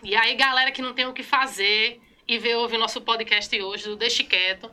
E 0.00 0.14
aí, 0.14 0.36
galera 0.36 0.70
que 0.70 0.80
não 0.80 0.94
tem 0.94 1.06
o 1.06 1.12
que 1.12 1.24
fazer 1.24 2.00
e 2.26 2.38
veio 2.38 2.60
ouvir 2.60 2.78
nosso 2.78 3.00
podcast 3.00 3.60
hoje 3.60 3.84
do 3.84 3.96
Deixe 3.96 4.22
Quieto. 4.22 4.70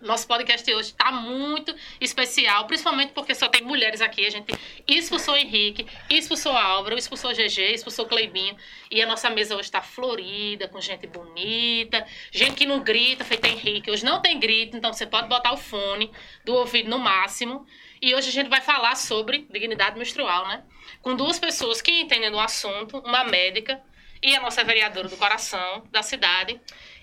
Nosso 0.00 0.28
podcast 0.28 0.72
hoje 0.72 0.90
está 0.90 1.10
muito 1.10 1.74
especial, 2.00 2.66
principalmente 2.66 3.12
porque 3.12 3.34
só 3.34 3.48
tem 3.48 3.62
mulheres 3.62 4.00
aqui. 4.00 4.24
A 4.24 4.30
gente 4.30 4.54
expulsou 4.86 5.34
o 5.34 5.36
Henrique, 5.36 5.86
expulsou 6.08 6.52
Álvaro, 6.52 6.96
expulsou 6.96 7.32
o 7.32 7.34
GG, 7.34 7.72
expulsou 7.72 8.04
o 8.04 8.08
Cleibinho. 8.08 8.56
E 8.90 9.02
a 9.02 9.06
nossa 9.06 9.28
mesa 9.28 9.54
hoje 9.54 9.64
está 9.64 9.82
florida, 9.82 10.68
com 10.68 10.80
gente 10.80 11.04
bonita, 11.08 12.06
gente 12.30 12.54
que 12.54 12.66
não 12.66 12.80
grita, 12.80 13.24
feita 13.24 13.48
Henrique. 13.48 13.90
Hoje 13.90 14.04
não 14.04 14.22
tem 14.22 14.38
grito, 14.38 14.76
então 14.76 14.92
você 14.92 15.06
pode 15.06 15.28
botar 15.28 15.52
o 15.52 15.56
fone 15.56 16.12
do 16.44 16.54
ouvido 16.54 16.88
no 16.88 16.98
máximo. 16.98 17.66
E 18.00 18.14
hoje 18.14 18.28
a 18.28 18.32
gente 18.32 18.48
vai 18.48 18.60
falar 18.60 18.94
sobre 18.94 19.48
dignidade 19.50 19.98
menstrual, 19.98 20.46
né? 20.46 20.62
Com 21.02 21.16
duas 21.16 21.40
pessoas 21.40 21.82
que 21.82 21.90
entendem 21.90 22.30
do 22.30 22.38
assunto, 22.38 22.98
uma 22.98 23.24
médica 23.24 23.82
e 24.22 24.36
a 24.36 24.40
nossa 24.40 24.62
vereadora 24.62 25.08
do 25.08 25.16
coração 25.16 25.82
da 25.90 26.02
cidade. 26.02 26.60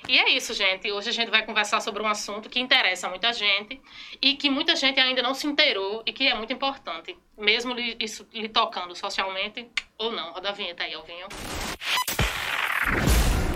E 0.07 0.17
é 0.17 0.29
isso, 0.29 0.53
gente. 0.53 0.91
Hoje 0.91 1.09
a 1.09 1.13
gente 1.13 1.29
vai 1.29 1.45
conversar 1.45 1.81
sobre 1.81 2.01
um 2.01 2.07
assunto 2.07 2.49
que 2.49 2.59
interessa 2.59 3.09
muita 3.09 3.33
gente 3.33 3.81
e 4.21 4.35
que 4.35 4.49
muita 4.49 4.75
gente 4.75 4.99
ainda 4.99 5.21
não 5.21 5.33
se 5.33 5.47
inteirou 5.47 6.03
e 6.05 6.13
que 6.13 6.27
é 6.27 6.35
muito 6.35 6.53
importante, 6.53 7.17
mesmo 7.37 7.73
lhe, 7.73 7.97
isso 7.99 8.27
lhe 8.31 8.47
tocando 8.47 8.95
socialmente 8.95 9.69
ou 9.97 10.11
não. 10.11 10.31
Roda 10.31 10.49
a 10.49 10.53
vinheta 10.53 10.83
aí, 10.83 10.93
Alvinho. 10.93 11.27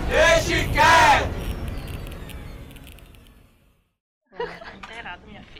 Deixe 0.08 0.68
quieto! 0.72 1.42
Inteirado, 4.76 5.26
minha 5.26 5.42
filha. 5.42 5.51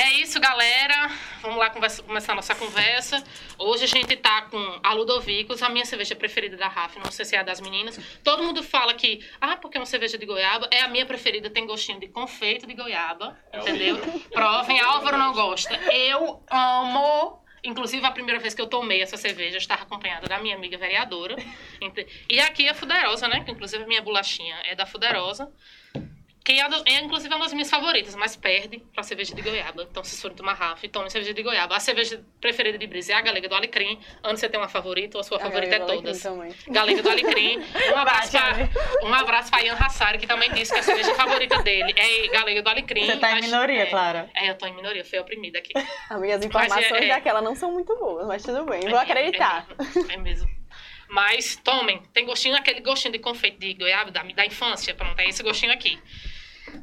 É 0.00 0.14
isso, 0.14 0.40
galera. 0.40 1.10
Vamos 1.42 1.58
lá 1.58 1.68
conversa, 1.68 2.02
começar 2.02 2.32
a 2.32 2.36
nossa 2.36 2.54
conversa. 2.54 3.22
Hoje 3.58 3.84
a 3.84 3.86
gente 3.86 4.16
tá 4.16 4.40
com 4.50 4.80
a 4.82 4.94
Ludovicos, 4.94 5.62
a 5.62 5.68
minha 5.68 5.84
cerveja 5.84 6.16
preferida 6.16 6.56
da 6.56 6.68
RAF, 6.68 6.98
não 6.98 7.10
sei 7.10 7.26
se 7.26 7.36
é 7.36 7.40
a 7.40 7.42
das 7.42 7.60
meninas. 7.60 8.00
Todo 8.24 8.42
mundo 8.42 8.62
fala 8.62 8.94
que, 8.94 9.22
ah, 9.38 9.58
porque 9.58 9.76
é 9.76 9.80
uma 9.80 9.84
cerveja 9.84 10.16
de 10.16 10.24
goiaba. 10.24 10.66
É 10.70 10.80
a 10.80 10.88
minha 10.88 11.04
preferida, 11.04 11.50
tem 11.50 11.66
gostinho 11.66 12.00
de 12.00 12.08
confeito 12.08 12.66
de 12.66 12.72
goiaba, 12.72 13.38
entendeu? 13.52 13.98
Provem, 14.32 14.80
Álvaro 14.80 15.18
não 15.18 15.34
gosta. 15.34 15.76
Eu 15.92 16.42
amo. 16.50 17.38
Inclusive, 17.62 18.02
a 18.06 18.10
primeira 18.10 18.40
vez 18.40 18.54
que 18.54 18.62
eu 18.62 18.68
tomei 18.68 19.02
essa 19.02 19.18
cerveja, 19.18 19.56
eu 19.56 19.60
estava 19.60 19.82
acompanhada 19.82 20.26
da 20.26 20.38
minha 20.38 20.56
amiga 20.56 20.78
vereadora. 20.78 21.36
E 22.26 22.40
aqui 22.40 22.66
é 22.66 22.72
Fuderosa, 22.72 23.28
né? 23.28 23.44
Que 23.44 23.50
inclusive 23.50 23.84
a 23.84 23.86
minha 23.86 24.00
bolachinha 24.00 24.56
é 24.64 24.74
da 24.74 24.86
Fuderosa. 24.86 25.52
Que 26.42 26.52
é, 26.52 26.66
é, 26.86 27.00
inclusive, 27.00 27.34
uma 27.34 27.44
das 27.44 27.52
minhas 27.52 27.68
favoritas, 27.68 28.14
mas 28.14 28.34
perde 28.34 28.78
pra 28.94 29.02
cerveja 29.02 29.34
de 29.34 29.42
goiaba. 29.42 29.86
Então, 29.90 30.02
se 30.02 30.20
forem 30.20 30.36
tomar 30.36 30.54
Rafa, 30.54 30.88
tome 30.88 31.10
cerveja 31.10 31.34
de 31.34 31.42
goiaba. 31.42 31.76
A 31.76 31.80
cerveja 31.80 32.24
preferida 32.40 32.78
de 32.78 32.86
Brisa 32.86 33.12
é 33.12 33.16
a 33.16 33.20
galega 33.20 33.46
do 33.46 33.54
Alecrim. 33.54 34.00
Antes 34.24 34.40
você 34.40 34.48
tem 34.48 34.58
uma 34.58 34.68
favorita, 34.68 35.18
ou 35.18 35.20
a 35.20 35.24
sua 35.24 35.36
a 35.36 35.40
favorita 35.40 35.76
é 35.76 35.80
todas. 35.80 36.22
Galega 36.68 37.02
do 37.02 37.10
Alecrim. 37.10 37.60
Um 37.90 37.96
abraço, 37.96 38.30
pra, 38.30 38.56
um 39.02 39.14
abraço 39.14 39.50
pra 39.50 39.62
Ian 39.62 39.74
Hassari, 39.74 40.18
que 40.18 40.26
também 40.26 40.50
disse 40.52 40.72
que 40.72 40.78
a 40.78 40.82
cerveja 40.82 41.14
favorita 41.14 41.60
dele 41.62 41.92
é 41.96 42.28
galega 42.28 42.62
do 42.62 42.68
Alecrim. 42.68 43.04
Você 43.04 43.16
tá 43.16 43.38
em 43.38 43.42
minoria, 43.42 43.82
é, 43.82 43.86
Clara. 43.86 44.30
É, 44.34 44.48
eu 44.48 44.56
tô 44.56 44.66
em 44.66 44.74
minoria, 44.74 45.04
fui 45.04 45.18
oprimida 45.18 45.58
aqui. 45.58 45.72
As 46.08 46.20
minhas 46.20 46.44
informações 46.44 47.02
é, 47.02 47.08
daquela 47.08 47.42
não 47.42 47.54
são 47.54 47.72
muito 47.72 47.94
boas, 47.96 48.26
mas 48.26 48.42
tudo 48.42 48.64
bem, 48.64 48.80
vou 48.88 48.98
acreditar. 48.98 49.66
É, 50.08 50.14
é 50.14 50.16
mesmo. 50.16 50.48
Mas 51.08 51.56
tomem, 51.56 52.00
tem 52.12 52.24
gostinho, 52.24 52.56
aquele 52.56 52.80
gostinho 52.80 53.12
de 53.12 53.18
confeito 53.18 53.58
de 53.58 53.74
goiaba 53.74 54.12
da, 54.12 54.22
da 54.22 54.46
infância, 54.46 54.94
pronto, 54.94 55.18
é 55.18 55.28
esse 55.28 55.42
gostinho 55.42 55.72
aqui. 55.72 55.98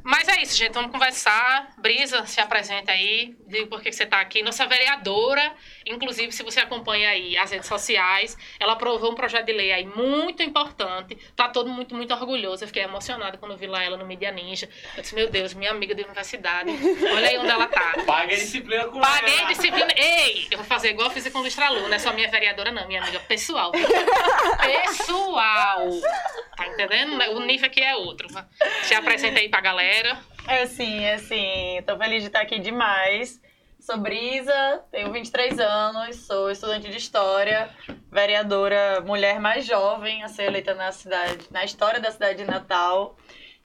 Mas 0.02 0.28
é 0.28 0.40
isso, 0.42 0.56
gente. 0.56 0.72
Vamos 0.72 0.90
conversar. 0.90 1.72
Brisa, 1.78 2.24
se 2.26 2.40
apresenta 2.40 2.92
aí. 2.92 3.36
Diga 3.46 3.66
por 3.66 3.80
que 3.82 3.90
você 3.92 4.04
está 4.04 4.20
aqui. 4.20 4.42
Nossa 4.42 4.66
vereadora, 4.66 5.52
inclusive, 5.86 6.32
se 6.32 6.42
você 6.42 6.60
acompanha 6.60 7.10
aí 7.10 7.36
as 7.36 7.50
redes 7.50 7.66
sociais, 7.66 8.36
ela 8.60 8.74
aprovou 8.74 9.12
um 9.12 9.14
projeto 9.14 9.46
de 9.46 9.52
lei 9.52 9.72
aí 9.72 9.86
muito 9.86 10.42
importante. 10.42 11.16
Tá 11.34 11.48
todo 11.48 11.70
muito, 11.70 11.94
muito 11.94 12.12
orgulhoso. 12.14 12.64
Eu 12.64 12.68
fiquei 12.68 12.82
emocionada 12.82 13.38
quando 13.38 13.56
vi 13.56 13.66
lá 13.66 13.82
ela 13.82 13.96
no 13.96 14.06
Media 14.06 14.30
Ninja. 14.30 14.68
Eu 14.96 15.02
disse, 15.02 15.14
meu 15.14 15.28
Deus, 15.30 15.54
minha 15.54 15.70
amiga 15.70 15.94
de 15.94 16.02
universidade. 16.02 16.70
Olha 16.70 17.28
aí 17.28 17.38
onde 17.38 17.50
ela 17.50 17.66
tá. 17.66 17.94
Paguei 18.06 18.36
disciplina 18.36 18.84
com 18.86 19.00
Paguei 19.00 19.38
ela. 19.38 19.48
disciplina. 19.48 19.92
Ei, 19.96 20.48
eu 20.50 20.58
vou 20.58 20.66
fazer 20.66 20.90
igual 20.90 21.08
eu 21.08 21.14
fiz 21.14 21.28
com 21.28 21.38
o 21.38 21.40
Luiz 21.42 21.54
Tralu. 21.54 21.80
Não 21.88 21.94
é 21.94 21.98
só 21.98 22.12
minha 22.12 22.28
vereadora, 22.30 22.70
não. 22.70 22.86
Minha 22.86 23.02
amiga 23.02 23.20
pessoal. 23.20 23.72
Pessoal. 24.60 25.88
Tá 26.56 26.66
entendendo? 26.66 27.18
O 27.36 27.40
nível 27.40 27.66
aqui 27.66 27.82
é 27.82 27.96
outro. 27.96 28.28
Se 28.82 28.94
apresenta 28.94 29.40
aí 29.40 29.48
pra 29.48 29.60
galera 29.60 29.77
galera. 29.78 30.18
É 30.48 30.66
sim, 30.66 31.04
é 31.04 31.18
sim. 31.18 31.80
Tô 31.86 31.96
feliz 31.96 32.22
de 32.22 32.26
estar 32.26 32.40
aqui 32.40 32.58
demais. 32.58 33.40
Sou 33.78 33.96
Brisa, 33.96 34.82
tenho 34.90 35.12
23 35.12 35.56
anos, 35.60 36.16
sou 36.26 36.50
estudante 36.50 36.90
de 36.90 36.96
História, 36.96 37.70
vereadora 38.10 39.00
mulher 39.02 39.38
mais 39.38 39.64
jovem 39.64 40.24
a 40.24 40.28
ser 40.28 40.46
eleita 40.46 40.74
na 40.74 40.90
cidade, 40.90 41.46
na 41.52 41.64
história 41.64 42.00
da 42.00 42.10
cidade 42.10 42.38
de 42.38 42.44
Natal 42.44 43.16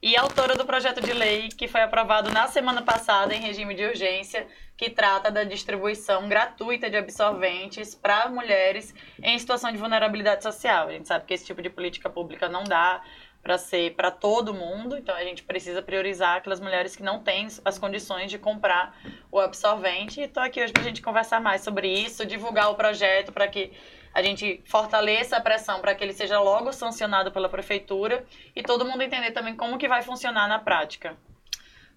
e 0.03 0.15
autora 0.15 0.55
do 0.55 0.65
projeto 0.65 1.01
de 1.01 1.13
lei 1.13 1.49
que 1.49 1.67
foi 1.67 1.81
aprovado 1.81 2.29
na 2.29 2.47
semana 2.47 2.83
passada 2.83 3.33
em 3.33 3.41
regime 3.41 3.73
de 3.73 3.85
urgência, 3.85 4.45
que 4.77 4.89
trata 4.89 5.31
da 5.31 5.43
distribuição 5.43 6.29
gratuita 6.29 6.91
de 6.91 6.97
absorventes 6.97 7.95
para 7.95 8.29
mulheres 8.29 8.93
em 9.21 9.39
situação 9.39 9.71
de 9.71 9.79
vulnerabilidade 9.79 10.43
social. 10.43 10.89
A 10.89 10.91
gente 10.91 11.07
sabe 11.07 11.25
que 11.25 11.33
esse 11.33 11.45
tipo 11.45 11.61
de 11.61 11.71
política 11.71 12.07
pública 12.07 12.47
não 12.47 12.63
dá 12.65 13.01
para 13.43 13.57
ser 13.57 13.93
para 13.93 14.09
todo 14.09 14.53
mundo, 14.53 14.97
então 14.97 15.13
a 15.13 15.23
gente 15.23 15.43
precisa 15.43 15.81
priorizar 15.81 16.37
aquelas 16.37 16.61
mulheres 16.61 16.95
que 16.95 17.03
não 17.03 17.19
têm 17.19 17.47
as 17.65 17.77
condições 17.77 18.31
de 18.31 18.39
comprar 18.39 18.97
o 19.29 19.37
absorvente. 19.37 20.21
E 20.21 20.23
estou 20.23 20.41
aqui 20.41 20.63
hoje 20.63 20.71
para 20.71 20.81
a 20.81 20.85
gente 20.85 21.01
conversar 21.01 21.41
mais 21.41 21.61
sobre 21.61 21.87
isso, 21.87 22.25
divulgar 22.25 22.71
o 22.71 22.75
projeto 22.75 23.33
para 23.33 23.47
que 23.49 23.73
a 24.13 24.21
gente 24.21 24.61
fortaleça 24.65 25.35
a 25.35 25.41
pressão 25.41 25.81
para 25.81 25.93
que 25.93 26.03
ele 26.03 26.13
seja 26.13 26.39
logo 26.39 26.71
sancionado 26.71 27.31
pela 27.31 27.49
prefeitura 27.49 28.25
e 28.55 28.63
todo 28.63 28.85
mundo 28.85 29.01
entender 29.01 29.31
também 29.31 29.55
como 29.55 29.77
que 29.77 29.89
vai 29.89 30.01
funcionar 30.01 30.47
na 30.47 30.59
prática. 30.59 31.17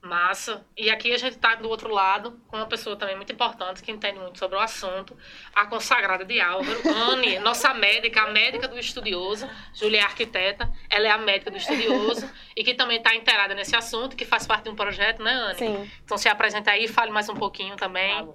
Massa. 0.07 0.65
E 0.77 0.89
aqui 0.89 1.13
a 1.13 1.19
gente 1.19 1.35
está 1.35 1.55
do 1.55 1.69
outro 1.69 1.93
lado 1.93 2.41
com 2.49 2.57
uma 2.57 2.67
pessoa 2.67 2.97
também 2.97 3.17
muito 3.17 3.33
importante 3.33 3.83
que 3.83 3.91
entende 3.91 4.19
muito 4.19 4.39
sobre 4.39 4.57
o 4.57 4.61
assunto, 4.61 5.17
a 5.55 5.67
consagrada 5.67 6.25
de 6.25 6.41
Álvaro, 6.41 6.81
Anne, 6.89 7.39
nossa 7.41 7.75
médica, 7.75 8.23
a 8.23 8.31
médica 8.31 8.69
do 8.69 8.79
estudioso, 8.79 9.49
Julia 9.75 10.01
é 10.01 10.03
arquiteta, 10.03 10.71
ela 10.89 11.07
é 11.07 11.11
a 11.11 11.19
médica 11.19 11.51
do 11.51 11.57
estudioso 11.57 12.31
e 12.57 12.65
que 12.65 12.75
também 12.75 12.99
está 12.99 13.15
inteirada 13.15 13.55
nesse 13.55 13.75
assunto, 13.77 14.17
que 14.17 14.25
faz 14.25 14.47
parte 14.47 14.65
de 14.65 14.71
um 14.71 14.77
projeto, 14.77 15.23
né, 15.23 15.33
Anne? 15.33 15.59
Sim. 15.59 15.91
Então 16.05 16.17
se 16.17 16.29
apresenta 16.29 16.71
aí, 16.71 16.89
fale 16.89 17.11
mais 17.11 17.29
um 17.29 17.35
pouquinho 17.35 17.77
também. 17.77 18.27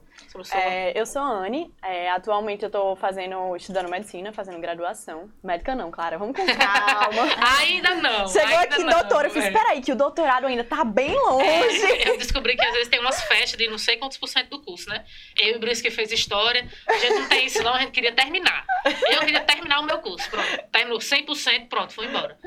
É, 0.53 0.99
eu 0.99 1.05
sou 1.05 1.21
a 1.21 1.25
Anne, 1.25 1.73
é, 1.83 2.09
atualmente 2.11 2.63
eu 2.63 2.67
estou 2.67 2.95
fazendo, 2.95 3.55
estudando 3.55 3.89
medicina, 3.89 4.31
fazendo 4.31 4.59
graduação. 4.59 5.29
Médica 5.43 5.75
não, 5.75 5.91
claro, 5.91 6.19
vamos 6.19 6.35
com 6.35 6.45
calma. 6.45 7.23
ainda 7.59 7.95
não. 7.95 8.27
Chegou 8.27 8.57
ainda 8.57 8.75
aqui, 8.75 8.83
não, 8.83 8.99
doutora, 8.99 9.27
eu 9.27 9.31
fiz, 9.31 9.45
espera 9.45 9.71
aí, 9.71 9.81
que 9.81 9.91
o 9.91 9.95
doutorado 9.95 10.47
ainda 10.47 10.63
tá 10.63 10.83
bem 10.83 11.13
longe. 11.13 11.83
É, 11.83 12.09
eu 12.09 12.17
descobri 12.17 12.55
que 12.55 12.65
às 12.65 12.73
vezes 12.73 12.87
tem 12.87 12.99
umas 12.99 13.21
festas 13.23 13.57
de 13.57 13.67
não 13.67 13.77
sei 13.77 13.97
quantos 13.97 14.17
por 14.17 14.27
cento 14.27 14.49
do 14.49 14.61
curso, 14.61 14.89
né? 14.89 15.03
Eu 15.39 15.53
e 15.53 15.55
o 15.55 15.59
Brice 15.59 15.81
que 15.81 15.91
fez 15.91 16.11
história, 16.11 16.67
a 16.87 16.97
gente 16.97 17.13
não 17.13 17.27
tem 17.27 17.45
isso 17.45 17.61
não, 17.63 17.73
a 17.73 17.79
gente 17.79 17.91
queria 17.91 18.11
terminar. 18.11 18.65
Eu 19.09 19.19
queria 19.21 19.41
terminar 19.41 19.79
o 19.79 19.83
meu 19.83 19.99
curso, 19.99 20.29
pronto. 20.29 20.47
Terminou 20.71 20.99
100%, 20.99 21.67
pronto, 21.67 21.93
fui 21.93 22.05
embora. 22.05 22.37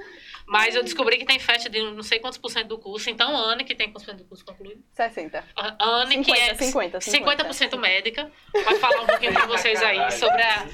Mas 0.47 0.75
eu 0.75 0.83
descobri 0.83 1.17
que 1.17 1.25
tem 1.25 1.39
festa 1.39 1.71
de 1.71 1.81
não 1.81 2.03
sei 2.03 2.19
quantos 2.19 2.39
por 2.39 2.51
cento 2.51 2.69
do 2.69 2.79
curso. 2.79 3.09
Então, 3.09 3.35
Ana, 3.35 3.65
que 3.65 3.75
tem 3.75 3.89
quantos 3.89 4.05
por 4.05 4.11
cento 4.11 4.23
do 4.23 4.29
curso 4.29 4.45
concluído? 4.45 4.83
60. 4.93 5.45
Ana, 5.57 6.07
50, 6.07 6.25
que 6.25 6.41
é 6.41 6.55
50, 6.55 7.01
50. 7.01 7.55
50% 7.55 7.79
médica, 7.79 8.31
vai 8.65 8.75
falar 8.77 9.03
um 9.03 9.07
pouquinho 9.07 9.33
para 9.33 9.47
vocês 9.47 9.83
aí 9.83 10.11
sobre 10.13 10.43
a, 10.43 10.67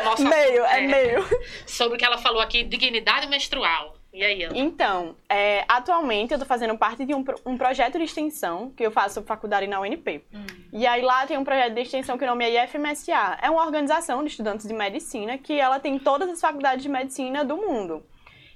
o 0.00 0.04
nosso 0.04 0.24
Meio, 0.24 0.64
é, 0.64 0.84
é 0.84 0.86
meio. 0.86 1.24
Sobre 1.66 1.96
o 1.96 1.98
que 1.98 2.04
ela 2.04 2.18
falou 2.18 2.40
aqui, 2.40 2.62
dignidade 2.62 3.26
menstrual. 3.26 3.96
E 4.12 4.24
aí, 4.24 4.42
Ana? 4.42 4.58
Então, 4.58 5.14
é, 5.28 5.64
atualmente 5.68 6.32
eu 6.32 6.36
estou 6.36 6.46
fazendo 6.46 6.76
parte 6.76 7.04
de 7.04 7.14
um, 7.14 7.24
um 7.46 7.56
projeto 7.56 7.96
de 7.96 8.04
extensão 8.04 8.70
que 8.70 8.84
eu 8.84 8.90
faço 8.90 9.22
faculdade 9.22 9.66
na 9.68 9.80
UNP. 9.80 10.24
Hum. 10.34 10.46
E 10.72 10.86
aí 10.86 11.00
lá 11.00 11.26
tem 11.26 11.38
um 11.38 11.44
projeto 11.44 11.74
de 11.74 11.80
extensão 11.80 12.18
que 12.18 12.24
o 12.24 12.26
nome 12.26 12.44
é 12.44 12.64
IFMSA. 12.64 13.38
É 13.40 13.48
uma 13.48 13.64
organização 13.64 14.24
de 14.24 14.30
estudantes 14.30 14.66
de 14.66 14.74
medicina 14.74 15.38
que 15.38 15.58
ela 15.60 15.78
tem 15.78 15.98
todas 15.98 16.28
as 16.28 16.40
faculdades 16.40 16.82
de 16.82 16.88
medicina 16.88 17.44
do 17.44 17.56
mundo. 17.56 18.04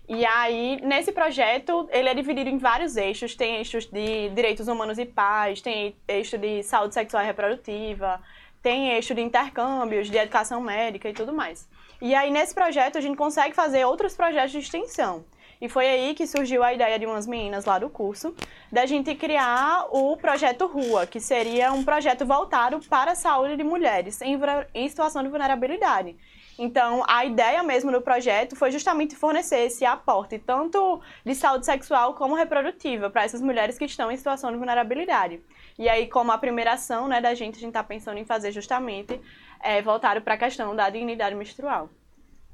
E 0.06 0.24
aí, 0.26 0.78
nesse 0.82 1.12
projeto, 1.12 1.88
ele 1.90 2.08
é 2.08 2.14
dividido 2.14 2.50
em 2.50 2.58
vários 2.58 2.96
eixos. 2.96 3.34
Tem 3.34 3.56
eixos 3.56 3.86
de 3.86 4.28
direitos 4.30 4.68
humanos 4.68 4.98
e 4.98 5.06
paz, 5.06 5.62
tem 5.62 5.96
eixo 6.06 6.36
de 6.36 6.62
saúde 6.62 6.92
sexual 6.92 7.22
e 7.22 7.26
reprodutiva, 7.26 8.20
tem 8.62 8.90
eixo 8.90 9.14
de 9.14 9.22
intercâmbios, 9.22 10.10
de 10.10 10.18
educação 10.18 10.60
médica 10.60 11.08
e 11.08 11.14
tudo 11.14 11.32
mais. 11.32 11.66
E 12.02 12.14
aí, 12.14 12.30
nesse 12.30 12.54
projeto, 12.54 12.98
a 12.98 13.00
gente 13.00 13.16
consegue 13.16 13.54
fazer 13.54 13.84
outros 13.86 14.14
projetos 14.14 14.52
de 14.52 14.58
extensão. 14.58 15.24
E 15.60 15.68
foi 15.68 15.86
aí 15.86 16.14
que 16.14 16.26
surgiu 16.26 16.62
a 16.62 16.74
ideia 16.74 16.98
de 16.98 17.06
umas 17.06 17.26
meninas 17.26 17.64
lá 17.64 17.78
do 17.78 17.88
curso, 17.88 18.34
da 18.70 18.84
gente 18.84 19.14
criar 19.14 19.86
o 19.90 20.14
projeto 20.16 20.66
Rua, 20.66 21.06
que 21.06 21.18
seria 21.20 21.72
um 21.72 21.82
projeto 21.82 22.26
voltado 22.26 22.80
para 22.80 23.12
a 23.12 23.14
saúde 23.14 23.56
de 23.56 23.64
mulheres 23.64 24.20
em, 24.20 24.38
em 24.74 24.88
situação 24.88 25.22
de 25.22 25.30
vulnerabilidade. 25.30 26.16
Então, 26.58 27.02
a 27.08 27.24
ideia 27.24 27.62
mesmo 27.62 27.90
do 27.90 28.00
projeto 28.00 28.54
foi 28.54 28.70
justamente 28.70 29.16
fornecer 29.16 29.60
esse 29.66 29.84
aporte, 29.84 30.38
tanto 30.38 31.00
de 31.24 31.34
saúde 31.34 31.66
sexual 31.66 32.14
como 32.14 32.34
reprodutiva, 32.34 33.10
para 33.10 33.24
essas 33.24 33.40
mulheres 33.40 33.76
que 33.76 33.84
estão 33.84 34.10
em 34.10 34.16
situação 34.16 34.52
de 34.52 34.56
vulnerabilidade. 34.56 35.40
E 35.78 35.88
aí, 35.88 36.06
como 36.06 36.30
a 36.30 36.38
primeira 36.38 36.74
ação 36.74 37.08
né, 37.08 37.20
da 37.20 37.34
gente, 37.34 37.56
a 37.56 37.60
gente 37.60 37.70
está 37.70 37.82
pensando 37.82 38.18
em 38.18 38.24
fazer 38.24 38.52
justamente 38.52 39.20
é, 39.60 39.82
para 39.82 40.34
a 40.34 40.38
questão 40.38 40.76
da 40.76 40.88
dignidade 40.88 41.34
menstrual. 41.34 41.90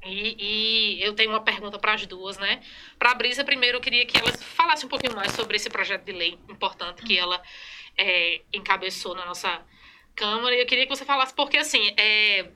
E, 0.03 0.97
e, 0.99 1.03
eu 1.03 1.13
tenho 1.13 1.29
uma 1.29 1.41
pergunta 1.41 1.77
para 1.77 1.93
as 1.93 2.07
duas, 2.07 2.37
né? 2.39 2.59
Para 2.97 3.11
a 3.11 3.13
Brisa, 3.15 3.43
primeiro 3.43 3.77
eu 3.77 3.81
queria 3.81 4.03
que 4.03 4.17
ela 4.17 4.31
falasse 4.33 4.83
um 4.83 4.89
pouquinho 4.89 5.15
mais 5.15 5.31
sobre 5.33 5.57
esse 5.57 5.69
projeto 5.69 6.03
de 6.03 6.11
lei 6.11 6.39
importante 6.49 7.03
que 7.03 7.15
ela 7.15 7.39
é, 7.95 8.41
encabeçou 8.51 9.13
na 9.13 9.25
nossa 9.25 9.61
Câmara. 10.15 10.55
E 10.55 10.59
eu 10.59 10.65
queria 10.65 10.85
que 10.85 10.95
você 10.95 11.05
falasse, 11.05 11.33
porque 11.33 11.57
assim, 11.57 11.93
é, 11.97 12.49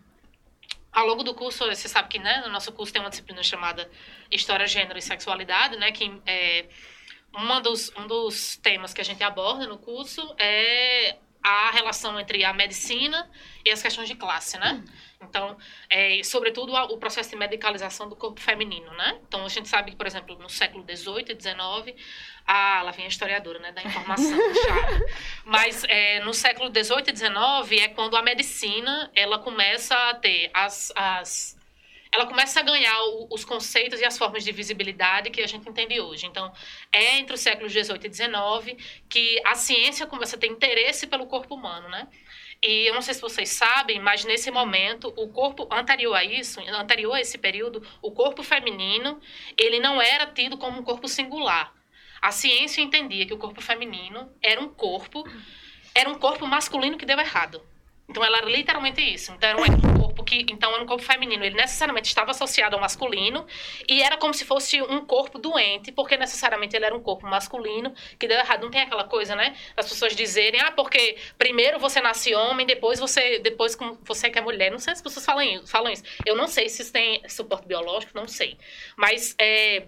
ao 0.95 1.05
longo 1.05 1.23
do 1.23 1.33
curso, 1.33 1.65
você 1.65 1.89
sabe 1.89 2.07
que 2.07 2.17
né, 2.17 2.41
no 2.45 2.49
nosso 2.49 2.71
curso 2.71 2.93
tem 2.93 3.01
uma 3.01 3.09
disciplina 3.09 3.43
chamada 3.43 3.91
História, 4.31 4.65
Gênero 4.65 4.97
e 4.97 5.01
Sexualidade, 5.01 5.75
né? 5.75 5.91
Que 5.91 6.21
é, 6.25 6.65
uma 7.33 7.59
dos, 7.59 7.91
um 7.97 8.07
dos 8.07 8.55
temas 8.55 8.93
que 8.93 9.01
a 9.01 9.03
gente 9.03 9.21
aborda 9.21 9.67
no 9.67 9.77
curso 9.77 10.33
é 10.39 11.17
a 11.43 11.69
relação 11.71 12.17
entre 12.17 12.45
a 12.45 12.53
medicina 12.53 13.29
e 13.65 13.71
as 13.71 13.81
questões 13.81 14.07
de 14.07 14.15
classe, 14.15 14.57
né? 14.57 14.81
Então, 15.21 15.57
é, 15.89 16.21
sobretudo 16.23 16.73
o 16.73 16.97
processo 16.97 17.29
de 17.29 17.35
medicalização 17.35 18.07
do 18.07 18.15
corpo 18.15 18.39
feminino, 18.39 18.91
né? 18.93 19.19
Então, 19.27 19.45
a 19.45 19.49
gente 19.49 19.67
sabe 19.69 19.91
que, 19.91 19.97
por 19.97 20.05
exemplo, 20.05 20.37
no 20.37 20.49
século 20.49 20.83
XVIII 20.83 21.25
e 21.29 21.41
XIX, 21.41 22.03
ah, 22.45 22.81
lá 22.83 22.91
vem 22.91 23.05
a 23.05 23.07
historiadora, 23.07 23.59
né, 23.59 23.71
da 23.71 23.81
informação, 23.81 24.37
Mas 25.45 25.83
é, 25.85 26.19
no 26.19 26.33
século 26.33 26.69
XVIII 26.69 27.11
e 27.11 27.15
XIX 27.15 27.83
é 27.83 27.87
quando 27.89 28.15
a 28.15 28.21
medicina, 28.21 29.09
ela 29.15 29.39
começa 29.39 29.95
a 29.95 30.13
ter 30.15 30.51
as, 30.53 30.91
as 30.95 31.55
ela 32.15 32.25
começa 32.25 32.59
a 32.61 32.63
ganhar 32.63 32.97
o, 33.03 33.27
os 33.31 33.43
conceitos 33.43 33.99
e 33.99 34.05
as 34.05 34.17
formas 34.17 34.43
de 34.43 34.51
visibilidade 34.51 35.29
que 35.29 35.41
a 35.41 35.47
gente 35.47 35.67
entende 35.67 35.99
hoje. 35.99 36.25
Então, 36.25 36.51
é 36.91 37.17
entre 37.17 37.35
os 37.35 37.41
séculos 37.41 37.73
XVIII 37.73 37.99
e 38.05 38.13
XIX 38.13 38.83
que 39.09 39.41
a 39.45 39.53
ciência 39.55 40.07
começa 40.07 40.37
a 40.37 40.39
ter 40.39 40.47
interesse 40.47 41.07
pelo 41.07 41.27
corpo 41.27 41.55
humano, 41.55 41.89
né? 41.89 42.07
E 42.67 42.87
eu 42.87 42.95
não 42.95 43.01
sei 43.01 43.13
se 43.13 43.21
vocês 43.21 43.49
sabem, 43.49 43.99
mas 43.99 44.25
nesse 44.25 44.49
momento, 44.49 45.13
o 45.15 45.27
corpo 45.27 45.67
anterior 45.71 46.15
a 46.15 46.23
isso, 46.23 46.59
anterior 46.61 47.13
a 47.13 47.21
esse 47.21 47.37
período, 47.37 47.85
o 48.01 48.11
corpo 48.11 48.41
feminino, 48.41 49.21
ele 49.55 49.79
não 49.79 50.01
era 50.01 50.25
tido 50.25 50.57
como 50.57 50.79
um 50.79 50.83
corpo 50.83 51.07
singular. 51.07 51.71
A 52.19 52.31
ciência 52.31 52.81
entendia 52.81 53.27
que 53.27 53.33
o 53.35 53.37
corpo 53.37 53.61
feminino 53.61 54.31
era 54.41 54.59
um 54.59 54.67
corpo, 54.67 55.23
era 55.93 56.09
um 56.09 56.15
corpo 56.15 56.47
masculino 56.47 56.97
que 56.97 57.05
deu 57.05 57.19
errado. 57.19 57.61
Então 58.09 58.25
ela 58.25 58.39
era 58.39 58.49
literalmente 58.49 58.99
isso. 58.99 59.31
Então 59.31 59.47
era 59.47 59.59
um 59.59 59.94
corpo 60.15 60.23
que, 60.23 60.45
então 60.49 60.73
era 60.73 60.81
um 60.81 60.85
corpo 60.85 61.03
feminino, 61.03 61.43
ele 61.43 61.55
necessariamente 61.55 62.07
estava 62.07 62.31
associado 62.31 62.75
ao 62.75 62.81
masculino 62.81 63.45
e 63.87 64.01
era 64.01 64.17
como 64.17 64.33
se 64.33 64.45
fosse 64.45 64.81
um 64.81 65.05
corpo 65.05 65.37
doente, 65.37 65.91
porque 65.91 66.15
necessariamente 66.15 66.75
ele 66.75 66.85
era 66.85 66.95
um 66.95 67.01
corpo 67.01 67.27
masculino 67.27 67.93
que 68.17 68.27
deu 68.27 68.37
errado. 68.37 68.63
Não 68.63 68.71
tem 68.71 68.81
aquela 68.81 69.03
coisa, 69.03 69.35
né? 69.35 69.55
As 69.75 69.87
pessoas 69.89 70.15
dizerem: 70.15 70.61
"Ah, 70.61 70.71
porque 70.71 71.17
primeiro 71.37 71.77
você 71.79 72.01
nasce 72.01 72.33
homem, 72.33 72.65
depois 72.65 72.99
você 72.99 73.39
depois 73.39 73.77
você 74.03 74.29
que 74.29 74.39
é 74.39 74.41
mulher". 74.41 74.71
Não 74.71 74.79
sei 74.79 74.95
se 74.95 74.99
as 74.99 75.01
pessoas 75.01 75.25
falam, 75.25 75.67
falam 75.67 75.91
isso. 75.91 76.03
Eu 76.25 76.35
não 76.35 76.47
sei 76.47 76.69
se 76.69 76.81
isso 76.81 76.93
tem 76.93 77.21
suporte 77.27 77.67
biológico, 77.67 78.13
não 78.15 78.27
sei. 78.27 78.57
Mas 78.95 79.35
é, 79.39 79.87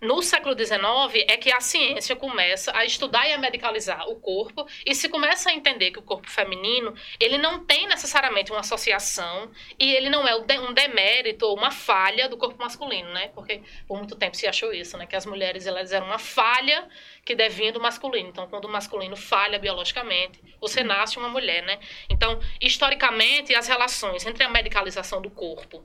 no 0.00 0.22
século 0.22 0.56
XIX 0.56 1.24
é 1.28 1.36
que 1.36 1.52
a 1.52 1.60
ciência 1.60 2.14
começa 2.14 2.76
a 2.76 2.84
estudar 2.84 3.28
e 3.28 3.32
a 3.32 3.38
medicalizar 3.38 4.08
o 4.08 4.16
corpo 4.16 4.66
e 4.84 4.94
se 4.94 5.08
começa 5.08 5.50
a 5.50 5.52
entender 5.52 5.90
que 5.90 5.98
o 5.98 6.02
corpo 6.02 6.30
feminino 6.30 6.94
ele 7.18 7.38
não 7.38 7.64
tem 7.64 7.86
necessariamente 7.86 8.50
uma 8.50 8.60
associação 8.60 9.50
e 9.78 9.94
ele 9.94 10.10
não 10.10 10.26
é 10.26 10.34
um 10.58 10.72
demérito 10.72 11.46
ou 11.46 11.56
uma 11.56 11.70
falha 11.70 12.28
do 12.28 12.36
corpo 12.36 12.62
masculino, 12.62 13.10
né? 13.12 13.28
Porque 13.34 13.62
por 13.86 13.98
muito 13.98 14.16
tempo 14.16 14.36
se 14.36 14.46
achou 14.46 14.72
isso, 14.72 14.96
né? 14.96 15.06
Que 15.06 15.16
as 15.16 15.26
mulheres 15.26 15.66
elas 15.66 15.92
eram 15.92 16.06
uma 16.06 16.18
falha 16.18 16.88
que 17.24 17.34
devinha 17.34 17.72
do 17.72 17.80
masculino. 17.80 18.28
Então, 18.28 18.46
quando 18.48 18.66
o 18.66 18.68
masculino 18.68 19.16
falha 19.16 19.58
biologicamente, 19.58 20.40
você 20.60 20.82
nasce 20.82 21.18
uma 21.18 21.28
mulher, 21.28 21.62
né? 21.62 21.78
Então, 22.08 22.38
historicamente, 22.60 23.54
as 23.54 23.66
relações 23.66 24.24
entre 24.26 24.44
a 24.44 24.48
medicalização 24.48 25.20
do 25.20 25.30
corpo 25.30 25.84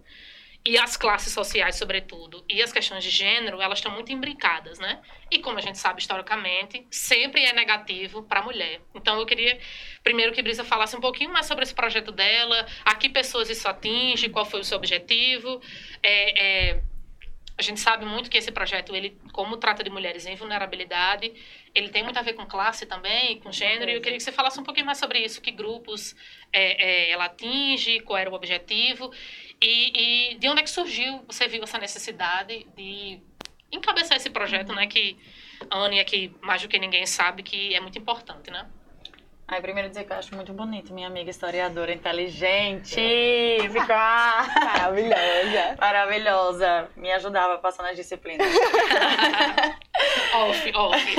e 0.63 0.77
as 0.77 0.95
classes 0.95 1.33
sociais, 1.33 1.75
sobretudo, 1.75 2.45
e 2.47 2.61
as 2.61 2.71
questões 2.71 3.03
de 3.03 3.09
gênero, 3.09 3.59
elas 3.59 3.79
estão 3.79 3.91
muito 3.91 4.11
imbricadas, 4.11 4.77
né? 4.77 5.01
E 5.31 5.39
como 5.39 5.57
a 5.57 5.61
gente 5.61 5.79
sabe 5.79 6.01
historicamente, 6.01 6.85
sempre 6.91 7.43
é 7.43 7.51
negativo 7.51 8.21
para 8.23 8.41
a 8.41 8.43
mulher. 8.43 8.79
Então 8.93 9.19
eu 9.19 9.25
queria 9.25 9.59
primeiro 10.03 10.31
que 10.31 10.41
Brisa 10.41 10.63
falasse 10.63 10.95
um 10.95 11.01
pouquinho 11.01 11.31
mais 11.31 11.47
sobre 11.47 11.63
esse 11.63 11.73
projeto 11.73 12.11
dela, 12.11 12.65
a 12.85 12.93
que 12.93 13.09
pessoas 13.09 13.49
isso 13.49 13.67
atinge, 13.67 14.29
qual 14.29 14.45
foi 14.45 14.59
o 14.59 14.63
seu 14.63 14.77
objetivo. 14.77 15.59
É, 16.03 16.69
é, 16.71 16.83
a 17.61 17.63
gente 17.63 17.79
sabe 17.79 18.05
muito 18.05 18.27
que 18.27 18.37
esse 18.39 18.51
projeto, 18.51 18.95
ele, 18.95 19.15
como 19.31 19.55
trata 19.55 19.83
de 19.83 19.89
mulheres 19.91 20.25
em 20.25 20.35
vulnerabilidade, 20.35 21.31
ele 21.75 21.89
tem 21.89 22.01
muito 22.01 22.17
a 22.17 22.23
ver 22.23 22.33
com 22.33 22.43
classe 22.43 22.87
também, 22.87 23.39
com 23.39 23.51
gênero, 23.51 23.91
e 23.91 23.93
eu 23.93 24.01
queria 24.01 24.17
que 24.17 24.23
você 24.23 24.31
falasse 24.31 24.59
um 24.59 24.63
pouquinho 24.63 24.87
mais 24.87 24.97
sobre 24.97 25.19
isso, 25.19 25.39
que 25.39 25.51
grupos 25.51 26.15
é, 26.51 26.63
é, 26.83 27.11
ela 27.11 27.25
atinge, 27.25 27.99
qual 27.99 28.17
era 28.17 28.31
o 28.31 28.33
objetivo, 28.33 29.13
e, 29.61 30.31
e, 30.31 30.35
de 30.39 30.49
onde 30.49 30.61
é 30.61 30.63
que 30.63 30.71
surgiu, 30.71 31.23
você 31.27 31.47
viu 31.47 31.63
essa 31.63 31.77
necessidade 31.77 32.65
de 32.75 33.21
encabeçar 33.71 34.17
esse 34.17 34.31
projeto, 34.31 34.73
né, 34.73 34.87
que 34.87 35.15
a 35.69 35.77
Anne 35.77 35.99
aqui, 35.99 36.33
mais 36.41 36.63
do 36.63 36.67
que 36.67 36.79
ninguém, 36.79 37.05
sabe 37.05 37.43
que 37.43 37.75
é 37.75 37.79
muito 37.79 37.97
importante, 37.99 38.49
né? 38.49 38.67
Aí, 39.51 39.61
primeiro 39.61 39.89
dizer 39.89 40.05
que 40.05 40.13
eu 40.13 40.17
acho 40.17 40.33
muito 40.33 40.53
bonito, 40.53 40.93
minha 40.93 41.07
amiga 41.07 41.29
historiadora 41.29 41.91
inteligente. 41.91 42.95
Ficou 43.69 43.85
maravilhosa. 44.63 45.75
Maravilhosa. 45.77 46.89
Me 46.95 47.11
ajudava 47.11 47.55
a 47.55 47.57
passar 47.57 47.83
nas 47.83 47.97
disciplinas. 47.97 48.47
off, 50.33 50.71
off. 50.73 51.15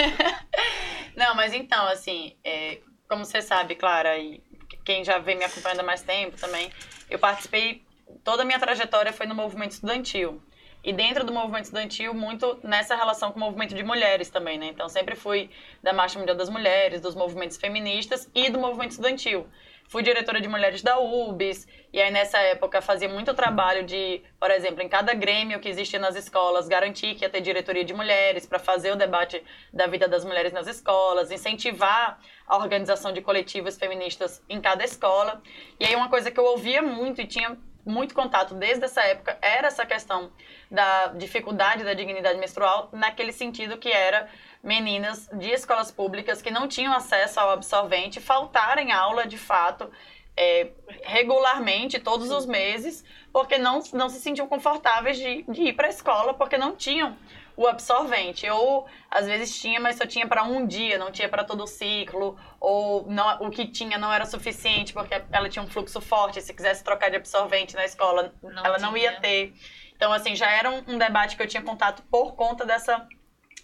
Não, 1.15 1.35
mas 1.35 1.53
então, 1.53 1.87
assim, 1.89 2.35
é, 2.43 2.79
como 3.07 3.23
você 3.23 3.43
sabe, 3.43 3.75
Clara, 3.75 4.17
e 4.17 4.43
quem 4.83 5.05
já 5.05 5.19
vem 5.19 5.37
me 5.37 5.45
acompanhando 5.45 5.81
há 5.81 5.85
mais 5.85 6.01
tempo 6.01 6.35
também, 6.39 6.73
eu 7.11 7.19
participei, 7.19 7.85
toda 8.25 8.45
a 8.45 8.47
minha 8.47 8.59
trajetória 8.59 9.13
foi 9.13 9.27
no 9.27 9.35
movimento 9.35 9.73
estudantil 9.73 10.43
e 10.85 10.93
dentro 10.93 11.25
do 11.25 11.33
movimento 11.33 11.65
estudantil, 11.65 12.13
muito 12.13 12.59
nessa 12.63 12.97
relação 12.97 13.31
com 13.31 13.39
o 13.39 13.43
movimento 13.43 13.75
de 13.75 13.83
mulheres 13.83 14.31
também, 14.31 14.59
né? 14.59 14.67
Então, 14.67 14.89
sempre 14.89 15.15
fui 15.15 15.49
da 15.83 15.93
Marcha 15.93 16.19
Mundial 16.19 16.37
das 16.37 16.49
Mulheres, 16.49 17.01
dos 17.01 17.15
movimentos 17.15 17.57
feministas 17.57 18.29
e 18.35 18.51
do 18.51 18.59
movimento 18.59 18.91
estudantil. 18.91 19.47
Fui 19.89 20.03
diretora 20.03 20.41
de 20.41 20.49
mulheres 20.49 20.83
da 20.83 20.99
UBS, 20.99 21.69
e 21.93 22.01
aí 22.01 22.11
nessa 22.11 22.39
época 22.39 22.81
fazia 22.81 23.09
muito 23.09 23.35
trabalho 23.35 23.85
de, 23.85 24.23
por 24.41 24.51
exemplo, 24.51 24.83
em 24.83 24.89
cada 24.89 25.13
grêmio 25.13 25.61
que 25.61 25.69
existia 25.69 25.99
nas 25.99 26.17
escolas, 26.17 26.67
garantir 26.67 27.15
que 27.15 27.25
ia 27.25 27.29
ter 27.29 27.43
diretoria 27.43 27.85
de 27.85 27.93
mulheres 27.93 28.47
para 28.47 28.59
fazer 28.59 28.91
o 28.91 28.97
debate 28.97 29.45
da 29.71 29.87
vida 29.87 30.09
das 30.09 30.25
mulheres 30.25 30.51
nas 30.51 30.67
escolas, 30.67 31.31
incentivar 31.31 32.19
a 32.47 32.57
organização 32.57 33.13
de 33.13 33.21
coletivos 33.21 33.77
feministas 33.77 34.43
em 34.49 34.63
cada 34.63 34.83
escola. 34.83 35.43
E 35.79 35.85
aí 35.85 35.95
uma 35.95 36.09
coisa 36.09 36.31
que 36.31 36.41
eu 36.41 36.45
ouvia 36.45 36.81
muito 36.81 37.21
e 37.21 37.27
tinha 37.27 37.59
muito 37.85 38.15
contato 38.15 38.55
desde 38.55 38.85
essa 38.85 39.03
época 39.03 39.37
era 39.41 39.69
essa 39.69 39.85
questão 39.85 40.31
da 40.71 41.09
dificuldade 41.09 41.85
da 41.85 41.95
dignidade 41.95 42.39
menstrual, 42.39 42.89
naquele 42.93 43.33
sentido 43.33 43.77
que 43.79 43.91
era 43.91 44.29
meninas 44.63 45.29
de 45.33 45.51
escolas 45.51 45.91
públicas 45.91 46.41
que 46.41 46.51
não 46.51 46.69
tinham 46.69 46.93
acesso 46.93 47.41
ao 47.41 47.51
absorvente 47.51 48.21
faltarem 48.21 48.93
aula 48.93 49.27
de 49.27 49.37
fato 49.37 49.91
é, 50.37 50.71
regularmente, 51.03 51.99
todos 51.99 52.31
os 52.31 52.47
meses, 52.47 53.05
porque 53.33 53.59
não, 53.59 53.83
não 53.93 54.09
se 54.09 54.21
sentiam 54.21 54.47
confortáveis 54.47 55.19
de, 55.19 55.43
de 55.43 55.63
ir 55.63 55.73
para 55.75 55.89
a 55.89 55.91
escola, 55.91 56.35
porque 56.35 56.57
não 56.57 56.75
tinham 56.75 57.17
o 57.57 57.67
absorvente. 57.67 58.49
Ou 58.49 58.87
às 59.11 59.27
vezes 59.27 59.61
tinha, 59.61 59.81
mas 59.81 59.97
só 59.97 60.07
tinha 60.07 60.27
para 60.27 60.43
um 60.43 60.67
dia, 60.67 60.99
não 60.99 61.11
tinha 61.11 61.29
para 61.29 61.45
todo 61.45 61.65
o 61.65 61.67
ciclo, 61.67 62.39
ou 62.61 63.07
não, 63.11 63.43
o 63.43 63.51
que 63.51 63.67
tinha 63.67 63.99
não 63.99 64.13
era 64.13 64.25
suficiente 64.25 64.93
porque 64.93 65.23
ela 65.31 65.49
tinha 65.49 65.63
um 65.63 65.69
fluxo 65.69 66.01
forte. 66.01 66.41
Se 66.41 66.55
quisesse 66.55 66.83
trocar 66.83 67.11
de 67.11 67.17
absorvente 67.17 67.75
na 67.75 67.85
escola, 67.85 68.33
não 68.43 68.65
ela 68.65 68.77
tinha. 68.77 68.91
não 68.91 68.97
ia 68.97 69.21
ter. 69.21 69.55
Então, 69.95 70.13
assim, 70.13 70.35
já 70.35 70.51
era 70.51 70.71
um, 70.71 70.83
um 70.89 70.99
debate 70.99 71.37
que 71.37 71.43
eu 71.43 71.47
tinha 71.47 71.63
contato 71.63 72.03
por 72.11 72.35
conta 72.35 72.65
dessa, 72.65 73.07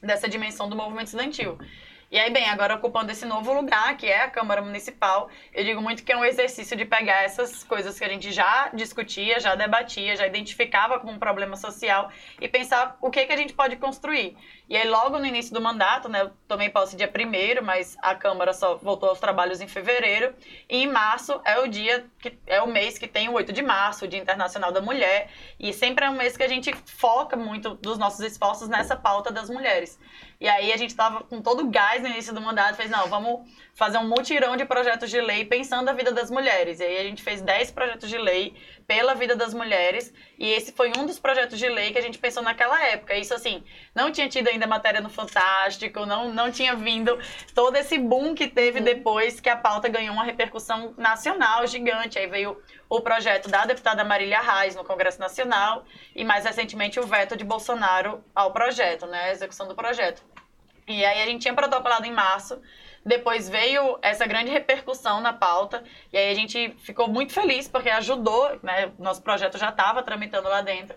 dessa 0.03 0.29
dimensão 0.29 0.69
do 0.69 0.77
movimento 0.77 1.07
estudantil. 1.07 1.59
E 2.11 2.19
aí, 2.19 2.31
bem, 2.31 2.49
agora 2.49 2.75
ocupando 2.75 3.13
esse 3.13 3.27
novo 3.27 3.53
lugar, 3.53 3.95
que 3.99 4.07
é 4.07 4.23
a 4.23 4.31
Câmara 4.31 4.63
Municipal, 4.63 5.29
eu 5.53 5.63
digo 5.63 5.83
muito 5.83 6.03
que 6.03 6.11
é 6.11 6.17
um 6.17 6.25
exercício 6.25 6.75
de 6.75 6.87
pegar 6.87 7.23
essas 7.23 7.63
coisas 7.63 7.99
que 7.99 8.05
a 8.05 8.09
gente 8.09 8.33
já 8.33 8.71
discutia, 8.73 9.39
já 9.39 9.55
debatia, 9.55 10.17
já 10.17 10.27
identificava 10.27 10.99
como 10.99 11.13
um 11.13 11.19
problema 11.19 11.55
social 11.55 12.11
e 12.41 12.49
pensar 12.49 12.97
o 13.03 13.11
que, 13.11 13.27
que 13.27 13.33
a 13.33 13.37
gente 13.37 13.53
pode 13.53 13.77
construir. 13.77 14.39
E 14.71 14.77
aí, 14.77 14.89
logo 14.89 15.19
no 15.19 15.27
início 15.27 15.53
do 15.53 15.61
mandato, 15.61 16.09
né, 16.09 16.23
eu 16.23 16.31
tomei 16.47 16.71
posse 16.71 16.97
dia 16.97 17.11
1 17.15 17.63
mas 17.63 17.95
a 18.01 18.15
Câmara 18.15 18.55
só 18.55 18.77
voltou 18.77 19.11
aos 19.11 19.21
trabalhos 19.21 19.61
em 19.61 19.69
fevereiro, 19.69 20.35
e 20.67 20.85
em 20.85 20.87
março 20.87 21.39
é 21.45 21.59
o 21.59 21.69
dia, 21.69 22.07
que 22.21 22.39
é 22.47 22.63
o 22.63 22.67
mês 22.67 22.97
que 22.97 23.07
tem 23.07 23.29
o 23.29 23.35
8 23.35 23.53
de 23.53 23.63
março, 23.63 24.07
o 24.07 24.09
Dia 24.09 24.21
Internacional 24.21 24.73
da 24.73 24.81
Mulher, 24.81 25.29
e 25.61 25.75
sempre 25.75 26.07
é 26.07 26.11
um 26.11 26.17
mês 26.17 26.39
que 26.39 26.43
a 26.43 26.49
gente 26.49 26.73
foca 26.87 27.37
muito 27.37 27.75
dos 27.75 27.99
nossos 27.99 28.21
esforços 28.21 28.67
nessa 28.67 28.97
pauta 28.97 29.31
das 29.31 29.51
mulheres. 29.51 29.99
E 30.41 30.49
aí 30.49 30.73
a 30.73 30.77
gente 30.77 30.91
estava 30.91 31.25
com 31.25 31.43
todo 31.43 31.65
o 31.65 31.71
gás 31.71 31.98
Arraes, 31.99 32.03
no 32.03 32.09
início 32.09 32.33
do 32.33 32.41
mandato, 32.41 32.77
fez, 32.77 32.91
não, 32.91 33.07
vamos 33.09 33.49
fazer 33.75 33.99
um 33.99 34.09
mutirão 34.09 34.57
de 34.57 34.65
projetos 34.65 35.11
de 35.11 35.21
lei 35.21 35.45
pensando 35.45 35.89
a 35.89 35.93
vida 35.93 36.13
das 36.13 36.31
mulheres. 36.31 36.81
E 36.81 36.85
aí 36.85 36.99
a 36.99 37.03
gente 37.03 37.23
fez 37.23 37.41
10 37.41 37.71
projetos 37.73 38.09
de 38.09 38.19
lei 38.19 38.55
pela 38.87 39.15
vida 39.15 39.37
das 39.37 39.53
mulheres, 39.53 40.13
e 40.39 40.51
esse 40.51 40.73
foi 40.73 40.91
um 40.97 41.05
dos 41.05 41.19
projetos 41.19 41.59
de 41.59 41.69
lei 41.69 41.93
que 41.93 41.99
a 41.99 42.01
gente 42.01 42.19
pensou 42.19 42.43
naquela 42.43 42.83
época. 42.87 43.15
Isso, 43.15 43.35
assim, 43.35 43.63
não 43.95 44.11
tinha 44.11 44.29
tido 44.29 44.49
ainda 44.49 44.67
matéria 44.67 45.01
no 45.01 45.11
Fantástico, 45.11 46.07
não, 46.07 46.33
não 46.33 46.51
tinha 46.51 46.75
vindo 46.75 47.19
todo 47.55 47.77
esse 47.77 47.99
boom 47.99 48.35
que 48.35 48.49
teve 48.49 48.81
depois 48.81 49.41
que 49.41 49.51
a 49.51 49.57
pauta 49.57 49.89
ganhou 49.89 50.15
uma 50.15 50.25
repercussão 50.25 50.95
nacional 50.97 51.67
gigante. 51.67 52.19
Aí 52.19 52.27
veio 52.27 52.57
o 52.89 53.01
projeto 53.01 53.51
da 53.51 53.67
deputada 53.67 54.03
Marília 54.05 54.41
Reis 54.41 54.75
no 54.75 54.85
Congresso 54.85 55.21
Nacional 55.21 55.85
e 56.17 56.25
mais 56.25 56.45
recentemente 56.45 56.99
o 56.99 57.07
veto 57.07 57.37
de 57.37 57.45
Bolsonaro 57.45 58.25
ao 58.35 58.53
projeto, 58.53 59.07
né, 59.07 59.25
a 59.25 59.33
execução 59.33 59.69
do 59.69 59.75
projeto. 59.75 60.23
E 60.89 61.05
aí 61.05 61.23
a 61.23 61.27
gente 61.27 61.43
tinha 61.43 61.55
protocolado 61.55 62.07
em 62.07 62.13
março, 62.13 62.61
depois 63.05 63.49
veio 63.49 63.99
essa 64.03 64.27
grande 64.27 64.51
repercussão 64.51 65.21
na 65.21 65.33
pauta 65.33 65.85
e 66.13 66.17
aí 66.17 66.31
a 66.31 66.35
gente 66.35 66.75
ficou 66.79 67.09
muito 67.09 67.33
feliz 67.33 67.69
porque 67.69 67.91
ajudou, 67.91 68.59
né, 68.63 68.91
nosso 68.99 69.23
projeto 69.23 69.59
já 69.59 69.69
estava 69.69 70.03
tramitando 70.03 70.49
lá 70.49 70.63
dentro. 70.63 70.97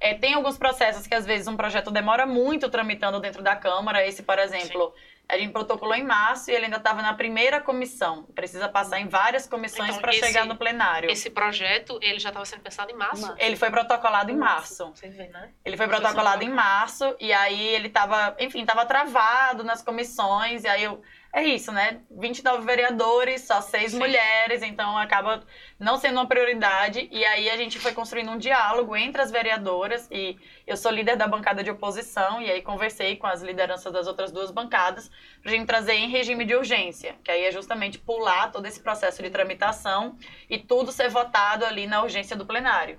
É, 0.00 0.14
tem 0.14 0.34
alguns 0.34 0.58
processos 0.58 1.06
que 1.06 1.14
às 1.14 1.24
vezes 1.24 1.48
um 1.48 1.56
projeto 1.56 1.90
demora 1.90 2.26
muito 2.26 2.68
tramitando 2.68 3.20
dentro 3.20 3.42
da 3.42 3.56
Câmara. 3.56 4.06
Esse, 4.06 4.22
por 4.22 4.38
exemplo, 4.38 4.92
Sim. 4.94 5.13
A 5.28 5.38
gente 5.38 5.52
protocolou 5.52 5.94
em 5.94 6.04
março 6.04 6.50
e 6.50 6.54
ele 6.54 6.66
ainda 6.66 6.76
estava 6.76 7.00
na 7.00 7.14
primeira 7.14 7.60
comissão. 7.60 8.24
Precisa 8.34 8.68
passar 8.68 9.00
em 9.00 9.08
várias 9.08 9.46
comissões 9.46 9.90
então, 9.90 10.02
para 10.02 10.12
chegar 10.12 10.44
no 10.44 10.56
plenário. 10.56 11.10
Esse 11.10 11.30
projeto, 11.30 11.98
ele 12.02 12.18
já 12.18 12.28
estava 12.28 12.44
sendo 12.44 12.60
pensado 12.60 12.90
em 12.90 12.94
março? 12.94 13.34
Ele 13.38 13.56
foi 13.56 13.70
protocolado 13.70 14.30
em 14.30 14.36
março. 14.36 14.92
Você 14.94 15.08
vê, 15.08 15.28
né? 15.28 15.50
Ele 15.64 15.76
foi 15.76 15.88
protocolado 15.88 16.44
em 16.44 16.50
março 16.50 17.16
e 17.18 17.32
aí 17.32 17.68
ele 17.68 17.88
estava, 17.88 18.36
enfim, 18.38 18.60
estava 18.60 18.84
travado 18.84 19.64
nas 19.64 19.82
comissões 19.82 20.64
e 20.64 20.68
aí 20.68 20.84
eu 20.84 21.02
é 21.34 21.42
isso, 21.42 21.72
né? 21.72 22.00
29 22.12 22.64
vereadores, 22.64 23.42
só 23.42 23.60
seis 23.60 23.90
Sim. 23.90 23.98
mulheres, 23.98 24.62
então 24.62 24.96
acaba 24.96 25.42
não 25.80 25.96
sendo 25.96 26.14
uma 26.20 26.28
prioridade. 26.28 27.08
E 27.10 27.24
aí 27.24 27.50
a 27.50 27.56
gente 27.56 27.80
foi 27.80 27.92
construindo 27.92 28.30
um 28.30 28.38
diálogo 28.38 28.94
entre 28.94 29.20
as 29.20 29.32
vereadoras 29.32 30.08
e 30.12 30.38
eu 30.64 30.76
sou 30.76 30.92
líder 30.92 31.16
da 31.16 31.26
bancada 31.26 31.64
de 31.64 31.72
oposição 31.72 32.40
e 32.40 32.48
aí 32.48 32.62
conversei 32.62 33.16
com 33.16 33.26
as 33.26 33.42
lideranças 33.42 33.92
das 33.92 34.06
outras 34.06 34.30
duas 34.30 34.52
bancadas 34.52 35.10
para 35.42 35.50
a 35.50 35.54
gente 35.56 35.66
trazer 35.66 35.94
em 35.94 36.08
regime 36.08 36.44
de 36.44 36.54
urgência, 36.54 37.16
que 37.24 37.32
aí 37.32 37.46
é 37.46 37.50
justamente 37.50 37.98
pular 37.98 38.52
todo 38.52 38.66
esse 38.66 38.78
processo 38.78 39.20
de 39.20 39.28
tramitação 39.28 40.16
e 40.48 40.56
tudo 40.56 40.92
ser 40.92 41.08
votado 41.08 41.66
ali 41.66 41.84
na 41.84 42.00
urgência 42.00 42.36
do 42.36 42.46
plenário. 42.46 42.96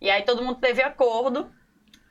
E 0.00 0.08
aí 0.08 0.22
todo 0.22 0.42
mundo 0.42 0.58
teve 0.58 0.82
acordo 0.82 1.52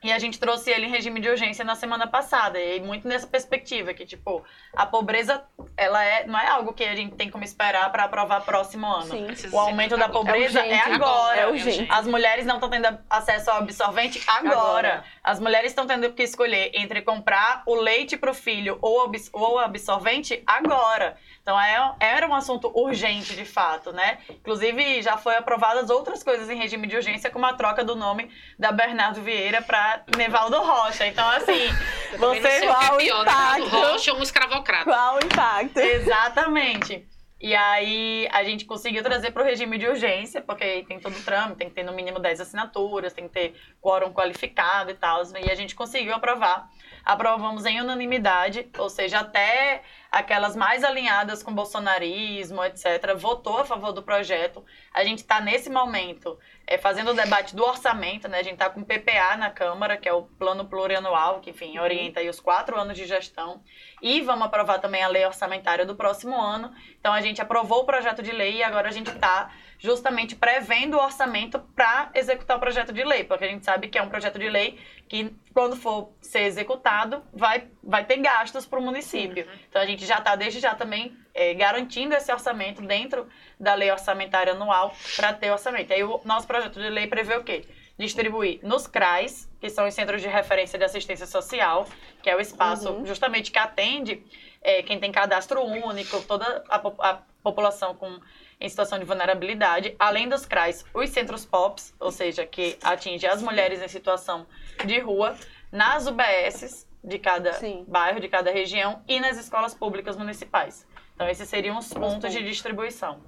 e 0.04 0.12
a 0.12 0.18
gente 0.18 0.38
trouxe 0.38 0.70
ele 0.70 0.84
em 0.84 0.90
regime 0.90 1.18
de 1.18 1.30
urgência 1.30 1.64
na 1.64 1.74
semana 1.74 2.06
passada. 2.06 2.60
E 2.60 2.78
muito 2.78 3.08
nessa 3.08 3.26
perspectiva, 3.26 3.94
que, 3.94 4.04
tipo, 4.04 4.44
a 4.76 4.84
pobreza, 4.84 5.42
ela 5.78 6.04
é, 6.04 6.26
não 6.26 6.38
é 6.38 6.46
algo 6.46 6.74
que 6.74 6.84
a 6.84 6.94
gente 6.94 7.14
tem 7.14 7.30
como 7.30 7.42
esperar 7.42 7.90
para 7.90 8.04
aprovar 8.04 8.42
próximo 8.42 8.86
ano. 8.86 9.34
Sim, 9.34 9.48
o 9.50 9.58
aumento 9.58 9.96
da 9.96 10.06
pobreza 10.06 10.60
é, 10.60 10.72
é 10.72 10.80
agora. 10.92 11.40
É 11.40 11.46
urgente. 11.46 11.86
As 11.90 12.06
mulheres 12.06 12.44
não 12.44 12.56
estão 12.56 12.68
tendo 12.68 12.98
acesso 13.08 13.50
ao 13.50 13.56
absorvente 13.56 14.22
agora. 14.26 14.58
agora. 14.58 15.04
As 15.24 15.40
mulheres 15.40 15.70
estão 15.70 15.86
tendo 15.86 16.12
que 16.12 16.22
escolher 16.22 16.70
entre 16.74 17.00
comprar 17.00 17.62
o 17.66 17.74
leite 17.74 18.14
para 18.18 18.30
o 18.30 18.34
filho 18.34 18.78
ou 18.82 19.10
o 19.32 19.58
absorvente 19.58 20.42
agora. 20.46 21.16
Então 21.44 21.60
é, 21.60 21.94
era 22.00 22.26
um 22.26 22.34
assunto 22.34 22.72
urgente, 22.74 23.36
de 23.36 23.44
fato, 23.44 23.92
né? 23.92 24.16
Inclusive, 24.30 25.02
já 25.02 25.18
foi 25.18 25.36
aprovadas 25.36 25.90
outras 25.90 26.22
coisas 26.22 26.48
em 26.48 26.56
regime 26.56 26.86
de 26.86 26.96
urgência, 26.96 27.30
como 27.30 27.44
a 27.44 27.52
troca 27.52 27.84
do 27.84 27.94
nome 27.94 28.30
da 28.58 28.72
Bernardo 28.72 29.20
Vieira 29.20 29.60
para 29.60 30.04
Nevaldo 30.16 30.58
Rocha. 30.62 31.06
Então, 31.06 31.28
assim, 31.28 31.68
você... 32.16 32.66
Qual 32.66 32.96
o 32.96 33.00
é 33.00 33.04
impacto? 33.04 33.68
Rocha 33.68 34.12
ou 34.14 34.20
um 34.20 34.22
escravocrata. 34.22 34.84
Qual 34.84 35.16
o 35.16 35.18
impacto? 35.18 35.76
Exatamente. 35.76 37.06
E 37.44 37.54
aí 37.54 38.26
a 38.32 38.42
gente 38.42 38.64
conseguiu 38.64 39.02
trazer 39.02 39.30
para 39.30 39.42
o 39.42 39.44
regime 39.44 39.76
de 39.76 39.86
urgência, 39.86 40.40
porque 40.40 40.82
tem 40.88 40.98
todo 40.98 41.14
o 41.14 41.22
trâmite, 41.22 41.58
tem 41.58 41.68
que 41.68 41.74
ter 41.74 41.82
no 41.82 41.92
mínimo 41.92 42.18
10 42.18 42.40
assinaturas, 42.40 43.12
tem 43.12 43.28
que 43.28 43.34
ter 43.34 43.54
quórum 43.82 44.14
qualificado 44.14 44.90
e 44.90 44.94
tal. 44.94 45.22
E 45.44 45.50
a 45.50 45.54
gente 45.54 45.74
conseguiu 45.74 46.14
aprovar. 46.14 46.70
Aprovamos 47.04 47.66
em 47.66 47.82
unanimidade, 47.82 48.70
ou 48.78 48.88
seja, 48.88 49.18
até 49.18 49.82
aquelas 50.14 50.54
mais 50.54 50.84
alinhadas 50.84 51.42
com 51.42 51.52
bolsonarismo, 51.52 52.62
etc., 52.64 53.14
votou 53.16 53.58
a 53.58 53.64
favor 53.64 53.92
do 53.92 54.00
projeto. 54.00 54.64
A 54.94 55.02
gente 55.02 55.18
está, 55.18 55.40
nesse 55.40 55.68
momento, 55.68 56.38
é, 56.64 56.78
fazendo 56.78 57.10
o 57.10 57.14
debate 57.14 57.56
do 57.56 57.64
orçamento, 57.64 58.28
né? 58.28 58.38
A 58.38 58.42
gente 58.42 58.54
está 58.54 58.70
com 58.70 58.80
o 58.80 58.84
PPA 58.84 59.36
na 59.36 59.50
Câmara, 59.50 59.96
que 59.96 60.08
é 60.08 60.12
o 60.12 60.22
Plano 60.22 60.66
Plurianual, 60.66 61.40
que, 61.40 61.50
enfim, 61.50 61.76
uhum. 61.76 61.84
orienta 61.84 62.22
os 62.22 62.38
quatro 62.38 62.78
anos 62.78 62.96
de 62.96 63.06
gestão. 63.06 63.60
E 64.00 64.20
vamos 64.20 64.46
aprovar 64.46 64.78
também 64.78 65.02
a 65.02 65.08
lei 65.08 65.26
orçamentária 65.26 65.84
do 65.84 65.96
próximo 65.96 66.40
ano. 66.40 66.72
Então, 67.04 67.12
a 67.12 67.20
gente 67.20 67.38
aprovou 67.42 67.80
o 67.80 67.84
projeto 67.84 68.22
de 68.22 68.32
lei 68.32 68.54
e 68.56 68.62
agora 68.62 68.88
a 68.88 68.90
gente 68.90 69.10
está 69.10 69.50
justamente 69.78 70.34
prevendo 70.34 70.96
o 70.96 71.02
orçamento 71.02 71.58
para 71.76 72.08
executar 72.14 72.56
o 72.56 72.60
projeto 72.60 72.94
de 72.94 73.04
lei, 73.04 73.24
porque 73.24 73.44
a 73.44 73.46
gente 73.46 73.62
sabe 73.62 73.88
que 73.88 73.98
é 73.98 74.02
um 74.02 74.08
projeto 74.08 74.38
de 74.38 74.48
lei 74.48 74.78
que, 75.06 75.30
quando 75.52 75.76
for 75.76 76.14
ser 76.22 76.44
executado, 76.44 77.22
vai, 77.30 77.68
vai 77.82 78.06
ter 78.06 78.16
gastos 78.16 78.64
para 78.64 78.78
o 78.78 78.82
município. 78.82 79.44
Uhum. 79.44 79.52
Então, 79.68 79.82
a 79.82 79.84
gente 79.84 80.06
já 80.06 80.16
está, 80.16 80.34
desde 80.34 80.60
já, 80.60 80.74
também 80.74 81.14
é, 81.34 81.52
garantindo 81.52 82.14
esse 82.14 82.32
orçamento 82.32 82.80
dentro 82.80 83.28
da 83.60 83.74
lei 83.74 83.90
orçamentária 83.90 84.54
anual 84.54 84.96
para 85.14 85.34
ter 85.34 85.50
orçamento. 85.50 85.92
Aí, 85.92 86.02
o 86.02 86.22
nosso 86.24 86.46
projeto 86.46 86.80
de 86.80 86.88
lei 86.88 87.06
prevê 87.06 87.36
o 87.36 87.44
quê? 87.44 87.66
Distribuir 87.98 88.60
nos 88.62 88.86
CRAs, 88.86 89.46
que 89.60 89.68
são 89.68 89.86
os 89.86 89.92
Centros 89.92 90.22
de 90.22 90.28
Referência 90.28 90.78
de 90.78 90.86
Assistência 90.86 91.26
Social, 91.26 91.86
que 92.22 92.30
é 92.30 92.34
o 92.34 92.40
espaço 92.40 92.90
uhum. 92.90 93.04
justamente 93.04 93.52
que 93.52 93.58
atende 93.58 94.24
é, 94.64 94.82
quem 94.82 94.98
tem 94.98 95.12
cadastro 95.12 95.62
único, 95.62 96.20
toda 96.22 96.64
a, 96.68 97.10
a 97.10 97.22
população 97.42 97.94
com 97.94 98.18
em 98.60 98.68
situação 98.68 98.98
de 98.98 99.04
vulnerabilidade, 99.04 99.94
além 99.98 100.28
dos 100.28 100.46
CRAs, 100.46 100.84
os 100.94 101.10
centros 101.10 101.44
POPs, 101.44 101.94
ou 102.00 102.10
seja, 102.10 102.46
que 102.46 102.78
atinge 102.82 103.26
as 103.26 103.42
mulheres 103.42 103.82
em 103.82 103.88
situação 103.88 104.46
de 104.86 104.98
rua, 105.00 105.36
nas 105.70 106.06
UBSs 106.06 106.88
de 107.02 107.18
cada 107.18 107.52
Sim. 107.54 107.84
bairro, 107.86 108.20
de 108.20 108.28
cada 108.28 108.50
região 108.50 109.02
e 109.06 109.20
nas 109.20 109.36
escolas 109.36 109.74
públicas 109.74 110.16
municipais. 110.16 110.86
Então, 111.14 111.28
esses 111.28 111.48
seriam 111.48 111.78
os 111.78 111.92
pontos 111.92 112.32
de 112.32 112.42
distribuição. 112.42 113.20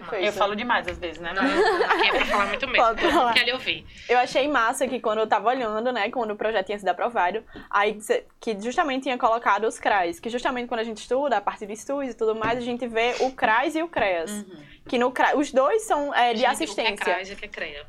Perfeito. 0.00 0.24
Eu 0.24 0.32
falo 0.32 0.56
demais 0.56 0.86
às 0.88 0.98
vezes, 0.98 1.18
né? 1.18 1.32
Não, 1.32 1.42
aqui 1.42 2.08
é 2.08 2.10
pra 2.12 2.26
falar 2.26 2.46
muito 2.46 2.66
mesmo. 2.66 2.84
Pode 2.84 3.12
falar. 3.12 3.34
Quero 3.34 3.52
ouvir. 3.52 3.86
Eu 4.08 4.18
achei 4.18 4.48
massa 4.48 4.88
que 4.88 5.00
quando 5.00 5.18
eu 5.18 5.26
tava 5.26 5.48
olhando, 5.48 5.92
né, 5.92 6.10
quando 6.10 6.32
o 6.32 6.36
projeto 6.36 6.66
tinha 6.66 6.78
sido 6.78 6.88
aprovado, 6.88 7.44
aí 7.70 7.98
que 8.40 8.58
justamente 8.60 9.04
tinha 9.04 9.18
colocado 9.18 9.64
os 9.64 9.78
CRAs, 9.78 10.18
que 10.18 10.30
justamente 10.30 10.68
quando 10.68 10.80
a 10.80 10.84
gente 10.84 10.98
estuda, 10.98 11.36
a 11.36 11.40
partir 11.40 11.66
de 11.66 11.74
estudos 11.74 12.10
e 12.10 12.14
tudo 12.14 12.34
mais, 12.34 12.58
a 12.58 12.62
gente 12.62 12.86
vê 12.86 13.14
o 13.20 13.32
CRAs 13.32 13.74
e 13.74 13.82
o 13.82 13.88
CREAS. 13.88 14.30
Uhum. 14.30 14.72
Que 14.88 14.98
no 14.98 15.12
CRAS, 15.12 15.34
os 15.36 15.52
dois 15.52 15.82
são 15.82 16.12
é, 16.12 16.32
de 16.32 16.40
gente, 16.40 16.50
assistência. 16.50 16.94
O 16.94 16.96
que 16.96 17.10
é 17.10 17.14
CRAS 17.14 17.30
e 17.30 17.32
o 17.32 17.36
que 17.36 17.44
é 17.44 17.48
CREA. 17.48 17.86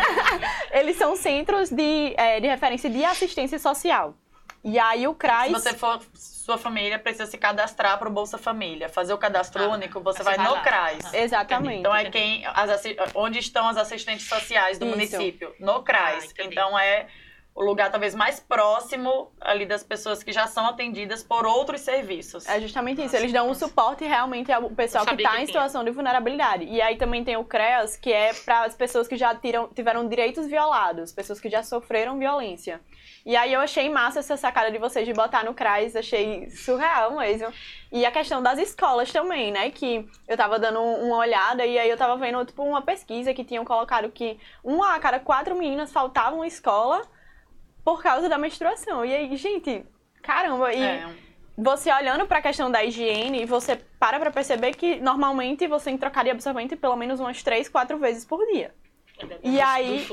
Eles 0.72 0.96
são 0.96 1.16
centros 1.16 1.70
de, 1.70 2.14
é, 2.16 2.38
de 2.38 2.46
referência 2.46 2.88
de 2.88 3.04
assistência 3.04 3.58
social. 3.58 4.14
E 4.62 4.78
aí 4.78 5.08
o 5.08 5.14
CRAS... 5.14 5.46
Se 5.46 5.52
você 5.52 5.74
for 5.74 6.00
sua 6.50 6.58
família 6.58 6.98
precisa 6.98 7.26
se 7.26 7.38
cadastrar 7.38 7.96
para 7.96 8.08
o 8.08 8.12
Bolsa 8.12 8.36
Família. 8.36 8.88
Fazer 8.88 9.12
o 9.12 9.18
cadastro 9.18 9.62
ah, 9.62 9.68
único, 9.68 10.00
você 10.00 10.22
vai, 10.24 10.36
vai 10.36 10.44
no 10.44 10.54
lá. 10.54 10.60
CRAS. 10.62 11.14
Ah. 11.14 11.18
Exatamente. 11.18 11.78
Então 11.78 11.94
é 11.94 12.10
quem 12.10 12.44
as, 12.44 12.82
onde 13.14 13.38
estão 13.38 13.68
as 13.68 13.76
assistentes 13.76 14.26
sociais 14.26 14.76
do 14.76 14.86
Isso. 14.86 14.96
município, 14.96 15.54
no 15.60 15.82
CRAS. 15.84 16.34
Ah, 16.36 16.42
então 16.42 16.76
é 16.76 17.06
o 17.54 17.62
lugar 17.62 17.90
talvez 17.90 18.14
mais 18.14 18.40
próximo 18.40 19.30
ali 19.40 19.64
das 19.64 19.84
pessoas 19.84 20.22
que 20.22 20.32
já 20.32 20.46
são 20.48 20.66
atendidas 20.66 21.22
por 21.22 21.46
outros 21.46 21.82
serviços. 21.82 22.48
É 22.48 22.60
justamente 22.60 23.04
isso. 23.04 23.14
Eles 23.14 23.32
dão 23.32 23.48
um 23.48 23.54
suporte 23.54 24.04
realmente 24.04 24.50
ao 24.50 24.70
pessoal 24.70 25.06
que 25.06 25.14
está 25.14 25.40
em 25.40 25.46
situação 25.46 25.84
de 25.84 25.92
vulnerabilidade. 25.92 26.64
E 26.64 26.82
aí 26.82 26.96
também 26.96 27.22
tem 27.22 27.36
o 27.36 27.44
CREAS, 27.44 27.96
que 27.96 28.12
é 28.12 28.32
para 28.32 28.64
as 28.64 28.74
pessoas 28.74 29.06
que 29.06 29.16
já 29.16 29.34
tiram, 29.36 29.68
tiveram 29.68 30.08
direitos 30.08 30.46
violados, 30.48 31.12
pessoas 31.12 31.38
que 31.38 31.48
já 31.48 31.62
sofreram 31.62 32.18
violência. 32.18 32.80
E 33.24 33.36
aí 33.36 33.52
eu 33.52 33.60
achei 33.60 33.88
massa 33.88 34.20
essa 34.20 34.36
sacada 34.36 34.70
de 34.70 34.78
vocês 34.78 35.06
de 35.06 35.12
botar 35.12 35.44
no 35.44 35.52
CRAS, 35.52 35.94
achei 35.94 36.48
surreal 36.50 37.16
mesmo. 37.16 37.52
E 37.92 38.06
a 38.06 38.10
questão 38.10 38.42
das 38.42 38.58
escolas 38.58 39.12
também, 39.12 39.52
né? 39.52 39.70
Que 39.70 40.08
eu 40.26 40.36
tava 40.36 40.58
dando 40.58 40.80
uma 40.80 41.16
olhada 41.16 41.66
e 41.66 41.78
aí 41.78 41.90
eu 41.90 41.96
tava 41.96 42.16
vendo, 42.16 42.44
tipo, 42.44 42.62
uma 42.62 42.82
pesquisa 42.82 43.34
que 43.34 43.44
tinham 43.44 43.64
colocado 43.64 44.10
que 44.10 44.38
uma 44.64 44.94
a 44.94 44.98
cada 44.98 45.20
quatro 45.20 45.54
meninas 45.54 45.92
faltavam 45.92 46.44
escola 46.44 47.02
por 47.84 48.02
causa 48.02 48.28
da 48.28 48.38
menstruação. 48.38 49.04
E 49.04 49.14
aí, 49.14 49.36
gente, 49.36 49.84
caramba, 50.22 50.72
e 50.72 50.82
é. 50.82 51.08
você 51.56 51.92
olhando 51.92 52.26
para 52.26 52.38
a 52.38 52.42
questão 52.42 52.70
da 52.70 52.82
higiene, 52.82 53.44
você 53.44 53.76
para 53.98 54.18
para 54.18 54.30
perceber 54.30 54.74
que 54.74 54.98
normalmente 55.00 55.66
você 55.66 55.96
trocaria 55.98 56.32
absorvente 56.32 56.74
pelo 56.74 56.96
menos 56.96 57.20
umas 57.20 57.42
três, 57.42 57.68
quatro 57.68 57.98
vezes 57.98 58.24
por 58.24 58.44
dia. 58.46 58.74
E 59.42 59.60
aí, 59.60 60.06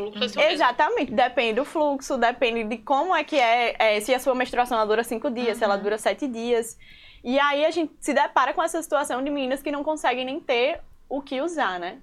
exatamente, 0.51 1.11
depende 1.11 1.53
do 1.53 1.65
fluxo, 1.65 2.17
depende 2.17 2.63
de 2.63 2.77
como 2.79 3.15
é 3.15 3.23
que 3.23 3.39
é, 3.39 3.75
é 3.77 3.99
se 3.99 4.13
a 4.13 4.19
sua 4.19 4.35
menstruação 4.35 4.85
dura 4.87 5.03
cinco 5.03 5.29
dias, 5.29 5.49
uhum. 5.49 5.55
se 5.55 5.63
ela 5.63 5.75
uhum. 5.75 5.83
dura 5.83 5.97
sete 5.97 6.27
dias. 6.27 6.77
E 7.23 7.39
aí 7.39 7.65
a 7.65 7.71
gente 7.71 7.93
se 7.99 8.13
depara 8.13 8.53
com 8.53 8.63
essa 8.63 8.81
situação 8.81 9.23
de 9.23 9.29
meninas 9.29 9.61
que 9.61 9.71
não 9.71 9.83
conseguem 9.83 10.25
nem 10.25 10.39
ter 10.39 10.81
o 11.09 11.21
que 11.21 11.41
usar, 11.41 11.79
né? 11.79 11.99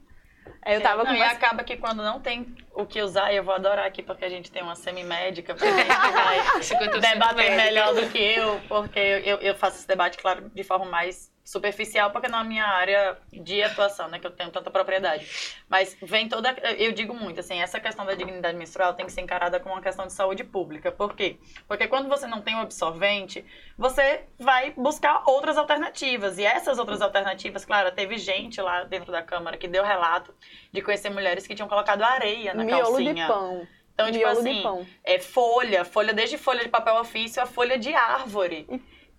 Eu 0.67 0.81
tava 0.81 1.05
Não, 1.05 1.11
com 1.11 1.17
e 1.17 1.17
uma- 1.17 1.27
acaba 1.27 1.63
que 1.63 1.77
quando 1.77 2.03
não 2.03 2.21
tem 2.21 2.55
o 2.75 2.87
que 2.87 3.01
usar, 3.01 3.33
e 3.33 3.37
eu 3.37 3.45
vou 3.45 3.55
adorar 3.55 3.87
aqui 3.87 4.03
porque 4.03 4.25
a 4.25 4.29
gente 4.29 4.51
tem 4.51 4.63
uma 4.63 4.75
semi-médica, 4.75 5.55
porque 5.55 5.69
a 5.69 5.77
gente 5.77 5.87
vai 6.13 6.41
50% 6.61 7.01
debater 7.01 7.57
melhor 7.57 7.95
do 7.95 8.09
que 8.09 8.19
eu, 8.19 8.61
porque 8.69 8.99
eu, 8.99 9.39
eu 9.39 9.55
faço 9.55 9.79
esse 9.79 9.87
debate, 9.89 10.19
claro, 10.19 10.51
de 10.55 10.65
forma 10.65 10.87
mais 10.87 11.31
superficial, 11.45 12.11
porque 12.11 12.27
não 12.27 12.39
é 12.39 12.41
a 12.41 12.45
minha 12.45 12.65
área 12.65 13.19
de 13.31 13.63
atuação, 13.63 14.09
né, 14.09 14.19
que 14.19 14.27
eu 14.27 14.31
tenho 14.31 14.51
tanta 14.51 14.71
propriedade. 14.71 15.29
Mas 15.69 15.95
vem 16.01 16.27
toda, 16.27 16.51
eu 16.79 16.91
digo 16.93 17.13
muito, 17.13 17.41
assim, 17.41 17.61
essa 17.61 17.79
questão 17.79 18.07
da 18.07 18.15
dignidade 18.15 18.57
menstrual 18.57 18.95
tem 18.95 19.05
que 19.05 19.13
ser 19.13 19.21
encarada 19.21 19.61
como 19.61 19.75
uma 19.75 19.83
questão 19.83 20.07
de 20.07 20.13
saúde 20.15 20.43
pública. 20.43 20.91
Por 20.91 21.15
quê? 21.15 21.37
Porque 21.69 21.87
quando 21.87 22.09
você 22.09 22.27
não 22.27 22.41
tem 22.41 22.55
o 22.55 22.61
absorvente, 22.61 23.45
você 23.77 24.23
vai 24.39 24.73
buscar 24.73 25.23
outras 25.27 25.59
alternativas. 25.59 26.39
E 26.39 26.45
essas 26.45 26.79
outras 26.79 27.03
alternativas, 27.03 27.65
claro, 27.65 27.93
teve 27.93 28.17
gente 28.17 28.61
lá 28.63 28.85
dentro 28.85 29.13
da 29.13 29.23
Câmara 29.23 29.59
que 29.59 29.69
deu 29.69 29.85
relato 29.85 30.35
de 30.73 30.81
conhecer 30.81 31.11
mulheres 31.11 31.47
que 31.47 31.55
tinham 31.55 31.69
colocado 31.69 32.03
areia 32.03 32.55
na 32.55 32.65
miolo 32.65 32.85
calcinha. 32.85 33.15
de 33.15 33.27
pão. 33.27 33.69
Então, 33.93 34.07
tipo 34.07 34.19
miolo 34.19 34.41
assim, 34.41 34.55
de 34.55 34.63
pão. 34.63 34.87
é 35.05 35.19
folha, 35.21 35.85
folha 35.85 36.15
desde 36.15 36.39
folha 36.39 36.65
de 36.65 36.71
papel 36.71 36.97
ofício 36.97 37.43
a 37.43 37.47
folha 37.47 37.79
de 37.79 37.95
árvore. 37.95 38.67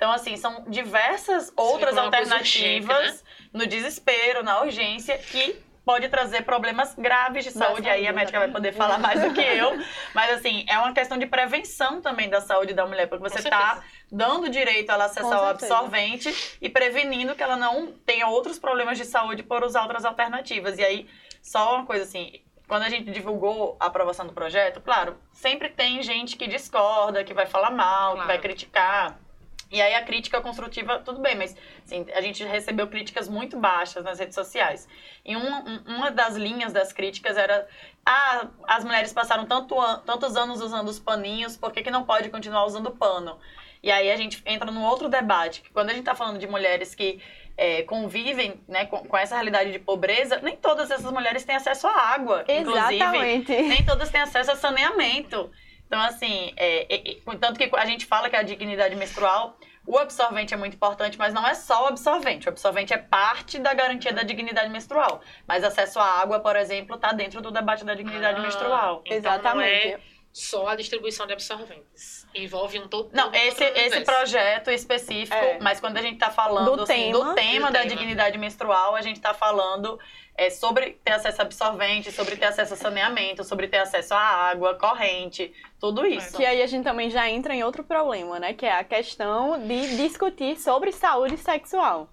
Então, 0.05 0.13
assim, 0.13 0.38
são 0.38 0.63
diversas 0.67 1.51
outras 1.57 1.97
urgente, 1.97 2.15
alternativas 2.15 3.24
no 3.51 3.65
desespero, 3.65 4.43
na 4.43 4.62
urgência, 4.62 5.17
que 5.17 5.59
pode 5.83 6.07
trazer 6.09 6.43
problemas 6.43 6.93
graves 6.93 7.43
de 7.43 7.51
Da 7.57 7.65
saúde. 7.65 7.89
Aí 7.89 8.01
a 8.01 8.05
saúde, 8.05 8.15
médica 8.15 8.38
vai 8.38 8.51
poder 8.51 8.71
falar 8.71 9.00
mais 9.00 9.19
do 9.19 9.33
que 9.33 9.41
eu. 9.41 9.71
Mas, 10.13 10.29
assim, 10.29 10.63
é 10.69 10.77
uma 10.77 10.93
questão 10.93 11.17
de 11.17 11.25
prevenção 11.25 12.01
também 12.01 12.29
da 12.29 12.39
saúde 12.39 12.75
da 12.75 12.85
mulher, 12.85 13.07
porque 13.07 13.27
você 13.27 13.39
está 13.39 13.83
dando 14.12 14.47
direito 14.47 14.91
a 14.91 14.93
ela 14.93 15.05
acessar 15.05 15.41
o 15.41 15.45
absorvente 15.45 16.57
e 16.62 16.69
prevenindo 16.69 17.33
que 17.33 17.41
ela 17.41 17.57
não 17.57 17.91
tenha 18.05 18.27
outros 18.27 18.59
problemas 18.59 19.00
de 19.00 19.05
saúde 19.05 19.41
por 19.41 19.63
usar 19.63 19.81
outras 19.81 20.05
alternativas. 20.05 20.77
E 20.77 20.83
aí, 20.83 21.09
só 21.41 21.77
uma 21.77 21.85
coisa 21.88 22.03
assim, 22.03 22.43
quando 22.67 22.83
a 22.83 22.89
gente 22.89 23.09
divulgou 23.09 23.75
a 23.79 23.88
aprovação 23.88 24.27
do 24.27 24.33
projeto, 24.33 24.81
claro, 24.81 25.17
sempre 25.33 25.67
tem 25.67 26.03
gente 26.03 26.38
que 26.38 26.45
discorda, 26.45 27.24
que 27.24 27.33
vai 27.33 27.47
falar 27.47 27.71
mal, 27.71 28.09
que 28.12 28.15
Claro. 28.17 28.27
vai 28.27 28.38
criticar. 28.38 29.25
E 29.72 29.81
aí 29.81 29.95
a 29.95 30.03
crítica 30.03 30.39
construtiva, 30.41 31.00
tudo 31.00 31.19
bem, 31.19 31.36
mas 31.36 31.55
assim, 31.84 32.05
a 32.13 32.22
gente 32.22 32.43
recebeu 32.43 32.88
críticas 32.88 33.27
muito 33.27 33.57
baixas 33.60 34.03
nas 34.03 34.19
redes 34.19 34.36
sociais. 34.36 34.88
E 35.25 35.36
uma, 35.36 35.60
um- 35.62 35.84
uma 35.98 36.12
das 36.12 36.36
linhas 36.36 36.72
das 36.72 36.93
críticas 36.93 37.36
era: 37.36 37.67
ah, 38.05 38.48
as 38.67 38.84
mulheres 38.84 39.12
passaram 39.12 39.45
tanto 39.45 39.79
an- 39.79 40.01
tantos 40.05 40.36
anos 40.38 40.62
usando 40.62 40.88
os 40.88 41.00
paninhos, 41.00 41.57
por 41.57 41.72
que, 41.72 41.81
que 41.81 41.89
não 41.91 42.03
pode 42.03 42.29
continuar 42.29 42.65
usando 42.65 42.91
pano? 42.91 43.39
E 43.81 43.91
aí 43.91 44.12
a 44.12 44.15
gente 44.15 44.41
entra 44.45 44.72
num 44.72 44.84
outro 44.84 45.10
debate, 45.10 45.62
que 45.62 45.69
quando 45.72 45.89
a 45.89 45.93
gente 45.93 46.01
está 46.01 46.15
falando 46.15 46.39
de 46.39 46.48
mulheres 46.48 46.95
que 46.95 47.22
é, 47.57 47.84
convivem 47.84 48.60
né, 48.67 48.86
com, 48.86 48.98
com 49.05 49.15
essa 49.17 49.36
realidade 49.36 49.72
de 49.72 49.79
pobreza, 49.79 50.39
nem 50.41 50.55
todas 50.57 50.89
essas 50.91 51.12
mulheres 51.12 51.43
têm 51.43 51.55
acesso 51.55 51.88
à 51.88 51.91
água. 52.13 52.43
Inclusive, 52.50 52.95
Exatamente. 52.95 53.51
nem 53.62 53.86
todas 53.86 54.10
têm 54.10 54.22
acesso 54.22 54.51
a 54.51 54.55
saneamento. 54.55 55.51
Então, 55.88 56.01
assim, 56.01 56.54
é, 56.58 56.94
é, 56.94 57.12
é, 57.12 57.36
tanto 57.39 57.58
que 57.60 57.70
a 57.75 57.86
gente 57.86 58.06
fala 58.06 58.30
que 58.30 58.36
a 58.36 58.42
dignidade 58.44 58.96
menstrual, 58.96 59.58
o 59.88 59.98
absorvente 60.00 60.54
é 60.54 60.58
muito 60.58 60.74
importante, 60.75 61.18
mas 61.18 61.34
não 61.34 61.46
é 61.48 61.54
só 61.54 61.84
o 61.84 61.88
absorvente. 61.88 62.48
O 62.48 62.50
absorvente 62.50 62.94
é 62.94 62.98
parte 62.98 63.60
da 63.60 63.74
garantia 63.74 64.12
da 64.12 64.24
dignidade 64.24 64.70
menstrual. 64.70 65.22
Mas 65.48 65.63
acesso 65.63 66.00
à 66.00 66.22
água, 66.22 66.39
por 66.39 66.56
exemplo, 66.56 66.96
está 66.96 67.12
dentro 67.13 67.39
do 67.42 67.51
debate 67.51 67.86
da 67.86 67.94
dignidade 67.94 68.39
Ah, 68.39 68.42
menstrual. 68.42 69.01
Então 69.06 69.18
Exatamente. 69.18 69.88
não 69.88 69.94
é 69.96 70.00
só 70.34 70.68
a 70.68 70.75
distribuição 70.75 71.25
de 71.27 71.34
absorventes. 71.34 72.27
Envolve 72.34 72.77
um 72.80 72.88
todo. 72.89 73.10
Não, 73.13 73.32
esse, 73.34 73.63
esse 73.63 74.01
projeto 74.01 74.70
específico, 74.70 75.34
É. 75.34 75.60
mas 75.62 75.80
quando 75.80 75.96
a 75.98 76.01
gente 76.01 76.15
está 76.15 76.30
falando 76.30 76.75
Do 76.75 76.84
assim, 76.84 77.12
tema. 77.12 77.24
do 77.25 77.36
tema 77.36 77.68
Do 77.68 77.74
da 77.74 77.80
tema. 77.84 77.96
dignidade 77.96 78.38
menstrual, 78.38 78.96
a 78.96 79.01
gente 79.01 79.15
está 79.18 79.34
falando 79.34 79.98
é, 80.38 80.50
sobre 80.50 81.00
ter 81.04 81.13
acesso 81.13 81.42
a 81.42 81.46
absorvente, 81.46 82.12
sobre 82.12 82.36
ter 82.36 82.46
acesso 82.46 82.74
a 82.74 82.77
saneamento, 82.77 83.44
sobre 83.44 83.68
ter 83.68 83.77
acesso 83.77 84.13
à 84.13 84.20
água 84.20 84.75
corrente, 84.75 85.54
tudo 85.80 86.06
isso. 86.06 86.36
Que 86.36 86.46
aí 86.46 86.62
a 86.62 86.68
gente 86.68 86.84
também 86.84 87.10
já 87.10 87.30
entra 87.30 87.56
em 87.56 87.63
outro 87.63 87.84
problema, 87.84 88.39
né? 88.39 88.54
Que 88.54 88.65
é 88.65 88.77
a 88.77 88.84
questão 88.84 89.58
de 89.60 89.96
discutir 89.98 90.58
sobre 90.60 90.92
saúde 90.92 91.38
sexual. 91.38 92.10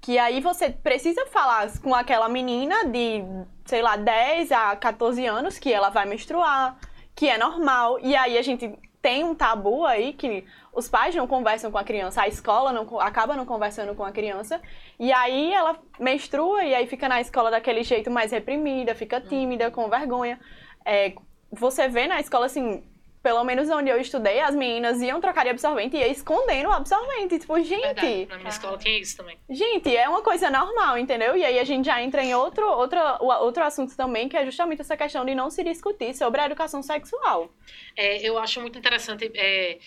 Que 0.00 0.18
aí 0.18 0.40
você 0.40 0.70
precisa 0.70 1.24
falar 1.26 1.70
com 1.80 1.94
aquela 1.94 2.28
menina 2.28 2.84
de, 2.86 3.22
sei 3.64 3.82
lá, 3.82 3.96
10 3.96 4.52
a 4.52 4.76
14 4.76 5.24
anos 5.26 5.58
que 5.58 5.72
ela 5.72 5.88
vai 5.88 6.06
menstruar, 6.06 6.76
que 7.14 7.28
é 7.28 7.38
normal. 7.38 7.98
E 8.00 8.14
aí 8.14 8.36
a 8.36 8.42
gente 8.42 8.76
tem 9.06 9.22
um 9.22 9.36
tabu 9.36 9.86
aí 9.86 10.12
que 10.12 10.44
os 10.74 10.88
pais 10.88 11.14
não 11.14 11.28
conversam 11.28 11.70
com 11.70 11.78
a 11.78 11.84
criança, 11.84 12.22
a 12.22 12.26
escola 12.26 12.72
não, 12.72 12.98
acaba 12.98 13.36
não 13.36 13.46
conversando 13.46 13.94
com 13.94 14.02
a 14.02 14.10
criança. 14.10 14.60
E 14.98 15.12
aí 15.12 15.54
ela 15.54 15.78
menstrua 16.00 16.64
e 16.64 16.74
aí 16.74 16.88
fica 16.88 17.08
na 17.08 17.20
escola 17.20 17.48
daquele 17.48 17.84
jeito 17.84 18.10
mais 18.10 18.32
reprimida, 18.32 18.96
fica 18.96 19.20
tímida, 19.20 19.70
com 19.70 19.88
vergonha. 19.88 20.40
É, 20.84 21.14
você 21.52 21.86
vê 21.86 22.08
na 22.08 22.18
escola, 22.18 22.46
assim, 22.46 22.82
pelo 23.26 23.42
menos 23.42 23.68
onde 23.70 23.90
eu 23.90 24.00
estudei, 24.00 24.38
as 24.38 24.54
meninas 24.54 25.02
iam 25.02 25.20
trocar 25.20 25.42
de 25.42 25.50
absorvente 25.50 25.96
e 25.96 25.98
ia 25.98 26.06
escondendo 26.06 26.68
o 26.68 26.72
absorvente. 26.72 27.40
Tipo, 27.40 27.54
Verdade. 27.54 28.00
gente, 28.06 28.28
Na 28.28 28.36
minha 28.36 28.48
escola 28.48 28.78
tinha 28.78 28.96
isso 29.00 29.16
também. 29.16 29.36
gente, 29.50 29.96
é 29.96 30.08
uma 30.08 30.22
coisa 30.22 30.48
normal, 30.48 30.96
entendeu? 30.96 31.36
E 31.36 31.44
aí 31.44 31.58
a 31.58 31.64
gente 31.64 31.86
já 31.86 32.00
entra 32.00 32.22
em 32.22 32.32
outro, 32.36 32.64
outro, 32.64 33.00
outro 33.20 33.64
assunto 33.64 33.96
também, 33.96 34.28
que 34.28 34.36
é 34.36 34.44
justamente 34.44 34.80
essa 34.82 34.96
questão 34.96 35.24
de 35.24 35.34
não 35.34 35.50
se 35.50 35.64
discutir 35.64 36.14
sobre 36.14 36.40
a 36.40 36.46
educação 36.46 36.84
sexual. 36.84 37.50
É, 37.96 38.18
eu 38.22 38.38
acho 38.38 38.60
muito 38.60 38.78
interessante. 38.78 39.28
É, 39.34 39.78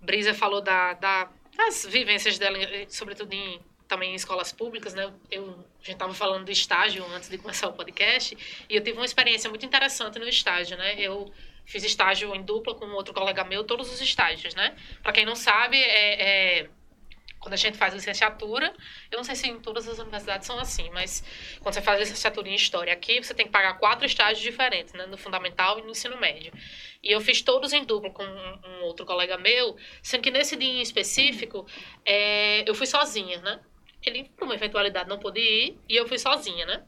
Brisa 0.00 0.32
falou 0.32 0.60
da, 0.60 0.92
da- 0.94 1.28
das 1.56 1.84
vivências 1.84 2.38
dela, 2.38 2.56
eh, 2.56 2.86
sobretudo 2.88 3.32
em, 3.32 3.60
também 3.88 4.12
em 4.12 4.14
escolas 4.14 4.52
públicas, 4.52 4.94
né? 4.94 5.12
Eu, 5.28 5.42
a 5.50 5.82
gente 5.84 5.94
estava 5.94 6.14
falando 6.14 6.44
do 6.44 6.52
estágio 6.52 7.04
antes 7.16 7.28
de 7.28 7.36
começar 7.36 7.66
o 7.68 7.72
podcast, 7.72 8.38
e 8.68 8.76
eu 8.76 8.80
tive 8.84 8.96
uma 8.96 9.04
experiência 9.04 9.50
muito 9.50 9.66
interessante 9.66 10.20
no 10.20 10.28
estágio, 10.28 10.76
né? 10.78 10.94
Eu 10.98 11.30
fiz 11.70 11.84
estágio 11.84 12.34
em 12.34 12.42
dupla 12.42 12.74
com 12.74 12.84
outro 12.86 13.14
colega 13.14 13.44
meu, 13.44 13.62
todos 13.62 13.92
os 13.92 14.00
estágios, 14.00 14.54
né? 14.56 14.74
Para 15.02 15.12
quem 15.12 15.24
não 15.24 15.36
sabe, 15.36 15.80
é, 15.80 16.58
é, 16.60 16.70
quando 17.38 17.54
a 17.54 17.56
gente 17.56 17.78
faz 17.78 17.94
licenciatura, 17.94 18.74
eu 19.08 19.16
não 19.16 19.22
sei 19.22 19.36
se 19.36 19.48
em 19.48 19.60
todas 19.60 19.88
as 19.88 20.00
universidades 20.00 20.48
são 20.48 20.58
assim, 20.58 20.90
mas 20.90 21.22
quando 21.60 21.74
você 21.74 21.80
faz 21.80 22.00
licenciatura 22.00 22.48
em 22.48 22.56
História 22.56 22.92
aqui, 22.92 23.22
você 23.22 23.32
tem 23.32 23.46
que 23.46 23.52
pagar 23.52 23.74
quatro 23.78 24.04
estágios 24.04 24.40
diferentes, 24.40 24.92
né? 24.94 25.06
No 25.06 25.16
fundamental 25.16 25.78
e 25.78 25.82
no 25.82 25.90
ensino 25.90 26.18
médio. 26.18 26.52
E 27.00 27.12
eu 27.12 27.20
fiz 27.20 27.40
todos 27.40 27.72
em 27.72 27.84
dupla 27.84 28.10
com 28.10 28.24
um, 28.24 28.60
um 28.64 28.82
outro 28.82 29.06
colega 29.06 29.38
meu, 29.38 29.76
sendo 30.02 30.22
que 30.22 30.30
nesse 30.32 30.56
dia 30.56 30.68
em 30.68 30.82
específico, 30.82 31.64
é, 32.04 32.68
eu 32.68 32.74
fui 32.74 32.86
sozinha, 32.86 33.40
né? 33.42 33.60
Ele, 34.04 34.24
por 34.36 34.44
uma 34.44 34.54
eventualidade, 34.54 35.08
não 35.08 35.20
pôde 35.20 35.40
ir, 35.40 35.78
e 35.88 35.94
eu 35.94 36.08
fui 36.08 36.18
sozinha, 36.18 36.66
né? 36.66 36.82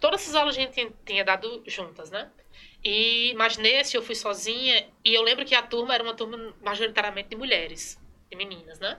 Todas 0.00 0.22
essas 0.22 0.34
aulas 0.34 0.56
a 0.56 0.60
gente 0.60 0.92
tinha, 1.04 1.24
dado 1.24 1.62
juntas, 1.66 2.10
né? 2.10 2.28
E, 2.84 3.34
mas 3.36 3.56
nesse 3.56 3.96
eu 3.96 4.02
fui 4.02 4.14
sozinha, 4.14 4.88
e 5.04 5.14
eu 5.14 5.22
lembro 5.22 5.44
que 5.44 5.54
a 5.54 5.62
turma 5.62 5.94
era 5.94 6.02
uma 6.02 6.14
turma 6.14 6.54
majoritariamente 6.62 7.30
de 7.30 7.36
mulheres, 7.36 8.00
de 8.30 8.36
meninas, 8.36 8.78
né? 8.78 8.98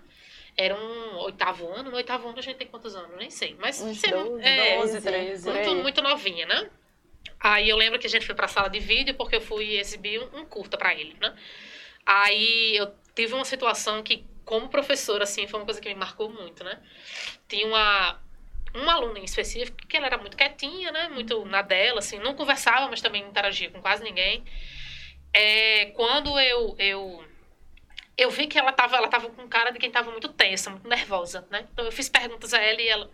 Era 0.56 0.76
um 0.76 1.18
oitavo 1.20 1.68
ano, 1.70 1.92
no 1.92 1.96
oitavo 1.96 2.28
ano 2.28 2.40
a 2.40 2.42
gente 2.42 2.58
tem 2.58 2.68
quantos 2.68 2.96
anos? 2.96 3.16
Nem 3.18 3.30
sei, 3.30 3.56
mas... 3.60 3.80
Uns 3.82 4.00
sendo- 4.00 4.30
12, 4.32 4.44
é, 4.44 4.78
12, 4.78 5.02
13. 5.02 5.44
por 5.44 5.54
muito, 5.54 5.70
aí. 5.70 5.76
muito 5.76 6.02
novinha, 6.02 6.46
né? 6.48 6.70
Aí 7.40 7.70
eu 7.70 7.78
lembro 7.78 8.00
que 8.00 8.08
a 8.08 8.10
gente 8.10 8.26
foi 8.26 8.34
pra 8.34 8.48
sala 8.48 8.68
de 8.68 8.80
vídeo 8.80 9.14
porque 9.14 9.36
eu 9.36 9.42
fui 9.42 9.78
exibir 9.78 10.20
um, 10.20 10.40
um 10.40 10.46
curta 10.46 10.78
pra 10.78 10.94
ele, 10.96 11.16
né? 11.22 11.36
Aí 12.06 12.76
eu 12.76 12.92
tive 13.14 13.34
uma 13.34 13.46
situação 13.46 14.02
que, 14.02 14.26
como 14.44 14.70
professora, 14.70 15.24
assim, 15.24 15.46
foi 15.48 15.60
uma 15.60 15.66
coisa 15.66 15.80
que 15.80 15.88
me 15.90 15.96
marcou 15.96 16.30
muito, 16.30 16.64
né? 16.64 16.82
Tinha 17.48 17.68
uma, 17.68 18.20
uma 18.74 18.94
aluna 18.94 19.20
em 19.20 19.24
específico 19.24 19.88
que 19.88 19.98
ela 19.98 20.08
era 20.08 20.18
muito 20.18 20.38
quietinha, 20.38 20.92
né? 20.92 21.10
Muito 21.10 21.46
na 21.46 21.62
dela, 21.62 22.00
assim, 22.00 22.20
não 22.20 22.36
conversava, 22.36 22.88
mas 22.90 23.02
também 23.02 23.22
não 23.22 23.30
interagia 23.30 23.70
com 23.70 23.82
quase 23.82 24.04
ninguém. 24.04 24.44
É, 25.34 25.88
quando 25.88 26.40
eu, 26.40 26.76
eu 26.80 27.26
eu 28.18 28.32
vi 28.32 28.48
que 28.48 28.58
ela 28.58 28.74
tava, 28.74 28.98
ela 28.98 29.08
tava 29.08 29.30
com 29.30 29.48
cara 29.48 29.70
de 29.70 29.78
quem 29.78 29.92
tava 29.92 30.10
muito 30.12 30.28
tensa, 30.30 30.72
muito 30.72 30.88
nervosa, 30.88 31.48
né? 31.52 31.68
Então 31.72 31.86
eu 31.86 31.92
fiz 31.92 32.10
perguntas 32.10 32.54
a 32.54 32.60
ela 32.60 32.82
e 32.82 32.88
ela 32.88 33.12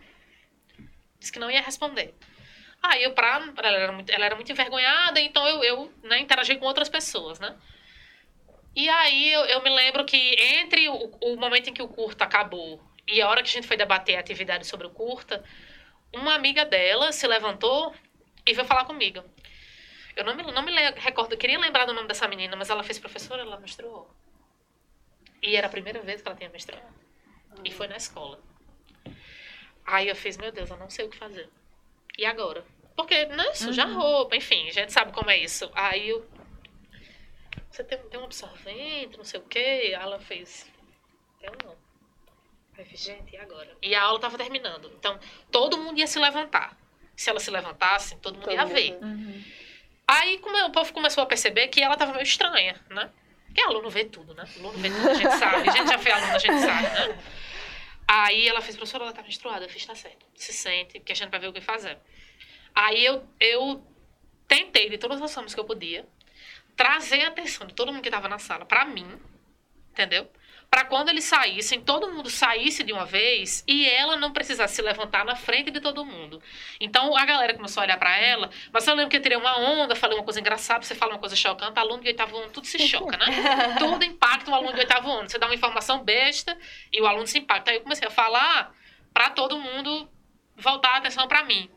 disse 1.18 1.30
que 1.30 1.38
não 1.38 1.50
ia 1.50 1.60
responder. 1.60 2.14
Aí 2.82 3.02
eu, 3.02 3.12
pra, 3.12 3.42
ela, 3.62 3.76
era 3.76 3.92
muito, 3.92 4.10
ela 4.10 4.24
era 4.24 4.34
muito 4.34 4.50
envergonhada, 4.50 5.20
então 5.20 5.46
eu, 5.46 5.62
eu 5.62 5.92
né, 6.02 6.18
interagi 6.20 6.56
com 6.56 6.66
outras 6.66 6.88
pessoas, 6.88 7.38
né? 7.38 7.54
E 8.74 8.88
aí 8.88 9.32
eu, 9.32 9.42
eu 9.42 9.62
me 9.62 9.70
lembro 9.70 10.04
que 10.04 10.16
entre 10.16 10.88
o, 10.88 11.10
o 11.20 11.36
momento 11.36 11.68
em 11.68 11.74
que 11.74 11.82
o 11.82 11.88
curta 11.88 12.24
acabou 12.24 12.82
e 13.06 13.20
a 13.20 13.28
hora 13.28 13.42
que 13.42 13.48
a 13.48 13.52
gente 13.52 13.66
foi 13.66 13.76
debater 13.76 14.16
a 14.16 14.20
atividade 14.20 14.66
sobre 14.66 14.86
o 14.86 14.90
curta, 14.90 15.44
uma 16.12 16.34
amiga 16.34 16.64
dela 16.64 17.12
se 17.12 17.26
levantou 17.26 17.94
e 18.46 18.52
veio 18.52 18.66
falar 18.66 18.84
comigo. 18.84 19.22
Eu 20.16 20.24
não 20.24 20.34
me, 20.34 20.42
não 20.44 20.62
me 20.62 20.72
recordo, 20.96 21.32
eu 21.32 21.38
queria 21.38 21.58
lembrar 21.58 21.86
do 21.86 21.92
nome 21.92 22.06
dessa 22.06 22.28
menina, 22.28 22.54
mas 22.56 22.70
ela 22.70 22.82
fez 22.82 22.98
professora, 22.98 23.42
ela 23.42 23.58
menstruou. 23.58 24.08
E 25.42 25.56
era 25.56 25.66
a 25.66 25.70
primeira 25.70 26.00
vez 26.00 26.22
que 26.22 26.28
ela 26.28 26.36
tinha 26.36 26.48
menstruado. 26.48 26.94
E 27.64 27.70
foi 27.70 27.88
na 27.88 27.96
escola. 27.96 28.40
Aí 29.84 30.08
eu 30.08 30.16
fiz, 30.16 30.36
meu 30.36 30.50
Deus, 30.50 30.70
eu 30.70 30.76
não 30.76 30.88
sei 30.88 31.04
o 31.04 31.10
que 31.10 31.18
fazer. 31.18 31.48
E 32.16 32.24
agora? 32.24 32.64
Porque, 32.96 33.26
né, 33.26 33.52
suja 33.54 33.82
a 33.82 33.86
roupa, 33.86 34.36
enfim, 34.36 34.68
a 34.68 34.72
gente 34.72 34.92
sabe 34.92 35.12
como 35.12 35.30
é 35.30 35.38
isso. 35.38 35.70
Aí 35.74 36.08
eu. 36.08 36.26
Você 37.70 37.82
tem, 37.82 37.98
tem 37.98 38.20
um 38.20 38.24
absorvente, 38.24 39.16
não 39.16 39.24
sei 39.24 39.40
o 39.40 39.42
quê? 39.42 39.58
Aí 39.58 39.92
ela 39.92 40.20
fez. 40.20 40.70
Eu 41.42 41.52
não. 41.62 41.83
Aí 42.76 42.86
gente, 42.94 43.34
e 43.34 43.36
agora? 43.36 43.76
E 43.82 43.94
a 43.94 44.02
aula 44.02 44.18
tava 44.18 44.36
terminando. 44.36 44.92
Então, 44.98 45.18
todo 45.50 45.78
mundo 45.78 45.98
ia 45.98 46.06
se 46.06 46.18
levantar. 46.18 46.76
Se 47.16 47.30
ela 47.30 47.38
se 47.38 47.50
levantasse, 47.50 48.16
todo 48.16 48.34
mundo 48.34 48.44
Todo 48.44 48.54
ia 48.54 48.62
mundo 48.62 48.74
ver. 48.74 48.98
Uhum. 49.00 49.44
Aí 50.06 50.40
o 50.66 50.70
povo 50.70 50.92
começou 50.92 51.22
a 51.22 51.26
perceber 51.26 51.68
que 51.68 51.82
ela 51.82 51.96
tava 51.96 52.12
meio 52.12 52.24
estranha, 52.24 52.78
né? 52.90 53.10
Porque 53.46 53.62
aluno 53.62 53.88
vê 53.88 54.04
tudo, 54.04 54.34
né? 54.34 54.44
Aluno 54.58 54.78
vê 54.78 54.90
tudo, 54.90 55.08
a 55.08 55.14
gente 55.14 55.36
sabe. 55.36 55.68
A 55.68 55.72
gente 55.72 55.88
já 55.88 55.98
foi 55.98 56.10
aluno, 56.12 56.34
a 56.34 56.38
gente 56.38 56.58
sabe, 56.58 56.82
né? 56.82 57.18
Aí 58.06 58.48
ela 58.48 58.60
fez, 58.60 58.76
professora, 58.76 59.04
ela 59.04 59.12
tá 59.12 59.22
menstruada. 59.22 59.64
Eu 59.64 59.68
fiz, 59.68 59.86
tá 59.86 59.94
certo. 59.94 60.26
Se 60.34 60.52
sente, 60.52 60.98
porque 60.98 61.12
a 61.12 61.14
gente 61.14 61.30
vai 61.30 61.40
ver 61.40 61.48
o 61.48 61.52
que 61.52 61.60
fazer. 61.60 61.96
Aí 62.74 63.04
eu, 63.04 63.26
eu 63.38 63.86
tentei, 64.48 64.90
de 64.90 64.98
todas 64.98 65.22
as 65.22 65.32
formas 65.32 65.54
que 65.54 65.60
eu 65.60 65.64
podia, 65.64 66.06
trazer 66.76 67.22
a 67.24 67.28
atenção 67.28 67.66
de 67.66 67.74
todo 67.74 67.92
mundo 67.92 68.02
que 68.02 68.10
tava 68.10 68.28
na 68.28 68.38
sala 68.38 68.66
pra 68.66 68.84
mim, 68.84 69.20
entendeu? 69.90 70.28
Pra 70.74 70.84
quando 70.84 71.08
eles 71.08 71.22
saíssem, 71.22 71.80
todo 71.80 72.10
mundo 72.10 72.28
saísse 72.28 72.82
de 72.82 72.92
uma 72.92 73.06
vez 73.06 73.62
e 73.64 73.88
ela 73.88 74.16
não 74.16 74.32
precisasse 74.32 74.74
se 74.74 74.82
levantar 74.82 75.24
na 75.24 75.36
frente 75.36 75.70
de 75.70 75.80
todo 75.80 76.04
mundo. 76.04 76.42
Então 76.80 77.16
a 77.16 77.24
galera 77.24 77.54
começou 77.54 77.80
a 77.80 77.84
olhar 77.84 77.96
pra 77.96 78.18
ela, 78.18 78.50
mas 78.72 78.84
eu 78.84 78.92
lembro 78.96 79.08
que 79.08 79.16
eu 79.16 79.22
tirei 79.22 79.38
uma 79.38 79.56
onda, 79.56 79.94
falei 79.94 80.18
uma 80.18 80.24
coisa 80.24 80.40
engraçada, 80.40 80.84
você 80.84 80.96
fala 80.96 81.12
uma 81.12 81.20
coisa 81.20 81.36
chocante, 81.36 81.78
aluno 81.78 82.02
de 82.02 82.08
oitavo 82.08 82.36
ano, 82.36 82.50
tudo 82.50 82.66
se 82.66 82.76
choca, 82.88 83.16
né? 83.16 83.26
tudo 83.78 84.04
impacta 84.04 84.50
o 84.50 84.54
aluno 84.54 84.72
de 84.72 84.80
oitavo 84.80 85.12
ano. 85.12 85.30
Você 85.30 85.38
dá 85.38 85.46
uma 85.46 85.54
informação 85.54 86.02
besta 86.02 86.58
e 86.92 87.00
o 87.00 87.06
aluno 87.06 87.28
se 87.28 87.38
impacta. 87.38 87.70
Aí 87.70 87.76
eu 87.76 87.82
comecei 87.84 88.08
a 88.08 88.10
falar 88.10 88.74
pra 89.12 89.30
todo 89.30 89.56
mundo 89.56 90.10
voltar 90.56 90.94
a 90.94 90.96
atenção 90.96 91.28
pra 91.28 91.44
mim. 91.44 91.70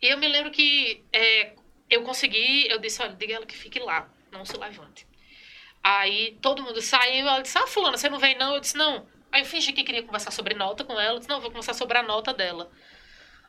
E 0.00 0.06
eu 0.06 0.16
me 0.16 0.26
lembro 0.26 0.50
que 0.50 1.04
é, 1.12 1.52
eu 1.90 2.02
consegui, 2.04 2.66
eu 2.70 2.78
disse, 2.78 3.02
olha, 3.02 3.12
diga 3.12 3.34
ela 3.34 3.44
que 3.44 3.54
fique 3.54 3.78
lá, 3.78 4.08
não 4.32 4.46
se 4.46 4.56
levante. 4.56 5.06
Aí 5.88 6.36
todo 6.42 6.64
mundo 6.64 6.82
saiu, 6.82 7.28
ela 7.28 7.40
disse, 7.40 7.56
ah, 7.56 7.66
fulana, 7.68 7.96
você 7.96 8.08
não 8.08 8.18
vem 8.18 8.36
não? 8.36 8.54
Eu 8.54 8.60
disse, 8.60 8.76
não. 8.76 9.06
Aí 9.30 9.42
eu 9.42 9.46
fingi 9.46 9.72
que 9.72 9.84
queria 9.84 10.02
conversar 10.02 10.32
sobre 10.32 10.52
nota 10.52 10.82
com 10.82 10.98
ela, 10.98 11.14
eu 11.14 11.18
disse, 11.18 11.28
não, 11.28 11.40
vou 11.40 11.48
conversar 11.48 11.74
sobre 11.74 11.96
a 11.96 12.02
nota 12.02 12.34
dela. 12.34 12.68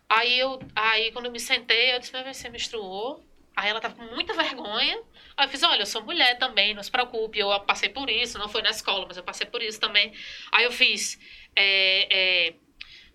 Aí 0.07 0.37
eu, 0.37 0.59
aí 0.75 1.11
quando 1.11 1.25
eu 1.25 1.31
me 1.31 1.39
sentei, 1.39 1.95
eu 1.95 1.99
disse, 1.99 2.13
mas 2.13 2.37
você 2.37 2.47
menstruou? 2.47 3.25
Aí 3.55 3.67
ela 3.71 3.81
tava 3.81 3.95
com 3.95 4.03
muita 4.13 4.35
vergonha. 4.35 5.01
Aí 5.35 5.47
eu 5.47 5.49
fiz, 5.49 5.63
olha, 5.63 5.81
eu 5.81 5.87
sou 5.87 6.03
mulher 6.03 6.37
também, 6.37 6.75
não 6.75 6.83
se 6.83 6.91
preocupe, 6.91 7.39
eu 7.39 7.59
passei 7.61 7.89
por 7.89 8.07
isso, 8.07 8.37
não 8.37 8.47
foi 8.47 8.61
na 8.61 8.69
escola, 8.69 9.07
mas 9.07 9.17
eu 9.17 9.23
passei 9.23 9.47
por 9.47 9.63
isso 9.63 9.79
também. 9.79 10.13
Aí 10.51 10.63
eu 10.63 10.71
fiz, 10.71 11.19
é, 11.55 12.49
é, 12.49 12.53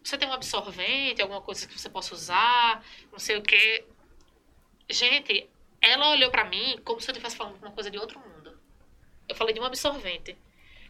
você 0.03 0.19
tem 0.19 0.29
um 0.29 0.33
absorvente, 0.33 1.23
alguma 1.23 1.41
coisa 1.41 1.69
que 1.69 1.79
você 1.79 1.89
possa 1.89 2.13
usar, 2.13 2.85
não 3.13 3.21
sei 3.21 3.37
o 3.37 3.43
quê. 3.43 3.85
Gente, 4.91 5.49
ela 5.81 6.11
olhou 6.11 6.29
pra 6.29 6.45
mim 6.45 6.81
como 6.85 7.01
se 7.01 7.09
eu 7.09 7.13
estivesse 7.13 7.37
falando 7.37 7.57
uma 7.59 7.71
coisa 7.71 7.89
de 7.89 7.99
outro 7.99 8.19
mundo. 8.19 8.32
Eu 9.29 9.35
falei 9.35 9.55
de 9.55 9.61
um 9.61 9.65
absorvente. 9.65 10.37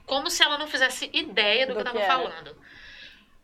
Como 0.06 0.28
se 0.30 0.42
ela 0.42 0.58
não 0.58 0.66
fizesse 0.66 1.10
ideia 1.12 1.66
do, 1.66 1.74
Do 1.74 1.82
que 1.82 1.88
eu 1.88 1.92
que 1.92 1.98
tava 1.98 2.00
era. 2.00 2.12
falando. 2.12 2.56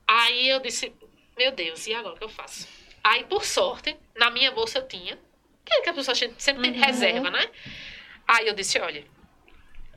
Aí 0.07 0.48
eu 0.48 0.61
disse, 0.61 0.92
meu 1.37 1.53
Deus, 1.53 1.87
e 1.87 1.94
agora 1.94 2.14
o 2.14 2.18
que 2.18 2.24
eu 2.24 2.29
faço? 2.29 2.66
Aí, 3.05 3.24
por 3.24 3.44
sorte, 3.44 3.96
na 4.16 4.31
minha 4.31 4.51
bolsa 4.51 4.79
eu 4.79 4.88
tinha. 4.88 5.18
Que 5.64 5.74
é 5.74 5.83
que 5.83 5.88
a 5.90 5.94
pessoa 5.94 6.14
sempre 6.14 6.62
tem 6.62 6.72
de 6.72 6.79
reserva, 6.79 7.31
né? 7.31 7.51
Aí 8.27 8.46
eu 8.46 8.55
disse, 8.55 8.79
olha, 8.81 9.05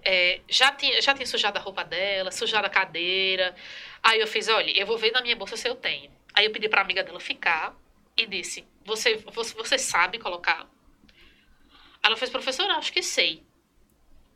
é, 0.03 0.41
já, 0.49 0.71
tinha, 0.71 1.01
já 1.01 1.13
tinha 1.13 1.25
sujado 1.25 1.57
a 1.57 1.61
roupa 1.61 1.83
dela, 1.83 2.31
sujado 2.31 2.65
a 2.67 2.69
cadeira. 2.69 3.55
Aí 4.03 4.19
eu 4.19 4.27
fiz, 4.27 4.47
olha, 4.49 4.71
eu 4.77 4.85
vou 4.85 4.97
ver 4.97 5.11
na 5.11 5.21
minha 5.21 5.35
bolsa 5.35 5.55
se 5.57 5.67
eu 5.67 5.75
tenho. 5.75 6.11
Aí 6.33 6.45
eu 6.45 6.51
pedi 6.51 6.67
pra 6.69 6.81
amiga 6.81 7.03
dela 7.03 7.19
ficar 7.19 7.75
e 8.17 8.25
disse, 8.25 8.65
você, 8.85 9.15
você, 9.17 9.53
você 9.55 9.77
sabe 9.77 10.19
colocar? 10.19 10.67
Ela 12.03 12.17
fez, 12.17 12.29
professora, 12.31 12.73
acho 12.75 12.91
que 12.91 13.01
sei. 13.03 13.43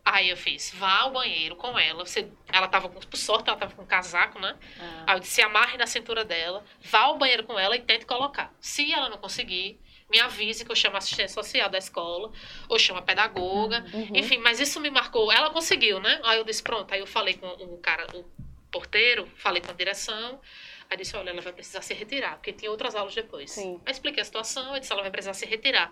Aí 0.05 0.29
eu 0.29 0.37
fiz, 0.37 0.71
vá 0.75 0.99
ao 0.99 1.11
banheiro 1.11 1.55
com 1.55 1.77
ela. 1.79 2.05
Você, 2.05 2.29
ela 2.53 2.67
tava 2.67 2.87
com, 2.87 2.99
por 2.99 3.17
sorte, 3.17 3.49
ela 3.49 3.57
tava 3.57 3.73
com 3.73 3.81
um 3.81 3.87
casaco, 3.87 4.39
né? 4.39 4.55
Ah. 4.79 5.03
Aí 5.07 5.15
eu 5.15 5.19
disse, 5.19 5.41
amarre 5.41 5.77
na 5.77 5.87
cintura 5.87 6.23
dela, 6.23 6.63
vá 6.79 6.99
ao 6.99 7.17
banheiro 7.17 7.43
com 7.43 7.57
ela 7.57 7.75
e 7.75 7.81
tente 7.81 8.05
colocar. 8.05 8.53
Se 8.59 8.93
ela 8.93 9.09
não 9.09 9.17
conseguir, 9.17 9.79
me 10.07 10.19
avise 10.19 10.63
que 10.63 10.71
eu 10.71 10.75
chamo 10.75 10.93
a 10.95 10.99
assistente 10.99 11.31
social 11.31 11.67
da 11.69 11.79
escola, 11.79 12.31
ou 12.69 12.77
chamo 12.77 12.99
a 12.99 13.01
pedagoga. 13.01 13.83
Uhum. 13.91 14.09
Enfim, 14.13 14.37
mas 14.37 14.59
isso 14.59 14.79
me 14.79 14.91
marcou. 14.91 15.31
Ela 15.31 15.49
conseguiu, 15.49 15.99
né? 15.99 16.21
Aí 16.23 16.37
eu 16.37 16.43
disse, 16.43 16.61
pronto. 16.61 16.93
Aí 16.93 16.99
eu 16.99 17.07
falei 17.07 17.33
com 17.33 17.47
o 17.47 17.77
cara, 17.79 18.05
o 18.15 18.23
porteiro, 18.71 19.27
falei 19.37 19.59
com 19.59 19.71
a 19.71 19.73
direção. 19.73 20.39
Aí 20.87 20.97
disse, 20.97 21.17
olha, 21.17 21.31
ela 21.31 21.41
vai 21.41 21.51
precisar 21.51 21.81
se 21.81 21.95
retirar, 21.95 22.35
porque 22.35 22.53
tinha 22.53 22.69
outras 22.69 22.93
aulas 22.95 23.15
depois. 23.15 23.49
Sim. 23.49 23.81
Aí 23.83 23.91
expliquei 23.91 24.21
a 24.21 24.25
situação, 24.25 24.75
eu 24.75 24.79
disse, 24.79 24.93
ela 24.93 25.01
vai 25.01 25.09
precisar 25.09 25.33
se 25.33 25.47
retirar. 25.47 25.91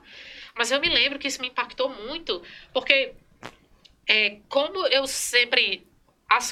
Mas 0.53 0.69
eu 0.69 0.79
me 0.79 0.87
lembro 0.87 1.17
que 1.17 1.27
isso 1.27 1.41
me 1.41 1.47
impactou 1.47 1.89
muito, 1.89 2.43
porque 2.71 3.15
é, 4.07 4.39
como 4.49 4.85
eu 4.87 5.07
sempre, 5.07 5.87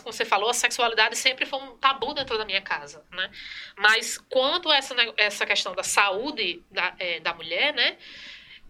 como 0.02 0.14
você 0.14 0.26
falou, 0.26 0.50
a 0.50 0.54
sexualidade 0.54 1.16
sempre 1.18 1.46
foi 1.46 1.60
um 1.60 1.78
tabu 1.78 2.14
dentro 2.14 2.38
da 2.38 2.46
minha 2.46 2.62
casa, 2.62 3.04
né? 3.12 3.30
Mas 3.78 4.18
quanto 4.18 4.70
a 4.70 4.78
essa, 4.78 4.96
essa 5.18 5.46
questão 5.46 5.74
da 5.74 5.84
saúde 5.84 6.62
da, 6.72 6.96
é, 7.00 7.20
da 7.20 7.34
mulher, 7.34 7.74
né? 7.74 7.98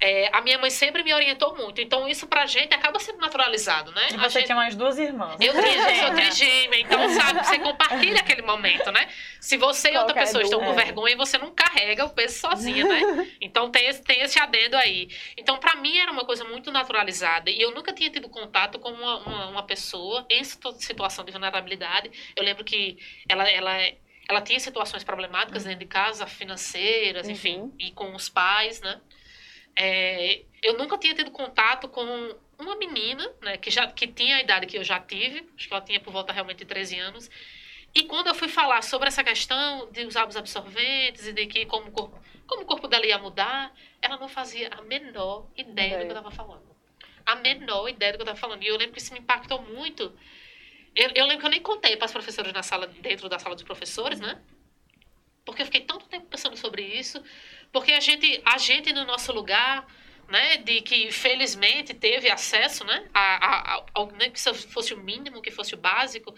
É, 0.03 0.29
a 0.35 0.41
minha 0.41 0.57
mãe 0.57 0.71
sempre 0.71 1.03
me 1.03 1.13
orientou 1.13 1.55
muito. 1.55 1.79
Então, 1.79 2.07
isso 2.07 2.25
pra 2.25 2.47
gente 2.47 2.73
acaba 2.73 2.99
sendo 2.99 3.19
naturalizado, 3.19 3.91
né? 3.91 4.07
E 4.11 4.17
você 4.17 4.39
gente- 4.39 4.45
tinha 4.47 4.55
mais 4.55 4.75
duas 4.75 4.97
irmãs. 4.97 5.37
eu 5.39 5.53
tenho, 5.53 5.63
eu 5.63 5.63
sou 5.75 5.85
Trigêmea. 5.85 6.11
trigêmea, 6.15 6.79
então, 6.79 7.09
sabe, 7.11 7.45
você 7.45 7.59
compartilha 7.59 8.19
aquele 8.19 8.41
momento, 8.41 8.91
né? 8.91 9.07
Se 9.39 9.57
você 9.57 9.89
e 9.89 9.97
outra 9.97 10.05
Qualquer 10.13 10.21
pessoa 10.21 10.43
estão 10.43 10.59
com 10.59 10.73
vergonha, 10.73 11.15
você 11.15 11.37
não 11.37 11.51
carrega 11.51 12.03
o 12.03 12.09
peso 12.09 12.39
sozinha, 12.39 12.83
né? 12.85 12.99
Então 13.39 13.69
tem 13.69 13.85
esse, 13.87 14.01
tem 14.01 14.21
esse 14.21 14.39
adendo 14.39 14.75
aí. 14.75 15.07
Então, 15.37 15.57
pra 15.59 15.75
mim, 15.75 15.95
era 15.99 16.11
uma 16.11 16.25
coisa 16.25 16.43
muito 16.45 16.71
naturalizada. 16.71 17.51
E 17.51 17.61
eu 17.61 17.69
nunca 17.71 17.93
tinha 17.93 18.09
tido 18.09 18.27
contato 18.27 18.79
com 18.79 18.89
uma, 18.89 19.17
uma, 19.19 19.47
uma 19.49 19.63
pessoa 19.63 20.25
em 20.31 20.43
situ- 20.43 20.73
situação 20.79 21.23
de 21.23 21.31
vulnerabilidade. 21.31 22.09
Eu 22.35 22.43
lembro 22.43 22.63
que 22.63 22.97
ela, 23.29 23.47
ela, 23.47 23.71
ela 24.27 24.41
tinha 24.41 24.59
situações 24.59 25.03
problemáticas 25.03 25.63
dentro 25.63 25.79
de 25.79 25.85
casa, 25.85 26.25
financeiras, 26.25 27.29
enfim, 27.29 27.59
Uhum. 27.59 27.75
e 27.79 27.91
com 27.91 28.15
os 28.15 28.29
pais, 28.29 28.81
né? 28.81 28.99
É, 29.75 30.43
eu 30.61 30.77
nunca 30.77 30.97
tinha 30.97 31.13
tido 31.13 31.31
contato 31.31 31.87
com 31.87 32.35
uma 32.59 32.75
menina, 32.75 33.27
né, 33.41 33.57
que 33.57 33.71
já 33.71 33.87
que 33.87 34.07
tinha 34.07 34.37
a 34.37 34.41
idade 34.41 34.67
que 34.67 34.77
eu 34.77 34.83
já 34.83 34.99
tive, 34.99 35.47
acho 35.57 35.67
que 35.67 35.73
ela 35.73 35.83
tinha 35.83 35.99
por 35.99 36.11
volta 36.13 36.31
realmente 36.31 36.59
de 36.59 36.65
13 36.65 36.99
anos. 36.99 37.29
E 37.93 38.03
quando 38.03 38.27
eu 38.27 38.35
fui 38.35 38.47
falar 38.47 38.81
sobre 38.83 39.07
essa 39.07 39.23
questão 39.23 39.89
de 39.91 40.05
usar 40.05 40.27
os 40.27 40.37
absorventes 40.37 41.27
e 41.27 41.33
de 41.33 41.45
que 41.47 41.65
como 41.65 41.87
o 41.87 41.91
corpo, 41.91 42.21
como 42.47 42.63
o 42.63 42.65
corpo 42.65 42.87
dela 42.87 43.05
ia 43.05 43.17
mudar, 43.17 43.73
ela 44.01 44.17
não 44.17 44.29
fazia 44.29 44.69
a 44.69 44.81
menor 44.81 45.47
ideia 45.57 45.97
do 45.97 46.05
que 46.05 46.11
eu 46.11 46.17
estava 46.17 46.31
falando. 46.31 46.71
A 47.25 47.35
menor 47.35 47.89
ideia 47.89 48.13
do 48.13 48.17
que 48.17 48.21
eu 48.21 48.31
estava 48.31 48.39
falando. 48.39 48.63
E 48.63 48.67
eu 48.67 48.77
lembro 48.77 48.93
que 48.93 48.99
isso 48.99 49.13
me 49.13 49.19
impactou 49.19 49.61
muito. 49.61 50.13
Eu, 50.95 51.09
eu 51.15 51.25
lembro 51.25 51.39
que 51.39 51.45
eu 51.45 51.51
nem 51.51 51.61
contei 51.61 51.95
para 51.95 52.05
as 52.05 52.11
professoras 52.11 52.53
na 52.53 52.63
sala, 52.63 52.87
dentro 52.87 53.27
da 53.27 53.39
sala 53.39 53.55
dos 53.55 53.63
professores, 53.63 54.19
né? 54.19 54.41
Porque 55.45 55.61
eu 55.61 55.65
fiquei 55.65 55.81
tanto 55.81 56.07
tempo 56.07 56.27
pensando 56.27 56.55
sobre 56.55 56.83
isso. 56.83 57.21
Porque 57.71 57.93
a 57.93 57.99
gente, 57.99 58.41
a 58.45 58.57
gente 58.57 58.91
no 58.93 59.05
nosso 59.05 59.31
lugar, 59.31 59.85
né, 60.29 60.57
de 60.57 60.81
que 60.81 61.11
felizmente 61.11 61.93
teve 61.93 62.29
acesso, 62.29 62.83
né, 62.85 63.09
a, 63.13 63.45
a, 63.45 63.77
a- 63.77 64.05
nem 64.17 64.31
que 64.31 64.39
isso 64.39 64.53
fosse 64.53 64.93
o 64.93 64.97
mínimo, 64.97 65.41
que 65.41 65.51
fosse 65.51 65.73
o 65.73 65.77
básico, 65.77 66.33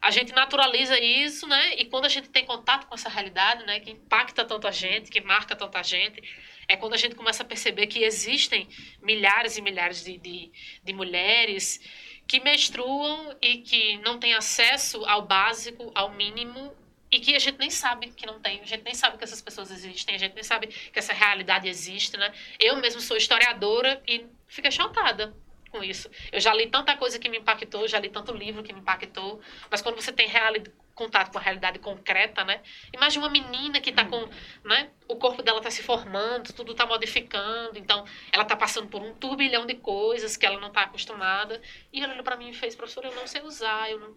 a 0.00 0.10
gente 0.10 0.32
naturaliza 0.32 0.98
isso, 1.00 1.46
né, 1.46 1.74
e 1.76 1.86
quando 1.86 2.04
a 2.04 2.08
gente 2.08 2.28
tem 2.28 2.44
contato 2.44 2.86
com 2.86 2.94
essa 2.94 3.08
realidade, 3.08 3.64
né, 3.66 3.80
que 3.80 3.90
impacta 3.90 4.44
tanta 4.44 4.70
gente, 4.70 5.10
que 5.10 5.20
marca 5.20 5.56
tanta 5.56 5.82
gente, 5.82 6.22
é 6.68 6.76
quando 6.76 6.94
a 6.94 6.96
gente 6.96 7.14
começa 7.14 7.42
a 7.42 7.46
perceber 7.46 7.86
que 7.86 8.04
existem 8.04 8.68
milhares 9.02 9.56
e 9.56 9.62
milhares 9.62 10.04
de, 10.04 10.18
de, 10.18 10.50
de 10.82 10.92
mulheres 10.92 11.80
que 12.26 12.40
menstruam 12.40 13.36
e 13.40 13.58
que 13.58 13.98
não 13.98 14.18
têm 14.18 14.34
acesso 14.34 15.04
ao 15.06 15.22
básico, 15.22 15.90
ao 15.94 16.10
mínimo, 16.12 16.74
e 17.14 17.20
que 17.20 17.36
a 17.36 17.38
gente 17.38 17.58
nem 17.58 17.70
sabe 17.70 18.08
que 18.08 18.26
não 18.26 18.40
tem, 18.40 18.60
a 18.60 18.64
gente 18.64 18.82
nem 18.82 18.92
sabe 18.92 19.16
que 19.16 19.22
essas 19.22 19.40
pessoas 19.40 19.70
existem, 19.70 20.16
a 20.16 20.18
gente 20.18 20.34
nem 20.34 20.42
sabe 20.42 20.66
que 20.66 20.98
essa 20.98 21.12
realidade 21.12 21.68
existe, 21.68 22.16
né? 22.16 22.32
Eu 22.58 22.76
mesmo 22.78 23.00
sou 23.00 23.16
historiadora 23.16 24.02
e 24.04 24.26
fiquei 24.48 24.72
chocada 24.72 25.32
com 25.70 25.82
isso. 25.82 26.10
Eu 26.32 26.40
já 26.40 26.52
li 26.52 26.68
tanta 26.68 26.96
coisa 26.96 27.16
que 27.16 27.28
me 27.28 27.38
impactou, 27.38 27.86
já 27.86 28.00
li 28.00 28.08
tanto 28.08 28.34
livro 28.34 28.64
que 28.64 28.72
me 28.72 28.80
impactou, 28.80 29.40
mas 29.70 29.80
quando 29.80 29.94
você 29.94 30.12
tem 30.12 30.28
contato 30.92 31.30
com 31.30 31.38
a 31.38 31.40
realidade 31.40 31.78
concreta, 31.78 32.42
né? 32.42 32.60
Imagina 32.92 33.24
uma 33.24 33.30
menina 33.30 33.80
que 33.80 33.92
tá 33.92 34.04
com, 34.04 34.28
né? 34.64 34.90
O 35.06 35.14
corpo 35.14 35.40
dela 35.40 35.60
tá 35.60 35.70
se 35.70 35.84
formando, 35.84 36.52
tudo 36.52 36.74
tá 36.74 36.84
modificando, 36.84 37.78
então 37.78 38.04
ela 38.32 38.44
tá 38.44 38.56
passando 38.56 38.88
por 38.88 39.02
um 39.02 39.14
turbilhão 39.14 39.66
de 39.66 39.74
coisas 39.74 40.36
que 40.36 40.44
ela 40.44 40.58
não 40.58 40.70
tá 40.70 40.82
acostumada. 40.82 41.62
E 41.92 42.02
ela 42.02 42.12
olhou 42.12 42.24
pra 42.24 42.36
mim 42.36 42.50
e 42.50 42.54
fez, 42.54 42.74
professora, 42.74 43.08
eu 43.08 43.14
não 43.14 43.26
sei 43.26 43.42
usar, 43.42 43.88
eu 43.88 44.00
não, 44.00 44.14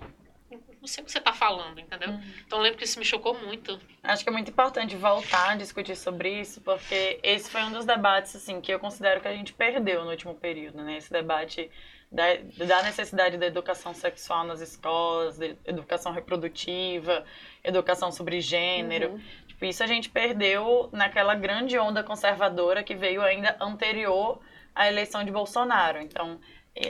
não 0.50 0.88
sei 0.88 1.04
o 1.04 1.06
que 1.06 1.12
você 1.12 1.20
tá 1.20 1.34
falando, 1.34 1.80
entendeu? 1.80 2.10
Então 2.46 2.60
eu 2.60 2.64
lembro 2.64 2.78
que 2.78 2.86
isso 2.86 3.00
me 3.00 3.06
chocou 3.06 3.38
muito. 3.38 3.80
Acho 4.02 4.24
que 4.24 4.30
é 4.30 4.32
muito 4.32 4.52
importante 4.52 4.96
voltar 4.96 5.52
a 5.52 5.56
discutir 5.56 5.96
sobre 5.96 6.40
isso, 6.40 6.62
porque 6.62 7.20
esse 7.22 7.50
foi 7.50 7.62
um 7.64 7.72
dos 7.72 7.86
debates 7.86 8.36
assim 8.36 8.62
que 8.62 8.72
eu 8.72 8.80
considero 8.80 9.20
que 9.20 9.28
a 9.28 9.34
gente 9.34 9.54
perdeu 9.54 10.06
no 10.06 10.12
último 10.12 10.36
período, 10.36 10.82
né? 10.84 10.98
Esse 10.98 11.12
debate 11.12 11.70
da, 12.12 12.24
da 12.66 12.84
necessidade 12.84 13.38
da 13.38 13.46
educação 13.46 13.94
sexual 13.94 14.46
nas 14.46 14.62
escolas, 14.62 15.38
de 15.38 15.58
educação 15.66 16.12
reprodutiva, 16.12 17.26
educação 17.64 18.12
sobre 18.12 18.40
gênero. 18.40 19.12
Uhum. 19.12 19.22
Tipo, 19.48 19.66
isso 19.66 19.84
a 19.84 19.88
gente 19.88 20.10
perdeu 20.10 20.90
naquela 20.94 21.36
grande 21.36 21.78
onda 21.78 22.04
conservadora 22.04 22.84
que 22.84 22.96
veio 22.96 23.22
ainda 23.22 23.58
anterior 23.60 24.40
a 24.74 24.88
eleição 24.88 25.24
de 25.24 25.32
Bolsonaro. 25.32 26.00
Então, 26.00 26.40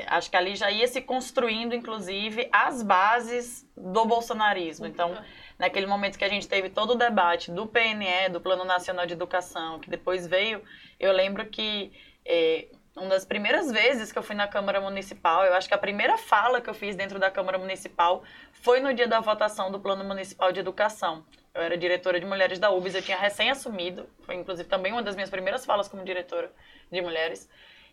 acho 0.08 0.30
que 0.30 0.38
ali 0.38 0.56
já 0.56 0.70
ia 0.70 0.88
se 0.88 1.02
construindo, 1.02 1.74
inclusive, 1.74 2.50
as 2.52 2.84
bases 2.84 3.66
do 3.76 4.06
bolsonarismo. 4.06 4.86
Então, 4.86 5.18
naquele 5.58 5.86
momento 5.86 6.18
que 6.18 6.26
a 6.26 6.30
gente 6.30 6.48
teve 6.48 6.70
todo 6.70 6.92
o 6.92 6.96
debate 6.96 7.52
do 7.52 7.66
PNE, 7.68 8.30
do 8.32 8.42
Plano 8.42 8.66
Nacional 8.66 9.06
de 9.06 9.14
Educação, 9.14 9.80
que 9.80 9.90
depois 9.90 10.28
veio, 10.28 10.62
eu 11.00 11.12
lembro 11.12 11.46
que 11.46 11.92
é, 12.26 12.68
uma 12.96 13.10
das 13.10 13.24
primeiras 13.24 13.72
vezes 13.72 14.12
que 14.12 14.18
eu 14.18 14.24
fui 14.24 14.36
na 14.36 14.48
Câmara 14.48 14.82
Municipal, 14.82 15.46
eu 15.46 15.54
acho 15.54 15.68
que 15.68 15.74
a 15.74 15.78
primeira 15.78 16.18
fala 16.18 16.60
que 16.60 16.70
eu 16.70 16.74
fiz 16.74 16.96
dentro 16.96 17.20
da 17.20 17.30
Câmara 17.30 17.58
Municipal 17.58 18.24
foi 18.52 18.80
no 18.80 18.94
dia 18.94 19.08
da 19.08 19.20
votação 19.20 19.72
do 19.72 19.80
Plano 19.80 20.04
Municipal 20.04 20.52
de 20.52 20.60
Educação. 20.60 21.24
Eu 21.54 21.62
era 21.62 21.78
diretora 21.78 22.20
de 22.20 22.26
mulheres 22.26 22.60
da 22.60 22.72
UBS, 22.72 22.96
eu 22.96 23.02
tinha 23.02 23.18
recém-assumido, 23.18 24.10
foi 24.24 24.36
inclusive 24.36 24.68
também 24.68 24.92
uma 24.92 25.02
das 25.02 25.16
minhas 25.16 25.30
primeiras 25.30 25.66
falas 25.66 25.88
como 25.88 26.04
diretora 26.04 26.52
de 26.92 27.02
mulheres. 27.02 27.50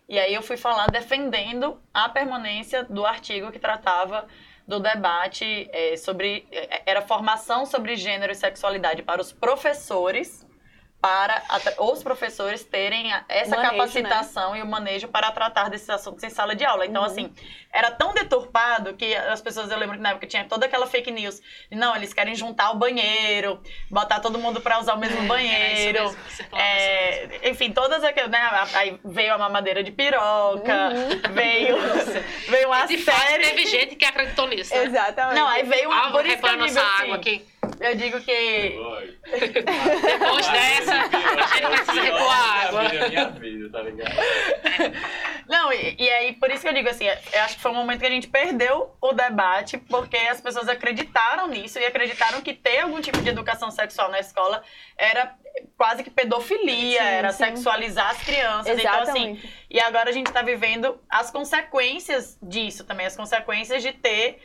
E 0.08 0.18
aí 0.18 0.34
eu 0.34 0.42
fui 0.42 0.56
falar 0.56 0.86
defendendo 0.86 1.80
a 1.92 2.08
permanência 2.08 2.84
do 2.84 3.06
artigo 3.06 3.50
que 3.50 3.58
tratava 3.58 4.26
do 4.66 4.80
debate 4.80 5.68
é, 5.72 5.96
sobre. 5.96 6.46
É, 6.50 6.82
era 6.86 7.02
formação 7.02 7.66
sobre 7.66 7.96
gênero 7.96 8.32
e 8.32 8.34
sexualidade 8.34 9.02
para 9.02 9.20
os 9.20 9.32
professores 9.32 10.46
para 11.04 11.42
os 11.80 12.02
professores 12.02 12.64
terem 12.64 13.12
essa 13.28 13.56
manejo, 13.56 13.72
capacitação 13.72 14.52
né? 14.52 14.60
e 14.60 14.62
o 14.62 14.66
manejo 14.66 15.06
para 15.06 15.30
tratar 15.32 15.68
desses 15.68 15.90
assuntos 15.90 16.24
em 16.24 16.30
sala 16.30 16.54
de 16.54 16.64
aula. 16.64 16.86
Então, 16.86 17.02
uhum. 17.02 17.06
assim, 17.06 17.30
era 17.70 17.90
tão 17.90 18.14
deturpado 18.14 18.94
que 18.94 19.14
as 19.14 19.42
pessoas, 19.42 19.70
eu 19.70 19.76
lembro 19.76 19.96
que 19.96 20.02
na 20.02 20.12
época 20.12 20.26
tinha 20.26 20.46
toda 20.46 20.64
aquela 20.64 20.86
fake 20.86 21.10
news. 21.10 21.42
Não, 21.70 21.94
eles 21.94 22.14
querem 22.14 22.34
juntar 22.34 22.70
o 22.70 22.76
banheiro, 22.76 23.60
botar 23.90 24.18
todo 24.20 24.38
mundo 24.38 24.62
para 24.62 24.78
usar 24.78 24.94
o 24.94 24.98
mesmo 24.98 25.24
é, 25.24 25.26
banheiro. 25.26 26.16
É, 26.54 27.24
é, 27.24 27.50
enfim, 27.50 27.70
todas 27.70 28.02
aquelas, 28.02 28.30
né? 28.30 28.40
Aí 28.72 28.98
veio 29.04 29.34
a 29.34 29.36
mamadeira 29.36 29.84
de 29.84 29.92
piroca, 29.92 30.88
uhum. 30.88 31.34
veio, 31.34 31.76
veio 32.48 32.68
uma 32.68 32.86
de 32.86 32.96
série... 32.96 33.18
Fato, 33.18 33.40
teve 33.42 33.66
gente 33.66 33.96
que 33.96 34.06
acreditou 34.06 34.48
nisso, 34.48 34.74
né? 34.74 34.84
Exatamente. 34.84 35.38
Não, 35.38 35.48
aí 35.48 35.64
veio 35.64 35.90
uma... 35.90 36.06
Ah, 36.06 36.10
por 36.12 36.24
isso 36.24 36.38
que 36.38 36.46
eu 36.46 36.50
digo, 36.50 36.64
assim, 36.64 36.78
água 36.78 37.16
aqui. 37.16 37.46
Eu 37.81 37.94
digo 37.96 38.20
que. 38.20 38.79
Depois 39.31 40.48
dessa, 40.48 40.92
a 40.92 41.46
gente 41.46 41.66
precisa 41.68 42.03
recuar 42.03 42.66
água. 42.66 43.09
Minha 43.09 43.29
vida, 43.31 43.70
tá 43.70 43.83
ligado? 43.83 44.14
Não, 45.48 45.72
e, 45.72 45.96
e, 45.98 46.11
aí, 46.11 46.33
por 46.35 46.50
isso 46.50 46.62
que 46.62 46.68
eu 46.68 46.72
digo 46.72 46.88
assim, 46.88 47.05
eu 47.07 47.42
acho 47.42 47.57
que 47.57 47.62
foi 47.62 47.70
um 47.70 47.74
momento 47.74 48.00
que 48.00 48.07
a 48.07 48.11
gente 48.11 48.29
perdeu 48.29 48.94
o 49.00 49.12
debate, 49.12 49.77
porque 49.77 50.16
as 50.16 50.40
pessoas 50.40 50.68
acreditaram 50.68 51.48
nisso 51.48 51.79
e 51.79 51.85
acreditaram 51.85 52.40
que 52.40 52.55
ter 52.55 52.81
algum 52.81 53.00
tipo 53.00 53.20
de 53.20 53.29
educação 53.29 53.70
sexual 53.70 54.11
na 54.11 54.20
escola 54.20 54.62
era 54.96 55.35
quase 55.77 56.03
que 56.03 56.11
pedofilia, 56.11 57.00
sim, 57.00 57.09
era 57.09 57.33
sim. 57.33 57.44
sexualizar 57.44 58.11
as 58.11 58.22
crianças. 58.22 58.79
Exatamente. 58.79 58.81
Então, 58.81 59.12
assim, 59.12 59.50
e 59.70 59.81
agora 59.81 60.11
a 60.11 60.12
gente 60.12 60.27
está 60.27 60.42
vivendo 60.42 60.98
as 61.09 61.31
consequências 61.31 62.38
disso 62.42 62.85
também, 62.85 63.07
as 63.07 63.16
consequências 63.16 63.83
de 63.83 63.92
ter 63.92 64.40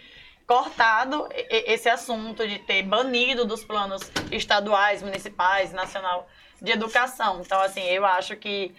cortado 0.50 1.30
esse 1.32 1.88
assunto 1.88 2.48
de 2.48 2.58
ter 2.58 2.82
banido 2.82 3.46
dos 3.46 3.64
planos 3.64 4.02
estaduais, 4.32 5.04
municipais, 5.04 5.72
nacional 5.72 6.28
de 6.60 6.72
educação. 6.72 7.42
Então, 7.46 7.62
assim, 7.62 7.84
eu 7.84 8.04
acho 8.04 8.36
que 8.36 8.74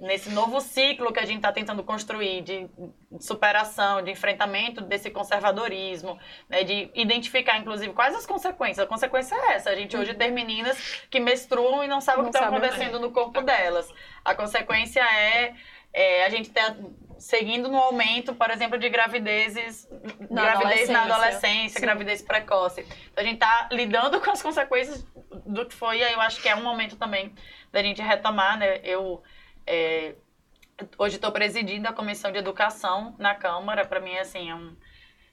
nesse 0.00 0.28
novo 0.30 0.60
ciclo 0.60 1.12
que 1.12 1.20
a 1.20 1.24
gente 1.24 1.36
está 1.36 1.52
tentando 1.52 1.84
construir 1.84 2.42
de 2.42 2.68
superação, 3.20 4.02
de 4.02 4.10
enfrentamento 4.10 4.80
desse 4.80 5.08
conservadorismo, 5.08 6.18
né, 6.48 6.64
de 6.64 6.90
identificar, 6.96 7.56
inclusive, 7.58 7.92
quais 7.92 8.16
as 8.16 8.26
consequências. 8.26 8.84
A 8.84 8.88
consequência 8.88 9.36
é 9.36 9.52
essa. 9.54 9.70
A 9.70 9.76
gente 9.76 9.96
hoje 9.96 10.14
tem 10.14 10.32
meninas 10.32 11.04
que 11.08 11.20
menstruam 11.20 11.84
e 11.84 11.86
não 11.86 12.00
sabem 12.00 12.22
não 12.22 12.28
o 12.28 12.32
que 12.32 12.36
está 12.36 12.48
acontecendo 12.48 12.98
no 12.98 13.12
corpo 13.12 13.40
delas. 13.40 13.88
A 14.24 14.34
consequência 14.34 15.00
é, 15.00 15.54
é 15.92 16.24
a 16.24 16.28
gente 16.28 16.50
ter 16.50 16.74
seguindo 17.18 17.68
no 17.68 17.76
aumento, 17.76 18.34
por 18.34 18.50
exemplo, 18.50 18.78
de 18.78 18.88
gravidezes, 18.88 19.88
na 20.30 20.42
gravidez 20.42 20.88
na 20.88 21.02
adolescência, 21.02 21.80
Sim. 21.80 21.86
gravidez 21.86 22.22
precoce. 22.22 22.80
Então 22.80 23.22
a 23.22 23.26
gente 23.26 23.34
está 23.34 23.68
lidando 23.72 24.20
com 24.22 24.30
as 24.30 24.42
consequências 24.42 25.06
do 25.44 25.66
que 25.66 25.74
foi, 25.74 25.98
e 25.98 26.04
aí 26.04 26.12
eu 26.12 26.20
acho 26.20 26.40
que 26.40 26.48
é 26.48 26.54
um 26.54 26.62
momento 26.62 26.96
também 26.96 27.34
da 27.72 27.82
gente 27.82 28.00
retomar, 28.00 28.58
né? 28.58 28.80
Eu 28.82 29.22
é, 29.66 30.14
hoje 30.96 31.16
estou 31.16 31.32
presidindo 31.32 31.88
a 31.88 31.92
comissão 31.92 32.30
de 32.30 32.38
educação 32.38 33.14
na 33.18 33.34
Câmara, 33.34 33.84
para 33.84 34.00
mim 34.00 34.16
assim 34.16 34.50
é 34.50 34.54
um 34.54 34.76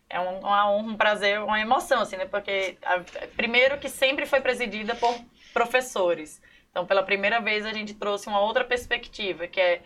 é 0.10 0.20
um, 0.20 0.40
uma 0.40 0.70
honra, 0.70 0.88
um 0.92 0.96
prazer, 0.96 1.42
uma 1.42 1.60
emoção, 1.60 2.02
assim, 2.02 2.16
né? 2.16 2.26
Porque, 2.26 2.78
a, 2.84 3.00
primeiro, 3.36 3.80
que 3.80 3.90
sempre 3.90 4.26
foi 4.26 4.40
presidida 4.40 4.96
por 4.96 5.14
professores. 5.54 6.42
Então, 6.76 6.86
pela 6.86 7.04
primeira 7.04 7.40
vez, 7.40 7.66
a 7.66 7.72
gente 7.72 7.94
trouxe 7.94 8.28
uma 8.28 8.42
outra 8.42 8.66
perspectiva, 8.66 9.48
que 9.48 9.62
é 9.62 9.82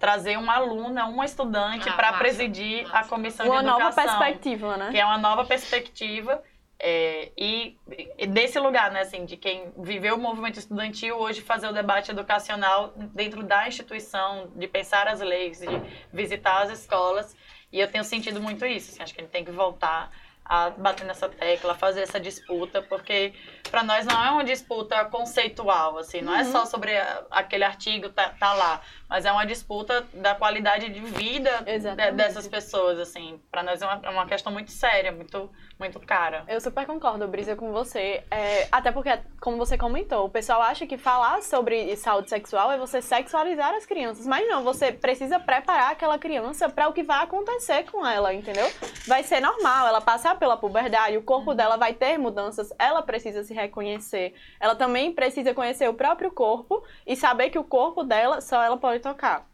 trazer 0.00 0.36
uma 0.36 0.54
aluna, 0.56 1.06
uma 1.06 1.24
estudante 1.24 1.88
ah, 1.88 1.92
para 1.92 2.14
presidir 2.14 2.82
massa. 2.82 2.98
a 2.98 3.04
comissão 3.04 3.46
uma 3.46 3.62
de 3.62 3.68
educação. 3.68 3.78
Uma 3.78 3.84
nova 3.84 4.02
perspectiva, 4.02 4.76
né? 4.76 4.90
Que 4.90 4.98
é 4.98 5.04
uma 5.04 5.18
nova 5.18 5.44
perspectiva. 5.44 6.42
É, 6.76 7.30
e, 7.38 7.78
e, 8.18 8.26
desse 8.26 8.58
lugar, 8.58 8.90
né, 8.90 9.02
assim, 9.02 9.24
de 9.24 9.36
quem 9.36 9.72
viveu 9.78 10.16
o 10.16 10.18
movimento 10.18 10.58
estudantil, 10.58 11.16
hoje 11.16 11.40
fazer 11.40 11.68
o 11.68 11.72
debate 11.72 12.10
educacional 12.10 12.92
dentro 12.96 13.44
da 13.44 13.68
instituição, 13.68 14.50
de 14.56 14.66
pensar 14.66 15.06
as 15.06 15.20
leis, 15.20 15.60
de 15.60 15.68
visitar 16.12 16.62
as 16.62 16.80
escolas. 16.80 17.36
E 17.72 17.78
eu 17.78 17.88
tenho 17.88 18.02
sentido 18.02 18.42
muito 18.42 18.66
isso, 18.66 18.90
assim, 18.90 19.04
acho 19.04 19.14
que 19.14 19.20
a 19.20 19.22
gente 19.22 19.32
tem 19.32 19.44
que 19.44 19.52
voltar 19.52 20.10
a 20.44 20.70
bater 20.70 21.04
nessa 21.06 21.28
tecla, 21.28 21.74
fazer 21.74 22.02
essa 22.02 22.18
disputa, 22.18 22.82
porque 22.82 23.32
para 23.70 23.82
nós 23.82 24.04
não 24.04 24.24
é 24.24 24.30
uma 24.30 24.44
disputa 24.44 25.04
conceitual, 25.06 25.98
assim, 25.98 26.20
não 26.20 26.32
uhum. 26.32 26.38
é 26.38 26.44
só 26.44 26.60
uhum. 26.60 26.66
sobre 26.66 26.92
aquele 27.30 27.64
artigo 27.64 28.08
tá, 28.08 28.30
tá 28.30 28.52
lá, 28.52 28.80
mas 29.12 29.26
é 29.26 29.30
uma 29.30 29.44
disputa 29.44 30.06
da 30.14 30.34
qualidade 30.34 30.88
de 30.88 31.00
vida 31.00 31.50
de, 31.66 32.12
dessas 32.12 32.48
pessoas, 32.48 32.98
assim. 32.98 33.38
Para 33.50 33.62
nós 33.62 33.82
é 33.82 33.84
uma, 33.84 34.00
é 34.04 34.08
uma, 34.08 34.26
questão 34.26 34.50
muito 34.50 34.70
séria, 34.70 35.12
muito, 35.12 35.50
muito 35.78 36.00
cara. 36.00 36.44
Eu 36.48 36.58
super 36.62 36.86
concordo, 36.86 37.28
Brisa, 37.28 37.54
com 37.54 37.70
você. 37.72 38.24
É, 38.30 38.66
até 38.72 38.90
porque, 38.90 39.10
como 39.38 39.58
você 39.58 39.76
comentou, 39.76 40.24
o 40.24 40.30
pessoal 40.30 40.62
acha 40.62 40.86
que 40.86 40.96
falar 40.96 41.42
sobre 41.42 41.94
saúde 41.94 42.30
sexual 42.30 42.72
é 42.72 42.78
você 42.78 43.02
sexualizar 43.02 43.74
as 43.74 43.84
crianças. 43.84 44.26
Mas 44.26 44.48
não, 44.48 44.64
você 44.64 44.90
precisa 44.90 45.38
preparar 45.38 45.92
aquela 45.92 46.18
criança 46.18 46.70
para 46.70 46.88
o 46.88 46.94
que 46.94 47.02
vai 47.02 47.22
acontecer 47.22 47.84
com 47.90 48.06
ela, 48.06 48.32
entendeu? 48.32 48.66
Vai 49.06 49.22
ser 49.22 49.40
normal, 49.40 49.88
ela 49.88 50.00
passar 50.00 50.38
pela 50.38 50.56
puberdade, 50.56 51.18
o 51.18 51.22
corpo 51.22 51.52
dela 51.52 51.76
vai 51.76 51.92
ter 51.92 52.16
mudanças, 52.16 52.72
ela 52.78 53.02
precisa 53.02 53.44
se 53.44 53.52
reconhecer. 53.52 54.32
Ela 54.58 54.74
também 54.74 55.12
precisa 55.12 55.52
conhecer 55.52 55.86
o 55.86 55.92
próprio 55.92 56.30
corpo 56.30 56.82
e 57.06 57.14
saber 57.14 57.50
que 57.50 57.58
o 57.58 57.64
corpo 57.64 58.02
dela 58.02 58.40
só 58.40 58.62
ela 58.62 58.78
pode 58.78 59.01
tocar. 59.02 59.46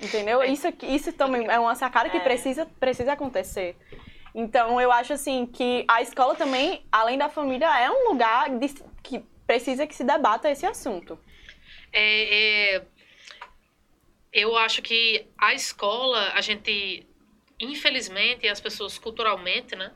Entendeu? 0.00 0.42
É. 0.42 0.48
Isso, 0.48 0.68
isso 0.82 1.12
também 1.12 1.46
é 1.48 1.58
uma 1.58 1.74
sacada 1.74 2.08
que 2.10 2.16
é. 2.16 2.20
precisa, 2.20 2.66
precisa 2.78 3.12
acontecer. 3.12 3.76
Então, 4.34 4.80
eu 4.80 4.90
acho 4.90 5.12
assim 5.12 5.46
que 5.46 5.84
a 5.86 6.00
escola 6.00 6.34
também, 6.34 6.84
além 6.90 7.18
da 7.18 7.28
família, 7.28 7.66
é 7.78 7.90
um 7.90 8.10
lugar 8.10 8.48
de, 8.58 8.68
que 9.02 9.20
precisa 9.46 9.86
que 9.86 9.94
se 9.94 10.04
debata 10.04 10.50
esse 10.50 10.64
assunto. 10.64 11.18
É, 11.92 12.76
é, 12.76 12.82
eu 14.32 14.56
acho 14.56 14.80
que 14.80 15.26
a 15.36 15.52
escola, 15.52 16.32
a 16.34 16.40
gente, 16.40 17.06
infelizmente, 17.60 18.48
as 18.48 18.60
pessoas 18.60 18.96
culturalmente, 18.96 19.76
né? 19.76 19.92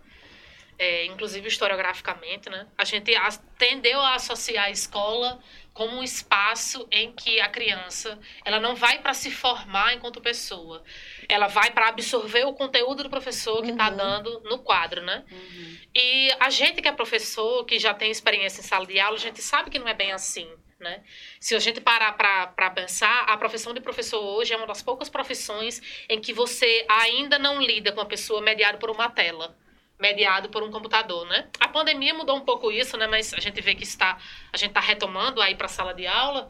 É, 0.79 1.07
inclusive 1.07 1.49
historiograficamente, 1.49 2.51
né? 2.51 2.67
A 2.77 2.85
gente 2.85 3.11
tendeu 3.57 3.99
a 3.99 4.17
associar 4.17 4.67
a 4.67 4.71
escola 4.71 5.43
como 5.77 5.99
um 5.99 6.03
espaço 6.03 6.89
em 6.91 7.13
que 7.13 7.39
a 7.39 7.51
criança 7.51 8.19
ela 8.47 8.59
não 8.59 8.75
vai 8.75 8.99
para 9.03 9.13
se 9.13 9.31
formar 9.31 9.93
enquanto 9.93 10.23
pessoa, 10.23 10.83
ela 11.29 11.49
vai 11.49 11.71
para 11.71 11.89
absorver 11.89 12.47
o 12.47 12.55
conteúdo 12.55 13.03
do 13.03 13.11
professor 13.11 13.63
que 13.63 13.73
está 13.73 13.91
uhum. 13.91 13.97
dando 13.97 14.41
no 14.45 14.59
quadro, 14.61 15.03
né? 15.03 15.23
Uhum. 15.31 15.77
E 15.95 16.33
a 16.41 16.49
gente 16.49 16.81
que 16.81 16.89
é 16.89 16.93
professor, 16.93 17.63
que 17.67 17.79
já 17.79 17.93
tem 17.93 18.11
experiência 18.11 18.61
em 18.61 18.65
sala 18.65 18.87
de 18.87 18.99
aula, 18.99 19.19
a 19.19 19.21
gente 19.21 19.43
sabe 19.43 19.69
que 19.69 19.79
não 19.79 19.87
é 19.87 19.93
bem 19.93 20.13
assim. 20.13 20.51
Né? 20.81 21.03
Se 21.39 21.55
a 21.55 21.59
gente 21.59 21.81
parar 21.81 22.13
para 22.13 22.71
pensar, 22.71 23.25
a 23.25 23.37
profissão 23.37 23.75
de 23.75 23.81
professor 23.81 24.23
hoje 24.23 24.55
é 24.55 24.57
uma 24.57 24.67
das 24.67 24.83
poucas 24.83 25.11
profissões 25.11 25.83
em 26.09 26.21
que 26.21 26.33
você 26.33 26.87
ainda 26.89 27.39
não 27.39 27.61
lida 27.61 27.93
com 27.93 28.01
a 28.01 28.07
pessoa 28.07 28.41
mediada 28.41 28.79
por 28.79 28.89
uma 28.89 29.11
tela 29.11 29.55
mediado 29.99 30.49
por 30.51 30.63
um 30.63 30.71
computador, 30.71 31.27
né? 31.27 31.49
A 31.59 31.69
pandemia 31.69 32.13
mudou 32.15 32.37
um 32.37 32.43
pouco 32.43 32.71
isso, 32.71 32.97
né? 32.97 33.07
Mas 33.07 33.33
a 33.33 33.41
gente 33.41 33.61
vê 33.61 33.75
que 33.75 33.85
está, 33.85 34.19
a 34.53 34.57
gente 34.57 34.71
está 34.71 34.81
retomando 34.81 35.41
aí 35.41 35.55
para 35.55 35.67
a 35.67 35.69
sala 35.69 35.95
de 35.95 36.07
aula 36.07 36.49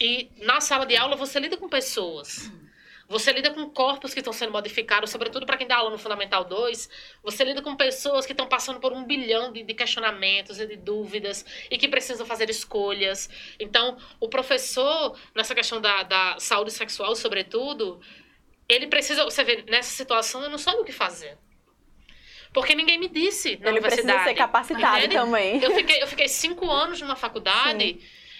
e 0.00 0.30
na 0.38 0.60
sala 0.60 0.86
de 0.86 0.96
aula 0.96 1.16
você 1.16 1.40
lida 1.40 1.56
com 1.56 1.68
pessoas. 1.68 2.50
Você 3.08 3.32
lida 3.32 3.52
com 3.52 3.70
corpos 3.70 4.12
que 4.12 4.18
estão 4.18 4.32
sendo 4.32 4.50
modificados, 4.50 5.10
sobretudo 5.10 5.46
para 5.46 5.56
quem 5.56 5.66
dá 5.66 5.76
aula 5.76 5.90
no 5.90 5.98
Fundamental 5.98 6.44
2. 6.44 6.90
Você 7.22 7.44
lida 7.44 7.62
com 7.62 7.76
pessoas 7.76 8.26
que 8.26 8.32
estão 8.32 8.48
passando 8.48 8.80
por 8.80 8.92
um 8.92 9.04
bilhão 9.04 9.52
de, 9.52 9.62
de, 9.62 9.74
questionamentos 9.74 10.58
e 10.58 10.66
de 10.66 10.76
dúvidas 10.76 11.44
e 11.70 11.78
que 11.78 11.86
precisam 11.86 12.26
fazer 12.26 12.50
escolhas. 12.50 13.30
Então, 13.60 13.96
o 14.18 14.28
professor, 14.28 15.16
nessa 15.34 15.54
questão 15.54 15.80
da, 15.80 16.02
da 16.02 16.36
saúde 16.40 16.72
sexual, 16.72 17.14
sobretudo, 17.14 18.00
ele 18.68 18.88
precisa. 18.88 19.22
Você 19.22 19.44
vê, 19.44 19.64
nessa 19.68 19.90
situação, 19.90 20.42
eu 20.42 20.50
não 20.50 20.58
sabe 20.58 20.78
o 20.78 20.84
que 20.84 20.92
fazer. 20.92 21.38
Porque 22.56 22.74
ninguém 22.74 22.96
me 22.98 23.08
disse 23.08 23.50
na 23.60 23.68
Ele 23.68 23.78
universidade. 23.80 24.06
precisa 24.06 24.24
ser 24.30 24.34
capacitado 24.34 24.96
entende? 24.98 25.14
também. 25.14 25.62
Eu 25.62 25.70
fiquei, 25.74 26.02
eu 26.02 26.06
fiquei 26.06 26.26
cinco 26.28 26.70
anos 26.70 27.00
numa 27.02 27.14
faculdade. 27.16 27.84
Sim. 27.84 27.98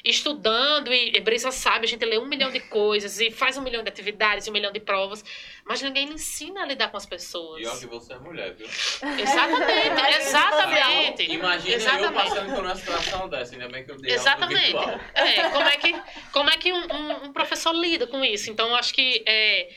estudando 0.09 0.95
e, 0.95 1.17
e 1.17 1.21
Brisa 1.21 1.51
sabe, 1.51 1.85
a 1.85 1.89
gente 1.89 2.05
lê 2.05 2.17
um 2.17 2.27
milhão 2.27 2.49
de 2.53 2.61
coisas 2.61 3.19
e 3.21 3.29
faz 3.29 3.57
um 3.59 3.63
milhão 3.63 3.83
de 3.83 3.89
atividades, 3.89 4.47
um 4.47 4.53
milhão 4.53 4.71
de 4.71 4.79
provas, 4.79 5.25
mas 5.65 5.83
ninguém 5.83 6.07
ensina 6.13 6.63
a 6.63 6.65
lidar 6.65 6.91
com 6.93 6.97
as 6.97 7.05
pessoas. 7.05 7.61
E 7.61 7.67
olha 7.67 7.77
que 7.81 7.87
você 7.87 8.13
é 8.13 8.19
mulher, 8.21 8.55
viu? 8.55 8.69
Exatamente, 8.69 10.17
exatamente. 10.21 11.23
Imagina 11.33 11.71
eu 11.73 11.77
Exatamente. 11.77 12.13
passando 12.29 12.55
por 12.55 12.65
uma 12.65 12.77
situação 12.77 13.29
dessa, 13.29 13.55
ainda 13.55 13.69
bem 13.69 13.85
que 13.85 13.91
eu 13.91 13.97
dei 14.01 14.13
Exatamente. 14.13 14.77
É, 15.15 15.49
como 15.51 15.69
é 15.69 15.77
que, 15.77 15.95
como 16.33 16.51
é 16.51 16.57
que 16.57 16.73
um, 16.73 16.79
um- 16.95 17.25
um 17.27 17.33
professor 17.33 17.73
lida 17.75 18.07
com 18.07 18.25
isso? 18.25 18.49
Então, 18.51 18.69
eu 18.69 18.77
acho 18.77 18.95
que, 18.95 19.25
é, 19.27 19.69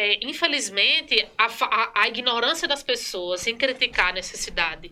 é, 0.00 0.18
infelizmente, 0.32 1.14
a, 1.38 1.46
a- 1.46 1.92
a 2.02 2.08
ignorância 2.08 2.66
das 2.68 2.82
pessoas 2.82 3.46
em 3.46 3.56
criticar 3.56 4.08
a 4.08 4.12
necessidade 4.12 4.90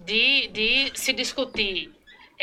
de, 0.00 0.48
de 0.48 0.92
se 0.94 1.12
discutir 1.12 1.90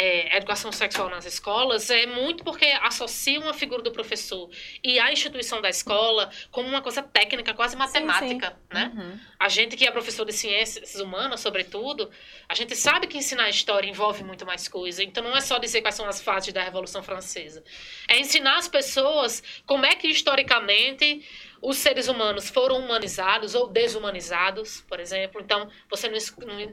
é, 0.01 0.37
educação 0.37 0.71
sexual 0.71 1.09
nas 1.09 1.25
escolas 1.25 1.89
é 1.89 2.05
muito 2.05 2.41
porque 2.41 2.65
associam 2.83 3.49
a 3.49 3.53
figura 3.53 3.81
do 3.83 3.91
professor 3.91 4.49
e 4.81 4.97
a 4.97 5.11
instituição 5.11 5.61
da 5.61 5.69
escola 5.69 6.29
como 6.51 6.69
uma 6.69 6.81
coisa 6.81 7.01
técnica, 7.03 7.53
quase 7.53 7.75
matemática, 7.75 8.57
né? 8.71 8.93
Uhum. 8.95 9.19
A 9.37 9.49
gente 9.49 9.75
que 9.75 9.85
é 9.85 9.91
professor 9.91 10.23
de 10.25 10.31
ciências 10.31 10.95
humanas, 11.01 11.41
sobretudo, 11.41 12.09
a 12.47 12.55
gente 12.55 12.77
sabe 12.77 13.07
que 13.07 13.17
ensinar 13.17 13.49
história 13.49 13.89
envolve 13.89 14.23
muito 14.23 14.45
mais 14.45 14.69
coisa. 14.69 15.03
Então 15.03 15.21
não 15.21 15.35
é 15.35 15.41
só 15.41 15.57
dizer 15.57 15.81
quais 15.81 15.95
são 15.95 16.07
as 16.07 16.21
fases 16.21 16.53
da 16.53 16.63
Revolução 16.63 17.03
Francesa. 17.03 17.61
É 18.07 18.17
ensinar 18.17 18.57
as 18.57 18.69
pessoas 18.69 19.43
como 19.65 19.85
é 19.85 19.95
que 19.95 20.07
historicamente 20.07 21.21
os 21.61 21.77
seres 21.77 22.07
humanos 22.07 22.49
foram 22.49 22.77
humanizados 22.77 23.55
ou 23.55 23.67
desumanizados, 23.67 24.81
por 24.81 24.99
exemplo. 24.99 25.41
Então, 25.41 25.69
você 25.89 26.07
não, 26.07 26.17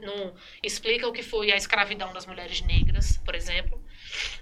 não 0.01 0.33
explica 0.63 1.07
o 1.07 1.11
que 1.11 1.23
foi 1.23 1.51
a 1.51 1.55
escravidão 1.55 2.13
das 2.13 2.25
mulheres 2.25 2.61
negras, 2.61 3.17
por 3.17 3.35
exemplo, 3.35 3.81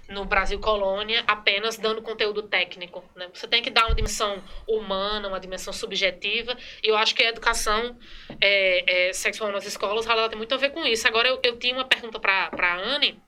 no 0.08 0.24
Brasil 0.24 0.58
colônia, 0.60 1.24
apenas 1.26 1.76
dando 1.76 2.00
conteúdo 2.02 2.42
técnico. 2.42 3.04
Né? 3.14 3.28
Você 3.32 3.48
tem 3.48 3.62
que 3.62 3.70
dar 3.70 3.86
uma 3.86 3.94
dimensão 3.94 4.42
humana, 4.66 5.28
uma 5.28 5.40
dimensão 5.40 5.72
subjetiva, 5.72 6.56
e 6.82 6.88
eu 6.88 6.96
acho 6.96 7.14
que 7.14 7.22
a 7.22 7.28
educação 7.28 7.96
é, 8.40 9.08
é, 9.08 9.12
sexual 9.12 9.50
nas 9.50 9.66
escolas 9.66 10.06
ela 10.06 10.28
tem 10.28 10.38
muito 10.38 10.54
a 10.54 10.58
ver 10.58 10.70
com 10.70 10.84
isso. 10.84 11.06
Agora, 11.08 11.28
eu, 11.28 11.40
eu 11.42 11.58
tinha 11.58 11.74
uma 11.74 11.84
pergunta 11.84 12.20
para 12.20 12.50
a 12.52 12.76
Anne, 12.76 13.20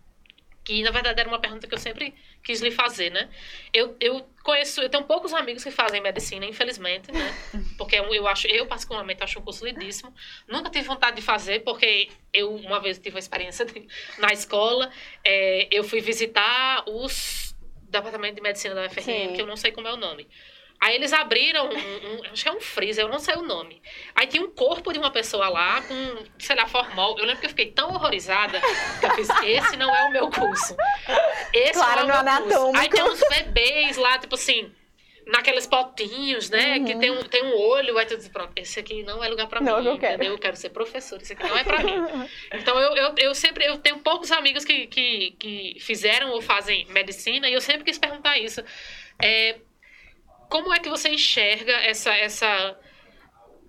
que 0.69 0.83
na 0.83 0.91
verdade 0.91 1.19
era 1.19 1.27
uma 1.31 1.39
pergunta 1.39 1.67
que 1.67 1.75
eu 1.75 1.79
sempre 1.79 2.15
quis 2.45 2.61
lhe 2.61 2.71
fazer, 2.71 3.09
né? 3.11 3.31
Eu, 3.73 3.97
eu 3.99 4.29
conheço, 4.45 4.83
eu 4.83 4.91
tenho 4.91 5.03
poucos 5.05 5.33
amigos 5.33 5.65
que 5.65 5.71
fazem 5.71 5.99
medicina, 5.99 6.45
infelizmente, 6.45 7.11
né? 7.11 7.35
Porque 7.79 7.97
eu, 7.97 8.05
eu 8.15 8.29
acho, 8.29 8.47
eu 8.49 8.67
particularmente 8.67 9.25
acho 9.25 9.39
um 9.39 9.43
curso 9.43 9.65
lindíssimo. 9.65 10.15
Nunca 10.47 10.69
tive 10.69 10.87
vontade 10.87 11.17
de 11.17 11.23
fazer, 11.23 11.61
porque 11.61 12.11
eu 12.35 12.55
uma 12.57 12.81
vez 12.81 12.99
tive 12.99 13.15
uma 13.17 13.19
experiência 13.19 13.65
de- 13.65 13.89
na 14.19 14.31
escola, 14.31 14.91
é, 15.25 15.69
eu 15.71 15.83
fui 15.85 16.03
visitar 16.03 16.85
os 16.87 17.57
departamento 17.85 18.35
de 18.35 18.43
medicina 18.43 18.75
da 18.75 18.85
UFRN, 18.85 19.03
Sim. 19.29 19.33
que 19.33 19.41
eu 19.41 19.47
não 19.47 19.57
sei 19.57 19.73
como 19.73 19.89
é 19.89 19.93
o 19.95 19.97
nome. 19.97 20.29
Aí 20.81 20.95
eles 20.95 21.13
abriram 21.13 21.67
um, 21.69 21.71
um- 21.73 22.23
acho 22.33 22.43
que 22.43 22.49
é 22.49 22.53
um 22.53 22.61
freezer, 22.61 23.05
eu 23.05 23.09
não 23.09 23.19
sei 23.19 23.35
o 23.35 23.43
nome. 23.43 23.83
Aí 24.15 24.27
tinha 24.29 24.43
um 24.43 24.51
corpo 24.51 24.93
de 24.93 24.99
uma 24.99 25.11
pessoa 25.11 25.49
lá 25.49 25.83
com, 25.83 26.25
sei 26.39 26.55
lá, 26.55 26.67
formol. 26.67 27.19
Eu 27.19 27.25
lembro 27.25 27.41
que 27.41 27.47
eu 27.47 27.51
fiquei 27.51 27.71
tão 27.73 27.91
horrorizada 27.91 28.61
que 29.01 29.07
eu 29.07 29.11
fiz, 29.17 29.29
esse 29.45 29.77
não 29.77 29.95
é 29.95 30.05
o 30.05 30.13
meu 30.13 30.31
curso. 30.31 30.77
Esse 31.53 31.73
Claro, 31.73 32.07
não 32.07 32.15
é 32.15 32.21
o 32.21 32.25
meu 32.25 32.35
curso. 32.43 32.47
anatômico. 32.57 32.79
Aí 32.79 32.89
tem 32.89 33.03
uns 33.03 33.21
bebês 33.29 33.97
lá, 33.97 34.19
tipo 34.19 34.37
assim, 34.37 34.73
naqueles 35.27 35.67
potinhos, 35.67 36.49
né? 36.49 36.79
Uhum. 36.79 36.85
Que 36.85 36.97
tem 36.97 37.11
um, 37.11 37.23
tem 37.25 37.43
um 37.45 37.57
olho, 37.59 37.99
aí 37.99 38.07
tu 38.07 38.17
diz, 38.17 38.29
pronto, 38.29 38.53
esse 38.57 38.79
aqui 38.81 39.03
não 39.03 39.23
é 39.23 39.29
lugar 39.29 39.47
pra 39.49 39.61
Não 39.61 39.79
é 39.79 39.83
mim, 39.83 39.89
eu 39.89 39.99
quero. 39.99 40.15
entendeu? 40.15 40.33
Eu 40.35 40.39
quero 40.39 40.57
ser 40.57 40.71
professor, 40.71 41.21
esse 41.21 41.33
aqui 41.33 41.43
não 41.47 41.59
é 41.59 41.65
pra 41.65 41.83
mim. 41.83 41.93
Então 42.55 42.79
eu, 42.79 42.95
eu, 42.97 43.15
eu 43.19 43.35
sempre 43.35 43.65
eu 43.67 43.77
tenho 43.79 43.99
poucos 43.99 44.31
amigos 44.33 44.65
que, 44.65 44.87
que, 44.87 45.33
que 45.39 45.77
fizeram 45.81 46.31
ou 46.31 46.41
fazem 46.41 46.87
medicina 46.91 47.49
e 47.49 47.53
eu 47.53 47.61
sempre 47.61 47.85
quis 47.85 47.99
perguntar 47.99 48.39
isso. 48.39 48.63
É, 49.21 49.57
como 50.49 50.73
é 50.73 50.79
que 50.79 50.89
você 50.89 51.11
enxerga 51.11 51.73
essa, 51.73 52.15
essa 52.17 52.79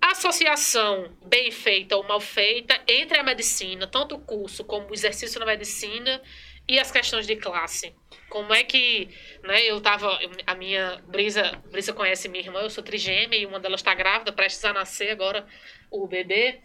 associação 0.00 1.16
bem 1.26 1.50
feita 1.50 1.96
ou 1.96 2.02
mal 2.02 2.20
feita 2.20 2.80
entre 2.88 3.18
a 3.18 3.22
medicina, 3.22 3.86
tanto 3.86 4.16
o 4.16 4.20
curso 4.20 4.64
como 4.64 4.88
o 4.88 4.94
exercício 4.94 5.38
na 5.38 5.46
medicina 5.46 6.22
e 6.66 6.78
as 6.78 6.90
questões 6.90 7.26
de 7.26 7.36
classe? 7.36 7.94
Como 8.28 8.54
é 8.54 8.64
que, 8.64 9.08
né, 9.42 9.62
eu 9.62 9.80
tava, 9.80 10.18
a 10.46 10.54
minha 10.54 11.02
Brisa, 11.06 11.60
Brisa 11.70 11.92
conhece 11.92 12.28
minha 12.28 12.44
irmã, 12.44 12.60
eu 12.60 12.70
sou 12.70 12.82
trigêmea 12.82 13.38
e 13.38 13.44
uma 13.44 13.60
delas 13.60 13.80
está 13.80 13.94
grávida, 13.94 14.32
prestes 14.32 14.64
a 14.64 14.72
nascer 14.72 15.10
agora 15.10 15.46
o 15.90 16.06
bebê. 16.06 16.60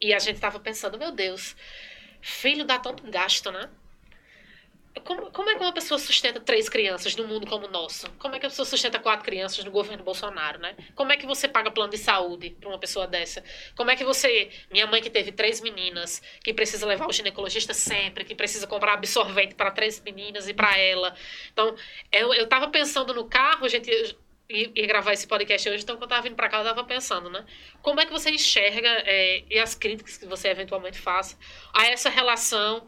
E 0.00 0.12
a 0.12 0.18
gente 0.18 0.40
tava 0.40 0.58
pensando, 0.58 0.98
meu 0.98 1.12
Deus, 1.12 1.56
filho 2.20 2.64
dá 2.64 2.78
tanto 2.78 3.08
gasto, 3.10 3.50
né? 3.50 3.70
Como, 5.02 5.30
como 5.32 5.50
é 5.50 5.54
que 5.56 5.60
uma 5.60 5.72
pessoa 5.72 5.98
sustenta 5.98 6.38
três 6.40 6.68
crianças 6.68 7.16
num 7.16 7.26
mundo 7.26 7.46
como 7.46 7.66
o 7.66 7.70
nosso? 7.70 8.08
Como 8.12 8.36
é 8.36 8.38
que 8.38 8.46
a 8.46 8.48
pessoa 8.48 8.64
sustenta 8.64 8.98
quatro 8.98 9.24
crianças 9.24 9.64
no 9.64 9.70
governo 9.70 10.04
Bolsonaro, 10.04 10.58
né? 10.60 10.76
Como 10.94 11.12
é 11.12 11.16
que 11.16 11.26
você 11.26 11.48
paga 11.48 11.70
plano 11.70 11.90
de 11.90 11.98
saúde 11.98 12.56
para 12.60 12.68
uma 12.68 12.78
pessoa 12.78 13.06
dessa? 13.06 13.42
Como 13.76 13.90
é 13.90 13.96
que 13.96 14.04
você. 14.04 14.50
Minha 14.70 14.86
mãe 14.86 15.02
que 15.02 15.10
teve 15.10 15.32
três 15.32 15.60
meninas, 15.60 16.22
que 16.42 16.54
precisa 16.54 16.86
levar 16.86 17.08
o 17.08 17.12
ginecologista 17.12 17.74
sempre, 17.74 18.24
que 18.24 18.34
precisa 18.34 18.66
comprar 18.66 18.94
absorvente 18.94 19.54
para 19.54 19.70
três 19.70 20.00
meninas 20.00 20.48
e 20.48 20.54
para 20.54 20.78
ela. 20.78 21.14
Então, 21.52 21.74
eu, 22.12 22.32
eu 22.32 22.46
tava 22.46 22.68
pensando 22.68 23.12
no 23.12 23.24
carro, 23.24 23.68
gente 23.68 23.90
ia 24.48 24.86
gravar 24.86 25.12
esse 25.12 25.26
podcast 25.26 25.68
hoje, 25.68 25.82
então 25.82 25.96
quando 25.96 26.02
eu 26.02 26.08
tava 26.08 26.22
vindo 26.22 26.36
para 26.36 26.48
cá, 26.48 26.58
eu 26.58 26.64
tava 26.64 26.84
pensando, 26.84 27.30
né? 27.30 27.44
Como 27.82 28.00
é 28.00 28.04
que 28.06 28.12
você 28.12 28.30
enxerga, 28.30 28.88
é, 29.06 29.42
e 29.50 29.58
as 29.58 29.74
críticas 29.74 30.18
que 30.18 30.26
você 30.26 30.48
eventualmente 30.48 30.98
faça, 30.98 31.36
a 31.72 31.86
essa 31.86 32.10
relação 32.10 32.86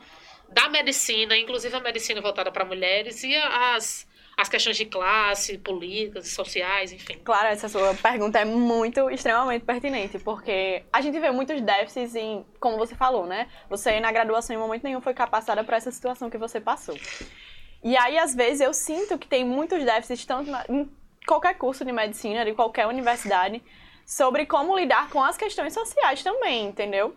da 0.49 0.69
medicina, 0.69 1.37
inclusive 1.37 1.75
a 1.77 1.81
medicina 1.81 2.21
voltada 2.21 2.51
para 2.51 2.65
mulheres, 2.65 3.23
e 3.25 3.35
as, 3.35 4.07
as 4.37 4.49
questões 4.49 4.77
de 4.77 4.87
classe, 4.87 5.59
políticas, 5.59 6.29
sociais, 6.29 6.93
enfim. 6.93 7.19
Claro, 7.25 7.49
essa 7.49 7.69
sua 7.69 7.95
pergunta 7.95 8.39
é 8.39 8.45
muito, 8.45 9.11
extremamente 9.11 9.65
pertinente, 9.65 10.19
porque 10.19 10.83
a 10.93 11.01
gente 11.01 11.19
vê 11.19 11.31
muitos 11.31 11.61
déficits 11.61 12.15
em, 12.15 12.45
como 12.61 12.77
você 12.77 12.95
falou, 12.95 13.27
né? 13.27 13.49
Você 13.69 13.99
na 14.01 14.13
graduação 14.13 14.55
em 14.55 14.59
momento 14.59 14.85
nenhum 14.85 15.01
foi 15.01 15.15
capacitada 15.15 15.65
para 15.65 15.77
essa 15.77 15.91
situação 15.91 16.31
que 16.31 16.39
você 16.39 16.61
passou. 16.61 16.99
E 17.83 17.97
aí, 17.97 18.19
às 18.19 18.35
vezes, 18.35 18.61
eu 18.61 18.75
sinto 18.75 19.19
que 19.19 19.29
tem 19.29 19.45
muitos 19.45 19.85
déficits, 19.85 20.25
tanto 20.25 20.51
na- 20.51 20.65
em 20.69 20.91
qualquer 21.27 21.55
curso 21.55 21.85
de 21.85 21.93
medicina, 21.93 22.45
de 22.45 22.53
qualquer 22.55 22.87
universidade, 22.87 23.63
sobre 24.05 24.47
como 24.47 24.77
lidar 24.77 25.11
com 25.11 25.23
as 25.23 25.37
questões 25.37 25.73
sociais 25.75 26.23
também, 26.23 26.67
entendeu? 26.67 27.17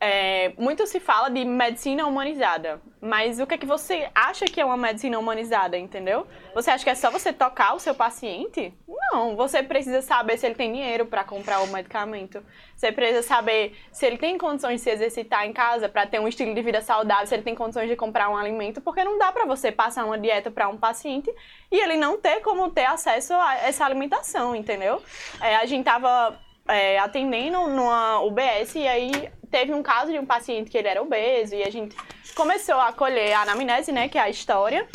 É, 0.00 0.52
muito 0.56 0.86
se 0.86 1.00
fala 1.00 1.28
de 1.28 1.44
medicina 1.44 2.06
humanizada, 2.06 2.80
mas 3.00 3.40
o 3.40 3.46
que 3.48 3.54
é 3.54 3.58
que 3.58 3.66
você 3.66 4.08
acha 4.14 4.44
que 4.44 4.60
é 4.60 4.64
uma 4.64 4.76
medicina 4.76 5.18
humanizada, 5.18 5.76
entendeu? 5.76 6.24
Você 6.54 6.70
acha 6.70 6.84
que 6.84 6.90
é 6.90 6.94
só 6.94 7.10
você 7.10 7.32
tocar 7.32 7.74
o 7.74 7.80
seu 7.80 7.96
paciente? 7.96 8.72
Não, 8.86 9.34
você 9.34 9.60
precisa 9.60 10.00
saber 10.00 10.38
se 10.38 10.46
ele 10.46 10.54
tem 10.54 10.72
dinheiro 10.72 11.04
para 11.04 11.24
comprar 11.24 11.60
o 11.62 11.66
medicamento. 11.66 12.44
Você 12.76 12.92
precisa 12.92 13.22
saber 13.24 13.76
se 13.90 14.06
ele 14.06 14.18
tem 14.18 14.38
condições 14.38 14.76
de 14.76 14.82
se 14.82 14.90
exercitar 14.90 15.44
em 15.44 15.52
casa 15.52 15.88
para 15.88 16.06
ter 16.06 16.20
um 16.20 16.28
estilo 16.28 16.54
de 16.54 16.62
vida 16.62 16.80
saudável, 16.80 17.26
se 17.26 17.34
ele 17.34 17.42
tem 17.42 17.56
condições 17.56 17.88
de 17.88 17.96
comprar 17.96 18.28
um 18.28 18.36
alimento, 18.36 18.80
porque 18.80 19.02
não 19.02 19.18
dá 19.18 19.32
para 19.32 19.46
você 19.46 19.72
passar 19.72 20.04
uma 20.04 20.16
dieta 20.16 20.48
para 20.48 20.68
um 20.68 20.76
paciente 20.76 21.28
e 21.72 21.76
ele 21.76 21.96
não 21.96 22.16
ter 22.16 22.40
como 22.40 22.70
ter 22.70 22.84
acesso 22.84 23.34
a 23.34 23.56
essa 23.56 23.84
alimentação, 23.84 24.54
entendeu? 24.54 25.02
É, 25.40 25.56
a 25.56 25.66
gente 25.66 25.84
tava 25.84 26.38
é, 26.68 26.98
atendendo 26.98 27.66
numa 27.68 28.20
UBS 28.20 28.74
e 28.74 28.86
aí 28.86 29.30
teve 29.50 29.72
um 29.72 29.82
caso 29.82 30.12
de 30.12 30.18
um 30.18 30.26
paciente 30.26 30.70
que 30.70 30.76
ele 30.76 30.88
era 30.88 31.02
obeso 31.02 31.54
e 31.54 31.62
a 31.62 31.70
gente 31.70 31.96
começou 32.34 32.78
a 32.78 32.92
colher 32.92 33.32
a 33.32 33.42
anamnese, 33.42 33.90
né, 33.90 34.08
que 34.08 34.18
é 34.18 34.20
a 34.20 34.30
história. 34.30 34.86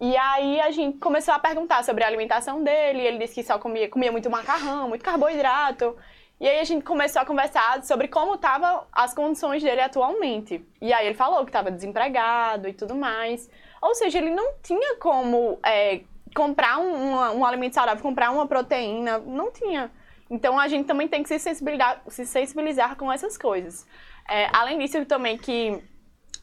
E 0.00 0.16
aí 0.16 0.60
a 0.60 0.70
gente 0.70 0.98
começou 0.98 1.34
a 1.34 1.38
perguntar 1.38 1.84
sobre 1.84 2.04
a 2.04 2.06
alimentação 2.06 2.62
dele, 2.62 3.00
ele 3.00 3.18
disse 3.18 3.34
que 3.34 3.42
só 3.42 3.58
comia, 3.58 3.88
comia 3.88 4.12
muito 4.12 4.30
macarrão, 4.30 4.88
muito 4.88 5.04
carboidrato. 5.04 5.96
E 6.40 6.48
aí 6.48 6.60
a 6.60 6.64
gente 6.64 6.84
começou 6.84 7.20
a 7.20 7.24
conversar 7.24 7.82
sobre 7.82 8.06
como 8.06 8.36
estavam 8.36 8.84
as 8.92 9.12
condições 9.12 9.60
dele 9.60 9.80
atualmente. 9.80 10.64
E 10.80 10.92
aí 10.92 11.06
ele 11.06 11.16
falou 11.16 11.44
que 11.44 11.50
estava 11.50 11.68
desempregado 11.68 12.68
e 12.68 12.72
tudo 12.72 12.94
mais. 12.94 13.50
Ou 13.82 13.92
seja, 13.96 14.18
ele 14.18 14.30
não 14.30 14.54
tinha 14.62 14.96
como 14.96 15.58
é, 15.66 16.02
comprar 16.34 16.78
um, 16.78 17.38
um 17.38 17.44
alimento 17.44 17.74
saudável, 17.74 18.00
comprar 18.00 18.30
uma 18.30 18.46
proteína, 18.46 19.18
não 19.18 19.50
tinha. 19.50 19.90
Então 20.30 20.58
a 20.58 20.68
gente 20.68 20.86
também 20.86 21.08
tem 21.08 21.22
que 21.22 21.28
se 21.28 21.38
sensibilizar, 21.38 22.02
se 22.08 22.26
sensibilizar 22.26 22.96
com 22.96 23.10
essas 23.10 23.36
coisas. 23.38 23.86
É, 24.28 24.48
além 24.52 24.78
disso, 24.78 25.04
também 25.06 25.38
que 25.38 25.82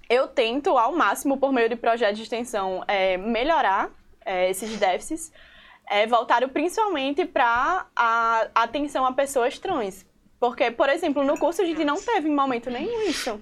eu 0.09 0.27
tento 0.27 0.77
ao 0.77 0.91
máximo, 0.93 1.37
por 1.37 1.51
meio 1.53 1.69
de 1.69 1.75
projetos 1.75 2.17
de 2.17 2.23
extensão, 2.23 2.83
é, 2.87 3.17
melhorar 3.17 3.89
é, 4.25 4.49
esses 4.49 4.77
déficits, 4.77 5.31
é, 5.87 6.07
voltado 6.07 6.49
principalmente 6.49 7.25
para 7.25 7.85
a 7.95 8.47
atenção 8.55 9.05
a 9.05 9.13
pessoas 9.13 9.59
trans. 9.59 10.05
Porque, 10.39 10.71
por 10.71 10.89
exemplo, 10.89 11.23
no 11.23 11.37
curso 11.37 11.61
a 11.61 11.65
gente 11.65 11.83
não 11.85 12.01
teve 12.01 12.27
em 12.27 12.33
momento 12.35 12.69
nenhum 12.69 13.03
isso. 13.03 13.39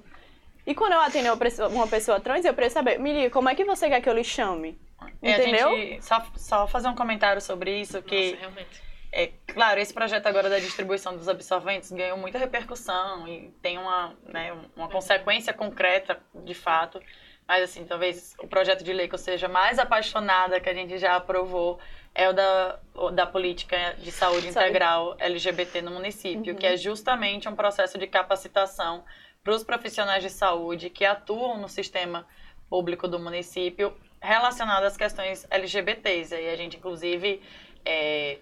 E 0.65 0.73
quando 0.75 0.93
eu 0.93 0.99
atendo 1.01 1.27
uma 1.29 1.37
pessoa, 1.37 1.67
uma 1.69 1.87
pessoa 1.87 2.19
trans, 2.19 2.45
eu 2.45 2.53
preciso 2.53 2.75
saber, 2.75 3.01
diga, 3.01 3.29
como 3.29 3.49
é 3.49 3.55
que 3.55 3.65
você 3.65 3.89
quer 3.89 3.99
que 4.01 4.09
eu 4.09 4.13
lhe 4.13 4.23
chame? 4.23 4.77
É, 5.21 5.33
a 5.33 5.37
Entendeu? 5.37 5.69
gente- 5.71 6.05
só, 6.05 6.25
só 6.35 6.67
fazer 6.67 6.87
um 6.87 6.95
comentário 6.95 7.41
sobre 7.41 7.79
isso, 7.81 8.01
que 8.01 8.31
Nossa, 8.31 8.37
realmente. 8.41 8.81
É, 9.15 9.31
claro, 9.45 9.79
esse 9.79 9.93
projeto 9.93 10.25
agora 10.25 10.49
da 10.49 10.57
distribuição 10.57 11.15
dos 11.15 11.29
absorventes 11.29 11.91
ganhou 11.91 12.17
muita 12.17 12.39
repercussão 12.39 13.27
e 13.27 13.53
tem 13.61 13.77
uma, 13.77 14.15
né, 14.25 14.51
uma 14.75 14.89
consequência 14.89 15.53
concreta, 15.53 16.19
de 16.43 16.55
fato, 16.55 16.99
Mas, 17.47 17.61
assim, 17.61 17.85
talvez 17.85 18.35
o 18.39 18.47
projeto 18.47 18.83
de 18.83 18.91
lei 18.91 19.07
que 19.07 19.13
eu 19.13 19.19
seja 19.19 19.47
mais 19.47 19.77
apaixonada, 19.77 20.59
que 20.59 20.67
a 20.67 20.73
gente 20.73 20.97
já 20.97 21.15
aprovou, 21.15 21.79
é 22.15 22.27
o 22.27 22.33
da, 22.33 22.79
o 22.95 23.11
da 23.11 23.27
política 23.27 23.95
de 23.99 24.11
saúde 24.11 24.47
integral 24.47 25.15
LGBT 25.19 25.83
no 25.83 25.91
município, 25.91 26.53
uhum. 26.53 26.59
que 26.59 26.65
é 26.65 26.75
justamente 26.75 27.47
um 27.47 27.55
processo 27.55 27.99
de 27.99 28.07
capacitação 28.07 29.03
para 29.43 29.53
os 29.53 29.63
profissionais 29.63 30.23
de 30.23 30.29
saúde 30.31 30.89
que 30.89 31.05
atuam 31.05 31.59
no 31.59 31.69
sistema 31.69 32.25
público 32.67 33.07
do 33.07 33.19
município 33.19 33.95
relacionado 34.19 34.85
às 34.85 34.97
questões 34.97 35.45
LGBTs. 35.51 36.33
E 36.33 36.49
a 36.49 36.55
gente, 36.55 36.77
inclusive, 36.77 37.41
é, 37.85 38.39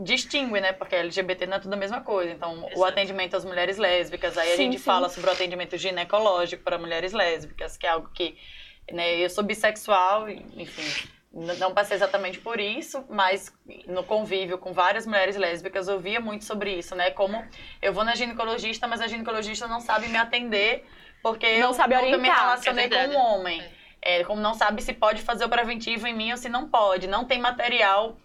distingue, 0.00 0.60
né? 0.60 0.72
Porque 0.72 0.94
LGBT 0.94 1.46
não 1.46 1.56
é 1.56 1.60
tudo 1.60 1.74
a 1.74 1.76
mesma 1.76 2.00
coisa. 2.00 2.32
Então, 2.32 2.58
Exato. 2.58 2.78
o 2.78 2.84
atendimento 2.84 3.36
às 3.36 3.44
mulheres 3.44 3.78
lésbicas, 3.78 4.36
aí 4.36 4.48
sim, 4.48 4.52
a 4.52 4.56
gente 4.56 4.78
sim. 4.78 4.84
fala 4.84 5.08
sobre 5.08 5.30
o 5.30 5.32
atendimento 5.32 5.76
ginecológico 5.76 6.62
para 6.62 6.78
mulheres 6.78 7.12
lésbicas, 7.12 7.76
que 7.76 7.86
é 7.86 7.90
algo 7.90 8.10
que, 8.12 8.36
né, 8.90 9.16
eu 9.16 9.30
sou 9.30 9.44
bissexual, 9.44 10.28
enfim, 10.28 11.08
não 11.32 11.72
passei 11.72 11.96
exatamente 11.96 12.38
por 12.38 12.60
isso, 12.60 13.04
mas 13.08 13.54
no 13.86 14.04
convívio 14.04 14.58
com 14.58 14.72
várias 14.72 15.06
mulheres 15.06 15.36
lésbicas 15.36 15.88
eu 15.88 15.98
via 15.98 16.20
muito 16.20 16.44
sobre 16.44 16.74
isso, 16.74 16.94
né? 16.94 17.10
Como 17.10 17.42
eu 17.80 17.92
vou 17.92 18.04
na 18.04 18.14
ginecologista, 18.14 18.86
mas 18.86 19.00
a 19.00 19.06
ginecologista 19.06 19.66
não 19.66 19.80
sabe 19.80 20.08
me 20.08 20.18
atender 20.18 20.84
porque 21.22 21.58
não 21.58 21.68
eu 21.68 21.74
sabe 21.74 21.94
nunca 21.94 22.06
orientar, 22.06 22.20
me 22.20 22.40
relacionei 22.40 22.84
é 22.84 22.88
com 22.88 23.14
um 23.14 23.16
homem. 23.16 23.62
É, 24.02 24.24
como 24.24 24.42
não 24.42 24.52
sabe 24.52 24.82
se 24.82 24.92
pode 24.92 25.22
fazer 25.22 25.44
o 25.44 25.48
preventivo 25.48 26.06
em 26.06 26.12
mim 26.14 26.32
ou 26.32 26.36
se 26.36 26.48
não 26.48 26.68
pode. 26.68 27.06
Não 27.06 27.24
tem 27.24 27.40
material 27.40 28.18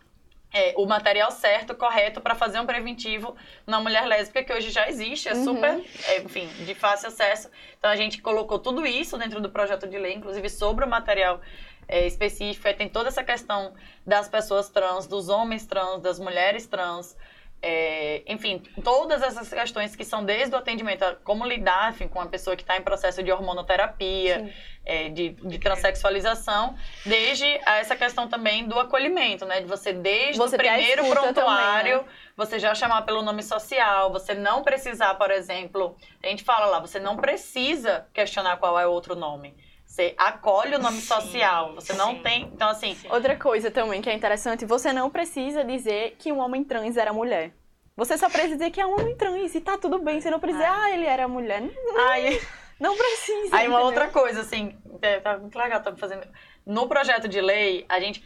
é, 0.54 0.74
o 0.78 0.86
material 0.86 1.30
certo, 1.32 1.76
correto 1.76 2.22
para 2.22 2.34
fazer 2.36 2.60
um 2.60 2.66
preventivo 2.66 3.36
na 3.66 3.80
mulher 3.80 4.06
lésbica, 4.06 4.44
que 4.44 4.54
hoje 4.54 4.70
já 4.70 4.88
existe, 4.88 5.28
é 5.28 5.34
uhum. 5.34 5.44
super, 5.44 5.84
é, 6.06 6.22
enfim, 6.22 6.48
de 6.66 6.74
fácil 6.74 7.10
acesso. 7.10 7.50
Então 7.78 7.92
a 7.92 7.96
gente 7.96 8.22
colocou 8.22 8.58
tudo 8.58 8.86
isso 8.86 9.18
dentro 9.18 9.42
do 9.42 9.50
projeto 9.50 9.88
de 9.88 9.98
lei, 9.98 10.14
inclusive 10.14 10.50
sobre 10.50 10.86
o 10.86 10.88
material 10.88 11.42
é, 11.88 12.06
específico. 12.06 12.68
Tem 12.76 12.90
toda 12.90 13.10
essa 13.10 13.24
questão 13.24 13.74
das 14.06 14.28
pessoas 14.28 14.70
trans, 14.70 15.08
dos 15.08 15.30
homens 15.30 15.66
trans, 15.66 16.02
das 16.02 16.20
mulheres 16.20 16.66
trans. 16.68 17.16
É, 17.60 18.22
enfim, 18.28 18.62
todas 18.84 19.24
essas 19.24 19.50
questões 19.50 19.96
que 19.96 20.06
são 20.06 20.24
desde 20.24 20.54
o 20.54 20.60
atendimento, 20.60 21.04
como 21.24 21.44
lidar 21.44 21.92
enfim, 21.92 22.08
com 22.08 22.20
uma 22.20 22.28
pessoa 22.28 22.56
que 22.56 22.62
está 22.62 22.78
em 22.78 22.82
processo 22.82 23.24
de 23.24 23.32
hormonoterapia, 23.32 24.54
é, 24.86 25.10
de, 25.10 25.30
de 25.30 25.58
transexualização, 25.58 26.76
desde 27.06 27.46
essa 27.66 27.96
questão 27.96 28.28
também 28.28 28.68
do 28.68 28.80
acolhimento, 28.80 29.46
né? 29.46 29.60
De 29.60 29.68
você, 29.68 29.92
desde 29.92 30.38
você 30.38 30.56
o 30.56 30.60
primeiro 30.60 31.10
prontuário, 31.10 32.00
também, 32.00 32.06
né? 32.06 32.14
você 32.38 32.60
já 32.60 32.76
chamar 32.76 33.02
pelo 33.02 33.22
nome 33.24 33.42
social, 33.42 34.12
você 34.12 34.34
não 34.34 34.64
precisar, 34.64 35.16
por 35.16 35.32
exemplo, 35.32 35.98
a 36.24 36.28
gente 36.28 36.44
fala 36.44 36.68
lá, 36.68 36.80
você 36.80 37.00
não 37.00 37.18
precisa 37.18 38.06
questionar 38.14 38.58
qual 38.58 38.80
é 38.80 38.86
o 38.86 38.92
outro 38.92 39.16
nome. 39.16 39.56
Você 39.88 40.14
acolhe 40.18 40.76
o 40.76 40.80
nome 40.80 41.00
sim, 41.00 41.08
social. 41.08 41.74
Você 41.74 41.94
sim. 41.94 41.98
não 41.98 42.20
tem. 42.22 42.44
Então, 42.54 42.70
assim. 42.70 42.96
Outra 43.10 43.38
coisa 43.38 43.72
também 43.72 44.02
que 44.02 44.10
é 44.10 44.14
interessante: 44.14 44.66
você 44.66 44.92
não 44.92 45.10
precisa 45.10 45.64
dizer 45.64 46.16
que 46.20 46.32
um 46.32 46.40
homem 46.40 46.64
trans 46.64 46.98
era 46.98 47.14
mulher. 47.14 47.54
Você 47.96 48.16
só 48.16 48.30
precisa 48.30 48.58
dizer 48.58 48.70
que 48.70 48.80
é 48.80 48.86
um 48.86 48.94
homem 48.94 49.16
trans 49.16 49.56
e 49.56 49.62
tá 49.62 49.78
tudo 49.78 49.98
bem. 49.98 50.22
Você 50.22 50.30
não 50.30 50.40
precisa 50.40 50.64
dizer, 50.64 50.78
ah, 50.80 50.92
ele 50.92 51.06
era 51.06 51.28
mulher. 51.28 51.64
Ai, 52.10 52.40
não 52.80 52.96
precisa. 52.96 53.56
Aí, 53.56 53.68
uma 53.68 53.80
outra 53.80 54.08
coisa, 54.10 54.42
assim, 54.42 54.78
é, 55.02 55.20
tá 55.20 55.38
muito 55.38 55.58
legal, 55.58 55.82
tá 55.82 55.96
fazendo. 55.96 56.28
No 56.64 56.88
projeto 56.88 57.28
de 57.28 57.42
lei, 57.42 57.86
a 57.90 58.00
gente, 58.00 58.22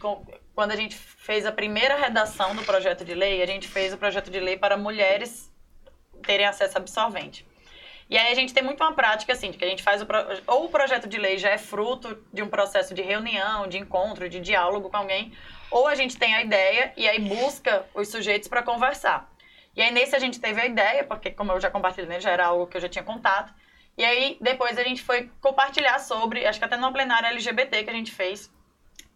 quando 0.54 0.72
a 0.72 0.76
gente 0.76 0.94
fez 0.94 1.46
a 1.46 1.52
primeira 1.52 1.96
redação 1.96 2.54
do 2.54 2.62
projeto 2.64 3.02
de 3.02 3.14
lei, 3.14 3.40
a 3.40 3.46
gente 3.46 3.66
fez 3.66 3.94
o 3.94 3.96
projeto 3.96 4.30
de 4.30 4.40
lei 4.40 4.58
para 4.58 4.76
mulheres 4.76 5.50
terem 6.26 6.44
acesso 6.44 6.76
a 6.76 6.80
absorvente. 6.80 7.46
E 8.08 8.18
aí 8.18 8.30
a 8.30 8.34
gente 8.34 8.52
tem 8.52 8.62
muito 8.62 8.82
uma 8.82 8.92
prática 8.92 9.32
assim, 9.32 9.50
de 9.50 9.58
que 9.58 9.64
a 9.64 9.68
gente 9.68 9.82
faz 9.82 10.02
o 10.02 10.06
ou 10.46 10.66
o 10.66 10.68
projeto 10.68 11.08
de 11.08 11.18
lei 11.18 11.38
já 11.38 11.50
é 11.50 11.58
fruto 11.58 12.22
de 12.32 12.42
um 12.42 12.48
processo 12.48 12.92
de 12.94 13.02
reunião, 13.02 13.66
de 13.66 13.78
encontro, 13.78 14.28
de 14.28 14.40
diálogo 14.40 14.90
com 14.90 14.96
alguém, 14.96 15.32
ou 15.70 15.86
a 15.86 15.94
gente 15.94 16.18
tem 16.18 16.34
a 16.34 16.42
ideia 16.42 16.92
e 16.96 17.08
aí 17.08 17.18
busca 17.18 17.86
os 17.94 18.08
sujeitos 18.08 18.48
para 18.48 18.62
conversar. 18.62 19.30
E 19.74 19.80
aí 19.80 19.90
nesse 19.90 20.14
a 20.14 20.18
gente 20.18 20.40
teve 20.40 20.60
a 20.60 20.66
ideia, 20.66 21.04
porque 21.04 21.30
como 21.30 21.52
eu 21.52 21.60
já 21.60 21.70
compartilhei, 21.70 22.08
né, 22.08 22.20
já 22.20 22.30
era 22.30 22.46
algo 22.46 22.66
que 22.66 22.76
eu 22.76 22.80
já 22.80 22.88
tinha 22.88 23.04
contato. 23.04 23.52
E 23.96 24.04
aí 24.04 24.36
depois 24.40 24.76
a 24.78 24.84
gente 24.84 25.02
foi 25.02 25.30
compartilhar 25.40 25.98
sobre, 25.98 26.46
acho 26.46 26.58
que 26.58 26.64
até 26.64 26.76
no 26.76 26.92
plenário 26.92 27.28
LGBT 27.28 27.84
que 27.84 27.90
a 27.90 27.94
gente 27.94 28.12
fez, 28.12 28.50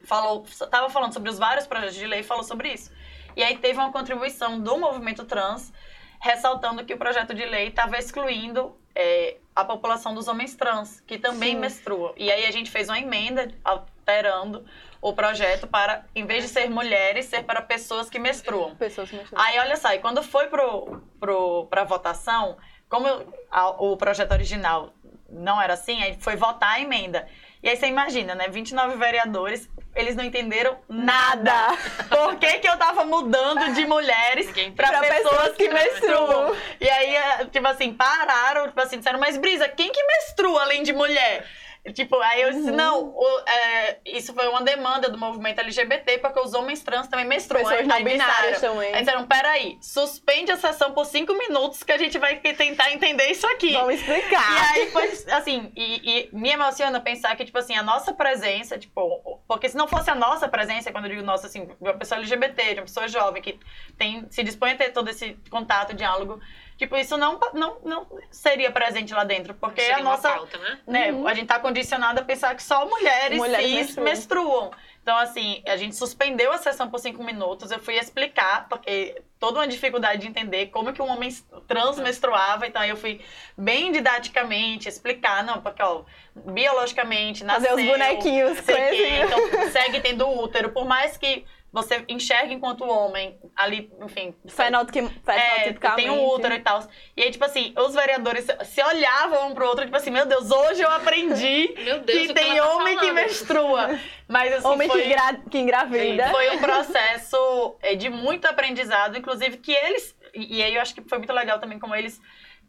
falou, 0.05 0.47
tava 0.71 0.89
falando 0.89 1.13
sobre 1.13 1.29
os 1.29 1.39
vários 1.39 1.67
projetos 1.67 1.97
de 1.97 2.07
lei, 2.07 2.23
falou 2.23 2.45
sobre 2.45 2.73
isso. 2.73 2.91
E 3.37 3.43
aí 3.43 3.59
teve 3.59 3.79
uma 3.79 3.93
contribuição 3.93 4.59
do 4.59 4.79
movimento 4.79 5.25
trans 5.25 5.73
ressaltando 6.21 6.85
que 6.85 6.95
o 6.95 6.99
projeto 6.99 7.35
de 7.35 7.45
lei 7.45 7.69
estava 7.69 7.99
excluindo 7.99 8.77
é, 8.95 9.37
a 9.55 9.65
população 9.65 10.15
dos 10.15 10.27
homens 10.29 10.55
trans, 10.55 11.01
que 11.01 11.19
também 11.19 11.55
Sim. 11.55 11.61
menstruam. 11.61 12.15
E 12.17 12.31
aí 12.31 12.47
a 12.47 12.51
gente 12.51 12.71
fez 12.71 12.89
uma 12.89 12.99
emenda 12.99 13.49
alterando 13.63 14.65
o 15.01 15.13
projeto 15.13 15.67
para, 15.67 16.05
em 16.15 16.27
vez 16.27 16.45
de 16.45 16.49
ser 16.49 16.69
mulheres, 16.71 17.27
ser 17.27 17.45
para 17.45 17.61
pessoas 17.61 18.09
que 18.09 18.19
menstruam. 18.19 18.75
Pessoas 18.77 19.11
que 19.11 19.17
menstruam. 19.17 19.43
Aí, 19.43 19.59
olha 19.59 19.77
só, 19.77 19.93
e 19.93 19.99
quando 19.99 20.23
foi 20.23 20.47
pro, 20.49 21.01
pro, 21.21 21.67
pra 21.67 21.85
votação, 21.85 22.57
como 22.89 23.07
a, 23.51 23.69
o 23.83 23.97
projeto 23.97 24.33
original 24.33 24.93
não 25.29 25.61
era 25.61 25.75
assim, 25.75 26.03
aí 26.03 26.17
foi 26.19 26.37
votar 26.37 26.75
a 26.75 26.81
emenda. 26.81 27.29
E 27.67 27.69
aí 27.69 27.77
você 27.77 27.89
imagina, 27.89 28.33
né? 28.37 28.47
29 28.47 28.97
vereadores, 28.97 29.69
eles 29.97 30.15
não 30.15 30.23
entenderam 30.23 30.79
nada. 30.89 31.77
Por 32.09 32.37
que, 32.37 32.61
que 32.61 32.69
eu 32.69 32.77
tava 32.77 33.05
mudando 33.05 33.75
de 33.75 33.85
mulheres 33.85 34.49
para 34.77 35.01
pessoas, 35.01 35.17
pessoas, 35.17 35.57
que, 35.57 35.67
que 35.67 35.75
menstruam? 35.75 36.55
E 36.81 36.89
aí, 36.89 37.17
é, 37.17 37.45
tipo 37.47 37.67
assim, 37.67 37.93
pararam, 37.93 38.69
tipo 38.69 38.81
assim, 38.81 38.99
disseram, 38.99 39.19
mas 39.19 39.37
Brisa, 39.37 39.69
quem 39.69 39.91
que 39.91 40.01
menstrua 40.01 40.63
além 40.63 40.85
de 40.85 40.93
mulher? 40.93 41.45
Tipo, 41.93 42.17
aí 42.21 42.43
eu 42.43 42.53
disse, 42.53 42.71
uhum. 42.71 42.77
não, 42.77 43.05
o, 43.09 43.41
é, 43.49 43.99
isso 44.05 44.35
foi 44.35 44.49
uma 44.49 44.63
demanda 44.63 45.09
do 45.09 45.19
movimento 45.19 45.61
LGBT, 45.61 46.19
porque 46.19 46.41
os 46.41 46.55
homens 46.55 46.83
trans 46.83 47.07
também 47.09 47.25
menstruam. 47.25 47.65
Pessoas 47.65 47.87
não 47.87 48.03
binárias 48.03 48.61
também. 48.61 48.93
Disseram, 48.93 49.27
peraí, 49.27 49.79
suspende 49.81 50.51
a 50.53 50.57
sessão 50.57 50.93
por 50.93 51.05
cinco 51.07 51.33
minutos 51.35 51.83
que 51.83 51.93
a 51.93 51.99
gente 51.99 52.19
vai 52.19 52.37
tentar 52.37 52.93
entender 52.93 53.31
isso 53.31 53.47
aqui. 53.47 53.73
Vamos 53.73 53.95
explicar. 53.95 54.53
E 54.53 54.81
aí 54.81 54.91
foi, 54.91 55.13
assim, 55.33 55.73
e, 55.77 56.29
e 56.29 56.29
me 56.33 56.51
emociona 56.51 57.01
pensar 57.01 57.37
que, 57.37 57.45
tipo 57.45 57.59
assim, 57.59 57.77
a 57.77 57.83
nossa 57.83 58.13
presença, 58.13 58.79
tipo, 58.79 59.41
porque 59.47 59.69
se 59.69 59.77
não 59.77 59.87
fosse 59.87 60.11
a 60.11 60.15
nossa 60.15 60.49
presença, 60.49 60.91
quando 60.91 61.05
eu 61.05 61.11
digo 61.11 61.23
nossa, 61.23 61.47
assim, 61.47 61.69
uma 61.81 61.95
pessoa 61.95 62.19
LGBT, 62.19 62.75
uma 62.75 62.83
pessoa 62.83 63.09
jovem, 63.09 63.43
que 63.43 63.59
tem, 63.97 64.27
se 64.31 64.43
dispõe 64.43 64.73
a 64.73 64.77
ter 64.77 64.91
todo 64.91 65.09
esse 65.09 65.37
contato, 65.51 65.95
diálogo, 65.95 66.41
Tipo, 66.77 66.97
isso 66.97 67.17
não, 67.17 67.41
não, 67.55 67.79
não 67.85 68.07
seria 68.31 68.71
presente 68.71 69.15
lá 69.15 69.25
dentro, 69.25 69.55
porque 69.55 69.81
seria 69.81 69.97
a 69.97 70.03
nossa. 70.03 70.31
Pauta, 70.31 70.59
né? 70.59 70.79
né 70.87 71.13
uhum. 71.13 71.27
A 71.27 71.33
gente 71.33 71.47
tá 71.47 71.59
condicionado 71.59 72.21
a 72.21 72.25
pensar 72.25 72.55
que 72.55 72.63
só 72.63 72.87
mulheres, 72.87 73.39
mulheres 73.39 73.67
cis 73.67 73.97
menstruam. 73.97 74.05
menstruam. 74.05 74.71
Então, 75.07 75.17
assim, 75.19 75.63
a 75.67 75.77
gente 75.77 75.95
suspendeu 75.95 76.53
a 76.53 76.59
sessão 76.59 76.91
por 76.91 76.99
cinco 76.99 77.23
minutos, 77.23 77.71
eu 77.71 77.79
fui 77.79 77.97
explicar, 77.97 78.69
porque 78.69 79.23
toda 79.39 79.61
uma 79.61 79.69
dificuldade 79.69 80.23
de 80.23 80.27
entender 80.27 80.67
como 80.67 80.93
que 80.93 81.01
um 81.01 81.09
homem 81.09 81.31
trans 81.69 81.97
menstruava, 81.99 82.67
então 82.67 82.85
eu 82.85 82.97
fui 82.97 83.21
bem 83.57 83.93
didaticamente 83.93 84.89
explicar, 84.89 85.45
não, 85.45 85.63
porque, 85.63 85.81
ó, 85.81 86.03
biologicamente, 86.35 87.45
nasceu... 87.45 87.71
Fazer 87.71 87.83
os 87.83 87.89
bonequinhos. 87.89 88.59
Sei 88.59 89.23
então, 89.23 89.71
segue 89.71 90.01
tendo 90.01 90.29
útero, 90.29 90.71
por 90.71 90.85
mais 90.85 91.17
que 91.17 91.47
você 91.77 92.03
enxerga 92.09 92.55
enquanto 92.55 92.89
homem 92.89 93.39
ali, 93.55 93.93
enfim. 94.01 94.35
Fenotipicamente. 94.49 95.21
É, 95.27 95.73
tem 95.95 96.09
um 96.09 96.25
útero 96.25 96.55
e 96.55 96.61
tal. 96.61 96.83
E 97.15 97.23
aí, 97.23 97.31
tipo 97.31 97.45
assim, 97.45 97.75
os 97.77 97.95
vereadores 97.95 98.47
se 98.65 98.83
olhavam 98.83 99.51
um 99.51 99.55
pro 99.55 99.67
outro, 99.67 99.85
tipo 99.85 99.95
assim, 99.95 100.11
meu 100.11 100.25
Deus, 100.25 100.51
hoje 100.51 100.81
eu 100.81 100.91
aprendi 100.91 101.69
Deus, 101.77 102.03
que 102.07 102.33
tem 102.33 102.57
tá 102.57 102.67
homem 102.71 102.99
que 102.99 103.13
menstrua. 103.13 103.91
Mas 104.27 104.55
assim, 104.55 104.67
homem 104.67 104.89
foi, 104.89 105.03
que, 105.03 105.09
gra 105.11 105.35
que 105.51 105.59
engravida. 105.59 106.31
Foi 106.31 106.57
um 106.57 106.59
processo 106.59 107.77
é, 107.83 107.95
de 107.95 108.09
muito 108.09 108.47
aprendizado, 108.47 109.19
inclusive 109.19 109.59
que 109.59 109.73
eles. 109.73 110.17
E 110.35 110.63
aí 110.63 110.75
eu 110.75 110.81
acho 110.81 110.95
que 110.95 111.03
foi 111.03 111.19
muito 111.19 111.33
legal 111.35 111.59
também 111.59 111.79
como 111.79 111.95
eles. 111.95 112.19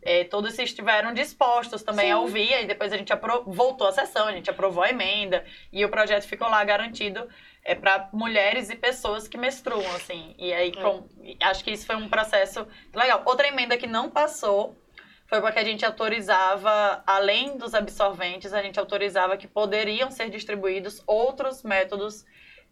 É, 0.01 0.25
todos 0.25 0.59
estiveram 0.59 1.13
dispostos 1.13 1.81
também 1.81 2.07
Sim. 2.07 2.11
a 2.11 2.19
ouvir, 2.19 2.51
e 2.51 2.65
depois 2.65 2.91
a 2.91 2.97
gente 2.97 3.11
voltou 3.47 3.87
à 3.87 3.91
sessão, 3.91 4.27
a 4.27 4.31
gente 4.31 4.49
aprovou 4.49 4.83
a 4.83 4.89
emenda, 4.89 5.43
e 5.71 5.83
o 5.83 5.89
projeto 5.89 6.23
ficou 6.27 6.47
lá 6.47 6.63
garantido 6.63 7.27
é 7.67 7.75
para 7.75 8.09
mulheres 8.13 8.69
e 8.69 8.75
pessoas 8.77 9.27
que 9.27 9.37
menstruam, 9.37 9.93
assim. 9.93 10.33
E 10.39 10.53
aí, 10.53 10.69
é. 10.69 10.81
com, 10.81 11.05
acho 11.43 11.63
que 11.65 11.71
isso 11.71 11.85
foi 11.85 11.97
um 11.97 12.07
processo 12.07 12.65
legal. 12.95 13.21
Outra 13.25 13.45
emenda 13.45 13.77
que 13.77 13.85
não 13.85 14.09
passou 14.09 14.81
foi 15.27 15.41
porque 15.41 15.59
a 15.59 15.63
gente 15.65 15.85
autorizava, 15.85 17.03
além 17.05 17.57
dos 17.57 17.75
absorventes, 17.75 18.53
a 18.53 18.61
gente 18.63 18.79
autorizava 18.79 19.35
que 19.35 19.47
poderiam 19.47 20.09
ser 20.09 20.29
distribuídos 20.29 21.03
outros 21.05 21.61
métodos 21.61 22.25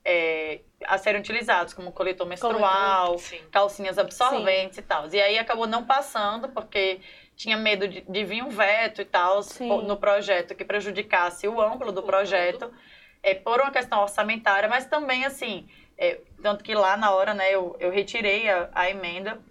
é, 0.05 0.61
a 0.85 0.97
serem 0.97 1.19
utilizados, 1.19 1.73
como 1.73 1.91
coletor 1.91 2.25
menstrual, 2.25 3.17
calcinhas 3.51 3.97
absorventes 3.97 4.75
Sim. 4.75 4.81
e 4.81 4.83
tal. 4.85 5.09
E 5.13 5.21
aí 5.21 5.37
acabou 5.37 5.67
não 5.67 5.83
passando, 5.85 6.47
porque 6.49 7.01
tinha 7.35 7.57
medo 7.57 7.85
de, 7.85 7.99
de 7.99 8.23
vir 8.23 8.41
um 8.41 8.49
veto 8.49 9.01
e 9.01 9.05
tal 9.05 9.41
no 9.83 9.97
projeto 9.97 10.55
que 10.55 10.63
prejudicasse 10.63 11.49
o 11.49 11.59
amplo 11.59 11.91
do 11.91 12.01
projeto 12.01 12.71
é, 13.25 13.33
por 13.33 13.59
uma 13.59 13.71
questão 13.71 14.01
orçamentária, 14.01 14.69
mas 14.69 14.85
também, 14.85 15.25
assim, 15.25 15.67
é, 15.97 16.19
tanto 16.43 16.63
que 16.63 16.75
lá 16.75 16.95
na 16.95 17.09
hora, 17.11 17.33
né, 17.33 17.51
eu, 17.51 17.75
eu 17.79 17.89
retirei 17.89 18.47
a, 18.47 18.69
a 18.71 18.89
emenda, 18.89 19.41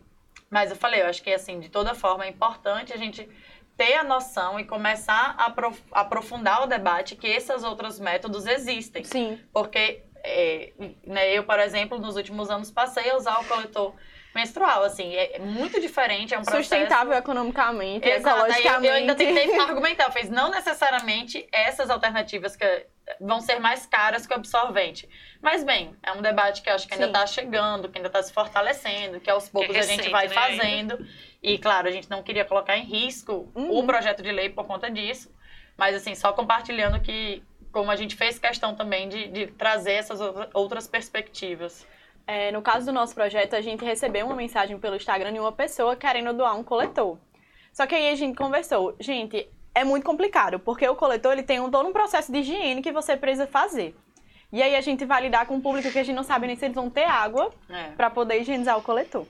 mas 0.49 0.71
eu 0.71 0.77
falei, 0.77 1.03
eu 1.03 1.07
acho 1.07 1.21
que, 1.23 1.33
assim, 1.35 1.59
de 1.59 1.69
toda 1.69 1.93
forma 1.93 2.25
é 2.25 2.29
importante 2.29 2.93
a 2.93 2.97
gente 2.97 3.29
ter 3.77 3.95
a 3.95 4.05
noção 4.05 4.61
e 4.61 4.65
começar 4.65 5.35
a 5.37 5.47
aprof- 5.47 5.83
aprofundar 5.91 6.63
o 6.63 6.67
debate 6.67 7.17
que 7.17 7.27
esses 7.27 7.65
outros 7.65 7.99
métodos 7.99 8.47
existem. 8.47 9.03
Sim. 9.03 9.41
Porque 9.53 10.05
é, 10.23 10.73
né, 11.05 11.33
eu, 11.33 11.43
por 11.43 11.59
exemplo, 11.59 11.99
nos 11.99 12.15
últimos 12.15 12.51
anos 12.51 12.71
passei 12.71 13.11
a 13.11 13.17
usar 13.17 13.41
o 13.41 13.45
coletor 13.45 13.93
menstrual. 14.35 14.83
Assim, 14.85 15.15
é 15.15 15.39
muito 15.39 15.81
diferente, 15.81 16.35
é 16.35 16.39
um 16.39 16.43
processo... 16.43 16.65
Sustentável 16.69 17.13
economicamente, 17.15 18.09
Exato, 18.09 18.29
aí 18.29 18.41
eu, 18.41 18.47
ecologicamente. 18.47 18.87
eu 18.89 18.95
ainda 18.95 19.15
tentei 19.15 19.55
argumentar, 19.61 20.05
eu 20.07 20.13
fiz, 20.13 20.29
não 20.31 20.51
necessariamente 20.51 21.47
essas 21.53 21.91
alternativas 21.91 22.57
que 22.57 22.87
vão 23.21 23.41
ser 23.41 23.59
mais 23.61 23.85
caras 23.87 24.27
que 24.27 24.33
o 24.33 24.37
absorvente. 24.37 25.09
Mas, 25.43 25.63
bem, 25.63 25.95
é 26.03 26.13
um 26.13 26.23
debate 26.23 26.63
que 26.63 26.71
eu 26.71 26.75
acho 26.75 26.89
que 26.89 26.95
ainda 26.95 27.07
está 27.07 27.27
chegando, 27.27 27.89
que 27.89 27.99
ainda 27.99 28.09
está 28.09 28.23
se 28.23 28.33
fortalecendo, 28.33 29.21
que 29.21 29.29
aos 29.31 29.49
poucos 29.49 29.77
a 29.77 29.83
gente 29.83 29.97
recente, 29.97 30.11
vai 30.11 30.27
né, 30.29 30.35
fazendo. 30.35 31.07
E, 31.43 31.59
claro, 31.59 31.87
a 31.87 31.91
gente 31.91 32.09
não 32.09 32.23
queria 32.23 32.45
colocar 32.47 32.77
em 32.79 32.85
risco 32.85 33.53
Uhum. 33.55 33.79
o 33.79 33.85
projeto 33.87 34.23
de 34.23 34.33
lei 34.33 34.49
por 34.49 34.67
conta 34.67 34.91
disso. 34.91 35.31
Mas, 35.77 35.95
assim, 35.95 36.15
só 36.15 36.33
compartilhando 36.33 36.99
que, 37.01 37.43
como 37.71 37.91
a 37.91 37.97
gente 37.97 38.17
fez 38.17 38.39
questão 38.39 38.75
também 38.75 39.07
de, 39.09 39.27
de 39.29 39.47
trazer 39.49 39.93
essas 39.93 40.21
outra- 40.23 40.49
outras 40.55 40.89
perspectivas. 40.89 41.87
É, 42.27 42.51
no 42.53 42.63
caso 42.63 42.87
do 42.87 42.93
nosso 42.93 43.15
projeto, 43.15 43.55
a 43.55 43.61
gente 43.61 43.85
recebeu 43.85 44.25
uma 44.27 44.35
mensagem 44.35 44.79
pelo 44.79 44.97
Instagram 44.97 45.33
de 45.33 45.39
uma 45.39 45.53
pessoa 45.53 45.95
querendo 45.95 46.33
doar 46.33 46.59
um 46.59 46.65
coletor. 46.65 47.19
Só 47.73 47.87
que 47.87 47.95
aí 47.95 48.09
a 48.11 48.15
gente 48.15 48.37
conversou, 48.37 48.95
gente, 48.99 49.49
é 49.75 49.85
muito 49.85 50.05
complicado, 50.05 50.59
porque 50.59 50.89
o 50.89 50.95
coletor 50.95 51.33
ele 51.33 51.43
tem 51.43 51.61
um, 51.61 51.71
todo 51.71 51.89
um 51.89 51.93
processo 51.93 52.33
de 52.33 52.39
higiene 52.39 52.81
que 52.81 52.93
você 52.93 53.17
precisa 53.17 53.47
fazer. 53.47 53.95
E 54.53 54.63
aí 54.63 54.77
a 54.77 54.81
gente 54.81 55.05
vai 55.05 55.21
lidar 55.23 55.47
com 55.47 55.57
um 55.57 55.61
público 55.61 55.91
que 55.91 55.99
a 55.99 56.05
gente 56.05 56.15
não 56.15 56.23
sabe 56.23 56.47
nem 56.47 56.55
se 56.57 56.65
eles 56.65 56.75
vão 56.75 56.89
ter 56.89 57.05
água 57.05 57.53
É. 57.69 57.91
pra 57.97 58.09
poder 58.09 58.41
higienizar 58.41 58.79
o 58.79 58.83
coletor. 58.83 59.27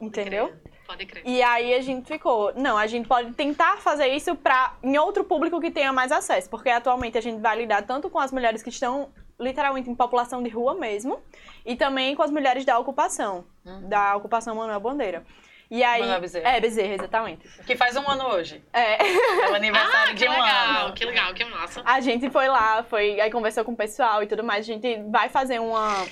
Entendeu? 0.00 0.52
Pode 0.86 1.04
crer. 1.06 1.22
E 1.26 1.42
aí 1.42 1.74
a 1.74 1.80
gente 1.80 2.06
ficou, 2.06 2.52
não, 2.54 2.76
a 2.78 2.86
gente 2.86 3.06
pode 3.08 3.32
tentar 3.32 3.78
fazer 3.78 4.08
isso 4.08 4.34
para 4.36 4.74
em 4.82 4.96
outro 4.98 5.24
público 5.24 5.60
que 5.60 5.70
tenha 5.70 5.92
mais 5.92 6.10
acesso, 6.12 6.48
porque 6.48 6.70
atualmente 6.70 7.18
a 7.18 7.20
gente 7.20 7.40
vai 7.40 7.56
lidar 7.56 7.82
tanto 7.82 8.08
com 8.08 8.18
as 8.18 8.32
mulheres 8.32 8.62
que 8.62 8.68
estão 8.68 9.10
literalmente 9.42 9.90
em 9.90 9.94
população 9.94 10.42
de 10.42 10.48
rua 10.48 10.74
mesmo, 10.74 11.20
e 11.66 11.76
também 11.76 12.14
com 12.14 12.22
as 12.22 12.30
mulheres 12.30 12.64
da 12.64 12.78
ocupação, 12.78 13.44
da 13.88 14.16
ocupação 14.16 14.54
Manuel 14.54 14.80
Bandeira. 14.80 15.24
E 15.70 15.82
aí, 15.82 16.00
Manuel 16.02 16.20
Bezerra. 16.20 16.48
é 16.50 16.60
Bezerra, 16.60 16.94
exatamente. 16.94 17.48
Que 17.66 17.74
faz 17.74 17.96
um 17.96 18.06
ano 18.06 18.26
hoje. 18.26 18.62
É, 18.74 19.02
É 19.46 19.50
o 19.50 19.54
aniversário 19.54 20.10
Ah, 20.10 20.14
de 20.14 20.22
que 20.22 20.28
um 20.28 20.32
legal, 20.32 20.84
ano. 20.86 20.94
que 20.94 21.04
legal, 21.04 21.32
que 21.34 21.44
massa. 21.46 21.82
a 21.84 21.98
gente 22.00 22.28
foi 22.30 22.46
lá, 22.46 22.82
foi 22.82 23.18
aí 23.20 23.30
conversou 23.30 23.64
com 23.64 23.72
o 23.72 23.76
pessoal 23.76 24.22
e 24.22 24.26
tudo 24.26 24.44
mais, 24.44 24.60
a 24.68 24.72
gente 24.72 25.02
vai 25.10 25.28
fazer 25.30 25.58
uma 25.60 26.06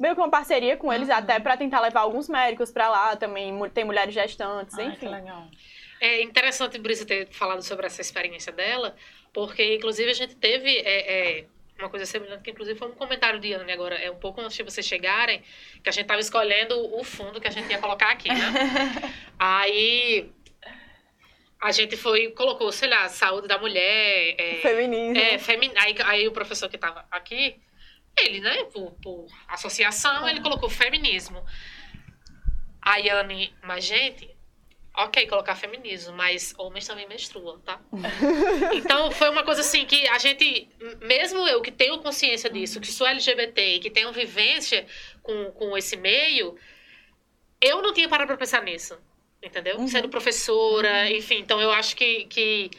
meio 0.00 0.14
que 0.14 0.20
uma 0.20 0.30
parceria 0.30 0.76
com 0.78 0.90
eles 0.92 1.08
até 1.10 1.38
para 1.38 1.56
tentar 1.58 1.80
levar 1.80 2.00
alguns 2.00 2.28
médicos 2.28 2.72
para 2.72 2.88
lá, 2.88 3.14
também 3.14 3.56
tem 3.70 3.84
mulheres 3.84 4.12
gestantes, 4.14 4.76
Ai, 4.78 4.86
que 4.86 5.04
enfim. 5.04 5.08
legal. 5.14 5.44
É 6.00 6.22
interessante, 6.22 6.76
Brisa, 6.78 7.04
ter 7.06 7.28
falado 7.30 7.62
sobre 7.62 7.86
essa 7.86 8.00
experiência 8.00 8.50
dela, 8.50 8.96
porque, 9.32 9.76
inclusive, 9.76 10.10
a 10.10 10.14
gente 10.14 10.34
teve 10.34 10.76
é, 10.78 11.38
é, 11.40 11.44
uma 11.82 11.90
coisa 11.90 12.06
semelhante, 12.06 12.42
que, 12.42 12.50
inclusive, 12.50 12.78
foi 12.78 12.88
um 12.88 12.94
comentário 12.94 13.38
de 13.40 13.52
Anne 13.52 13.72
agora, 13.72 13.96
é 13.96 14.10
um 14.10 14.16
pouco 14.16 14.40
antes 14.40 14.56
de 14.56 14.62
vocês 14.62 14.86
chegarem, 14.86 15.42
que 15.82 15.88
a 15.88 15.92
gente 15.92 16.02
estava 16.02 16.20
escolhendo 16.20 16.74
o 16.98 17.02
fundo 17.04 17.40
que 17.40 17.48
a 17.48 17.50
gente 17.50 17.70
ia 17.70 17.78
colocar 17.78 18.10
aqui, 18.10 18.28
né? 18.28 18.36
Aí, 19.38 20.30
a 21.60 21.70
gente 21.70 21.96
foi, 21.96 22.30
colocou, 22.32 22.72
sei 22.72 22.88
lá, 22.88 23.08
saúde 23.08 23.46
da 23.46 23.58
mulher, 23.58 24.34
é, 24.38 24.54
Feminismo. 24.62 25.16
é, 25.16 25.38
femi- 25.38 25.72
aí, 25.76 25.94
aí 26.04 26.26
o 26.28 26.32
professor 26.32 26.68
que 26.68 26.74
estava 26.76 27.06
aqui, 27.10 27.56
ele, 28.18 28.40
né, 28.40 28.64
por, 28.64 28.90
por 29.02 29.26
associação, 29.48 30.28
ele 30.28 30.40
colocou 30.40 30.68
feminismo. 30.68 31.44
Aí 32.80 33.08
a 33.08 33.20
Anne, 33.20 33.54
mas 33.62 33.84
gente, 33.84 34.28
ok 34.94 35.26
colocar 35.26 35.54
feminismo, 35.56 36.14
mas 36.14 36.54
homens 36.58 36.86
também 36.86 37.08
menstruam, 37.08 37.58
tá? 37.60 37.80
então 38.74 39.10
foi 39.10 39.30
uma 39.30 39.42
coisa 39.42 39.60
assim 39.62 39.86
que 39.86 40.06
a 40.08 40.18
gente, 40.18 40.68
mesmo 41.00 41.46
eu 41.48 41.60
que 41.62 41.70
tenho 41.70 41.98
consciência 41.98 42.50
disso, 42.50 42.80
que 42.80 42.90
sou 42.92 43.06
LGBT 43.06 43.76
e 43.76 43.80
que 43.80 43.90
tenho 43.90 44.12
vivência 44.12 44.86
com, 45.22 45.50
com 45.52 45.76
esse 45.78 45.96
meio, 45.96 46.56
eu 47.60 47.80
não 47.80 47.92
tinha 47.92 48.08
parado 48.08 48.28
pra 48.28 48.36
pensar 48.36 48.62
nisso, 48.62 48.98
entendeu? 49.42 49.78
Uhum. 49.78 49.88
Sendo 49.88 50.08
professora, 50.08 51.10
enfim, 51.10 51.38
então 51.38 51.60
eu 51.60 51.70
acho 51.70 51.96
que, 51.96 52.24
que 52.26 52.70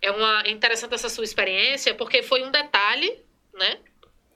é 0.00 0.10
uma 0.10 0.42
é 0.44 0.50
interessante 0.50 0.94
essa 0.94 1.08
sua 1.08 1.24
experiência, 1.24 1.94
porque 1.94 2.22
foi 2.22 2.42
um 2.42 2.50
detalhe, 2.50 3.22
né? 3.54 3.78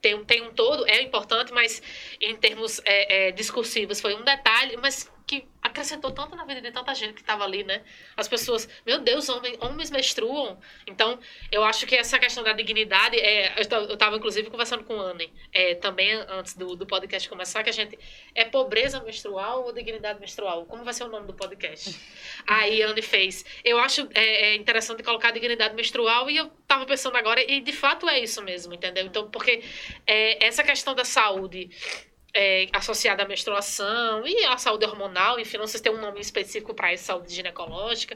Tem, 0.01 0.15
um- 0.15 0.23
tem 0.23 0.41
um 0.43 0.51
todo, 0.53 0.87
é 0.87 1.01
importante, 1.01 1.51
mas 1.51 1.81
em 2.21 2.35
termos 2.35 2.79
é, 2.85 3.27
é, 3.27 3.31
discursivos 3.31 3.99
foi 3.99 4.15
um 4.15 4.23
detalhe, 4.23 4.77
mas 4.77 5.11
que 5.27 5.45
acrescentou 5.61 6.09
tanto 6.11 6.35
na 6.37 6.45
vida 6.45 6.61
de 6.61 6.71
tanta 6.71 6.95
gente 6.95 7.13
que 7.13 7.19
estava 7.19 7.43
ali, 7.43 7.61
né? 7.63 7.83
As 8.15 8.27
pessoas, 8.27 8.67
meu 8.85 8.99
Deus, 8.99 9.27
homem, 9.27 9.57
homens 9.59 9.91
menstruam. 9.91 10.57
Então, 10.87 11.19
eu 11.51 11.65
acho 11.65 11.85
que 11.85 11.95
essa 11.95 12.17
questão 12.17 12.41
da 12.41 12.53
dignidade, 12.53 13.17
é, 13.17 13.59
eu, 13.59 13.65
ta- 13.65 13.77
eu 13.79 13.93
estava 13.93 14.15
inclusive 14.15 14.49
conversando 14.49 14.85
com 14.85 14.99
a 14.99 15.11
Anne, 15.11 15.31
é, 15.51 15.75
também 15.75 16.13
antes 16.13 16.55
do, 16.55 16.77
do 16.77 16.87
podcast 16.87 17.27
começar, 17.27 17.61
que 17.61 17.69
a 17.69 17.73
gente, 17.73 17.99
é 18.33 18.45
pobreza 18.45 19.01
menstrual 19.03 19.65
ou 19.65 19.73
dignidade 19.73 20.19
menstrual? 20.21 20.65
Como 20.65 20.85
vai 20.85 20.93
ser 20.93 21.03
o 21.03 21.09
nome 21.09 21.27
do 21.27 21.33
podcast? 21.33 21.99
Aí 22.47 22.81
a 22.81 22.87
Anne 22.87 23.01
fez, 23.01 23.43
eu 23.65 23.77
acho 23.79 24.07
é, 24.15 24.51
é 24.51 24.55
interessante 24.55 25.03
colocar 25.03 25.31
dignidade 25.31 25.75
menstrual 25.75 26.29
e 26.31 26.37
eu 26.37 26.49
tava 26.65 26.85
pensando 26.85 27.17
agora, 27.17 27.41
e 27.43 27.59
de 27.59 27.73
fato 27.73 28.07
é 28.07 28.17
isso 28.19 28.41
mesmo, 28.41 28.73
entendeu? 28.73 29.05
Então, 29.05 29.29
porque 29.29 29.61
é, 30.05 30.45
essa 30.45 30.63
questão 30.63 30.95
da 30.95 31.03
saúde 31.03 31.69
é, 32.37 32.67
associada 32.71 33.23
à 33.23 33.27
menstruação 33.27 34.25
e 34.27 34.45
à 34.45 34.57
saúde 34.59 34.85
hormonal, 34.85 35.39
enfim, 35.39 35.57
não 35.57 35.65
sei 35.65 35.79
se 35.79 35.83
tem 35.83 35.91
um 35.91 35.99
nome 35.99 36.21
específico 36.21 36.71
para 36.71 36.93
isso, 36.93 37.05
saúde 37.05 37.33
ginecológica, 37.33 38.15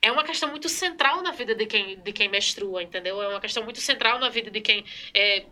é 0.00 0.10
uma 0.10 0.24
questão 0.24 0.48
muito 0.48 0.70
central 0.70 1.22
na 1.22 1.32
vida 1.32 1.54
de 1.54 1.66
quem, 1.66 2.00
de 2.00 2.12
quem 2.12 2.30
menstrua, 2.30 2.82
entendeu? 2.82 3.20
É 3.20 3.28
uma 3.28 3.40
questão 3.40 3.62
muito 3.62 3.78
central 3.78 4.18
na 4.18 4.30
vida 4.30 4.50
de 4.50 4.62
quem 4.62 4.86
é, 5.12 5.44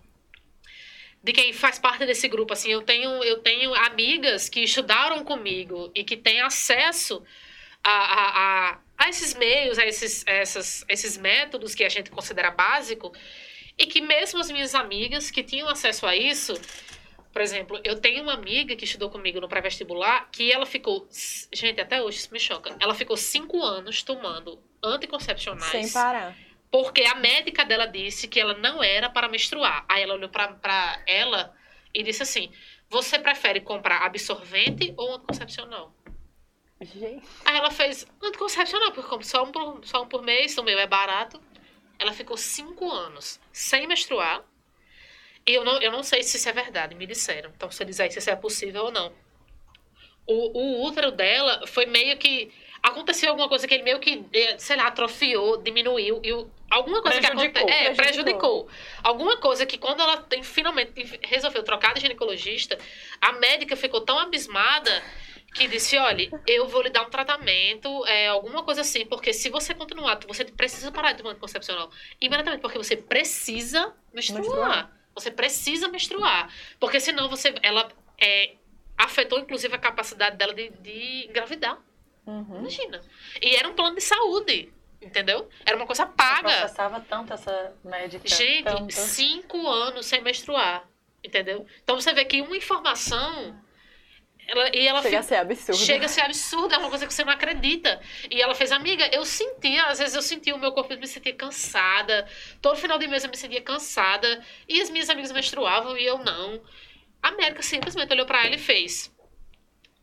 de 1.22 1.32
quem 1.32 1.52
faz 1.52 1.78
parte 1.78 2.06
desse 2.06 2.26
grupo, 2.28 2.52
assim, 2.52 2.70
eu 2.70 2.82
tenho, 2.82 3.22
eu 3.24 3.38
tenho 3.38 3.74
amigas 3.74 4.48
que 4.48 4.60
estudaram 4.60 5.22
comigo 5.24 5.90
e 5.94 6.04
que 6.04 6.16
têm 6.16 6.40
acesso 6.40 7.22
a, 7.82 7.90
a, 7.90 8.70
a, 8.70 8.78
a 8.96 9.08
esses 9.08 9.34
meios, 9.34 9.78
a 9.78 9.84
esses, 9.84 10.24
essas, 10.26 10.84
esses 10.88 11.18
métodos 11.18 11.74
que 11.74 11.84
a 11.84 11.88
gente 11.88 12.10
considera 12.10 12.50
básico, 12.50 13.12
e 13.76 13.86
que 13.86 14.00
mesmo 14.00 14.40
as 14.40 14.50
minhas 14.50 14.74
amigas 14.74 15.30
que 15.30 15.42
tinham 15.42 15.68
acesso 15.68 16.06
a 16.06 16.16
isso, 16.16 16.54
por 17.36 17.42
exemplo, 17.42 17.78
eu 17.84 18.00
tenho 18.00 18.22
uma 18.22 18.32
amiga 18.32 18.74
que 18.74 18.86
estudou 18.86 19.10
comigo 19.10 19.42
no 19.42 19.46
pré-vestibular, 19.46 20.26
que 20.32 20.50
ela 20.50 20.64
ficou, 20.64 21.06
gente, 21.52 21.78
até 21.78 22.00
hoje 22.00 22.16
isso 22.16 22.32
me 22.32 22.40
choca, 22.40 22.74
ela 22.80 22.94
ficou 22.94 23.14
cinco 23.14 23.62
anos 23.62 24.02
tomando 24.02 24.58
anticoncepcionais. 24.82 25.70
Sem 25.70 25.92
parar. 25.92 26.34
Porque 26.70 27.02
a 27.02 27.14
médica 27.16 27.62
dela 27.62 27.84
disse 27.84 28.26
que 28.26 28.40
ela 28.40 28.54
não 28.54 28.82
era 28.82 29.10
para 29.10 29.28
menstruar. 29.28 29.84
Aí 29.86 30.02
ela 30.02 30.14
olhou 30.14 30.30
pra 30.30 31.02
ela 31.06 31.54
e 31.92 32.02
disse 32.02 32.22
assim: 32.22 32.50
Você 32.88 33.18
prefere 33.18 33.60
comprar 33.60 34.06
absorvente 34.06 34.94
ou 34.96 35.16
anticoncepcional? 35.16 35.94
Gente. 36.80 37.22
Aí 37.44 37.58
ela 37.58 37.70
fez 37.70 38.06
anticoncepcional, 38.22 38.92
porque 38.92 39.10
como 39.10 39.22
só 39.22 39.44
um 39.44 39.52
por, 39.52 39.84
só 39.84 40.04
um 40.04 40.08
por 40.08 40.22
mês, 40.22 40.56
o 40.56 40.62
meu 40.62 40.78
é 40.78 40.86
barato. 40.86 41.38
Ela 41.98 42.14
ficou 42.14 42.38
cinco 42.38 42.90
anos 42.90 43.38
sem 43.52 43.86
menstruar. 43.86 44.42
Eu 45.46 45.64
não, 45.64 45.80
eu 45.80 45.92
não 45.92 46.02
sei 46.02 46.22
se 46.22 46.36
isso 46.36 46.48
é 46.48 46.52
verdade, 46.52 46.94
me 46.94 47.06
disseram. 47.06 47.50
Então, 47.56 47.70
se 47.70 47.82
eles 47.82 48.00
aí 48.00 48.10
se 48.10 48.18
isso 48.18 48.30
é 48.30 48.36
possível 48.36 48.84
ou 48.86 48.90
não. 48.90 49.12
O, 50.26 50.58
o 50.58 50.84
útero 50.86 51.12
dela 51.12 51.66
foi 51.66 51.86
meio 51.86 52.16
que. 52.16 52.52
Aconteceu 52.82 53.30
alguma 53.30 53.48
coisa 53.48 53.66
que 53.66 53.74
ele 53.74 53.82
meio 53.82 53.98
que, 53.98 54.24
eh, 54.32 54.58
sei 54.58 54.76
lá, 54.76 54.86
atrofiou, 54.88 55.56
diminuiu. 55.56 56.20
E 56.22 56.32
o- 56.32 56.48
alguma 56.70 57.00
coisa 57.02 57.18
Prejudicou, 57.20 57.50
que 57.52 57.58
aconteceu. 57.58 57.90
É, 57.90 57.94
prejudicou. 57.94 58.64
prejudicou. 58.64 58.68
Alguma 59.02 59.36
coisa 59.38 59.66
que 59.66 59.78
quando 59.78 60.00
ela 60.02 60.18
tem, 60.18 60.42
finalmente 60.42 60.92
resolveu 61.22 61.62
trocar 61.62 61.94
de 61.94 62.00
ginecologista, 62.00 62.76
a 63.20 63.32
médica 63.32 63.74
ficou 63.76 64.00
tão 64.02 64.18
abismada 64.18 65.02
que 65.54 65.66
disse, 65.66 65.96
olha, 65.96 66.28
eu 66.46 66.68
vou 66.68 66.82
lhe 66.82 66.90
dar 66.90 67.02
um 67.02 67.10
tratamento, 67.10 68.04
é, 68.06 68.28
alguma 68.28 68.62
coisa 68.62 68.82
assim, 68.82 69.06
porque 69.06 69.32
se 69.32 69.48
você 69.48 69.74
continuar, 69.74 70.20
você 70.26 70.44
precisa 70.44 70.92
parar 70.92 71.12
de 71.12 71.18
tomar 71.18 71.30
anticoncepcional. 71.30 71.90
Imediatamente, 72.20 72.60
porque 72.60 72.78
você 72.78 72.96
precisa 72.96 73.94
menstruar. 74.12 74.42
Menstruar. 74.42 74.95
Você 75.16 75.30
precisa 75.30 75.88
menstruar. 75.88 76.52
Porque 76.78 77.00
senão 77.00 77.28
você, 77.28 77.54
ela 77.62 77.88
é, 78.20 78.54
afetou, 78.96 79.38
inclusive, 79.38 79.74
a 79.74 79.78
capacidade 79.78 80.36
dela 80.36 80.54
de, 80.54 80.68
de 80.68 81.26
engravidar. 81.28 81.78
Uhum. 82.26 82.58
Imagina. 82.58 83.00
E 83.40 83.56
era 83.56 83.68
um 83.68 83.74
plano 83.74 83.96
de 83.96 84.02
saúde, 84.02 84.72
entendeu? 85.00 85.48
Era 85.64 85.76
uma 85.76 85.86
coisa 85.86 86.02
Eu 86.02 86.08
paga. 86.08 86.48
processava 86.48 87.00
tanto 87.00 87.32
essa 87.32 87.72
médica. 87.82 88.28
Gente, 88.28 88.64
tanto. 88.64 88.92
cinco 88.92 89.66
anos 89.66 90.06
sem 90.06 90.20
menstruar, 90.20 90.86
entendeu? 91.24 91.66
Então 91.82 91.98
você 91.98 92.12
vê 92.12 92.24
que 92.24 92.40
uma 92.42 92.56
informação. 92.56 93.58
Ela, 94.48 94.76
e 94.76 94.86
ela 94.86 95.02
Chega 95.02 95.18
a 95.18 95.22
fi- 95.22 95.28
ser 95.28 95.34
absurdo. 95.36 95.78
chega 95.78 96.06
a 96.06 96.08
ser 96.08 96.20
absurda, 96.20 96.76
é 96.76 96.78
uma 96.78 96.88
coisa 96.88 97.04
que 97.06 97.12
você 97.12 97.24
não 97.24 97.32
acredita. 97.32 98.00
E 98.30 98.40
ela 98.40 98.54
fez, 98.54 98.70
amiga, 98.70 99.08
eu 99.12 99.24
sentia, 99.24 99.86
às 99.86 99.98
vezes 99.98 100.14
eu 100.14 100.22
sentia 100.22 100.54
o 100.54 100.58
meu 100.58 100.70
corpo, 100.72 100.92
eu 100.92 100.98
me 101.00 101.06
sentia 101.08 101.34
cansada. 101.34 102.28
Todo 102.62 102.76
final 102.78 102.96
de 102.98 103.08
mês 103.08 103.24
eu 103.24 103.30
me 103.30 103.36
sentia 103.36 103.60
cansada. 103.60 104.44
E 104.68 104.80
as 104.80 104.88
minhas 104.88 105.10
amigas 105.10 105.32
menstruavam 105.32 105.96
e 105.98 106.06
eu 106.06 106.18
não. 106.18 106.62
A 107.22 107.32
médica 107.32 107.60
simplesmente 107.62 108.12
olhou 108.12 108.24
pra 108.24 108.46
ela 108.46 108.54
e 108.54 108.58
fez: 108.58 109.12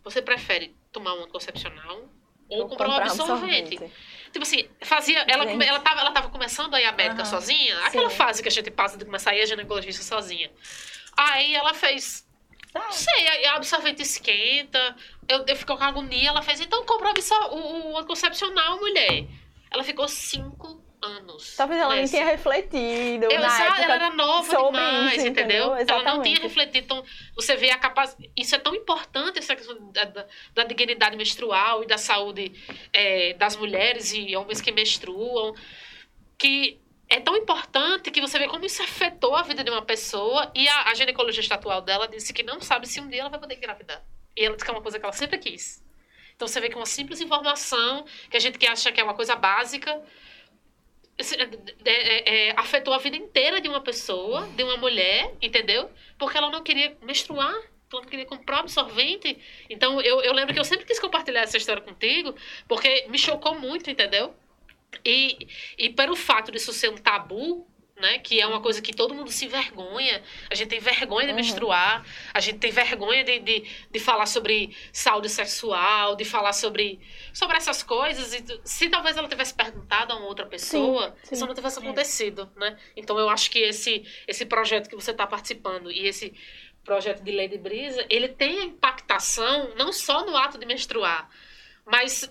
Você 0.03 0.21
prefere 0.21 0.75
tomar 0.91 1.13
um 1.15 1.23
anticoncepcional 1.23 2.09
ou 2.49 2.57
Vou 2.59 2.67
comprar 2.69 2.87
um 2.87 2.91
comprar 2.91 3.05
absorvente? 3.11 3.75
absorvente. 3.75 3.93
Tipo 4.33 4.43
assim, 4.43 4.67
fazia. 4.81 5.19
Ela, 5.27 5.47
Gente. 5.47 5.65
ela, 5.65 5.79
tava, 5.79 6.01
ela 6.01 6.11
tava 6.11 6.29
começando 6.29 6.73
a 6.75 6.81
ir 6.81 6.85
à 6.85 6.91
médica 6.91 7.23
sozinha. 7.23 7.79
Aquela 7.85 8.09
Sim. 8.09 8.15
fase 8.17 8.41
que 8.43 8.49
a 8.49 8.51
gente 8.51 8.69
passa 8.71 8.97
de 8.97 9.05
começar 9.05 9.31
a 9.31 9.35
ir 9.35 9.41
a 9.41 9.45
ginecologista 9.45 10.03
sozinha. 10.03 10.51
Aí 11.15 11.55
ela 11.55 11.73
fez. 11.73 12.27
Não 12.73 12.91
sei, 12.91 13.27
aí 13.27 13.45
a 13.45 13.55
absorvente 13.55 14.01
esquenta. 14.01 14.95
Eu, 15.27 15.45
eu 15.47 15.55
fico 15.55 15.77
com 15.77 15.83
agonia. 15.83 16.29
Ela 16.29 16.41
fez, 16.41 16.59
então 16.59 16.85
compra 16.85 17.11
o, 17.11 17.55
o, 17.55 17.91
o 17.91 17.97
anticoncepcional, 17.97 18.79
mulher. 18.79 19.25
Ela 19.71 19.83
ficou 19.83 20.07
cinco 20.07 20.81
anos. 21.03 21.55
Talvez 21.55 21.81
ela 21.81 21.95
nem 21.95 22.07
tenha 22.07 22.25
refletido 22.25 23.25
Eu, 23.25 23.39
na 23.41 23.63
época. 23.63 23.81
ela 23.83 23.95
era 23.95 24.09
nova 24.11 24.55
demais, 24.55 25.17
isso, 25.17 25.27
entendeu? 25.27 25.75
entendeu? 25.75 25.95
Ela 25.95 26.03
não 26.03 26.21
tinha 26.21 26.39
refletido. 26.39 26.77
Então, 26.77 27.03
você 27.35 27.55
vê 27.55 27.69
a 27.69 27.77
capacidade. 27.77 28.31
Isso 28.35 28.55
é 28.55 28.59
tão 28.59 28.73
importante, 28.73 29.39
essa 29.39 29.55
questão 29.55 29.91
da, 29.91 30.05
da, 30.05 30.25
da 30.53 30.63
dignidade 30.63 31.17
menstrual 31.17 31.83
e 31.83 31.87
da 31.87 31.97
saúde 31.97 32.51
é, 32.91 33.33
das 33.33 33.55
mulheres 33.55 34.13
e 34.13 34.35
homens 34.35 34.61
que 34.61 34.71
menstruam, 34.71 35.53
que 36.37 36.79
é 37.09 37.19
tão 37.19 37.35
importante 37.35 38.09
que 38.11 38.21
você 38.21 38.39
vê 38.39 38.47
como 38.47 38.65
isso 38.65 38.81
afetou 38.81 39.35
a 39.35 39.43
vida 39.43 39.63
de 39.63 39.69
uma 39.69 39.81
pessoa. 39.83 40.51
E 40.55 40.67
a, 40.67 40.89
a 40.89 40.93
ginecologista 40.95 41.55
atual 41.55 41.81
dela 41.81 42.07
disse 42.07 42.33
que 42.33 42.43
não 42.43 42.59
sabe 42.61 42.87
se 42.87 42.99
um 42.99 43.07
dia 43.07 43.21
ela 43.21 43.29
vai 43.29 43.39
poder 43.39 43.55
engravidar. 43.55 44.01
E 44.35 44.43
ela 44.43 44.55
disse 44.55 44.65
que 44.65 44.71
é 44.71 44.73
uma 44.73 44.81
coisa 44.81 44.97
que 44.99 45.05
ela 45.05 45.13
sempre 45.13 45.37
quis. 45.37 45.83
Então 46.35 46.47
você 46.47 46.59
vê 46.59 46.69
que 46.69 46.75
uma 46.75 46.85
simples 46.85 47.21
informação, 47.21 48.05
que 48.29 48.35
a 48.37 48.39
gente 48.39 48.57
que 48.57 48.65
acha 48.65 48.91
que 48.91 48.99
é 48.99 49.03
uma 49.03 49.13
coisa 49.13 49.35
básica, 49.35 50.01
esse- 51.17 51.35
é, 51.35 51.47
é, 51.85 52.49
é, 52.49 52.53
afetou 52.57 52.93
a 52.93 52.97
vida 52.97 53.15
inteira 53.15 53.61
de 53.61 53.69
uma 53.69 53.81
pessoa, 53.81 54.47
de 54.55 54.63
uma 54.63 54.77
mulher, 54.77 55.31
entendeu? 55.41 55.91
Porque 56.17 56.37
ela 56.37 56.49
não 56.49 56.63
queria 56.63 56.97
menstruar, 57.03 57.51
ela 57.53 58.01
não 58.01 58.09
queria 58.09 58.25
comprar 58.25 58.59
absorvente. 58.59 59.37
Então 59.69 60.01
eu, 60.01 60.21
eu 60.21 60.33
lembro 60.33 60.53
que 60.53 60.59
eu 60.59 60.65
sempre 60.65 60.85
quis 60.85 60.99
compartilhar 60.99 61.41
essa 61.41 61.57
história 61.57 61.81
contigo, 61.83 62.35
porque 62.67 63.05
me 63.09 63.19
chocou 63.19 63.53
muito, 63.59 63.89
entendeu? 63.91 64.33
E, 65.05 65.47
e 65.77 65.89
pelo 65.89 66.15
fato 66.15 66.51
disso 66.51 66.71
ser 66.73 66.89
um 66.89 66.97
tabu, 66.97 67.67
né? 67.95 68.17
Que 68.19 68.41
é 68.41 68.47
uma 68.47 68.59
coisa 68.59 68.81
que 68.81 68.91
todo 68.91 69.13
mundo 69.13 69.31
se 69.31 69.45
envergonha. 69.45 70.23
A 70.49 70.55
gente 70.55 70.69
tem 70.69 70.79
vergonha 70.79 71.27
de 71.27 71.31
Uhum. 71.31 71.37
menstruar, 71.37 72.03
a 72.33 72.39
gente 72.39 72.57
tem 72.57 72.71
vergonha 72.71 73.23
de, 73.23 73.39
de, 73.39 73.63
de 73.91 73.99
falar 73.99 74.25
sobre 74.25 74.75
saúde 74.91 75.29
sexual, 75.29 76.15
de 76.15 76.25
falar 76.25 76.53
sobre, 76.53 76.99
sobre 77.33 77.55
essas 77.55 77.83
coisas. 77.83 78.33
E 78.33 78.43
se 78.65 78.89
talvez 78.89 79.15
ela 79.15 79.27
tivesse 79.29 79.53
perguntado 79.53 80.11
a 80.11 80.15
uma 80.17 80.25
outra 80.25 80.45
pessoa, 80.45 81.15
sim. 81.23 81.35
isso 81.35 81.45
não 81.45 81.53
tivesse 81.53 81.75
Sim. 81.79 81.83
acontecido, 81.83 82.51
né? 82.57 82.77
Então 82.97 83.17
eu 83.19 83.29
acho 83.29 83.49
que 83.51 83.59
esse, 83.59 84.03
esse 84.27 84.45
projeto 84.45 84.89
que 84.89 84.95
você 84.95 85.11
está 85.11 85.27
participando 85.27 85.91
e 85.91 86.07
esse 86.07 86.33
projeto 86.83 87.23
de 87.23 87.31
Lady 87.31 87.57
Brisa, 87.57 88.05
ele 88.09 88.27
tem 88.27 88.59
a 88.59 88.63
impactação 88.65 89.73
não 89.77 89.93
só 89.93 90.25
no 90.25 90.35
ato 90.35 90.57
de 90.57 90.65
menstruar, 90.65 91.29
mas 91.85 92.29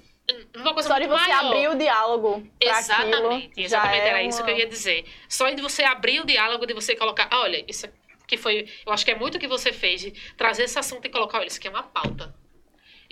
numa 0.54 0.72
coisa 0.72 0.88
Só 0.88 0.98
de 0.98 1.06
você 1.06 1.28
maior. 1.28 1.46
abrir 1.46 1.68
o 1.68 1.74
diálogo 1.74 2.46
Exatamente, 2.60 3.46
aquilo, 3.46 3.50
exatamente, 3.56 3.68
já 3.68 3.92
é 4.04 4.08
era 4.08 4.22
isso 4.22 4.38
uma- 4.38 4.44
que 4.44 4.50
eu 4.52 4.56
ia 4.58 4.66
dizer. 4.66 5.04
Só 5.28 5.50
de 5.50 5.60
você 5.62 5.82
abrir 5.84 6.20
o 6.20 6.26
diálogo, 6.26 6.66
de 6.66 6.74
você 6.74 6.94
colocar, 6.96 7.28
"Ah, 7.30 7.40
olha, 7.40 7.64
isso 7.68 7.86
que 8.26 8.36
foi, 8.36 8.68
eu 8.86 8.92
acho 8.92 9.04
que 9.04 9.10
é 9.10 9.14
muito 9.14 9.34
o 9.34 9.38
que 9.38 9.48
você 9.48 9.72
fez, 9.72 10.00
de 10.00 10.10
trazer 10.36 10.64
esse 10.64 10.78
assunto 10.78 11.04
e 11.06 11.10
colocar, 11.10 11.38
olha, 11.38 11.48
isso 11.48 11.58
aqui 11.58 11.68
é 11.68 11.70
uma 11.70 11.82
pauta. 11.82 12.34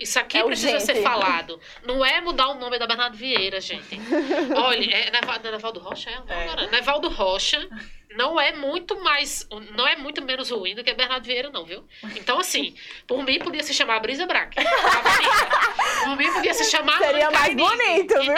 Isso 0.01 0.19
aqui 0.19 0.37
É 0.37 0.43
precisa 0.43 0.73
urgente. 0.73 0.85
ser 0.93 1.01
falado. 1.03 1.59
Não 1.83 2.03
é 2.03 2.19
mudar 2.21 2.47
o 2.49 2.55
nome 2.55 2.77
da 2.79 2.87
Bernardo 2.87 3.15
Vieira, 3.15 3.61
gente. 3.61 3.99
Olha, 4.55 4.95
é 4.95 5.07
é 5.07 5.51
Nevaldo 5.51 5.79
Rocha? 5.79 6.09
É, 6.09 6.13
É. 6.33 6.43
Agora, 6.43 6.67
Nevaldo 6.67 7.09
Rocha 7.09 7.69
não 8.15 8.39
é 8.39 8.51
muito 8.51 8.99
mais, 9.01 9.47
não 9.75 9.87
é 9.87 9.95
muito 9.95 10.21
menos 10.21 10.49
ruim 10.49 10.75
do 10.75 10.83
que 10.83 10.93
Bernardo 10.93 11.23
Vieira, 11.25 11.49
não, 11.49 11.63
viu? 11.65 11.85
Então, 12.15 12.39
assim, 12.39 12.75
por 13.07 13.23
mim 13.23 13.39
podia 13.39 13.63
se 13.63 13.73
chamar 13.73 13.99
Brisa 13.99 14.25
Braque. 14.25 14.57
Por 16.03 16.17
mim 16.17 16.31
podia 16.33 16.53
se 16.53 16.65
chamar 16.69 16.97
Seria 16.97 17.27
Ana 17.29 17.39
mais 17.39 17.55
bonito, 17.55 18.19
viu? 18.21 18.33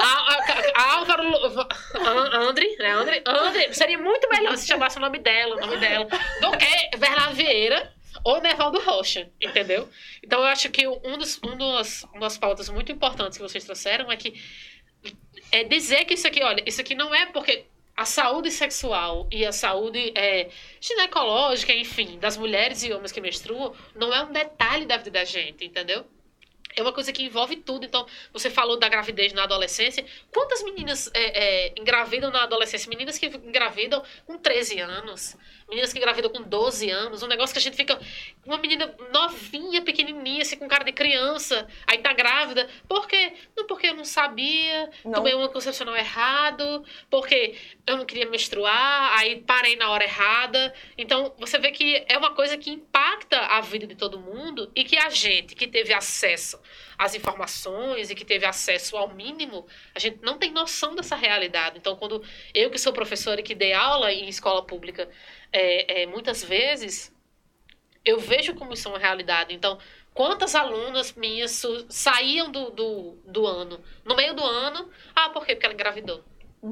A, 0.00 0.04
a- 0.04 0.72
a 0.76 0.92
Álvaro 0.96 1.22
Lu- 1.28 1.66
An- 1.94 2.48
André, 2.48 2.76
né? 2.78 2.90
André, 2.92 3.22
André, 3.26 3.72
seria 3.72 3.98
muito 3.98 4.28
melhor 4.28 4.56
se 4.56 4.66
chamasse 4.66 4.96
o 4.98 5.00
nome 5.00 5.18
dela, 5.18 5.56
o 5.56 5.60
nome 5.60 5.76
dela, 5.78 6.06
do 6.40 6.50
que 6.56 6.96
Bernardo 6.98 7.34
Vieira 7.34 7.92
ou 8.24 8.40
Nevaldo 8.40 8.80
Rocha, 8.80 9.30
entendeu? 9.40 9.88
Então 10.22 10.40
eu 10.40 10.46
acho 10.46 10.70
que 10.70 10.86
um 10.86 11.18
dos, 11.18 11.40
um 11.42 11.56
dos, 11.56 12.04
uma 12.04 12.20
das 12.20 12.38
pautas 12.38 12.68
muito 12.68 12.92
importantes 12.92 13.38
que 13.38 13.42
vocês 13.42 13.64
trouxeram 13.64 14.10
é 14.10 14.16
que 14.16 14.34
é 15.50 15.64
dizer 15.64 16.04
que 16.04 16.14
isso 16.14 16.26
aqui, 16.26 16.42
olha, 16.42 16.62
isso 16.66 16.80
aqui 16.80 16.94
não 16.94 17.14
é 17.14 17.26
porque 17.26 17.64
a 17.96 18.04
saúde 18.04 18.50
sexual 18.50 19.26
e 19.30 19.44
a 19.44 19.50
saúde 19.50 20.12
é, 20.14 20.48
ginecológica, 20.80 21.72
enfim, 21.72 22.18
das 22.18 22.36
mulheres 22.36 22.84
e 22.84 22.92
homens 22.92 23.10
que 23.10 23.20
menstruam, 23.20 23.74
não 23.94 24.14
é 24.14 24.22
um 24.22 24.32
detalhe 24.32 24.86
da 24.86 24.96
vida 24.96 25.10
da 25.10 25.24
gente, 25.24 25.64
entendeu? 25.64 26.06
É 26.76 26.82
uma 26.82 26.92
coisa 26.92 27.12
que 27.12 27.24
envolve 27.24 27.56
tudo. 27.56 27.84
Então, 27.84 28.06
você 28.32 28.48
falou 28.48 28.78
da 28.78 28.88
gravidez 28.88 29.32
na 29.32 29.42
adolescência. 29.42 30.06
Quantas 30.32 30.62
meninas 30.62 31.10
é, 31.12 31.66
é, 31.66 31.74
engravidam 31.76 32.30
na 32.30 32.44
adolescência? 32.44 32.88
Meninas 32.88 33.18
que 33.18 33.26
engravidam 33.26 34.00
com 34.24 34.38
13 34.38 34.78
anos. 34.78 35.36
Meninas 35.68 35.92
que 35.92 35.98
engravidam 35.98 36.30
com 36.30 36.42
12 36.42 36.90
anos. 36.90 37.22
Um 37.22 37.26
negócio 37.26 37.52
que 37.52 37.58
a 37.58 37.62
gente 37.62 37.76
fica... 37.76 38.00
Uma 38.44 38.56
menina 38.58 38.94
novinha, 39.12 39.82
pequenininha, 39.82 40.42
assim, 40.42 40.56
com 40.56 40.66
cara 40.66 40.84
de 40.84 40.92
criança. 40.92 41.68
Aí 41.86 41.98
tá 41.98 42.12
grávida. 42.12 42.68
Por 42.88 43.06
quê? 43.06 43.34
Não 43.56 43.66
porque 43.66 43.88
eu 43.88 43.94
não 43.94 44.04
sabia. 44.04 44.90
Não. 45.04 45.12
Tomei 45.12 45.34
um 45.34 45.42
anticoncepcional 45.42 45.94
errado. 45.94 46.84
Porque 47.10 47.54
eu 47.86 47.98
não 47.98 48.06
queria 48.06 48.28
menstruar. 48.28 49.18
Aí 49.18 49.40
parei 49.42 49.76
na 49.76 49.90
hora 49.90 50.04
errada. 50.04 50.72
Então, 50.96 51.34
você 51.38 51.58
vê 51.58 51.70
que 51.70 52.04
é 52.08 52.16
uma 52.16 52.34
coisa 52.34 52.56
que 52.56 52.70
impacta 52.70 53.38
a 53.38 53.60
vida 53.60 53.86
de 53.86 53.94
todo 53.94 54.18
mundo. 54.18 54.70
E 54.74 54.84
que 54.84 54.96
a 54.96 55.10
gente 55.10 55.54
que 55.54 55.66
teve 55.66 55.92
acesso 55.92 56.58
às 56.98 57.14
informações 57.14 58.10
e 58.10 58.14
que 58.14 58.24
teve 58.24 58.44
acesso 58.44 58.96
ao 58.96 59.14
mínimo, 59.14 59.66
a 59.94 59.98
gente 60.00 60.18
não 60.20 60.36
tem 60.36 60.50
noção 60.50 60.96
dessa 60.96 61.14
realidade. 61.14 61.78
Então, 61.78 61.94
quando 61.94 62.22
eu 62.52 62.70
que 62.70 62.78
sou 62.78 62.92
professora 62.92 63.40
e 63.40 63.44
que 63.44 63.54
dei 63.54 63.72
aula 63.72 64.12
em 64.12 64.28
escola 64.28 64.64
pública, 64.64 65.08
é, 65.52 66.02
é, 66.02 66.06
muitas 66.06 66.42
vezes 66.44 67.14
eu 68.04 68.18
vejo 68.20 68.54
como 68.54 68.72
isso 68.72 68.88
é 68.88 68.90
uma 68.92 68.98
realidade. 68.98 69.54
Então, 69.54 69.78
quantas 70.14 70.54
alunas 70.54 71.12
minhas 71.14 71.62
saíam 71.88 72.50
do, 72.50 72.70
do, 72.70 73.18
do 73.26 73.46
ano, 73.46 73.80
no 74.04 74.14
meio 74.16 74.34
do 74.34 74.42
ano, 74.44 74.88
ah, 75.14 75.28
por 75.30 75.44
quê? 75.44 75.54
Porque 75.54 75.66
ela 75.66 75.74
engravidou. 75.74 76.24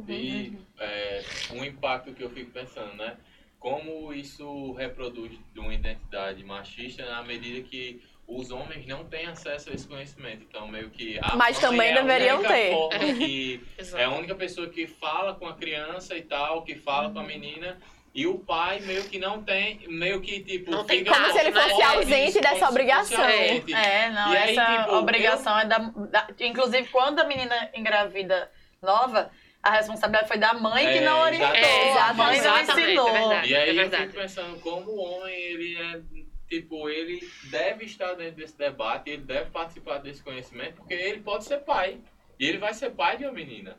E 0.08 0.52
é, 0.78 1.22
um 1.52 1.64
impacto 1.64 2.12
que 2.12 2.22
eu 2.22 2.30
fico 2.30 2.50
pensando, 2.50 2.94
né? 2.94 3.16
Como 3.58 4.12
isso 4.12 4.72
reproduz 4.72 5.32
de 5.52 5.60
uma 5.60 5.72
identidade 5.74 6.42
machista 6.44 7.04
na 7.04 7.22
medida 7.22 7.66
que 7.66 8.02
os 8.26 8.50
homens 8.50 8.84
não 8.86 9.04
têm 9.04 9.26
acesso 9.26 9.70
a 9.70 9.74
esse 9.74 9.86
conhecimento. 9.86 10.44
Então, 10.48 10.66
meio 10.66 10.90
que. 10.90 11.18
A 11.22 11.36
Mas 11.36 11.58
também 11.60 11.90
é 11.90 11.92
a 11.98 12.02
deveriam 12.02 12.38
única 12.38 12.52
ter. 12.54 12.72
forma 12.72 12.98
que 12.98 13.60
é 13.94 14.04
a 14.04 14.10
única 14.10 14.34
pessoa 14.34 14.68
que 14.68 14.86
fala 14.88 15.34
com 15.34 15.46
a 15.46 15.54
criança 15.54 16.16
e 16.16 16.22
tal, 16.22 16.62
que 16.62 16.74
fala 16.74 17.08
Uhum. 17.08 17.14
com 17.14 17.20
a 17.20 17.24
menina. 17.24 17.78
E 18.16 18.26
o 18.26 18.38
pai 18.38 18.80
meio 18.80 19.04
que 19.04 19.18
não 19.18 19.42
tem, 19.42 19.86
meio 19.88 20.22
que 20.22 20.40
tipo. 20.40 20.70
Não 20.70 20.84
tem 20.84 21.00
fica 21.00 21.12
como 21.14 21.30
se 21.32 21.38
ele 21.38 21.52
fosse 21.52 21.82
ausente 21.82 22.40
dessa 22.40 22.54
se 22.54 22.60
fosse 22.60 22.70
obrigação. 22.72 23.22
ausente. 23.22 23.74
É, 23.74 24.10
não, 24.10 24.32
E 24.32 24.36
aí, 24.38 24.56
essa 24.56 24.78
tipo, 24.78 24.94
obrigação 24.96 25.58
é 25.58 25.64
da, 25.66 25.78
da- 25.78 26.28
Inclusive, 26.40 26.88
quando 26.88 27.18
a 27.20 27.24
menina 27.24 27.70
engravida 27.74 28.50
nova, 28.80 29.30
a 29.62 29.70
responsabilidade 29.70 30.28
foi 30.28 30.38
da 30.38 30.54
mãe 30.54 30.86
que 30.86 30.98
É, 30.98 31.00
não 31.02 31.20
orientou. 31.20 31.54
É, 31.54 31.98
a 31.98 32.14
mãe 32.14 32.40
não 32.40 32.56
exatamente, 32.58 32.86
ensinou. 32.86 33.08
é 33.08 33.12
verdade. 33.12 33.48
E 33.52 33.56
aí 33.56 33.78
É 33.78 33.84
eu 33.84 33.90
fico 33.90 34.12
pensando 34.14 34.60
como 34.60 34.90
o 34.92 34.96
homem, 34.98 35.34
ele 35.34 35.76
é, 35.78 36.00
tipo, 36.48 36.88
ele 36.88 37.20
deve 37.50 37.84
estar 37.84 38.14
dentro 38.14 38.36
desse 38.36 38.56
debate, 38.56 39.10
ele 39.10 39.22
deve 39.24 39.50
participar 39.50 39.98
desse 39.98 40.22
conhecimento, 40.22 40.76
porque 40.76 40.94
ele 40.94 41.20
pode 41.20 41.44
ser 41.44 41.58
pai. 41.58 41.98
E 42.40 42.46
ele 42.48 42.56
vai 42.58 42.72
ser 42.72 42.90
pai 42.92 43.18
de 43.18 43.24
uma 43.24 43.32
menina. 43.32 43.76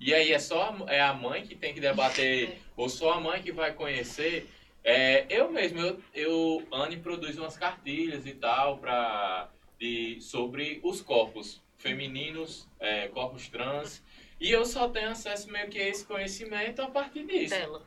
E 0.00 0.14
aí 0.14 0.32
é 0.32 0.38
só 0.38 0.70
a, 0.70 0.92
é 0.92 1.00
a 1.00 1.12
mãe 1.12 1.42
que 1.42 1.54
tem 1.54 1.74
que 1.74 1.80
debater, 1.80 2.58
ou 2.76 2.88
só 2.88 3.14
a 3.14 3.20
mãe 3.20 3.42
que 3.42 3.52
vai 3.52 3.72
conhecer. 3.72 4.48
É, 4.84 5.26
eu 5.28 5.50
mesmo, 5.50 5.80
eu, 5.80 6.00
eu 6.14 6.68
Anne 6.72 6.96
produz 6.96 7.36
umas 7.36 7.56
cartilhas 7.56 8.26
e 8.26 8.32
tal 8.32 8.78
pra, 8.78 9.50
de, 9.78 10.20
sobre 10.20 10.80
os 10.82 11.00
corpos 11.00 11.60
femininos, 11.78 12.68
é, 12.78 13.08
corpos 13.08 13.48
trans. 13.48 14.02
E 14.40 14.50
eu 14.50 14.64
só 14.64 14.88
tenho 14.88 15.10
acesso 15.10 15.50
meio 15.50 15.68
que 15.68 15.80
a 15.80 15.88
esse 15.88 16.04
conhecimento 16.04 16.80
a 16.80 16.88
partir 16.88 17.26
disso 17.26 17.54
Dela. 17.54 17.82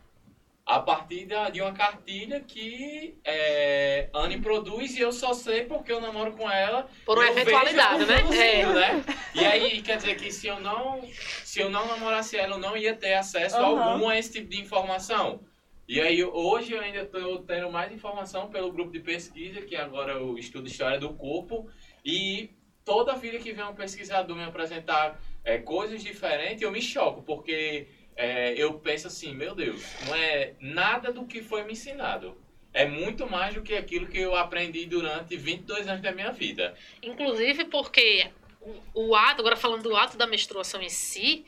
A 0.65 0.79
partir 0.79 1.27
de 1.51 1.61
uma 1.61 1.73
cartilha 1.73 2.39
que 2.39 3.19
é, 3.25 4.09
Anne 4.13 4.39
produz 4.39 4.95
e 4.95 5.01
eu 5.01 5.11
só 5.11 5.33
sei 5.33 5.65
porque 5.65 5.91
eu 5.91 5.99
namoro 5.99 6.33
com 6.33 6.49
ela. 6.49 6.87
Por 7.05 7.17
uma 7.17 7.27
eventualidade, 7.27 8.05
né? 8.05 8.21
É. 8.31 8.65
né? 8.65 9.05
E 9.33 9.45
aí 9.45 9.81
quer 9.81 9.97
dizer 9.97 10.15
que 10.15 10.31
se 10.31 10.47
eu 10.47 10.59
não 10.59 11.01
se 11.43 11.59
eu 11.59 11.69
não 11.69 11.87
namorasse 11.87 12.37
ela, 12.37 12.55
eu 12.55 12.59
não 12.59 12.77
ia 12.77 12.95
ter 12.95 13.15
acesso 13.15 13.57
Aham. 13.57 13.81
algum 13.81 14.09
a 14.09 14.17
esse 14.17 14.31
tipo 14.31 14.49
de 14.49 14.61
informação. 14.61 15.43
E 15.87 15.99
aí 15.99 16.23
hoje 16.23 16.73
eu 16.73 16.79
ainda 16.79 17.01
estou 17.01 17.39
tendo 17.39 17.69
mais 17.69 17.91
informação 17.91 18.49
pelo 18.49 18.71
grupo 18.71 18.91
de 18.91 19.01
pesquisa, 19.01 19.61
que 19.61 19.75
agora 19.75 20.13
eu 20.13 20.37
estudo 20.37 20.67
história 20.67 20.97
do 20.97 21.13
corpo, 21.15 21.69
e 22.05 22.51
toda 22.85 23.15
vida 23.15 23.39
que 23.39 23.51
vem 23.51 23.65
um 23.65 23.75
pesquisador 23.75 24.37
me 24.37 24.43
apresentar 24.43 25.19
é, 25.43 25.57
coisas 25.57 26.01
diferentes, 26.01 26.61
eu 26.61 26.71
me 26.71 26.81
choco, 26.81 27.21
porque 27.23 27.87
é, 28.21 28.53
eu 28.55 28.75
penso 28.75 29.07
assim, 29.07 29.33
meu 29.33 29.55
Deus, 29.55 29.83
não 30.05 30.13
é 30.13 30.53
nada 30.59 31.11
do 31.11 31.25
que 31.25 31.41
foi 31.41 31.63
me 31.63 31.73
ensinado. 31.73 32.37
É 32.71 32.85
muito 32.85 33.27
mais 33.27 33.55
do 33.55 33.63
que 33.63 33.73
aquilo 33.73 34.05
que 34.05 34.19
eu 34.19 34.35
aprendi 34.35 34.85
durante 34.85 35.35
22 35.35 35.87
anos 35.87 36.03
da 36.03 36.11
minha 36.11 36.31
vida. 36.31 36.75
Inclusive 37.01 37.65
porque 37.65 38.29
o, 38.61 39.07
o 39.07 39.15
ato, 39.15 39.41
agora 39.41 39.55
falando 39.55 39.81
do 39.81 39.95
ato 39.95 40.17
da 40.17 40.27
menstruação 40.27 40.81
em 40.83 40.89
si, 40.89 41.43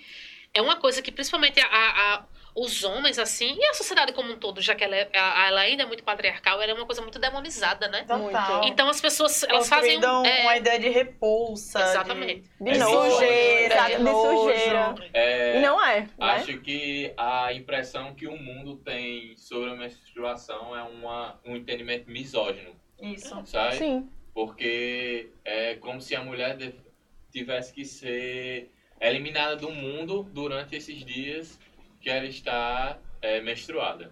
é 0.52 0.62
uma 0.64 0.76
coisa 0.78 1.00
que 1.02 1.12
principalmente 1.12 1.62
a, 1.62 1.68
a, 1.68 2.26
os 2.56 2.84
homens, 2.84 3.18
assim, 3.18 3.56
e 3.58 3.66
a 3.66 3.74
sociedade 3.74 4.14
como 4.14 4.32
um 4.32 4.38
todo, 4.38 4.62
já 4.62 4.76
que 4.76 4.84
ela, 4.84 4.96
é, 4.96 5.10
ela 5.14 5.62
ainda 5.62 5.84
é 5.84 5.86
muito 5.86 6.04
patriarcal, 6.04 6.62
ela 6.62 6.72
é 6.72 6.76
uma 6.76 6.86
coisa 6.86 7.02
muito 7.02 7.18
demonizada, 7.18 7.88
né? 7.88 8.04
Total. 8.04 8.64
Então 8.66 8.88
as 8.90 9.02
pessoas, 9.02 9.44
elas 9.44 9.68
fazem... 9.68 9.96
Construíram 10.00 10.26
é, 10.26 10.42
uma 10.44 10.58
ideia 10.58 10.80
de 10.80 10.90
repulsa. 10.90 11.82
Exatamente. 11.82 12.44
De 12.62 12.78
nojo, 12.78 13.12
sujeira, 13.12 13.76
de 13.88 13.98
de 13.98 14.12
sujeira. 14.12 14.96
É, 15.14 15.58
E 15.58 15.62
não 15.62 15.84
é, 15.84 16.02
né? 16.02 16.10
Acho 16.20 16.60
que 16.60 17.12
a 17.18 17.52
impressão 17.54 18.14
que 18.14 18.28
o 18.28 18.38
mundo 18.38 18.76
tem 18.78 19.36
sobre 19.36 19.72
a 19.72 19.76
menstruação 19.76 20.76
é 20.78 20.84
uma, 20.84 21.40
um 21.46 21.56
entendimento 21.56 22.10
misógino, 22.10 22.76
De... 23.00 23.14
Isso. 23.16 23.42
sabe? 23.46 23.78
Sim. 23.78 24.10
Porque 24.34 25.30
é 25.44 25.76
como 25.76 26.02
se 26.02 26.16
a 26.16 26.22
mulher 26.24 26.56
de- 26.58 26.76
tivesse 27.32 27.74
que 27.74 27.84
ser 27.84 28.72
eliminada 29.02 29.56
do 29.56 29.70
mundo 29.72 30.24
durante 30.32 30.76
esses 30.76 31.04
dias 31.04 31.60
que 32.04 32.10
ela 32.10 32.26
está 32.26 32.98
é, 33.22 33.40
menstruada. 33.40 34.12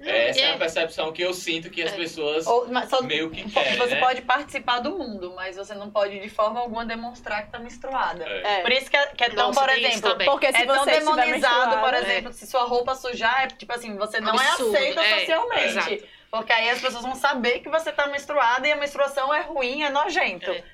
Essa 0.00 0.40
é 0.40 0.42
é- 0.44 0.54
a 0.54 0.58
percepção 0.58 1.12
que 1.12 1.22
eu 1.22 1.32
sinto 1.34 1.70
que 1.70 1.82
as 1.82 1.92
É. 1.92 1.96
pessoas 1.96 2.46
Ou, 2.46 2.68
só- 2.88 3.02
meio 3.02 3.30
que 3.30 3.48
querem, 3.50 3.76
você 3.76 3.94
né? 3.94 4.00
pode 4.00 4.22
participar 4.22 4.78
do 4.80 4.96
mundo, 4.96 5.32
mas 5.34 5.56
você 5.56 5.74
não 5.74 5.90
pode 5.90 6.20
de 6.20 6.28
forma 6.28 6.60
alguma 6.60 6.84
demonstrar 6.84 7.44
que 7.46 7.50
tá 7.50 7.58
menstruada. 7.58 8.24
É. 8.24 8.58
É. 8.58 8.62
Por 8.62 8.70
isso 8.72 8.88
que 8.90 8.96
é, 8.96 9.06
que 9.08 9.24
é 9.24 9.30
tão, 9.30 9.48
Nossa, 9.48 9.60
por 9.60 9.70
exemplo. 9.70 10.16
Porque 10.24 10.52
se 10.52 10.62
é 10.62 10.66
tão 10.66 10.84
demonizado, 10.84 11.78
por 11.80 11.94
exemplo, 11.94 12.32
se 12.32 12.46
sua 12.46 12.64
roupa 12.64 12.94
sujar, 12.94 13.44
é 13.44 13.46
tipo 13.48 13.72
assim, 13.72 13.96
você 13.96 14.20
não 14.20 14.34
Absurdo, 14.34 14.76
é 14.76 14.78
aceita 14.78 15.00
é, 15.00 15.18
socialmente. 15.20 16.04
Porque 16.30 16.52
aí 16.52 16.70
as 16.70 16.80
pessoas 16.80 17.02
vão 17.02 17.14
saber 17.14 17.60
que 17.60 17.68
você 17.68 17.90
tá 17.90 18.06
menstruada 18.06 18.68
e 18.68 18.72
a 18.72 18.76
menstruação 18.76 19.34
é 19.34 19.42
ruim, 19.42 19.82
é 19.82 19.90
nojento. 19.90 20.50
É. 20.50 20.64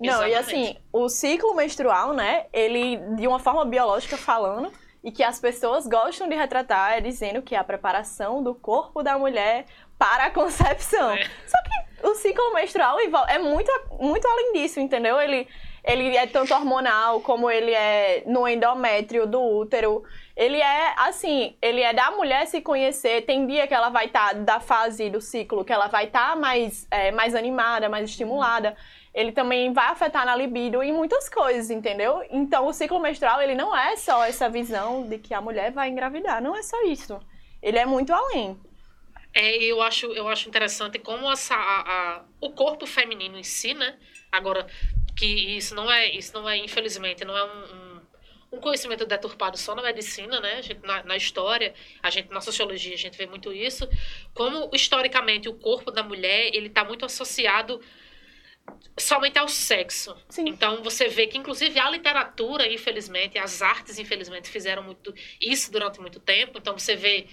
Não, 0.00 0.26
e 0.26 0.32
Exatamente. 0.32 0.36
assim, 0.36 0.76
o 0.92 1.08
ciclo 1.08 1.54
menstrual, 1.54 2.12
né, 2.14 2.46
ele, 2.52 2.96
de 3.16 3.26
uma 3.28 3.38
forma 3.38 3.64
biológica 3.64 4.16
falando, 4.16 4.72
e 5.04 5.12
que 5.12 5.22
as 5.22 5.38
pessoas 5.38 5.86
gostam 5.86 6.26
de 6.26 6.34
retratar, 6.34 6.94
é 6.94 7.00
dizendo 7.00 7.42
que 7.42 7.54
é 7.54 7.58
a 7.58 7.62
preparação 7.62 8.42
do 8.42 8.54
corpo 8.54 9.02
da 9.02 9.18
mulher 9.18 9.66
para 9.98 10.24
a 10.24 10.30
concepção. 10.30 11.10
É. 11.10 11.22
Só 11.46 11.58
que 11.62 12.08
o 12.08 12.14
ciclo 12.14 12.54
menstrual 12.54 12.98
é 13.28 13.38
muito, 13.38 13.70
muito 14.00 14.26
além 14.26 14.54
disso, 14.54 14.80
entendeu? 14.80 15.20
Ele, 15.20 15.46
ele 15.84 16.16
é 16.16 16.26
tanto 16.26 16.54
hormonal, 16.54 17.20
como 17.20 17.50
ele 17.50 17.72
é 17.72 18.22
no 18.26 18.48
endométrio 18.48 19.26
do 19.26 19.42
útero. 19.42 20.02
Ele 20.34 20.60
é, 20.60 20.94
assim, 20.96 21.54
ele 21.60 21.82
é 21.82 21.92
da 21.92 22.10
mulher 22.10 22.46
se 22.46 22.62
conhecer. 22.62 23.26
Tem 23.26 23.46
dia 23.46 23.66
que 23.66 23.74
ela 23.74 23.90
vai 23.90 24.06
estar, 24.06 24.34
da 24.34 24.58
fase 24.58 25.10
do 25.10 25.20
ciclo, 25.20 25.66
que 25.66 25.72
ela 25.72 25.86
vai 25.86 26.06
estar 26.06 26.34
mais, 26.34 26.86
é, 26.90 27.12
mais 27.12 27.34
animada, 27.34 27.90
mais 27.90 28.08
estimulada. 28.08 28.74
Ele 29.14 29.30
também 29.32 29.72
vai 29.72 29.86
afetar 29.86 30.26
na 30.26 30.34
libido 30.34 30.82
e 30.82 30.90
muitas 30.92 31.28
coisas, 31.28 31.70
entendeu? 31.70 32.22
Então, 32.30 32.66
o 32.66 32.72
ciclo 32.72 32.98
menstrual, 33.00 33.40
ele 33.40 33.54
não 33.54 33.76
é 33.76 33.96
só 33.96 34.24
essa 34.24 34.48
visão 34.48 35.08
de 35.08 35.18
que 35.18 35.32
a 35.32 35.40
mulher 35.40 35.70
vai 35.72 35.88
engravidar. 35.88 36.42
Não 36.42 36.56
é 36.56 36.62
só 36.62 36.82
isso. 36.82 37.20
Ele 37.62 37.78
é 37.78 37.86
muito 37.86 38.12
além. 38.12 38.58
É, 39.32 39.56
eu 39.64 39.82
acho, 39.82 40.06
eu 40.12 40.28
acho 40.28 40.48
interessante 40.48 40.98
como 40.98 41.30
essa, 41.30 41.54
a, 41.54 41.80
a- 42.18 42.24
o 42.40 42.50
corpo 42.52 42.86
feminino 42.86 43.36
em 43.38 43.42
si, 43.42 43.74
né? 43.74 43.96
Agora, 44.30 44.66
que 45.16 45.26
isso 45.26 45.74
não 45.74 45.90
é, 45.90 46.10
isso 46.10 46.32
não 46.34 46.48
é, 46.48 46.56
infelizmente, 46.56 47.24
não 47.24 47.36
é 47.36 47.44
um, 47.44 47.74
um, 47.74 48.00
um 48.52 48.60
conhecimento 48.60 49.04
deturpado 49.06 49.56
só 49.56 49.74
na 49.74 49.82
medicina, 49.82 50.38
né? 50.40 50.62
Gente, 50.62 50.84
na, 50.86 51.02
na 51.04 51.16
história, 51.16 51.74
a 52.02 52.10
gente, 52.10 52.30
na 52.30 52.40
sociologia, 52.40 52.94
a 52.94 52.98
gente 52.98 53.16
vê 53.18 53.26
muito 53.26 53.52
isso. 53.52 53.88
Como, 54.32 54.70
historicamente, 54.72 55.48
o 55.48 55.54
corpo 55.54 55.90
da 55.90 56.02
mulher, 56.02 56.50
ele 56.54 56.68
está 56.68 56.84
muito 56.84 57.04
associado 57.04 57.80
somente 58.96 59.38
ao 59.38 59.48
sexo. 59.48 60.16
Sim. 60.28 60.48
Então 60.48 60.82
você 60.82 61.08
vê 61.08 61.26
que 61.26 61.38
inclusive 61.38 61.78
a 61.78 61.90
literatura, 61.90 62.70
infelizmente, 62.72 63.38
as 63.38 63.62
artes, 63.62 63.98
infelizmente, 63.98 64.48
fizeram 64.48 64.82
muito 64.82 65.14
isso 65.40 65.70
durante 65.70 66.00
muito 66.00 66.20
tempo. 66.20 66.58
Então 66.58 66.76
você 66.78 66.94
vê 66.94 67.26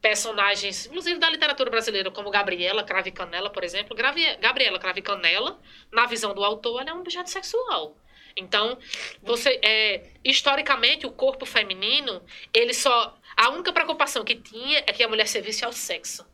personagens, 0.00 0.86
inclusive 0.86 1.18
da 1.18 1.30
literatura 1.30 1.70
brasileira, 1.70 2.10
como 2.10 2.30
Gabriela 2.30 2.84
Crave 2.84 3.10
Canela, 3.10 3.50
por 3.50 3.64
exemplo. 3.64 3.96
Gabriela 4.40 4.78
Crave 4.78 5.00
Canela, 5.00 5.58
na 5.90 6.06
visão 6.06 6.34
do 6.34 6.44
autor, 6.44 6.82
ela 6.82 6.90
é 6.90 6.94
um 6.94 7.00
objeto 7.00 7.30
sexual. 7.30 7.96
Então, 8.36 8.76
você 9.22 9.60
é, 9.62 10.10
historicamente 10.24 11.06
o 11.06 11.10
corpo 11.12 11.46
feminino, 11.46 12.22
ele 12.52 12.74
só 12.74 13.16
a 13.36 13.48
única 13.50 13.72
preocupação 13.72 14.24
que 14.24 14.34
tinha 14.34 14.78
é 14.86 14.92
que 14.92 15.02
a 15.02 15.08
mulher 15.08 15.26
servisse 15.26 15.64
ao 15.64 15.72
sexo. 15.72 16.26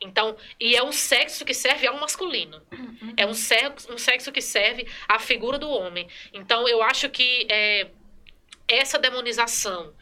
Então, 0.00 0.36
e 0.60 0.76
é 0.76 0.82
um 0.82 0.92
sexo 0.92 1.44
que 1.44 1.54
serve 1.54 1.86
ao 1.86 1.98
masculino. 1.98 2.62
É 3.16 3.26
um 3.26 3.34
sexo, 3.34 3.92
um 3.92 3.98
sexo 3.98 4.30
que 4.30 4.40
serve 4.40 4.86
à 5.08 5.18
figura 5.18 5.58
do 5.58 5.68
homem. 5.68 6.08
Então, 6.32 6.68
eu 6.68 6.82
acho 6.82 7.10
que 7.10 7.46
é, 7.50 7.90
essa 8.68 8.98
demonização 8.98 9.94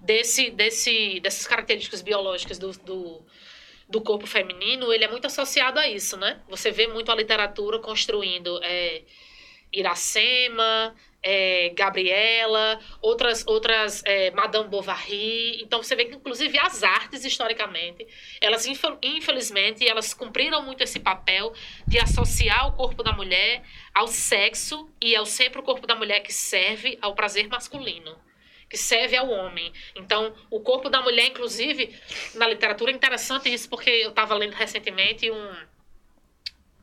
desse, 0.00 0.50
desse, 0.50 1.20
dessas 1.20 1.46
características 1.46 2.02
biológicas 2.02 2.58
do, 2.58 2.72
do, 2.72 3.22
do 3.88 4.00
corpo 4.00 4.26
feminino, 4.26 4.92
ele 4.92 5.04
é 5.04 5.08
muito 5.08 5.26
associado 5.26 5.78
a 5.78 5.88
isso, 5.88 6.16
né? 6.16 6.40
Você 6.48 6.70
vê 6.70 6.86
muito 6.86 7.12
a 7.12 7.14
literatura 7.14 7.78
construindo 7.78 8.58
é, 8.62 9.02
Iracema, 9.72 10.94
é, 11.22 11.70
Gabriela, 11.70 12.80
outras, 13.00 13.46
outras 13.46 14.02
é, 14.04 14.30
Madame 14.32 14.68
Bovary. 14.68 15.62
Então 15.62 15.82
você 15.82 15.94
vê 15.94 16.06
que, 16.06 16.16
inclusive, 16.16 16.58
as 16.58 16.82
artes, 16.82 17.24
historicamente, 17.24 18.06
elas, 18.40 18.66
infel- 18.66 18.98
infelizmente, 19.02 19.88
elas 19.88 20.12
cumpriram 20.12 20.62
muito 20.62 20.82
esse 20.82 20.98
papel 20.98 21.52
de 21.86 21.98
associar 21.98 22.68
o 22.68 22.72
corpo 22.72 23.02
da 23.02 23.12
mulher 23.12 23.62
ao 23.94 24.08
sexo 24.08 24.90
e 25.00 25.14
é 25.14 25.24
sempre 25.24 25.60
o 25.60 25.62
corpo 25.62 25.86
da 25.86 25.94
mulher 25.94 26.20
que 26.20 26.32
serve 26.32 26.98
ao 27.00 27.14
prazer 27.14 27.48
masculino. 27.48 28.18
Que 28.68 28.78
serve 28.78 29.14
ao 29.14 29.28
homem. 29.28 29.70
Então, 29.94 30.34
o 30.50 30.58
corpo 30.58 30.88
da 30.88 31.02
mulher, 31.02 31.26
inclusive, 31.26 31.94
na 32.34 32.48
literatura 32.48 32.90
é 32.90 32.94
interessante 32.94 33.52
isso, 33.52 33.68
porque 33.68 33.90
eu 33.90 34.08
estava 34.08 34.34
lendo 34.34 34.54
recentemente 34.54 35.30
um, 35.30 35.52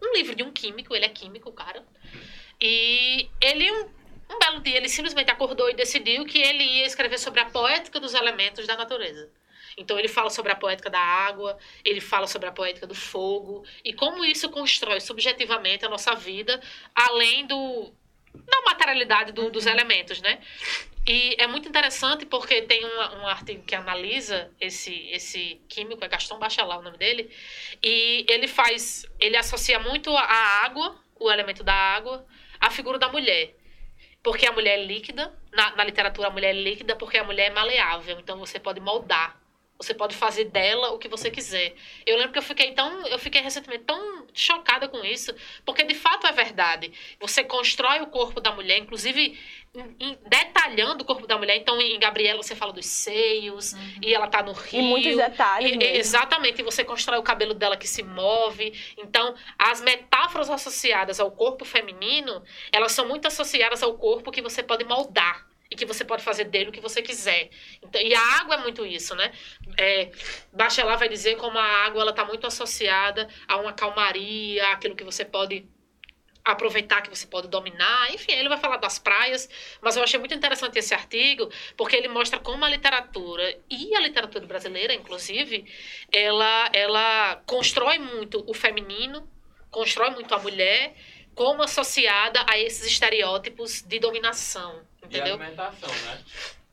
um 0.04 0.14
livro 0.14 0.36
de 0.36 0.44
um 0.44 0.52
químico, 0.52 0.96
ele 0.96 1.06
é 1.06 1.10
químico, 1.10 1.52
cara. 1.52 1.84
E 2.62 3.28
ele, 3.42 3.72
um, 3.72 3.90
um 4.60 4.62
dia, 4.62 4.78
ele 4.78 4.90
simplesmente 4.90 5.32
acordou 5.32 5.70
e 5.70 5.74
decidiu 5.74 6.26
que 6.26 6.38
ele 6.38 6.64
ia 6.64 6.86
escrever 6.86 7.18
sobre 7.18 7.40
a 7.40 7.46
poética 7.46 8.00
dos 8.00 8.14
elementos 8.14 8.68
da 8.68 8.76
natureza. 8.76 9.30
Então 9.78 9.98
ele 9.98 10.08
fala 10.08 10.30
sobre 10.30 10.52
a 10.52 10.56
poética 10.56 10.90
da 10.90 11.00
água, 11.00 11.58
ele 11.86 12.02
fala 12.02 12.28
sobre 12.28 12.48
a 12.50 12.52
poética 12.52 12.86
do 12.86 12.96
fogo 12.96 13.64
e 13.84 13.94
como 13.94 14.26
isso 14.26 14.50
constrói 14.50 15.00
subjetivamente 15.00 15.86
a 15.86 15.90
nossa 15.90 16.14
vida, 16.16 16.62
além 16.94 17.46
do 17.48 17.92
da 18.46 18.62
materialidade 18.62 19.32
do- 19.32 19.50
dos 19.50 19.66
elementos, 19.66 20.22
né? 20.22 20.40
E 21.08 21.36
é 21.40 21.48
muito 21.48 21.68
interessante 21.68 22.26
porque 22.26 22.62
tem 22.62 22.86
uma- 22.86 23.22
um 23.22 23.28
artigo 23.28 23.64
que 23.64 23.74
analisa 23.74 24.52
esse 24.62 25.10
esse 25.10 25.60
químico, 25.68 26.04
é 26.06 26.08
Gaston 26.08 26.38
Bachelard 26.38 26.82
o 26.82 26.84
nome 26.84 26.98
dele, 26.98 27.32
e 27.84 28.26
ele 28.30 28.48
faz, 28.48 29.06
ele 29.20 29.36
associa 29.36 29.80
muito 29.80 30.16
a 30.16 30.24
água, 30.64 30.96
o 31.20 31.32
elemento 31.32 31.64
da 31.64 31.74
água, 31.74 32.26
à 32.60 32.70
figura 32.70 33.00
da 33.00 33.10
mulher. 33.10 33.56
Porque 34.22 34.46
a 34.46 34.52
mulher 34.52 34.80
é 34.80 34.86
líquida, 34.86 35.34
na, 35.52 35.76
na 35.76 35.84
literatura 35.84 36.28
a 36.28 36.32
mulher 36.32 36.50
é 36.50 36.62
líquida 36.62 36.96
porque 36.96 37.18
a 37.18 37.24
mulher 37.24 37.48
é 37.48 37.54
maleável, 37.54 38.20
então 38.20 38.38
você 38.38 38.60
pode 38.60 38.80
moldar. 38.80 39.40
Você 39.82 39.94
pode 39.94 40.14
fazer 40.14 40.46
dela 40.46 40.92
o 40.92 40.98
que 41.00 41.08
você 41.08 41.32
quiser. 41.32 41.74
Eu 42.06 42.18
lembro 42.18 42.34
que 42.34 42.38
eu 42.38 42.44
fiquei 42.44 42.74
tão, 42.74 43.08
eu 43.08 43.18
fiquei 43.18 43.42
recentemente 43.42 43.86
tão 43.86 44.28
chocada 44.34 44.90
com 44.90 45.06
isso, 45.06 45.34
porque 45.66 45.86
de 45.86 45.96
fato 45.96 46.28
é 46.28 46.34
verdade. 46.34 46.92
Você 47.22 47.46
constrói 47.46 48.02
o 48.02 48.08
corpo 48.08 48.42
da 48.42 48.52
mulher, 48.52 48.78
inclusive 48.78 49.40
detalhando 50.28 51.04
o 51.04 51.06
corpo 51.06 51.26
da 51.26 51.38
mulher. 51.38 51.56
Então, 51.56 51.80
em 51.80 51.98
Gabriela 51.98 52.42
você 52.44 52.56
fala 52.56 52.74
dos 52.74 52.86
seios, 52.88 53.74
e 54.02 54.14
ela 54.14 54.28
tá 54.28 54.44
no 54.44 54.52
rio. 54.52 54.82
E 54.82 54.84
muitos 54.84 55.16
detalhes 55.16 55.72
E- 55.80 55.98
exatamente, 55.98 56.60
e 56.60 56.64
você 56.64 56.84
constrói 56.84 57.18
o 57.20 57.24
cabelo 57.24 57.54
dela 57.54 57.78
que 57.78 57.88
se 57.88 58.04
move. 58.04 58.74
Então, 58.98 59.34
as 59.58 59.80
metáforas 59.82 60.50
associadas 60.50 61.22
ao 61.22 61.32
corpo 61.32 61.64
feminino, 61.64 62.44
elas 62.72 62.92
são 62.92 63.08
muito 63.08 63.28
associadas 63.28 63.82
ao 63.82 63.94
corpo 63.98 64.32
que 64.32 64.42
você 64.42 64.62
pode 64.62 64.84
moldar 64.84 65.48
e 65.72 65.76
que 65.76 65.86
você 65.86 66.04
pode 66.04 66.24
fazer 66.24 66.46
dele 66.46 66.70
o 66.70 66.72
que 66.72 66.82
você 66.82 67.02
quiser. 67.02 67.50
Então, 67.82 68.02
e 68.02 68.14
a 68.14 68.22
água 68.40 68.56
é 68.56 68.58
muito 68.58 68.86
isso, 68.86 69.16
né? 69.16 69.32
É, 69.78 70.12
Bachelard 70.52 71.00
vai 71.00 71.10
dizer 71.10 71.38
como 71.38 71.58
a 71.60 71.86
água 71.86 72.02
ela 72.02 72.12
está 72.12 72.26
muito 72.26 72.48
associada 72.48 73.28
a 73.48 73.58
uma 73.58 73.72
calmaria, 73.72 74.68
aquilo 74.70 74.96
que 74.96 75.04
você 75.04 75.24
pode 75.24 75.68
aproveitar 76.44 77.02
que 77.02 77.10
você 77.10 77.28
pode 77.28 77.48
dominar, 77.48 78.12
enfim, 78.12 78.32
ele 78.32 78.50
vai 78.50 78.58
falar 78.58 78.78
das 78.78 78.98
praias, 78.98 79.48
mas 79.82 79.96
eu 79.96 80.04
achei 80.04 80.20
muito 80.20 80.34
interessante 80.34 80.80
esse 80.80 80.94
artigo, 80.94 81.52
porque 81.78 81.96
ele 81.96 82.08
mostra 82.08 82.40
como 82.40 82.66
a 82.66 82.70
literatura 82.70 83.60
e 83.70 83.94
a 83.96 84.00
literatura 84.00 84.46
brasileira, 84.48 84.94
inclusive, 84.94 85.66
ela 86.12 86.70
ela 86.74 87.42
constrói 87.46 88.00
muito 88.00 88.44
o 88.48 88.54
feminino, 88.54 89.30
constrói 89.70 90.10
muito 90.12 90.34
a 90.34 90.40
mulher 90.40 90.96
como 91.36 91.62
associada 91.62 92.44
a 92.50 92.58
esses 92.58 92.86
estereótipos 92.86 93.82
de 93.82 94.00
dominação, 94.00 94.82
E 95.10 95.18
entendeu? 95.18 95.36
alimentação, 95.36 95.90
né? 95.90 96.24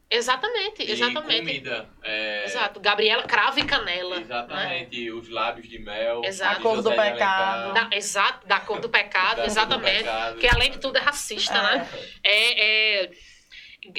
Exatamente, 0.09 0.85
E 0.85 0.93
exatamente. 0.93 1.39
comida. 1.41 1.89
É, 2.05 2.45
Exato. 2.45 2.79
Gabriela, 2.79 3.25
cravo 3.25 3.59
e 3.59 3.65
canela. 3.65 4.17
Né? 4.17 4.23
Exatamente. 4.23 5.11
Os 5.11 5.29
lábios 5.29 5.69
de 5.69 5.81
mel. 5.81 6.23
Exato. 6.25 6.59
A 6.59 6.63
cor 6.63 6.81
do 6.81 6.91
pecado. 6.91 7.75
Da, 7.75 7.97
exato, 7.97 8.47
da 8.47 8.61
cor 8.61 8.81
do 8.81 8.89
pecado, 8.89 9.37
Da 9.43 9.43
cor 9.43 9.45
do 9.45 9.51
exatamente. 9.51 9.99
pecado. 10.05 10.39
Que 10.39 10.47
além 10.47 10.71
de 10.71 10.79
tudo 10.79 10.97
é 10.97 11.01
racista, 11.01 11.61
né? 11.61 11.89
É, 12.23 13.03
é, 13.05 13.11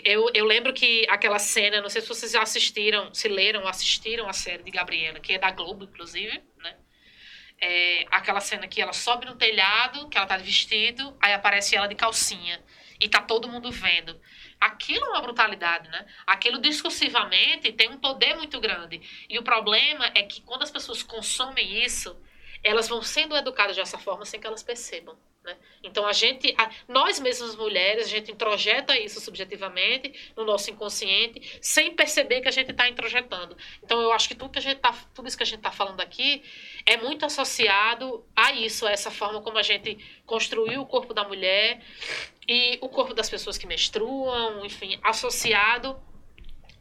eu, 0.05 0.29
eu 0.33 0.45
lembro 0.45 0.73
que 0.73 1.05
aquela 1.09 1.39
cena, 1.39 1.81
não 1.81 1.89
sei 1.89 2.01
se 2.01 2.07
vocês 2.07 2.31
já 2.31 2.41
assistiram, 2.41 3.13
se 3.13 3.27
leram 3.27 3.63
ou 3.63 3.67
assistiram 3.67 4.29
a 4.29 4.33
série 4.33 4.63
de 4.63 4.71
Gabriela, 4.71 5.19
que 5.19 5.33
é 5.33 5.37
da 5.39 5.51
Globo, 5.51 5.83
inclusive, 5.83 6.41
né? 6.63 6.75
É, 7.59 8.05
aquela 8.11 8.39
cena 8.39 8.65
que 8.67 8.81
ela 8.81 8.93
sobe 8.93 9.25
no 9.25 9.35
telhado, 9.35 10.07
que 10.07 10.17
ela 10.17 10.27
tá 10.27 10.37
de 10.37 10.43
vestido, 10.43 11.17
aí 11.19 11.33
aparece 11.33 11.75
ela 11.75 11.87
de 11.87 11.95
calcinha. 11.95 12.63
E 12.99 13.07
tá 13.07 13.21
todo 13.21 13.47
mundo 13.47 13.71
vendo. 13.71 14.19
Aquilo 14.59 15.05
é 15.05 15.09
uma 15.09 15.21
brutalidade, 15.21 15.87
né? 15.89 16.05
Aquilo 16.25 16.59
discursivamente 16.59 17.71
tem 17.71 17.89
um 17.89 17.97
poder 17.97 18.35
muito 18.35 18.59
grande. 18.59 19.01
E 19.29 19.37
o 19.37 19.43
problema 19.43 20.05
é 20.15 20.23
que 20.23 20.41
quando 20.41 20.63
as 20.63 20.71
pessoas 20.71 21.03
consomem 21.03 21.83
isso, 21.83 22.17
elas 22.63 22.87
vão 22.87 23.01
sendo 23.01 23.35
educadas 23.35 23.75
dessa 23.75 23.97
forma 23.97 24.25
sem 24.25 24.39
que 24.39 24.47
elas 24.47 24.63
percebam. 24.63 25.17
Né? 25.47 25.55
Então 25.81 26.05
a 26.05 26.11
gente, 26.11 26.53
a- 26.57 26.69
nós 26.89 27.21
mesmas 27.21 27.55
mulheres, 27.55 28.07
a 28.07 28.09
gente 28.09 28.29
introjeta 28.29 28.99
isso 28.99 29.21
subjetivamente 29.21 30.13
no 30.35 30.43
nosso 30.43 30.69
inconsciente, 30.69 31.57
sem 31.61 31.95
perceber 31.95 32.41
que 32.41 32.49
a 32.49 32.51
gente 32.51 32.71
está 32.71 32.89
introjetando. 32.89 33.55
Então 33.81 34.01
eu 34.01 34.11
acho 34.11 34.27
que 34.27 34.35
tudo 34.35 34.51
que 34.51 34.59
a 34.59 34.61
gente 34.61 34.79
tá, 34.79 34.93
tudo 35.15 35.25
isso 35.25 35.37
que 35.37 35.43
a 35.43 35.45
gente 35.45 35.59
está 35.59 35.71
falando 35.71 36.01
aqui 36.01 36.43
é 36.85 36.97
muito 36.97 37.25
associado 37.25 38.25
a 38.35 38.51
isso, 38.51 38.85
a 38.85 38.91
essa 38.91 39.09
forma 39.09 39.41
como 39.41 39.57
a 39.57 39.63
gente 39.63 39.97
construiu 40.25 40.81
o 40.81 40.85
corpo 40.85 41.13
da 41.13 41.23
mulher 41.23 41.81
e 42.45 42.77
o 42.81 42.89
corpo 42.89 43.13
das 43.13 43.29
pessoas 43.29 43.57
que 43.57 43.65
menstruam, 43.65 44.65
enfim, 44.65 44.99
associado 45.01 45.97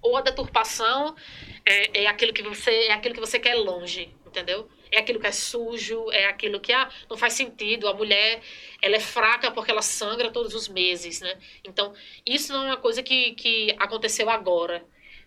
ou 0.02 0.16
a 0.16 0.22
deturpação 0.22 1.14
é, 1.64 2.02
é 2.02 2.06
aquilo 2.08 2.32
que 2.32 2.42
você 2.42 2.70
é 2.88 2.92
aquilo 2.94 3.14
que 3.14 3.20
você 3.20 3.38
quer 3.38 3.54
longe, 3.54 4.12
entendeu? 4.26 4.68
É 4.91 4.99
aquilo 4.99 5.20
que 5.20 5.26
é 5.26 5.32
sujo, 5.32 6.11
é 6.12 6.26
aquilo 6.26 6.61
que 6.61 6.72
ah, 6.72 6.89
não 7.09 7.16
faz 7.16 7.34
sentido. 7.34 7.89
A 7.89 7.95
mulher 7.95 8.41
ela 8.80 8.97
é 8.97 9.01
fraca 9.01 9.51
porque 9.51 9.70
ela 9.70 9.82
sangra 9.82 10.30
todos 10.30 10.55
os 10.55 10.68
meses, 10.68 11.20
né? 11.20 11.39
Então 11.64 11.93
isso 12.24 12.53
não 12.53 12.64
é 12.64 12.68
uma 12.68 12.76
coisa 12.76 13.03
que, 13.03 13.32
que 13.32 13.74
aconteceu 13.78 14.30
agora. 14.30 14.84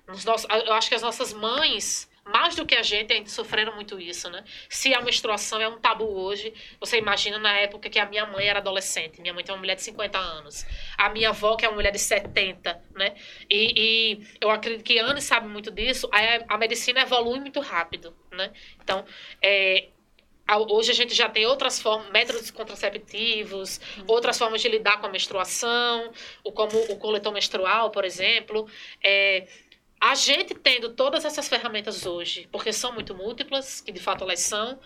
Nos 0.07 0.25
nossos, 0.25 0.49
eu 0.65 0.73
acho 0.73 0.89
que 0.89 0.95
as 0.95 1.01
nossas 1.01 1.33
mães 1.33 2.08
mais 2.31 2.55
do 2.55 2.65
que 2.65 2.75
a 2.75 2.83
gente 2.83 3.11
ainda 3.11 3.29
sofreram 3.29 3.75
muito 3.75 3.99
isso, 3.99 4.29
né? 4.29 4.43
Se 4.69 4.93
a 4.93 5.01
menstruação 5.01 5.59
é 5.59 5.67
um 5.67 5.79
tabu 5.79 6.05
hoje, 6.05 6.53
você 6.79 6.97
imagina 6.97 7.37
na 7.37 7.57
época 7.57 7.89
que 7.89 7.99
a 7.99 8.05
minha 8.05 8.25
mãe 8.25 8.47
era 8.47 8.59
adolescente. 8.59 9.21
Minha 9.21 9.33
mãe 9.33 9.43
tem 9.43 9.53
uma 9.53 9.59
mulher 9.59 9.75
de 9.75 9.81
50 9.81 10.17
anos. 10.17 10.65
A 10.97 11.09
minha 11.09 11.29
avó, 11.29 11.55
que 11.55 11.65
é 11.65 11.69
uma 11.69 11.75
mulher 11.75 11.91
de 11.91 11.99
70, 11.99 12.81
né? 12.95 13.15
E, 13.49 13.73
e 13.75 14.27
eu 14.41 14.49
acredito 14.49 14.83
que 14.83 14.99
Anne 14.99 15.21
sabe 15.21 15.47
muito 15.47 15.71
disso. 15.71 16.09
A, 16.11 16.55
a 16.55 16.57
medicina 16.57 17.01
evolui 17.01 17.39
muito 17.39 17.59
rápido, 17.59 18.15
né? 18.31 18.51
Então, 18.81 19.05
é, 19.41 19.89
hoje 20.69 20.91
a 20.91 20.95
gente 20.95 21.13
já 21.13 21.29
tem 21.29 21.45
outras 21.45 21.81
formas, 21.81 22.09
métodos 22.11 22.49
contraceptivos, 22.51 23.79
outras 24.07 24.37
formas 24.37 24.61
de 24.61 24.69
lidar 24.69 24.99
com 24.99 25.07
a 25.07 25.09
menstruação, 25.09 26.11
como 26.53 26.77
o 26.89 26.97
coletor 26.97 27.31
menstrual, 27.31 27.91
por 27.91 28.03
exemplo. 28.03 28.67
É, 29.03 29.47
a 29.99 30.15
gente 30.15 30.53
tendo 30.53 30.93
todas 30.93 31.25
essas 31.25 31.47
ferramentas 31.47 32.05
hoje, 32.05 32.47
porque 32.51 32.71
são 32.71 32.93
muito 32.93 33.13
múltiplas, 33.13 33.81
que 33.81 33.91
de 33.91 33.99
fato 33.99 34.23
elas 34.23 34.39
são, 34.39 34.79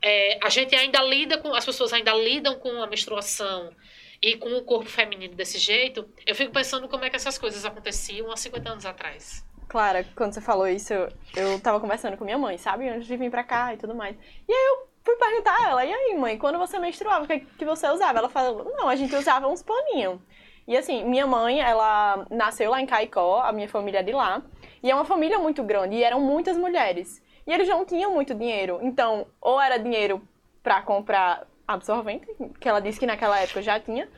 é, 0.00 0.38
a 0.42 0.48
gente 0.48 0.74
ainda 0.74 1.02
lida 1.02 1.38
com, 1.38 1.54
as 1.54 1.64
pessoas 1.64 1.92
ainda 1.92 2.12
lidam 2.12 2.56
com 2.56 2.82
a 2.82 2.86
menstruação 2.86 3.74
e 4.20 4.36
com 4.36 4.56
o 4.56 4.62
corpo 4.62 4.88
feminino 4.88 5.34
desse 5.34 5.58
jeito, 5.58 6.08
eu 6.24 6.34
fico 6.34 6.52
pensando 6.52 6.88
como 6.88 7.04
é 7.04 7.10
que 7.10 7.16
essas 7.16 7.36
coisas 7.36 7.64
aconteciam 7.64 8.30
há 8.30 8.36
50 8.36 8.70
anos 8.70 8.86
atrás. 8.86 9.44
Clara, 9.68 10.04
quando 10.14 10.34
você 10.34 10.40
falou 10.40 10.68
isso, 10.68 10.92
eu, 10.92 11.60
tava 11.60 11.80
conversando 11.80 12.16
com 12.16 12.24
minha 12.24 12.38
mãe, 12.38 12.58
sabe? 12.58 12.88
Antes 12.88 13.06
de 13.06 13.16
vir 13.16 13.30
pra 13.30 13.42
cá 13.42 13.74
e 13.74 13.76
tudo 13.78 13.94
mais. 13.94 14.14
E 14.46 14.52
aí 14.52 14.66
eu 14.66 14.88
fui 15.02 15.16
perguntar 15.16 15.56
a 15.58 15.70
ela, 15.70 15.84
e 15.84 15.92
aí, 15.92 16.14
mãe, 16.16 16.38
quando 16.38 16.58
você 16.58 16.78
menstruava, 16.78 17.24
o 17.24 17.26
que, 17.26 17.40
que 17.40 17.64
você 17.64 17.88
usava? 17.88 18.18
Ela 18.18 18.28
falou, 18.28 18.70
não, 18.76 18.88
a 18.88 18.94
gente 18.94 19.16
usava 19.16 19.48
uns 19.48 19.62
paninhos. 19.62 20.20
E 20.66 20.76
assim, 20.76 21.04
minha 21.04 21.26
mãe, 21.26 21.60
ela 21.60 22.26
nasceu 22.30 22.70
lá 22.70 22.80
em 22.80 22.86
Caicó, 22.86 23.40
a 23.42 23.52
minha 23.52 23.68
família 23.68 23.98
é 24.00 24.02
de 24.02 24.12
lá. 24.12 24.42
E 24.82 24.90
é 24.90 24.94
uma 24.94 25.04
família 25.04 25.38
muito 25.38 25.62
grande, 25.62 25.96
e 25.96 26.04
eram 26.04 26.20
muitas 26.20 26.56
mulheres. 26.56 27.22
E 27.46 27.52
eles 27.52 27.68
não 27.68 27.84
tinham 27.84 28.12
muito 28.12 28.34
dinheiro. 28.34 28.78
Então, 28.82 29.26
ou 29.40 29.60
era 29.60 29.76
dinheiro 29.78 30.22
pra 30.62 30.80
comprar 30.82 31.44
absorvente, 31.66 32.26
que 32.60 32.68
ela 32.68 32.80
disse 32.80 32.98
que 33.00 33.06
naquela 33.06 33.38
época 33.40 33.62
já 33.62 33.78
tinha, 33.80 34.08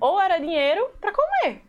ou 0.00 0.20
era 0.20 0.38
dinheiro 0.38 0.90
pra 1.00 1.12
comer. 1.12 1.62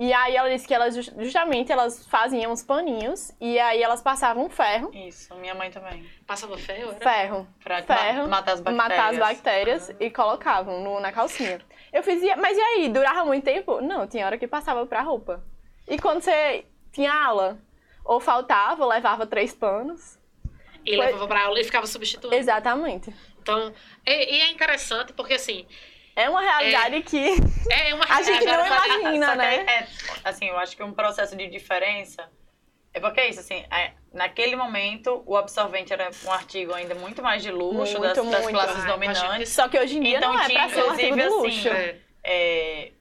E 0.00 0.12
aí 0.12 0.36
ela 0.36 0.48
disse 0.48 0.66
que 0.68 0.72
elas 0.72 0.94
jus- 0.94 1.12
justamente 1.18 1.72
elas 1.72 2.06
faziam 2.06 2.52
uns 2.52 2.62
paninhos 2.62 3.32
e 3.40 3.58
aí 3.58 3.82
elas 3.82 4.00
passavam 4.00 4.48
ferro, 4.48 4.90
Isso, 4.94 5.34
minha 5.36 5.56
mãe 5.56 5.72
também. 5.72 6.08
Passava 6.24 6.56
ferro, 6.56 6.90
era? 6.92 7.00
ferro, 7.00 7.48
Pra 7.64 7.82
ferro, 7.82 8.22
ma- 8.22 8.28
matar 8.28 8.52
as 8.52 8.60
bactérias. 8.60 8.76
matar 8.90 9.10
as 9.10 9.18
bactérias 9.18 9.90
e 9.98 10.08
colocavam 10.08 10.80
no- 10.84 11.00
na 11.00 11.10
calcinha. 11.10 11.60
Eu 11.92 12.02
e- 12.22 12.36
mas 12.36 12.56
e 12.56 12.60
aí, 12.60 12.88
durava 12.88 13.24
muito 13.24 13.44
tempo? 13.44 13.80
Não, 13.80 14.06
tinha 14.06 14.26
hora 14.26 14.38
que 14.38 14.46
passava 14.46 14.84
pra 14.86 15.00
roupa. 15.02 15.42
E 15.86 15.98
quando 15.98 16.20
você 16.22 16.64
tinha 16.92 17.12
aula, 17.12 17.58
ou 18.04 18.20
faltava, 18.20 18.82
ou 18.84 18.88
levava 18.90 19.26
três 19.26 19.54
panos. 19.54 20.18
E 20.84 20.96
Foi- 20.96 21.06
levava 21.06 21.26
pra 21.28 21.44
aula 21.44 21.60
e 21.60 21.64
ficava 21.64 21.86
substituindo. 21.86 22.34
Exatamente. 22.34 23.12
Então, 23.40 23.72
e, 24.06 24.36
e 24.36 24.40
é 24.42 24.50
interessante 24.50 25.12
porque 25.12 25.34
assim, 25.34 25.66
É 26.16 26.28
uma 26.28 26.40
realidade 26.40 27.00
que 27.02 27.16
é 27.70 27.94
uma 27.94 28.04
A 28.08 28.22
gente 28.22 28.44
não 28.44 28.52
realidade- 28.64 29.00
imagina. 29.00 29.34
Né? 29.36 29.56
é, 29.66 29.86
assim, 30.24 30.46
eu 30.48 30.58
acho 30.58 30.76
que 30.76 30.82
um 30.82 30.92
processo 30.92 31.36
de 31.36 31.46
diferença 31.46 32.28
é 32.94 33.00
porque 33.00 33.20
é 33.20 33.28
isso, 33.28 33.40
assim, 33.40 33.64
é, 33.70 33.92
naquele 34.12 34.56
momento 34.56 35.22
o 35.26 35.36
absorvente 35.36 35.92
era 35.92 36.10
um 36.24 36.32
artigo 36.32 36.72
ainda 36.74 36.94
muito 36.94 37.22
mais 37.22 37.42
de 37.42 37.50
luxo 37.50 37.98
Muito, 37.98 38.00
das, 38.00 38.16
das 38.16 38.24
muito. 38.42 38.50
classes 38.50 38.76
Ah, 38.84 38.96
imagina 38.96 39.26
dominantes. 39.28 39.52
só 39.52 39.68
que 39.68 39.78
hoje 39.78 39.98
em 39.98 40.02
dia 40.02 40.18
Então 40.18 40.32
não 40.32 40.40
é 40.40 40.46
tinha, 40.46 40.58
pra 40.60 40.68
ser 40.68 40.84
um 40.84 40.90
artigo 40.90 41.14
inclusive, 41.18 41.28
do 41.28 41.46
assim, 41.46 41.68
luxo. 41.68 41.68
É. 41.68 41.96
é, 42.24 42.92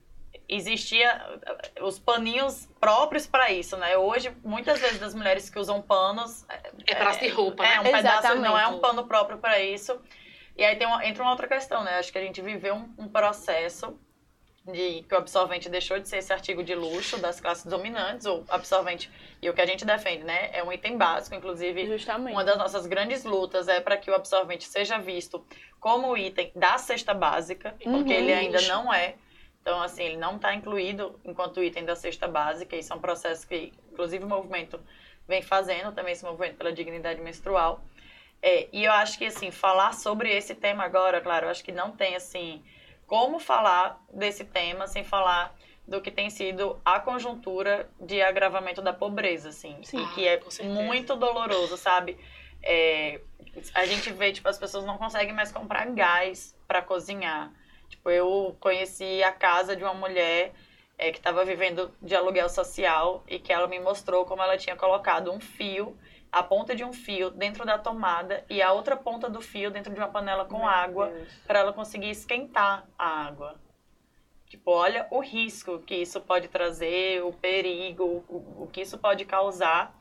existia 0.49 1.39
os 1.81 1.99
paninhos 1.99 2.67
próprios 2.79 3.25
para 3.27 3.51
isso, 3.51 3.75
né? 3.77 3.97
Hoje, 3.97 4.31
muitas 4.43 4.79
vezes 4.79 4.99
das 4.99 5.13
mulheres 5.13 5.49
que 5.49 5.59
usam 5.59 5.81
panos 5.81 6.45
É 6.85 6.95
pedaço 6.95 7.19
de 7.19 7.27
roupa, 7.29 7.65
é 7.65 7.69
né? 7.75 7.79
um 7.79 7.83
pedaço, 7.83 8.35
não 8.35 8.57
é 8.57 8.61
Exatamente. 8.61 8.73
um 8.77 8.79
pano 8.79 9.07
próprio 9.07 9.37
para 9.39 9.59
isso. 9.59 9.99
E 10.57 10.63
aí 10.63 10.75
tem 10.75 10.87
uma, 10.87 11.05
entra 11.05 11.21
uma 11.23 11.31
outra 11.31 11.47
questão, 11.47 11.83
né? 11.83 11.97
Acho 11.99 12.11
que 12.11 12.17
a 12.17 12.21
gente 12.21 12.41
viveu 12.41 12.75
um, 12.75 12.93
um 12.97 13.07
processo 13.07 13.99
de 14.71 15.03
que 15.03 15.15
o 15.15 15.17
absorvente 15.17 15.69
deixou 15.69 15.97
de 15.99 16.07
ser 16.09 16.17
esse 16.17 16.31
artigo 16.33 16.63
de 16.63 16.75
luxo 16.75 17.17
das 17.17 17.39
classes 17.39 17.65
dominantes, 17.65 18.25
o 18.25 18.43
absorvente, 18.49 19.09
e 19.41 19.49
o 19.49 19.53
que 19.53 19.61
a 19.61 19.65
gente 19.65 19.85
defende, 19.85 20.23
né? 20.23 20.49
É 20.53 20.63
um 20.63 20.71
item 20.71 20.97
básico, 20.97 21.35
inclusive 21.35 21.85
Justamente. 21.87 22.33
uma 22.33 22.43
das 22.43 22.57
nossas 22.57 22.85
grandes 22.85 23.23
lutas 23.23 23.67
é 23.67 23.79
para 23.79 23.97
que 23.97 24.11
o 24.11 24.15
absorvente 24.15 24.65
seja 24.65 24.97
visto 24.97 25.45
como 25.79 26.17
item 26.17 26.51
da 26.55 26.77
cesta 26.77 27.13
básica, 27.13 27.75
porque 27.79 27.89
Uhum. 28.13 28.19
ele 28.19 28.33
ainda 28.33 28.61
não 28.63 28.93
é. 28.93 29.15
Então, 29.61 29.81
assim, 29.81 30.03
ele 30.03 30.17
não 30.17 30.35
está 30.37 30.53
incluído 30.53 31.19
enquanto 31.25 31.63
item 31.63 31.83
da 31.85 31.95
cesta 31.95 32.27
básica. 32.27 32.75
Isso 32.75 32.91
é 32.93 32.95
um 32.95 32.99
processo 33.01 33.47
que, 33.47 33.73
inclusive, 33.91 34.23
o 34.23 34.27
movimento 34.27 34.79
vem 35.27 35.41
fazendo, 35.41 35.91
também 35.93 36.13
esse 36.13 36.23
movimento 36.23 36.55
pela 36.55 36.71
dignidade 36.71 37.19
menstrual. 37.21 37.81
É, 38.41 38.67
e 38.71 38.85
eu 38.85 38.91
acho 38.93 39.17
que, 39.17 39.25
assim, 39.25 39.51
falar 39.51 39.93
sobre 39.93 40.29
esse 40.35 40.55
tema 40.55 40.83
agora, 40.85 41.19
claro, 41.19 41.47
eu 41.47 41.49
acho 41.49 41.63
que 41.63 41.71
não 41.71 41.91
tem, 41.91 42.15
assim, 42.15 42.63
como 43.07 43.39
falar 43.39 43.99
desse 44.13 44.43
tema 44.45 44.85
sem 44.85 45.03
falar 45.03 45.55
do 45.87 46.01
que 46.01 46.11
tem 46.11 46.29
sido 46.29 46.79
a 46.83 46.99
conjuntura 46.99 47.89
de 47.99 48.21
agravamento 48.21 48.81
da 48.81 48.91
pobreza, 48.91 49.49
assim. 49.49 49.81
Sim. 49.83 50.03
E 50.03 50.07
que 50.13 50.27
é 50.27 50.35
Ah, 50.35 50.63
muito 50.65 51.15
doloroso, 51.15 51.77
sabe? 51.77 52.19
É, 52.61 53.21
a 53.73 53.85
gente 53.85 54.11
vê, 54.11 54.33
tipo, 54.33 54.49
as 54.49 54.59
pessoas 54.59 54.83
não 54.83 54.97
conseguem 54.97 55.33
mais 55.33 55.51
comprar 55.51 55.85
gás 55.91 56.53
para 56.67 56.81
cozinhar. 56.81 57.53
Tipo, 57.87 58.09
eu 58.09 58.57
conheci 58.59 59.23
a 59.23 59.31
casa 59.31 59.77
de 59.77 59.83
uma 59.83 59.93
mulher 59.93 60.51
é, 60.97 61.09
que 61.11 61.19
estava 61.19 61.45
vivendo 61.45 61.93
de 62.01 62.13
aluguel 62.13 62.49
social 62.49 63.23
e 63.25 63.39
que 63.39 63.53
ela 63.53 63.67
me 63.67 63.79
mostrou 63.79 64.25
como 64.25 64.43
ela 64.43 64.57
tinha 64.57 64.75
colocado 64.75 65.31
um 65.31 65.39
fio, 65.39 65.97
a 66.31 66.43
ponta 66.43 66.75
de 66.75 66.83
um 66.83 66.93
fio 66.93 67.29
dentro 67.29 67.65
da 67.65 67.77
tomada 67.77 68.43
e 68.49 68.61
a 68.61 68.71
outra 68.71 68.95
ponta 68.95 69.29
do 69.29 69.41
fio 69.41 69.71
dentro 69.71 69.93
de 69.93 69.99
uma 69.99 70.09
panela 70.09 70.45
com 70.45 70.59
Meu 70.59 70.67
água 70.67 71.13
para 71.45 71.59
ela 71.59 71.73
conseguir 71.73 72.09
esquentar 72.09 72.85
a 72.97 73.25
água. 73.25 73.55
Tipo, 74.47 74.71
olha 74.71 75.07
o 75.11 75.19
risco 75.19 75.79
que 75.79 75.95
isso 75.95 76.21
pode 76.21 76.47
trazer, 76.47 77.21
o 77.23 77.33
perigo, 77.33 78.23
o, 78.29 78.63
o 78.63 78.69
que 78.71 78.81
isso 78.81 78.97
pode 78.97 79.25
causar. 79.25 79.93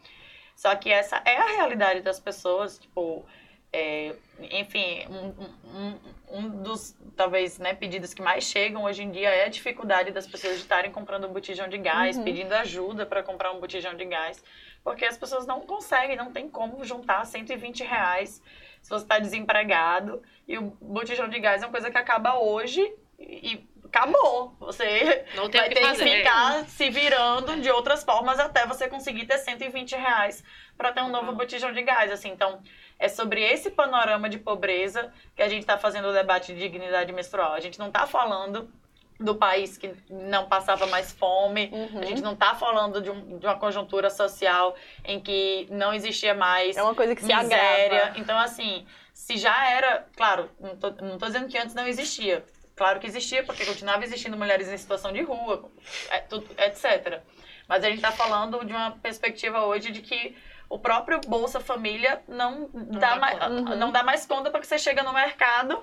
Só 0.54 0.74
que 0.76 0.90
essa 0.90 1.20
é 1.24 1.36
a 1.36 1.46
realidade 1.56 2.00
das 2.00 2.20
pessoas, 2.20 2.78
tipo, 2.78 3.26
é, 3.72 4.14
enfim, 4.52 5.04
um, 5.08 5.34
um, 5.76 5.98
um 6.30 6.62
dos, 6.62 6.96
talvez, 7.16 7.58
né, 7.58 7.74
pedidos 7.74 8.14
que 8.14 8.22
mais 8.22 8.44
chegam 8.44 8.84
hoje 8.84 9.02
em 9.02 9.10
dia 9.10 9.28
é 9.28 9.44
a 9.44 9.48
dificuldade 9.48 10.12
das 10.12 10.26
pessoas 10.26 10.54
de 10.54 10.60
estarem 10.60 10.90
comprando 10.90 11.26
um 11.26 11.32
botijão 11.32 11.68
de 11.68 11.76
gás, 11.76 12.16
Uhum. 12.16 12.24
pedindo 12.24 12.52
ajuda 12.54 13.04
para 13.04 13.22
comprar 13.22 13.52
um 13.52 13.60
botijão 13.60 13.94
de 13.94 14.04
gás, 14.04 14.42
porque 14.86 15.04
as 15.04 15.18
pessoas 15.18 15.44
não 15.48 15.62
conseguem, 15.62 16.14
não 16.14 16.30
tem 16.30 16.48
como 16.48 16.84
juntar 16.84 17.26
120 17.26 17.82
reais 17.82 18.40
se 18.80 18.88
você 18.88 19.02
está 19.04 19.18
desempregado, 19.18 20.22
e 20.46 20.56
o 20.58 20.62
botijão 20.80 21.28
de 21.28 21.40
gás 21.40 21.60
é 21.60 21.66
uma 21.66 21.72
coisa 21.72 21.90
que 21.90 21.98
acaba 21.98 22.38
hoje, 22.38 22.80
e 23.18 23.66
acabou. 23.84 24.54
Você 24.60 25.24
Não 25.34 25.50
tem 25.50 25.60
vai 25.60 25.68
que 25.70 25.74
ter 25.74 25.80
que 25.80 25.86
fazer. 25.88 26.08
é. 26.08 26.18
ficar 26.18 26.64
se 26.66 26.88
virando 26.88 27.60
de 27.60 27.68
outras 27.68 28.04
formas 28.04 28.38
até 28.38 28.64
você 28.64 28.86
conseguir 28.86 29.26
ter 29.26 29.38
120 29.38 29.96
reais 29.96 30.44
para 30.78 30.92
ter 30.92 31.00
um 31.02 31.08
novo 31.08 31.32
Uhum. 31.32 31.36
botijão 31.36 31.72
de 31.72 31.82
gás. 31.82 32.12
Assim, 32.12 32.28
então, 32.28 32.62
é 32.96 33.08
sobre 33.08 33.42
esse 33.42 33.70
panorama 33.72 34.28
de 34.28 34.38
pobreza 34.38 35.12
que 35.34 35.42
a 35.42 35.48
gente 35.48 35.62
está 35.62 35.76
fazendo 35.76 36.06
o 36.06 36.12
debate 36.12 36.54
de 36.54 36.60
dignidade 36.60 37.12
menstrual. 37.12 37.54
A 37.54 37.60
gente 37.60 37.80
não 37.80 37.88
está 37.88 38.06
falando 38.06 38.70
do 39.18 39.34
país 39.34 39.78
que 39.78 39.94
não 40.10 40.46
passava 40.46 40.86
mais 40.86 41.12
fome. 41.12 41.70
Uhum. 41.72 42.00
A 42.00 42.04
gente 42.04 42.20
não 42.20 42.34
está 42.34 42.54
falando 42.54 43.00
de, 43.00 43.10
um- 43.10 43.38
de 43.38 43.46
uma 43.46 43.56
conjuntura 43.58 44.10
social 44.10 44.74
em 45.04 45.20
que 45.20 45.66
não 45.70 45.94
existia 45.94 46.34
mais 46.34 46.76
É 46.76 46.82
uma 46.82 46.94
coisa 46.94 47.14
que 47.14 47.22
se 47.22 47.34
miséria. 47.34 47.96
agrava. 48.02 48.18
Então, 48.18 48.38
assim, 48.38 48.86
se 49.14 49.36
já 49.38 49.70
era. 49.70 50.06
Claro, 50.16 50.50
não 50.60 50.76
não 51.08 51.18
tô 51.18 51.26
dizendo 51.26 51.48
que 51.48 51.56
antes 51.58 51.74
não 51.74 51.86
existia. 51.86 52.44
Claro 52.76 53.00
que 53.00 53.06
existia, 53.06 53.42
porque 53.42 53.64
continuava 53.64 54.04
existindo 54.04 54.36
mulheres 54.36 54.68
em 54.68 54.76
situação 54.76 55.10
de 55.10 55.22
rua, 55.22 55.70
é, 56.10 56.18
etc. 56.66 57.22
Mas 57.66 57.82
a 57.82 57.88
gente 57.88 57.96
está 57.96 58.12
falando 58.12 58.62
de 58.66 58.72
uma 58.74 58.90
perspectiva 58.90 59.64
hoje 59.64 59.90
de 59.90 60.02
que 60.02 60.36
o 60.68 60.78
próprio 60.78 61.18
Bolsa 61.26 61.58
Família 61.58 62.20
não, 62.28 62.68
dá, 62.74 63.14
dá 63.14 63.16
mais, 63.16 63.38
conta. 63.38 63.50
Uhum. 63.50 63.76
não 63.76 63.90
dá 63.90 64.02
mais 64.02 64.26
conta 64.26 64.50
porque 64.50 64.66
você 64.66 64.78
chega 64.78 65.02
no 65.02 65.12
mercado. 65.14 65.82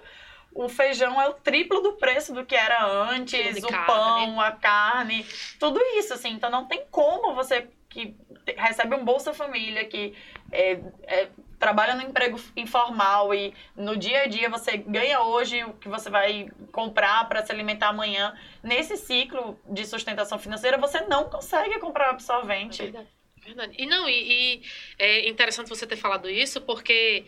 O 0.55 0.69
feijão 0.69 1.19
é 1.21 1.27
o 1.27 1.33
triplo 1.33 1.81
do 1.81 1.93
preço 1.93 2.33
do 2.33 2.45
que 2.45 2.55
era 2.55 2.85
antes, 2.85 3.63
o 3.63 3.67
carne. 3.67 3.85
pão, 3.87 4.41
a 4.41 4.51
carne, 4.51 5.25
tudo 5.59 5.79
isso, 5.97 6.13
assim. 6.13 6.29
Então 6.29 6.49
não 6.49 6.65
tem 6.65 6.83
como 6.91 7.33
você 7.33 7.67
que 7.89 8.15
recebe 8.57 8.95
um 8.95 9.05
Bolsa 9.05 9.33
Família, 9.33 9.85
que 9.85 10.13
é, 10.51 10.79
é, 11.03 11.29
trabalha 11.59 11.95
no 11.95 12.01
emprego 12.01 12.39
informal 12.57 13.33
e 13.33 13.53
no 13.75 13.95
dia 13.95 14.23
a 14.23 14.25
dia 14.27 14.49
você 14.49 14.77
ganha 14.77 15.21
hoje 15.21 15.63
o 15.63 15.73
que 15.73 15.87
você 15.87 16.09
vai 16.09 16.49
comprar 16.71 17.27
para 17.29 17.45
se 17.45 17.51
alimentar 17.51 17.89
amanhã. 17.89 18.35
Nesse 18.61 18.97
ciclo 18.97 19.59
de 19.69 19.85
sustentação 19.85 20.39
financeira, 20.39 20.77
você 20.77 21.01
não 21.01 21.29
consegue 21.29 21.79
comprar 21.79 22.07
É 22.07 22.09
absorvente. 22.09 22.81
verdade. 22.81 23.07
Verdade. 23.45 23.75
E 23.77 23.85
não, 23.85 24.07
e, 24.07 24.13
e 24.55 24.61
é 24.97 25.27
interessante 25.27 25.67
você 25.67 25.85
ter 25.85 25.97
falado 25.97 26.29
isso, 26.29 26.61
porque 26.61 27.25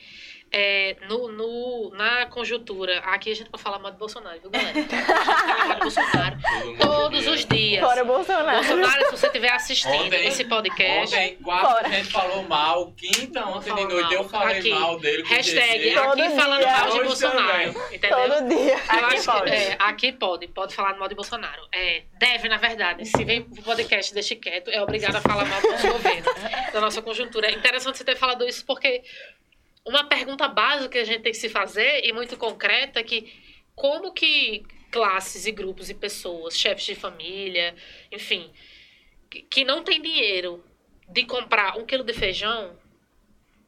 é, 0.52 0.96
no, 1.10 1.28
no- 1.32 1.90
na 1.96 2.26
conjuntura, 2.28 3.00
aqui 3.00 3.32
a 3.32 3.36
gente 3.36 3.50
pode 3.50 3.62
falar 3.62 3.78
mal 3.80 3.92
de 3.92 3.98
Bolsonaro, 3.98 4.40
viu, 4.40 4.50
galera? 4.50 4.72
A 4.72 4.74
gente 4.74 4.90
fala 4.90 5.66
mal 5.66 5.74
de 5.76 5.82
Bolsonaro 5.82 6.38
todos 6.80 7.28
os 7.28 7.46
dias. 7.46 7.84
Fora 7.84 8.04
Bolsonaro. 8.06 8.58
Bolsonaro, 8.58 9.06
se 9.06 9.12
você 9.12 9.28
estiver 9.28 9.52
assistindo 9.52 9.94
Ontem- 10.06 10.28
esse 10.28 10.46
podcast, 10.46 11.16
Ontem, 11.16 11.38
Fora. 11.44 11.88
a 11.88 11.90
gente 11.92 12.12
falou 12.12 12.44
mal. 12.44 12.92
Quinta, 12.94 13.46
ontem 13.48 13.76
de 13.76 13.84
noite, 13.84 14.04
mal. 14.04 14.14
eu 14.14 14.30
falei 14.30 14.60
Aqui. 14.60 14.70
mal 14.70 15.00
dele 15.00 15.24
com 15.24 15.30
hashtag. 15.30 15.94
Todo 15.94 16.22
aqui 16.22 16.36
falando 16.36 16.60
dia. 16.60 16.72
mal 16.72 16.86
de 16.86 16.92
Hoje 16.92 17.04
Bolsonaro, 17.08 17.74
também. 17.74 17.96
entendeu? 17.96 18.18
Todo 18.18 18.48
dia. 18.50 18.74
Eu 18.74 19.06
Aqui 19.06 19.26
pode. 19.26 19.44
Que, 19.52 19.56
é, 19.58 19.76
aqui 19.80 20.12
pode, 20.14 20.48
pode 20.48 20.76
falar 20.76 20.96
mal 20.98 21.08
de 21.10 21.16
Bolsonaro. 21.16 21.68
É, 21.74 22.04
deve, 22.18 22.48
na 22.48 22.58
verdade. 22.58 23.06
Se 23.06 23.24
vem 23.26 23.42
pro 23.44 23.62
podcast 23.62 24.14
deixe 24.14 24.36
quieto, 24.36 24.70
é 24.70 24.82
obrigado 24.82 25.16
a 25.18 25.22
falar 25.22 25.46
mal 25.46 25.62
do 25.62 25.70
nosso 25.72 25.88
governo, 25.88 26.26
da 26.72 26.80
nossa 26.82 27.02
conjuntura. 27.02 27.48
É 27.48 27.52
interessante 27.52 27.98
você 27.98 28.04
ter 28.06 28.16
falado 28.16 28.48
isso, 28.48 28.66
porque 28.66 29.04
uma 29.86 30.04
pergunta 30.04 30.48
básica 30.48 30.90
que 30.90 30.98
a 30.98 31.04
gente 31.04 31.22
tem 31.22 31.32
que 31.32 31.38
se 31.38 31.50
fazer, 31.50 32.04
e 32.04 32.12
muito 32.12 32.36
concreta, 32.38 33.00
é 33.00 33.04
que 33.04 33.32
como 33.76 34.12
que 34.14 34.66
classes 34.92 35.46
e 35.46 35.52
grupos 35.52 35.90
e 35.90 35.94
pessoas, 35.94 36.58
chefes 36.58 36.86
de 36.86 36.96
família, 36.96 37.76
enfim, 38.12 38.52
que, 39.50 39.66
não 39.66 39.84
tem 39.84 40.02
dinheiro 40.02 40.64
de 41.10 41.26
comprar 41.26 41.78
um 41.78 41.86
quilo 41.86 42.04
de 42.04 42.14
feijão, 42.14 42.78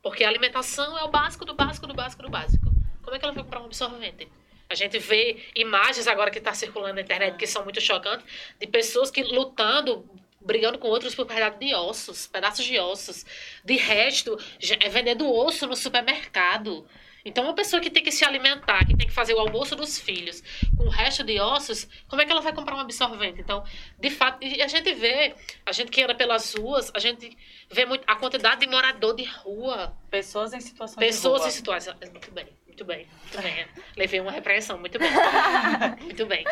porque 0.01 0.23
a 0.23 0.29
alimentação 0.29 0.97
é 0.97 1.03
o 1.03 1.09
básico 1.09 1.43
do 1.43 1.53
básico 1.53 1.85
do 1.85 1.93
básico 1.93 2.23
do 2.23 2.29
básico. 2.29 2.65
Como 3.03 3.15
é 3.15 3.19
que 3.19 3.25
ela 3.25 3.33
vai 3.33 3.43
comprar 3.43 3.61
um 3.61 3.65
absorvente? 3.65 4.27
A 4.69 4.75
gente 4.75 4.97
vê 4.99 5.45
imagens 5.55 6.07
agora 6.07 6.31
que 6.31 6.39
está 6.39 6.53
circulando 6.53 6.95
na 6.95 7.01
internet 7.01 7.37
que 7.37 7.47
são 7.47 7.63
muito 7.63 7.79
chocantes 7.79 8.25
de 8.59 8.67
pessoas 8.67 9.11
que 9.11 9.23
lutando, 9.23 10.09
brigando 10.47 10.79
com 10.79 10.87
outros 10.87 11.13
por 11.13 11.25
pedaços 11.25 11.59
de 11.59 11.75
ossos, 11.75 12.27
pedaços 12.27 12.65
de 12.65 12.79
ossos, 12.79 13.25
de 13.63 13.75
resto, 13.75 14.39
é 14.79 14.89
vendendo 14.89 15.31
osso 15.31 15.67
no 15.67 15.75
supermercado. 15.75 16.87
Então, 17.25 17.43
uma 17.43 17.53
pessoa 17.53 17.81
que 17.81 17.89
tem 17.89 18.01
que 18.01 18.11
se 18.11 18.23
alimentar, 18.23 18.85
que 18.87 18.95
tem 18.95 19.05
que 19.05 19.13
fazer 19.13 19.33
o 19.33 19.39
almoço 19.39 19.75
dos 19.75 19.99
filhos 19.99 20.41
com 20.77 20.85
o 20.85 20.89
resto 20.89 21.25
de 21.25 21.37
ossos, 21.41 21.85
como 22.07 22.21
é 22.21 22.25
que 22.25 22.31
ela 22.31 22.39
vai 22.39 22.53
comprar 22.53 22.75
um 22.77 22.79
absorvente? 22.79 23.41
Então, 23.41 23.65
de 23.99 24.09
fato, 24.09 24.41
e 24.41 24.61
a 24.61 24.67
gente 24.67 24.93
vê, 24.93 25.35
a 25.65 25.73
gente 25.73 25.91
que 25.91 26.01
anda 26.01 26.15
pelas 26.15 26.53
ruas, 26.55 26.89
a 26.93 26.99
gente 26.99 27.37
vê 27.69 27.85
muito, 27.85 28.05
a 28.07 28.15
quantidade 28.15 28.61
de 28.61 28.67
morador 28.67 29.13
de 29.13 29.25
rua, 29.25 29.93
Pessoas 30.09 30.53
em 30.53 30.61
situação 30.61 30.97
Pessoas 30.97 31.41
de 31.41 31.47
em 31.47 31.51
rua. 31.51 31.51
situação. 31.51 31.95
Muito 31.99 32.31
bem, 32.31 32.47
muito 32.65 32.85
bem, 32.85 33.07
muito 33.17 33.41
bem. 33.41 33.67
Levei 33.97 34.21
uma 34.21 34.31
repreensão, 34.31 34.77
muito 34.77 34.97
bem. 34.97 35.09
muito 36.01 36.25
bem. 36.25 36.45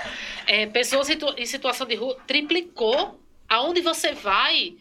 É, 0.45 0.65
pessoas 0.65 1.09
em 1.09 1.17
em 1.37 1.45
situação 1.45 1.87
de 1.87 1.95
rua 1.95 2.17
triplicou. 2.27 3.17
Aonde 3.47 3.81
você 3.81 4.11
vai, 4.13 4.75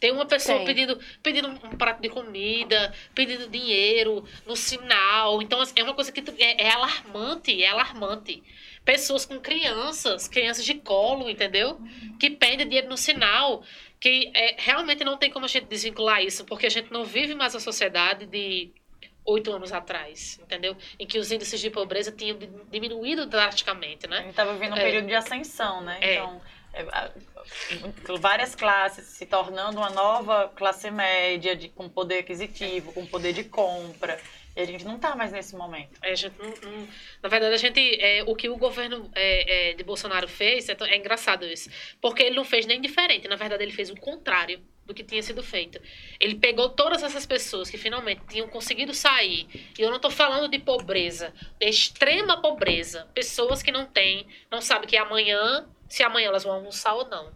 tem 0.00 0.12
uma 0.12 0.26
pessoa 0.26 0.64
pedindo, 0.64 0.98
pedindo 1.22 1.48
um 1.48 1.56
prato 1.76 2.00
de 2.02 2.08
comida, 2.08 2.92
pedindo 3.14 3.48
dinheiro 3.48 4.24
no 4.46 4.54
sinal. 4.56 5.40
Então, 5.42 5.60
assim, 5.60 5.74
é 5.76 5.82
uma 5.82 5.94
coisa 5.94 6.10
que 6.12 6.22
é, 6.42 6.66
é 6.66 6.70
alarmante, 6.70 7.62
é 7.62 7.68
alarmante. 7.68 8.42
Pessoas 8.84 9.26
com 9.26 9.38
crianças, 9.38 10.26
crianças 10.28 10.64
de 10.64 10.74
colo, 10.74 11.28
entendeu? 11.28 11.80
Que 12.18 12.30
pedem 12.30 12.66
dinheiro 12.66 12.88
no 12.88 12.96
sinal. 12.96 13.62
Que 14.00 14.30
é, 14.34 14.54
realmente 14.58 15.02
não 15.04 15.16
tem 15.16 15.30
como 15.30 15.44
a 15.44 15.48
gente 15.48 15.66
desvincular 15.66 16.22
isso, 16.22 16.44
porque 16.44 16.66
a 16.66 16.70
gente 16.70 16.92
não 16.92 17.04
vive 17.04 17.34
mais 17.34 17.54
a 17.56 17.60
sociedade 17.60 18.26
de 18.26 18.70
oito 19.24 19.52
anos 19.52 19.72
atrás, 19.72 20.38
entendeu? 20.42 20.76
Em 20.98 21.04
que 21.06 21.18
os 21.18 21.30
índices 21.32 21.60
de 21.60 21.68
pobreza 21.68 22.10
tinham 22.12 22.38
di- 22.38 22.48
diminuído 22.70 23.26
drasticamente, 23.26 24.06
A 24.06 24.08
né? 24.08 24.16
gente 24.18 24.30
estava 24.30 24.52
vivendo 24.54 24.72
um 24.74 24.76
É. 24.78 24.82
período 24.84 25.06
de 25.08 25.14
ascensão, 25.14 25.82
né? 25.82 25.98
É. 26.00 26.14
Então, 26.14 26.34
é, 26.34 26.36
a- 26.36 26.40
várias 28.20 28.54
classes 28.54 29.06
se 29.06 29.26
tornando 29.26 29.78
uma 29.78 29.90
nova 29.90 30.48
classe 30.54 30.90
média 30.90 31.56
de, 31.56 31.68
com 31.68 31.88
poder 31.88 32.18
aquisitivo, 32.18 32.92
com 32.92 33.06
poder 33.06 33.32
de 33.32 33.44
compra. 33.44 34.20
E 34.56 34.60
a 34.60 34.64
gente 34.64 34.84
não 34.84 34.96
está 34.96 35.14
mais 35.14 35.30
nesse 35.30 35.54
momento. 35.54 35.90
É, 36.02 36.14
não- 36.38 36.70
não- 36.72 36.88
na 37.22 37.28
verdade, 37.28 37.54
a 37.54 37.58
gente, 37.58 37.80
é, 38.00 38.24
o 38.26 38.34
que 38.34 38.48
o 38.48 38.56
governo 38.56 39.08
é, 39.14 39.70
é, 39.70 39.74
de 39.74 39.84
Bolsonaro 39.84 40.26
fez, 40.26 40.68
é, 40.68 40.76
é 40.80 40.96
engraçado 40.96 41.46
isso, 41.46 41.70
porque 42.00 42.22
ele 42.24 42.34
não 42.36 42.44
fez 42.44 42.66
nem 42.66 42.80
diferente, 42.80 43.28
na 43.28 43.36
verdade 43.36 43.62
ele 43.62 43.72
fez 43.72 43.88
o 43.88 43.94
contrário 43.96 44.60
do 44.84 44.92
que 44.94 45.04
tinha 45.04 45.22
sido 45.22 45.42
feito. 45.44 45.78
Ele 46.18 46.34
pegou 46.36 46.70
todas 46.70 47.02
essas 47.04 47.24
pessoas 47.26 47.70
que 47.70 47.76
finalmente 47.78 48.22
tinham 48.28 48.48
conseguido 48.48 48.92
sair, 48.94 49.46
e 49.78 49.82
eu 49.82 49.90
não 49.90 49.96
estou 49.96 50.10
falando 50.10 50.48
de 50.50 50.58
pobreza, 50.58 51.32
de 51.60 51.68
extrema 51.68 52.40
pobreza, 52.40 53.06
pessoas 53.14 53.62
que 53.62 53.70
não 53.70 53.86
têm, 53.86 54.26
não 54.50 54.60
sabem 54.60 54.88
que 54.88 54.96
amanhã, 54.96 55.68
se 55.88 56.02
amanhã 56.02 56.28
elas 56.28 56.44
vão 56.44 56.52
almoçar 56.54 56.94
ou 56.94 57.08
não. 57.08 57.32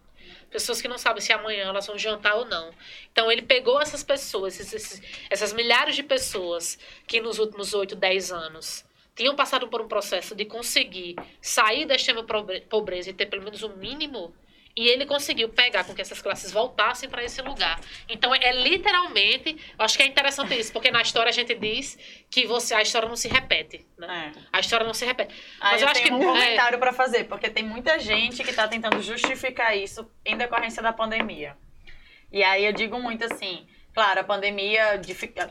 Pessoas 0.49 0.81
que 0.81 0.87
não 0.87 0.97
sabem 0.97 1.19
se 1.21 1.33
amanhã 1.33 1.63
elas 1.65 1.87
vão 1.87 1.97
jantar 1.97 2.35
ou 2.35 2.45
não. 2.45 2.71
Então 3.11 3.31
ele 3.31 3.41
pegou 3.41 3.81
essas 3.81 4.03
pessoas, 4.03 4.59
esses- 4.59 5.01
essas 5.29 5.51
milhares 5.51 5.95
de 5.95 6.03
pessoas 6.03 6.77
que 7.07 7.19
nos 7.19 7.39
últimos 7.39 7.73
8, 7.73 7.95
10 7.95 8.31
anos 8.31 8.85
tinham 9.15 9.35
passado 9.35 9.67
por 9.67 9.81
um 9.81 9.87
processo 9.87 10.35
de 10.35 10.45
conseguir 10.45 11.15
sair 11.41 11.85
da 11.85 11.95
extrema 11.95 12.23
pobre- 12.23 12.61
pobreza 12.61 13.09
e 13.09 13.13
ter 13.13 13.25
pelo 13.27 13.43
menos 13.43 13.61
o 13.63 13.69
mínimo, 13.69 14.33
e 14.75 14.87
ele 14.87 15.05
conseguiu 15.05 15.49
pegar 15.49 15.83
com 15.83 15.93
que 15.93 16.01
essas 16.01 16.21
classes 16.21 16.51
voltassem 16.51 17.07
para 17.07 17.23
esse 17.23 17.41
lugar. 17.41 17.79
Então 18.09 18.33
é 18.33 18.51
literalmente, 18.51 19.55
eu 19.77 19.85
acho 19.85 19.95
que 19.95 20.03
é 20.03 20.07
interessante 20.07 20.57
isso, 20.57 20.73
porque 20.73 20.89
na 20.89 21.01
história 21.01 21.29
a 21.29 21.33
gente 21.33 21.53
diz 21.53 21.97
que 22.29 22.45
você 22.47 22.73
a 22.73 22.81
história 22.81 23.07
não 23.07 23.15
se 23.15 23.27
repete, 23.27 23.85
né? 23.97 24.33
É. 24.35 24.39
A 24.51 24.59
história 24.59 24.85
não 24.85 24.93
se 24.93 25.05
repete. 25.05 25.33
Aí 25.61 25.73
Mas 25.73 25.81
eu, 25.81 25.87
eu 25.87 25.91
acho 25.91 26.01
tenho 26.03 26.19
que- 26.19 26.25
um 26.25 26.29
é. 26.29 26.33
comentário 26.33 26.79
para 26.79 26.91
fazer, 26.91 27.25
porque 27.25 27.49
tem 27.49 27.63
muita 27.63 27.99
gente 27.99 28.43
que 28.43 28.49
está 28.49 28.67
tentando 28.67 29.01
justificar 29.01 29.77
isso 29.77 30.09
em 30.25 30.35
decorrência 30.35 30.81
da 30.81 30.91
pandemia. 30.91 31.55
E 32.31 32.43
aí 32.43 32.65
eu 32.65 32.73
digo 32.73 32.99
muito 32.99 33.23
assim, 33.25 33.67
claro, 33.93 34.21
a 34.21 34.23
pandemia 34.23 34.99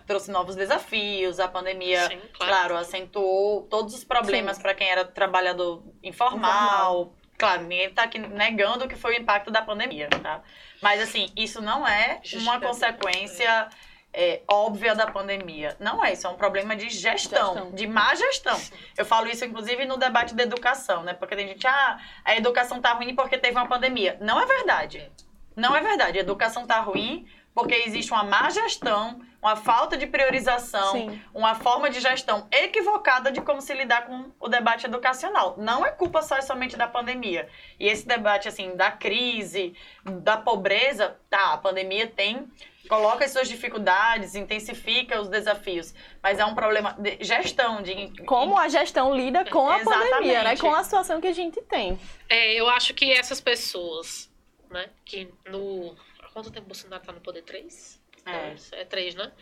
trouxe 0.04 0.32
novos 0.32 0.56
desafios, 0.56 1.38
a 1.38 1.46
pandemia, 1.46 2.08
Sim, 2.08 2.18
claro. 2.32 2.52
claro. 2.52 2.76
acentuou 2.76 3.62
todos 3.68 3.94
os 3.94 4.02
problemas 4.02 4.58
para 4.58 4.74
quem 4.74 4.88
era 4.88 5.04
trabalhador 5.04 5.84
informal. 6.02 7.14
Claro, 7.42 7.62
ninguém 7.62 7.86
está 7.86 8.04
aqui 8.04 8.20
negando 8.20 8.86
que 8.86 8.94
foi 8.94 9.16
o 9.16 9.20
impacto 9.20 9.50
da 9.50 9.60
pandemia, 9.60 10.08
tá? 10.22 10.42
Mas 10.80 11.02
assim, 11.02 11.26
isso 11.36 11.60
não 11.60 11.84
é 11.84 12.20
uma 12.34 12.60
consequência 12.60 13.68
é, 14.12 14.42
óbvia 14.46 14.94
da 14.94 15.08
pandemia. 15.08 15.76
Não 15.80 16.04
é, 16.04 16.12
isso 16.12 16.24
é 16.24 16.30
um 16.30 16.36
problema 16.36 16.76
de 16.76 16.88
gestão, 16.88 17.54
Gestão. 17.54 17.72
de 17.72 17.84
má 17.88 18.14
gestão. 18.14 18.56
Eu 18.96 19.04
falo 19.04 19.26
isso, 19.26 19.44
inclusive, 19.44 19.84
no 19.86 19.96
debate 19.96 20.36
da 20.36 20.44
educação, 20.44 21.02
né? 21.02 21.14
Porque 21.14 21.34
tem 21.34 21.48
gente, 21.48 21.66
ah, 21.66 21.98
a 22.24 22.36
educação 22.36 22.80
tá 22.80 22.92
ruim 22.92 23.12
porque 23.16 23.36
teve 23.36 23.56
uma 23.56 23.66
pandemia. 23.66 24.16
Não 24.20 24.40
é 24.40 24.46
verdade. 24.46 25.10
Não 25.56 25.74
é 25.74 25.80
verdade. 25.80 26.18
A 26.18 26.20
educação 26.20 26.64
tá 26.64 26.78
ruim 26.78 27.26
porque 27.52 27.74
existe 27.74 28.12
uma 28.12 28.22
má 28.22 28.50
gestão, 28.50 29.20
uma 29.42 29.56
falta 29.56 29.96
de 29.96 30.06
priorização, 30.06 30.92
Sim. 30.92 31.20
uma 31.34 31.56
forma 31.56 31.90
de 31.90 31.98
gestão 31.98 32.46
equivocada 32.52 33.32
de 33.32 33.40
como 33.40 33.60
se 33.60 33.74
lidar 33.74 34.06
com 34.06 34.30
o 34.38 34.48
debate 34.48 34.86
educacional. 34.86 35.56
Não 35.58 35.84
é 35.84 35.90
culpa 35.90 36.22
só 36.22 36.38
e 36.38 36.42
somente 36.42 36.76
da 36.76 36.86
pandemia. 36.86 37.48
E 37.78 37.88
esse 37.88 38.06
debate, 38.06 38.46
assim, 38.46 38.76
da 38.76 38.92
crise, 38.92 39.74
da 40.04 40.36
pobreza, 40.36 41.18
tá, 41.28 41.54
a 41.54 41.58
pandemia 41.58 42.06
tem 42.06 42.48
coloca 42.88 43.24
as 43.24 43.30
suas 43.30 43.48
dificuldades, 43.48 44.34
intensifica 44.34 45.20
os 45.20 45.28
desafios, 45.28 45.94
mas 46.22 46.38
é 46.38 46.44
um 46.44 46.54
problema 46.54 46.94
de 46.98 47.16
gestão, 47.20 47.80
de 47.80 48.12
Como 48.24 48.58
a 48.58 48.68
gestão 48.68 49.14
lida 49.14 49.44
com 49.48 49.70
a 49.70 49.78
pandemia, 49.78 50.42
né? 50.42 50.52
Exatamente. 50.52 50.60
Com 50.60 50.74
a 50.74 50.84
situação 50.84 51.20
que 51.20 51.28
a 51.28 51.32
gente 51.32 51.60
tem. 51.62 51.98
É, 52.28 52.52
eu 52.54 52.68
acho 52.68 52.92
que 52.92 53.10
essas 53.12 53.40
pessoas, 53.40 54.30
né, 54.68 54.90
que 55.04 55.32
no. 55.46 55.96
Há 56.20 56.28
quanto 56.32 56.50
tempo 56.50 56.66
o 56.66 56.68
Bolsonaro 56.68 57.02
tá 57.02 57.12
no 57.12 57.20
poder? 57.20 57.42
Três? 57.42 58.01
É. 58.26 58.46
Dois? 58.48 58.72
É 58.72 58.84
três, 58.84 59.14
né? 59.14 59.32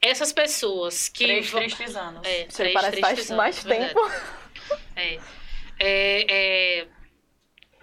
Essas 0.00 0.32
pessoas 0.32 1.08
que. 1.08 1.24
três 1.24 1.48
vão- 1.50 1.60
tristes 1.62 1.96
anos. 1.96 2.26
É, 2.26 2.46
Você 2.48 2.62
três, 2.62 2.72
parece 2.74 2.90
três, 2.92 3.06
faz 3.06 3.14
três 3.14 3.30
mais 3.30 3.64
tempo. 3.64 4.00
É. 4.96 5.18
É, 5.78 6.26
é, 6.80 6.88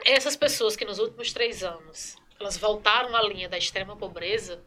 essas 0.06 0.36
pessoas 0.36 0.76
que 0.76 0.84
nos 0.84 0.98
últimos 1.00 1.32
três 1.32 1.64
anos 1.64 2.16
elas 2.40 2.58
voltaram 2.58 3.16
à 3.16 3.22
linha 3.22 3.48
da 3.48 3.58
extrema 3.58 3.96
pobreza, 3.96 4.64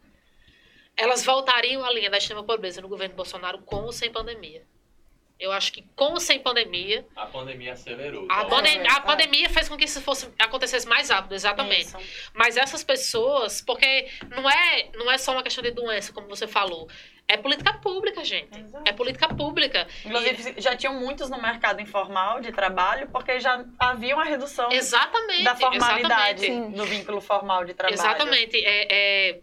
elas 0.97 1.25
voltariam 1.25 1.85
à 1.85 1.93
linha 1.93 2.09
da 2.09 2.17
extrema 2.17 2.43
pobreza 2.45 2.81
no 2.81 2.89
governo 2.89 3.15
Bolsonaro 3.17 3.59
com 3.63 3.83
ou 3.83 3.93
sem 3.93 4.11
pandemia. 4.11 4.65
Eu 5.39 5.53
acho 5.53 5.71
que 5.73 5.83
com 5.95 6.13
ou 6.13 6.21
sem 6.21 6.39
pandemia, 6.41 7.05
A 7.15 7.27
pandemia 7.27 7.75
acelerou. 7.75 8.27
a, 8.31 8.37
Então, 8.39 8.49
pandem- 8.49 8.79
é, 8.81 8.91
a 8.91 8.97
é. 8.97 9.01
pandemia 9.01 9.51
fez 9.51 9.69
com 9.69 9.77
que 9.77 9.85
isso 9.85 10.01
fosse, 10.01 10.29
acontecesse 10.39 10.87
mais 10.89 11.11
rápido, 11.11 11.35
exatamente. 11.35 11.89
Isso. 11.89 11.99
Mas 12.33 12.57
essas 12.57 12.83
pessoas, 12.83 13.61
porque 13.61 14.09
não 14.31 14.49
é, 14.49 14.89
não 14.95 15.11
é 15.11 15.19
só 15.19 15.33
uma 15.33 15.43
questão 15.43 15.63
de 15.63 15.73
doença, 15.73 16.11
como 16.11 16.27
você 16.27 16.47
falou, 16.47 16.89
é 17.29 17.37
política 17.37 17.75
pública, 17.75 18.25
gente. 18.25 18.59
Exato. 18.59 18.85
É 18.89 18.93
política 18.93 19.29
pública. 19.29 19.87
Inclusive, 20.07 20.55
já 20.59 20.75
tinham 20.75 20.95
muitos 20.95 21.29
no 21.29 21.43
mercado 21.43 21.83
informal 21.83 22.41
de 22.41 22.51
trabalho, 22.51 23.09
porque 23.13 23.39
já 23.39 23.63
havia 23.79 24.15
uma 24.15 24.25
redução 24.25 24.71
Exatamente. 24.73 25.43
da 25.45 25.55
formalidade 25.55 26.47
exatamente. 26.47 26.77
do 26.77 26.85
vínculo 26.87 27.21
formal 27.21 27.63
de 27.67 27.75
trabalho. 27.75 27.95
Exatamente. 28.01 28.57
É, 28.65 28.87
é- 28.91 29.41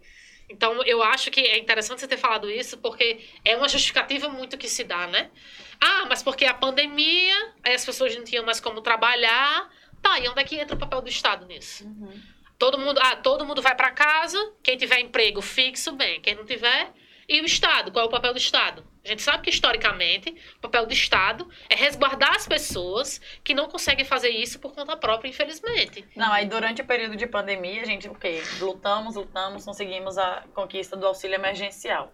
Então, 0.48 0.82
eu 0.84 1.02
acho 1.02 1.30
que 1.30 1.40
é 1.40 1.56
interessante 1.58 2.00
você 2.00 2.06
ter 2.08 2.18
falado 2.18 2.50
isso, 2.50 2.76
porque 2.78 3.18
é 3.44 3.56
uma 3.56 3.66
justificativa 3.68 4.28
muito 4.28 4.58
que 4.58 4.68
se 4.68 4.84
dá, 4.84 5.06
né? 5.06 5.30
Ah, 5.86 6.06
mas 6.08 6.22
porque 6.22 6.46
a 6.46 6.54
pandemia, 6.54 7.52
aí 7.62 7.74
as 7.74 7.84
pessoas 7.84 8.16
não 8.16 8.24
tinham 8.24 8.42
mais 8.42 8.58
como 8.58 8.80
trabalhar. 8.80 9.70
Tá, 10.00 10.18
e 10.18 10.26
onde 10.28 10.40
é 10.40 10.44
que 10.44 10.56
entra 10.56 10.74
o 10.74 10.78
papel 10.78 11.02
do 11.02 11.10
Estado 11.10 11.44
nisso? 11.44 11.84
Uhum. 11.84 12.20
Todo 12.58 12.78
mundo, 12.78 12.98
ah, 13.02 13.16
todo 13.16 13.44
mundo 13.44 13.60
vai 13.60 13.74
para 13.74 13.90
casa, 13.90 14.38
quem 14.62 14.78
tiver 14.78 15.00
emprego 15.00 15.42
fixo, 15.42 15.92
bem, 15.92 16.20
quem 16.20 16.34
não 16.34 16.46
tiver, 16.46 16.90
e 17.28 17.40
o 17.40 17.44
Estado, 17.44 17.90
qual 17.90 18.04
é 18.04 18.08
o 18.08 18.10
papel 18.10 18.32
do 18.32 18.38
Estado? 18.38 18.84
A 19.04 19.08
gente 19.08 19.20
sabe 19.20 19.42
que 19.42 19.50
historicamente 19.50 20.34
o 20.56 20.60
papel 20.60 20.86
do 20.86 20.92
Estado 20.92 21.48
é 21.68 21.74
resguardar 21.74 22.34
as 22.34 22.46
pessoas 22.46 23.20
que 23.42 23.52
não 23.52 23.68
conseguem 23.68 24.04
fazer 24.04 24.30
isso 24.30 24.58
por 24.58 24.72
conta 24.72 24.96
própria, 24.96 25.28
infelizmente. 25.28 26.06
Não, 26.16 26.32
aí 26.32 26.46
durante 26.46 26.80
o 26.80 26.86
período 26.86 27.16
de 27.16 27.26
pandemia, 27.26 27.82
a 27.82 27.84
gente, 27.84 28.08
o 28.08 28.14
quê? 28.14 28.42
Lutamos, 28.60 29.16
lutamos, 29.16 29.64
conseguimos 29.64 30.16
a 30.16 30.44
conquista 30.54 30.96
do 30.96 31.06
auxílio 31.06 31.34
emergencial. 31.34 32.12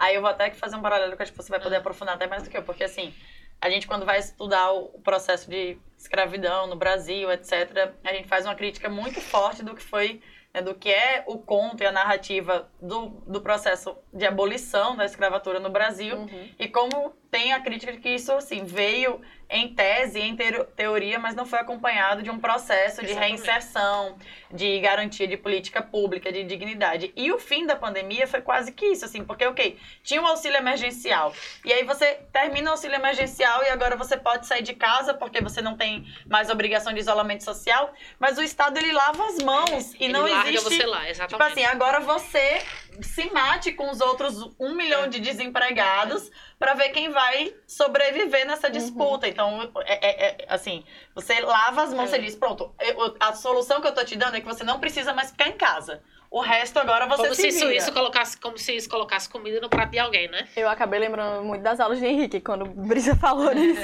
Aí 0.00 0.14
eu 0.16 0.20
vou 0.22 0.30
até 0.30 0.48
que 0.50 0.56
fazer 0.56 0.74
um 0.76 0.82
paralelo 0.82 1.14
que 1.16 1.22
acho 1.22 1.30
que 1.32 1.36
você 1.36 1.50
vai 1.50 1.60
poder 1.60 1.76
aprofundar 1.76 2.14
até 2.16 2.26
mais 2.26 2.42
do 2.42 2.48
que 2.50 2.56
eu, 2.56 2.62
porque 2.62 2.82
assim, 2.84 3.14
a 3.60 3.68
gente 3.68 3.86
quando 3.86 4.06
vai 4.06 4.18
estudar 4.18 4.72
o 4.72 4.90
o 4.94 5.00
processo 5.02 5.48
de 5.50 5.76
escravidão 5.98 6.66
no 6.66 6.76
Brasil, 6.76 7.30
etc., 7.30 7.92
a 8.02 8.12
gente 8.14 8.26
faz 8.26 8.44
uma 8.46 8.54
crítica 8.54 8.88
muito 8.88 9.20
forte 9.20 9.62
do 9.62 9.74
que 9.74 9.82
foi, 9.82 10.20
né, 10.54 10.62
do 10.62 10.74
que 10.74 10.90
é 10.90 11.22
o 11.26 11.36
conto 11.38 11.82
e 11.82 11.86
a 11.86 11.92
narrativa 11.92 12.68
do, 12.80 13.08
do 13.26 13.40
processo 13.42 13.96
de 14.12 14.26
abolição 14.26 14.96
da 14.96 15.04
escravatura 15.04 15.60
no 15.60 15.68
Brasil, 15.70 16.16
Uhum. 16.16 16.48
e 16.58 16.66
como 16.68 17.14
tem 17.30 17.52
a 17.52 17.60
crítica 17.60 17.92
de 17.92 17.98
que 17.98 18.08
isso 18.10 18.32
assim 18.32 18.64
veio 18.64 19.20
em 19.52 19.74
tese, 19.74 20.20
em 20.20 20.36
teo- 20.36 20.64
teoria, 20.64 21.18
mas 21.18 21.34
não 21.34 21.44
foi 21.44 21.58
acompanhado 21.58 22.22
de 22.22 22.30
um 22.30 22.38
processo 22.38 23.00
de 23.00 23.10
Exatamente. 23.10 23.30
reinserção, 23.42 24.16
de 24.48 24.78
garantia 24.78 25.26
de 25.26 25.36
política 25.36 25.82
pública, 25.82 26.30
de 26.30 26.44
dignidade. 26.44 27.12
E 27.16 27.32
o 27.32 27.38
fim 27.38 27.66
da 27.66 27.74
pandemia 27.74 28.28
foi 28.28 28.40
quase 28.40 28.70
que 28.70 28.86
isso, 28.86 29.04
assim, 29.04 29.24
porque, 29.24 29.44
ok, 29.44 29.76
tinha 30.04 30.22
um 30.22 30.26
auxílio 30.26 30.56
emergencial. 30.56 31.34
E 31.64 31.72
aí 31.72 31.82
você 31.82 32.20
termina 32.32 32.70
o 32.70 32.72
auxílio 32.74 32.94
emergencial 32.94 33.64
e 33.64 33.68
agora 33.70 33.96
você 33.96 34.16
pode 34.16 34.46
sair 34.46 34.62
de 34.62 34.72
casa 34.72 35.14
porque 35.14 35.40
você 35.40 35.60
não 35.60 35.76
tem 35.76 36.06
mais 36.28 36.48
obrigação 36.48 36.92
de 36.92 37.00
isolamento 37.00 37.42
social, 37.42 37.92
mas 38.20 38.38
o 38.38 38.42
Estado 38.42 38.76
ele 38.78 38.92
lava 38.92 39.26
as 39.26 39.38
mãos 39.38 39.94
e 39.94 40.04
Ele 40.04 40.12
não 40.12 40.28
existe. 40.28 40.62
você 40.62 40.86
lá, 40.86 40.98
Tipo 41.00 41.10
exatamente. 41.10 41.50
assim, 41.52 41.64
agora 41.64 41.98
você 41.98 42.62
se 43.02 43.30
mate 43.32 43.72
com 43.72 43.90
os 43.90 44.00
outros 44.00 44.36
um 44.58 44.74
milhão 44.74 45.08
de 45.08 45.20
desempregados 45.20 46.30
pra 46.58 46.74
ver 46.74 46.90
quem 46.90 47.10
vai 47.10 47.54
sobreviver 47.66 48.46
nessa 48.46 48.66
Uhum. 48.66 48.72
disputa. 48.72 49.28
Então, 49.28 49.70
é, 49.84 49.94
é- 50.06 50.26
é, 50.42 50.46
assim, 50.48 50.84
você 51.14 51.40
lava 51.40 51.82
as 51.82 51.92
mãos 51.94 52.12
É. 52.12 52.18
e 52.18 52.22
diz, 52.22 52.34
pronto, 52.36 52.74
eu- 52.80 53.16
a 53.20 53.32
solução 53.34 53.80
que 53.80 53.86
eu 53.88 53.94
tô 53.94 54.04
te 54.04 54.16
dando 54.16 54.36
é 54.36 54.40
que 54.40 54.46
você 54.46 54.64
não 54.64 54.78
precisa 54.80 55.12
mais 55.12 55.30
ficar 55.30 55.48
em 55.48 55.56
casa. 55.56 56.02
O 56.30 56.40
resto 56.40 56.78
agora 56.78 57.06
você 57.06 57.22
como 57.22 57.34
se 57.34 57.42
se 57.42 57.48
isso, 57.48 57.66
vira. 57.66 57.74
isso 57.74 57.92
colocasse, 57.92 58.38
como 58.38 58.56
se 58.56 58.76
isso 58.76 58.88
colocasse 58.88 59.28
comida 59.28 59.60
no 59.60 59.68
prato 59.68 59.90
de 59.90 59.98
alguém, 59.98 60.28
né? 60.28 60.46
Eu 60.56 60.68
acabei 60.68 61.00
lembrando 61.00 61.44
muito 61.44 61.62
das 61.62 61.80
aulas 61.80 61.98
de 61.98 62.06
Henrique, 62.06 62.40
quando 62.40 62.62
o 62.62 62.68
Brisa 62.68 63.16
falou 63.16 63.52
nisso. 63.52 63.82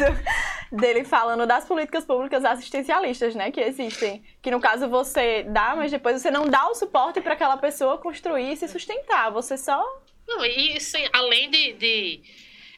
dele 0.71 1.05
falando 1.05 1.45
das 1.45 1.65
políticas 1.65 2.05
públicas 2.05 2.45
assistencialistas, 2.45 3.35
né? 3.35 3.51
Que 3.51 3.61
existem. 3.61 4.23
Que 4.41 4.53
no 4.53 4.61
caso 4.61 4.89
você 4.89 5.43
dá, 5.43 5.75
mas 5.75 5.91
depois 5.91 6.23
você 6.23 6.31
não 6.31 6.49
dá 6.49 6.69
o 6.69 6.75
suporte 6.75 7.21
para 7.21 7.33
aquela 7.33 7.57
pessoa 7.57 7.99
construir 7.99 8.53
e 8.53 8.57
se 8.57 8.69
sustentar. 8.69 9.31
Você 9.33 9.59
só. 9.59 9.85
Não, 10.29 10.47
e 10.47 10.77
assim, 10.77 11.05
além 11.13 11.51
de. 11.51 11.73
de 11.73 12.23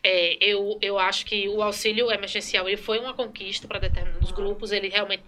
é, 0.03 0.39
eu, 0.41 0.79
eu 0.81 0.99
acho 0.99 1.27
que 1.27 1.47
o 1.49 1.63
auxílio 1.63 2.11
emergencial 2.11 2.67
ele 2.69 2.77
foi 2.77 2.99
uma 2.99 3.13
conquista 3.13 3.67
para 3.67 3.81
determinados 3.81 4.31
grupos, 4.31 4.71
ele 4.71 4.89
realmente 4.89 5.25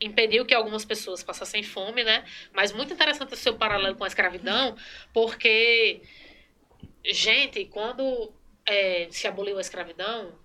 impediu 0.00 0.44
que 0.46 0.54
algumas 0.54 0.84
pessoas 0.84 1.22
passassem 1.22 1.62
fome, 1.62 2.04
né? 2.04 2.24
Mas 2.52 2.72
muito 2.72 2.92
interessante 2.92 3.34
o 3.34 3.36
seu 3.36 3.56
paralelo 3.56 3.96
com 3.96 4.04
a 4.04 4.06
escravidão, 4.06 4.76
porque, 5.12 6.02
gente, 7.04 7.64
quando 7.66 8.32
é, 8.66 9.08
se 9.10 9.26
aboliu 9.26 9.58
a 9.58 9.60
escravidão, 9.60 10.38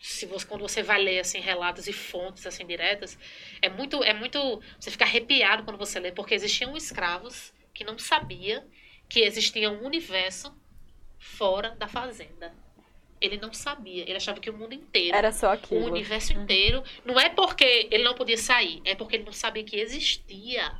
se 0.00 0.26
você, 0.26 0.46
quando 0.46 0.60
você 0.60 0.82
vai 0.82 1.00
ler 1.00 1.20
assim 1.20 1.40
relatos 1.40 1.88
e 1.88 1.92
fontes 1.92 2.46
assim 2.46 2.66
diretas, 2.66 3.18
é 3.62 3.70
muito 3.70 4.04
é 4.04 4.12
muito 4.12 4.60
você 4.78 4.90
fica 4.90 5.04
arrepiado 5.04 5.64
quando 5.64 5.78
você 5.78 5.98
lê, 5.98 6.12
porque 6.12 6.34
existiam 6.34 6.76
escravos 6.76 7.54
que 7.72 7.84
não 7.84 7.98
sabia 7.98 8.66
que 9.08 9.20
existia 9.20 9.70
um 9.70 9.84
universo 9.84 10.54
fora 11.18 11.70
da 11.70 11.88
fazenda. 11.88 12.54
Ele 13.24 13.38
não 13.38 13.52
sabia, 13.52 14.02
ele 14.02 14.16
achava 14.16 14.38
que 14.40 14.50
o 14.50 14.52
mundo 14.56 14.74
inteiro, 14.74 15.16
Era 15.16 15.32
só 15.32 15.48
o 15.48 15.50
aquilo. 15.52 15.86
universo 15.86 16.32
inteiro, 16.34 16.82
não 17.04 17.18
é 17.18 17.28
porque 17.30 17.88
ele 17.90 18.02
não 18.04 18.14
podia 18.14 18.36
sair, 18.36 18.82
é 18.84 18.94
porque 18.94 19.16
ele 19.16 19.24
não 19.24 19.32
sabia 19.32 19.64
que 19.64 19.76
existia. 19.76 20.72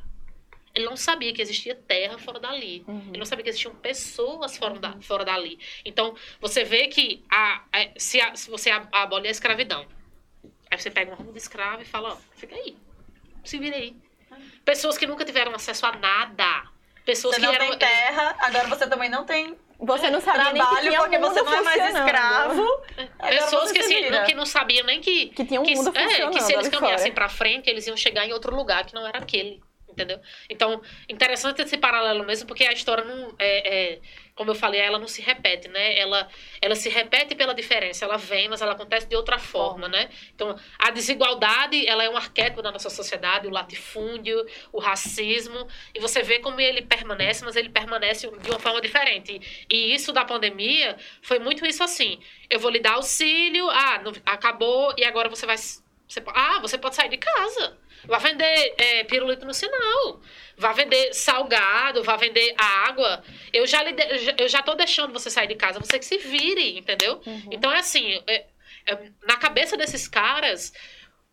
Ele 0.74 0.84
não 0.86 0.96
sabia 0.96 1.32
que 1.32 1.40
existia 1.40 1.74
terra 1.74 2.18
fora 2.18 2.40
dali. 2.40 2.84
Uhum. 2.88 3.08
Ele 3.10 3.18
não 3.18 3.24
sabia 3.24 3.44
que 3.44 3.50
existiam 3.50 3.74
pessoas 3.76 4.56
fora, 4.56 4.78
da, 4.78 5.00
fora 5.00 5.24
dali. 5.24 5.58
Então, 5.84 6.16
você 6.40 6.64
vê 6.64 6.88
que 6.88 7.24
a, 7.30 7.62
a- 7.72 7.88
se, 7.96 8.20
a- 8.20 8.34
se 8.34 8.50
você 8.50 8.70
ab- 8.70 8.88
abole 8.92 9.28
a 9.28 9.30
escravidão, 9.30 9.86
aí 10.70 10.76
você 10.78 10.90
pega 10.90 11.12
um 11.12 11.14
ramo 11.14 11.30
de 11.32 11.38
escravo 11.38 11.80
e 11.82 11.84
fala, 11.84 12.14
ó, 12.14 12.16
fica 12.36 12.56
aí, 12.56 12.76
se 13.44 13.56
vira 13.58 13.76
aí. 13.76 13.96
Pessoas 14.64 14.98
que 14.98 15.06
nunca 15.06 15.24
tiveram 15.24 15.54
acesso 15.54 15.86
a 15.86 15.92
nada. 15.92 16.68
Pessoas 17.04 17.36
Você 17.36 17.40
que 17.40 17.46
não 17.46 17.54
eram... 17.54 17.68
tem 17.68 17.78
terra, 17.78 18.34
agora 18.40 18.66
você 18.66 18.88
também 18.88 19.08
não 19.08 19.24
tem 19.24 19.56
Você 19.78 20.10
não 20.10 20.20
sabia 20.20 20.52
nem 20.52 20.52
que 20.52 20.58
trabalho 20.58 20.88
tinha 20.88 21.00
porque 21.00 21.18
mundo 21.18 21.34
você 21.34 21.42
não 21.42 21.54
é 21.54 21.62
mais 21.62 21.94
escravo. 21.94 22.82
Agora 23.18 23.36
Pessoas 23.36 23.72
que, 23.72 23.82
se 23.82 23.94
assim, 23.94 24.10
não, 24.10 24.24
que 24.24 24.34
não 24.34 24.46
sabiam 24.46 24.86
nem 24.86 25.00
que... 25.00 25.26
Que 25.26 25.44
tinha 25.44 25.60
um 25.60 25.64
que, 25.64 25.74
mundo 25.74 25.90
é, 25.94 26.04
funcionando 26.04 26.32
que 26.32 26.40
se 26.42 26.52
eles 26.52 26.68
caminhassem 26.68 27.12
fora. 27.12 27.14
pra 27.14 27.28
frente, 27.28 27.68
eles 27.68 27.86
iam 27.86 27.96
chegar 27.96 28.26
em 28.26 28.32
outro 28.32 28.54
lugar 28.54 28.84
que 28.84 28.94
não 28.94 29.06
era 29.06 29.18
aquele. 29.18 29.60
Entendeu? 29.94 30.20
Então, 30.50 30.82
interessante 31.08 31.62
esse 31.62 31.78
paralelo 31.78 32.24
mesmo, 32.26 32.48
porque 32.48 32.64
a 32.64 32.72
história 32.72 33.04
não. 33.04 33.32
É, 33.38 33.92
é, 33.94 34.00
como 34.34 34.50
eu 34.50 34.54
falei, 34.56 34.80
ela 34.80 34.98
não 34.98 35.06
se 35.06 35.22
repete, 35.22 35.68
né? 35.68 35.96
Ela, 35.96 36.28
ela 36.60 36.74
se 36.74 36.88
repete 36.88 37.36
pela 37.36 37.54
diferença, 37.54 38.04
ela 38.04 38.16
vem, 38.16 38.48
mas 38.48 38.60
ela 38.60 38.72
acontece 38.72 39.06
de 39.06 39.14
outra 39.14 39.38
forma, 39.38 39.86
né? 39.88 40.08
Então, 40.34 40.58
a 40.80 40.90
desigualdade, 40.90 41.86
ela 41.86 42.02
é 42.02 42.10
um 42.10 42.16
arquétipo 42.16 42.60
da 42.60 42.72
nossa 42.72 42.90
sociedade, 42.90 43.46
o 43.46 43.50
latifúndio, 43.50 44.44
o 44.72 44.80
racismo, 44.80 45.68
e 45.94 46.00
você 46.00 46.20
vê 46.24 46.40
como 46.40 46.60
ele 46.60 46.82
permanece, 46.82 47.44
mas 47.44 47.54
ele 47.54 47.68
permanece 47.68 48.28
de 48.28 48.50
uma 48.50 48.58
forma 48.58 48.80
diferente. 48.80 49.66
E 49.70 49.94
isso 49.94 50.12
da 50.12 50.24
pandemia 50.24 50.96
foi 51.22 51.38
muito 51.38 51.64
isso 51.64 51.84
assim. 51.84 52.18
Eu 52.50 52.58
vou 52.58 52.70
lhe 52.72 52.80
dar 52.80 52.94
auxílio, 52.94 53.70
ah, 53.70 54.00
não- 54.02 54.12
acabou, 54.26 54.92
e 54.98 55.04
agora 55.04 55.28
você 55.28 55.46
vai. 55.46 55.56
Você, 55.56 56.22
ah, 56.34 56.58
você 56.60 56.76
pode 56.76 56.96
sair 56.96 57.08
de 57.08 57.16
casa. 57.18 57.78
Vai 58.06 58.20
vender 58.20 58.74
é, 58.78 59.04
pirulito 59.04 59.44
no 59.46 59.54
sinal. 59.54 60.20
Vai 60.56 60.72
vender 60.74 61.12
salgado, 61.14 62.02
vai 62.02 62.16
vender 62.18 62.54
água. 62.56 63.22
Eu 63.52 63.66
já, 63.66 63.82
lhe 63.82 63.94
eu 64.10 64.18
já- 64.18 64.34
eu 64.38 64.48
já 64.48 64.62
tô 64.62 64.74
deixando 64.74 65.12
você 65.12 65.28
sair 65.30 65.48
de 65.48 65.54
casa. 65.54 65.80
Você 65.80 65.98
que 65.98 66.04
se 66.04 66.18
vire, 66.18 66.78
entendeu? 66.78 67.20
Uhum. 67.26 67.48
Então 67.50 67.72
é 67.72 67.78
assim, 67.78 68.22
é- 68.26 68.46
é- 68.86 69.08
na 69.26 69.36
cabeça 69.36 69.76
desses 69.76 70.06
caras, 70.06 70.72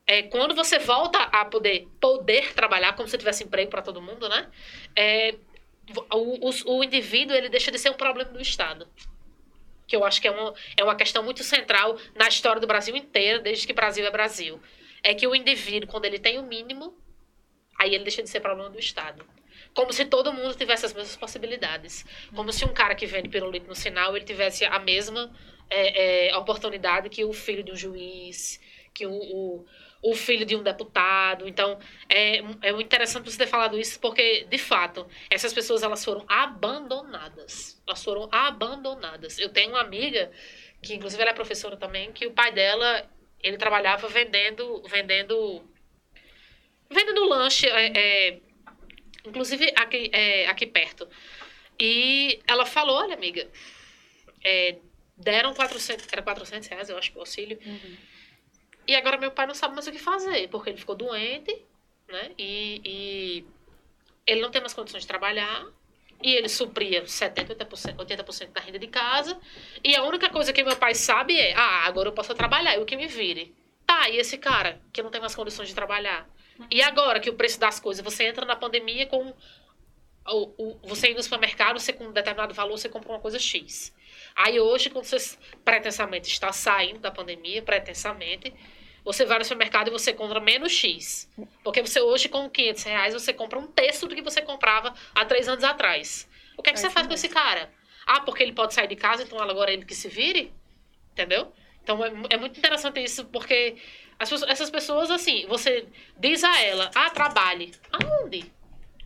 é, 0.08 0.24
quando 0.24 0.56
você 0.56 0.80
volta 0.80 1.20
a 1.20 1.46
poder, 1.46 1.88
poder 2.00 2.54
trabalhar, 2.54 2.94
como 2.96 3.08
se 3.08 3.18
tivesse 3.18 3.44
emprego 3.44 3.70
para 3.70 3.82
todo 3.82 4.02
mundo, 4.02 4.28
né? 4.28 4.50
É, 4.96 5.36
o, 6.14 6.50
o, 6.50 6.78
o 6.78 6.84
indivíduo 6.84 7.36
ele 7.36 7.50
deixa 7.50 7.70
de 7.72 7.78
ser 7.78 7.90
um 7.90 7.94
problema 7.96 8.32
do 8.32 8.42
Estado. 8.42 8.88
Que 9.88 9.96
eu 9.96 10.04
acho 10.06 10.22
que 10.22 10.28
é 10.28 10.32
uma, 10.32 10.54
é 10.78 10.84
uma 10.84 10.96
questão 10.96 11.22
muito 11.22 11.44
central 11.44 11.98
na 12.16 12.28
história 12.28 12.62
do 12.62 12.66
Brasil 12.68 12.96
inteira, 12.96 13.40
desde 13.40 13.68
que 13.68 13.74
Brasil 13.74 14.06
é 14.06 14.10
Brasil. 14.10 14.60
É 15.04 15.14
que 15.14 15.28
o 15.28 15.36
indivíduo, 15.36 15.90
quando 15.90 16.06
ele 16.06 16.20
tem 16.20 16.38
o 16.38 16.44
mínimo, 16.44 16.96
aí 17.80 17.96
ele 17.96 18.04
deixa 18.04 18.22
de 18.22 18.30
ser 18.30 18.40
problema 18.40 18.70
do 18.70 18.80
Estado. 18.80 19.26
Como 19.74 19.94
se 19.94 20.06
todo 20.06 20.34
mundo 20.34 20.54
tivesse 20.56 20.86
as 20.86 20.94
mesmas 20.94 21.16
possibilidades. 21.16 22.06
Como 22.36 22.52
se 22.52 22.66
um 22.66 22.74
cara 22.74 22.94
que 22.94 23.06
vende 23.06 23.30
pirulito 23.30 23.68
no 23.68 23.76
sinal, 23.76 24.16
ele 24.16 24.26
tivesse 24.26 24.66
a 24.66 24.80
mesma 24.80 25.34
é, 25.70 26.30
é, 26.30 26.38
oportunidade 26.38 27.10
que 27.10 27.24
o 27.24 27.32
filho 27.32 27.64
de 27.64 27.72
um 27.72 27.76
juiz, 27.76 28.60
que 28.94 29.06
o, 29.06 29.14
o, 29.14 29.66
o 30.04 30.14
filho 30.14 30.46
de 30.46 30.56
um 30.56 30.64
deputado. 30.64 31.48
Então, 31.48 31.80
é, 32.10 32.40
é 32.62 32.72
interessante 32.82 33.32
você 33.32 33.38
ter 33.38 33.48
falado 33.48 33.80
isso, 33.80 34.00
porque, 34.00 34.46
de 34.50 34.58
fato, 34.58 35.08
essas 35.30 35.54
pessoas 35.54 35.84
elas 35.84 36.04
foram 36.04 36.26
abandonadas. 36.28 37.82
Elas 37.88 38.04
foram 38.04 38.28
abandonadas. 38.32 39.40
Eu 39.40 39.50
tenho 39.50 39.72
uma 39.72 39.82
amiga, 39.82 40.30
que 40.82 40.94
inclusive 40.94 41.22
ela 41.22 41.32
é 41.32 41.36
professora 41.36 41.78
também, 41.78 42.12
que 42.12 42.28
o 42.28 42.32
pai 42.32 42.52
dela, 42.52 43.10
ele 43.44 43.58
trabalhava 43.58 44.08
vendendo, 44.08 44.82
vendendo, 44.88 45.64
vendendo 46.90 47.26
lanche, 47.26 47.68
é, 47.68 47.98
é, 47.98 48.40
inclusive 49.26 49.72
aqui, 49.76 50.10
é, 50.14 50.48
aqui 50.48 50.66
perto. 50.68 51.08
E 51.80 52.40
ela 52.48 52.66
falou, 52.66 52.98
olha, 52.98 53.16
amiga, 53.16 53.50
é, 54.44 54.78
deram 55.18 55.54
400, 55.54 56.08
era 56.12 56.22
400 56.22 56.68
reais, 56.68 56.90
eu 56.90 56.98
acho, 56.98 57.12
o 57.16 57.20
auxílio. 57.20 57.60
Uhum. 57.66 57.98
E 58.88 58.96
agora 58.96 59.18
meu 59.18 59.32
pai 59.32 59.48
não 59.48 59.56
sabe 59.56 59.74
mais 59.74 59.88
o 59.88 59.92
que 59.92 60.00
fazer, 60.00 60.48
porque 60.50 60.70
ele 60.70 60.78
ficou 60.78 60.96
doente, 60.96 61.66
né? 62.08 62.32
E, 62.38 62.82
e 62.84 63.46
ele 64.26 64.42
não 64.42 64.52
tem 64.52 64.62
mais 64.62 64.74
condições 64.74 65.02
de 65.02 65.08
trabalhar. 65.08 65.66
E 66.24 66.36
ele 66.36 66.50
supria 66.50 67.04
70%, 67.04 67.58
80%, 67.58 68.00
80 68.00 68.48
da 68.54 68.62
renda 68.62 68.80
de 68.80 68.88
casa. 68.88 69.40
E 69.84 69.96
a 69.96 70.04
única 70.04 70.30
coisa 70.30 70.54
que 70.54 70.64
meu 70.64 70.76
pai 70.76 70.94
sabe 70.94 71.38
é: 71.38 71.54
ah, 71.54 71.86
agora 71.86 72.10
eu 72.10 72.14
posso 72.14 72.34
trabalhar, 72.36 72.76
eu 72.76 72.86
que 72.86 72.96
me 72.96 73.08
vire. 73.08 73.54
Tá, 73.86 74.10
e 74.10 74.18
esse 74.18 74.38
cara 74.38 74.80
que 74.94 75.02
não 75.02 75.10
tem 75.10 75.20
mais 75.20 75.36
condições 75.36 75.68
de 75.68 75.76
trabalhar? 75.76 76.30
E 76.70 76.82
agora 76.82 77.20
que 77.20 77.30
o 77.30 77.34
preço 77.34 77.60
das 77.60 77.80
coisas, 77.80 78.04
você 78.04 78.26
entra 78.26 78.46
na 78.46 78.56
pandemia 78.56 79.08
com. 79.08 79.34
O, 80.28 80.54
o, 80.58 80.80
você 80.84 81.10
ir 81.10 81.16
no 81.16 81.24
supermercado, 81.24 81.80
você 81.80 81.92
com 81.92 82.06
um 82.06 82.12
determinado 82.12 82.54
valor, 82.54 82.78
você 82.78 82.88
compra 82.88 83.10
uma 83.10 83.20
coisa 83.20 83.40
X. 83.40 83.92
Aí 84.36 84.60
hoje, 84.60 84.90
quando 84.90 85.06
você 85.06 85.38
pretensamente 85.66 86.30
está 86.30 86.54
saindo 86.54 87.00
da 87.00 87.10
pandemia, 87.10 87.62
pretensamente, 87.64 88.54
você 89.04 89.26
vai 89.26 89.40
no 89.40 89.44
supermercado 89.44 89.88
e 89.88 89.92
você 89.92 90.14
compra 90.14 90.40
menos 90.40 90.72
X. 90.72 91.30
Porque 91.64 91.82
você 91.82 92.02
hoje, 92.02 92.30
com 92.30 92.50
500 92.50 92.84
reais, 92.84 93.14
você 93.14 93.34
compra 93.34 93.60
um 93.60 93.68
terço 93.68 94.08
do 94.08 94.16
que 94.16 94.22
você 94.22 94.42
comprava 94.42 94.94
há 95.14 95.26
três 95.26 95.48
anos 95.48 95.64
atrás. 95.64 96.30
O 96.58 96.64
que, 96.64 96.70
é 96.70 96.74
que 96.74 96.80
É 96.80 96.82
você 96.82 96.90
faz 96.90 97.08
com 97.08 97.14
esse 97.14 97.30
cara? 97.30 97.72
Ah, 98.06 98.22
porque 98.22 98.44
ele 98.44 98.54
pode 98.54 98.74
sair 98.74 98.88
de 98.88 98.96
casa, 98.96 99.24
então 99.24 99.40
agora 99.40 99.72
é 99.72 99.74
ele 99.74 99.86
que 99.86 99.96
se 99.96 100.08
vire? 100.08 100.54
Entendeu? 101.12 101.52
Então 101.84 102.04
é, 102.04 102.12
é 102.30 102.38
muito 102.38 102.58
interessante 102.58 103.04
isso, 103.04 103.26
porque 103.26 103.76
as 104.20 104.32
essas 104.44 104.70
pessoas, 104.70 105.10
assim, 105.10 105.46
você 105.48 105.88
diz 106.18 106.44
a 106.44 106.62
ela, 106.62 106.92
ah, 106.94 107.10
trabalhe. 107.10 107.72
Aonde? 107.92 108.52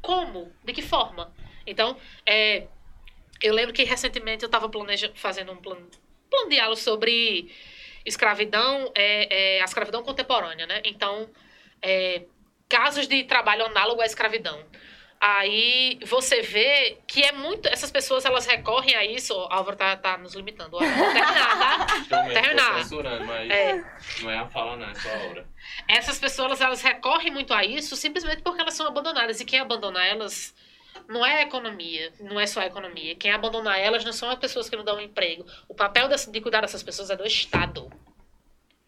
Como? 0.02 0.52
De 0.64 0.74
que 0.74 0.82
forma? 0.82 1.34
Então, 1.66 1.98
é, 2.26 2.68
eu 3.42 3.54
lembro 3.54 3.74
que 3.74 3.84
recentemente 3.84 4.44
eu 4.44 4.48
estava 4.48 4.70
fazendo 5.16 5.52
um 5.52 5.58
plano, 5.58 5.90
plano 6.30 6.50
de 6.50 6.60
aula 6.60 6.76
sobre 6.76 7.50
escravidão, 8.06 8.92
é, 8.96 9.58
é, 9.58 9.62
a 9.62 9.66
escravidão 9.66 10.04
contemporânea, 10.04 10.66
né? 10.68 10.82
Então, 10.86 11.30
é, 11.82 12.24
casos 12.70 13.08
de 13.08 13.24
trabalho 13.24 13.66
análogo 13.66 14.02
à 14.02 14.06
escravidão. 14.06 14.60
Aí 15.20 15.98
você 16.06 16.42
vê 16.42 16.98
que 17.08 17.24
é 17.24 17.32
muito. 17.32 17.68
Essas 17.70 17.90
pessoas 17.90 18.26
elas 18.26 18.46
recorrem 18.46 18.96
a 18.96 19.04
isso. 19.06 19.34
Ó, 19.34 19.48
Álvaro 19.52 19.78
tá, 19.78 19.96
tá 19.96 20.18
nos 20.18 20.36
limitando. 20.36 20.72
Vou 20.72 20.80
terminar, 20.82 21.88
tá? 22.10 22.24
Mesmo, 22.28 22.42
Terminar. 22.42 22.84
censurando, 22.84 23.26
mas 23.26 23.50
É. 23.50 23.84
não 24.22 24.30
é 24.30 24.38
a 24.38 24.48
fala, 24.48 24.76
não, 24.76 24.90
é 24.90 24.94
só 24.94 25.10
a 25.10 25.18
hora. 25.30 25.48
essas 25.88 26.20
pessoas 26.20 26.60
elas 26.62 26.82
recorrem 26.82 27.32
muito 27.32 27.54
a 27.54 27.64
isso 27.64 27.96
simplesmente 27.96 28.42
porque 28.44 28.62
elas 28.62 28.74
são 28.76 28.86
abandonadas 28.86 29.40
e 29.40 29.46
quem 29.46 29.60
abandona 29.60 30.06
elas 30.06 30.54
não 31.08 31.26
é 31.26 31.40
a 31.40 31.42
economia, 31.44 32.12
não 32.20 32.40
é 32.40 32.48
só 32.48 32.62
a 32.62 32.66
economia. 32.66 33.16
Quem 33.16 33.32
abandona 33.32 33.78
elas 33.78 34.04
não 34.04 34.14
são 34.14 34.30
as 34.30 34.40
pessoas 34.40 34.70
que 34.70 34.76
não 34.76 34.84
dão 34.84 35.00
emprego. 35.00 35.46
O 35.68 35.76
papel 35.76 36.08
de 36.08 36.42
cuidar 36.42 36.62
dessas 36.62 36.84
pessoas 36.84 37.10
é 37.10 37.16
do 37.16 37.26
Estado. 37.26 37.92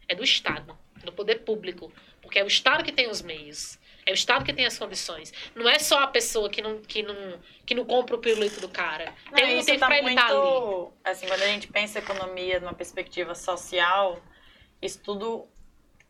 É 0.08 0.16
do 0.16 0.24
Estado, 0.24 0.78
do 1.04 1.12
poder 1.12 1.44
público, 1.44 1.92
porque 2.22 2.40
é 2.40 2.44
o 2.44 2.48
Estado 2.48 2.84
que 2.84 2.92
tem 2.92 3.10
os 3.10 3.22
meios. 3.22 3.78
É 4.06 4.12
o 4.12 4.14
Estado 4.14 4.46
que 4.46 4.54
tem 4.54 4.66
as 4.66 4.78
condições. 4.80 5.34
Não 5.54 5.68
é 5.68 5.78
só 5.80 6.00
a 6.00 6.08
pessoa 6.08 6.50
que 6.50 6.62
não, 6.62 6.80
que 6.82 7.04
não, 7.04 7.40
que 7.66 7.76
não 7.76 7.84
compra 7.84 8.16
o 8.16 8.20
pirulito 8.20 8.62
do 8.62 8.70
cara. 8.70 9.14
Tem 9.36 9.46
Não, 9.46 9.54
um 9.56 9.58
isso 9.60 9.68
motivo 9.68 9.80
tá 9.80 9.86
pra 9.88 9.98
ele 9.98 10.10
estar 10.10 10.28
ali. 10.30 10.88
assim, 11.04 11.28
quando 11.28 11.42
a 11.42 11.48
gente 11.48 11.68
pensa 11.68 12.00
economia 12.00 12.62
numa 12.62 12.74
perspectiva 12.74 13.36
social, 13.36 14.22
isso 14.82 15.02
tudo 15.04 15.46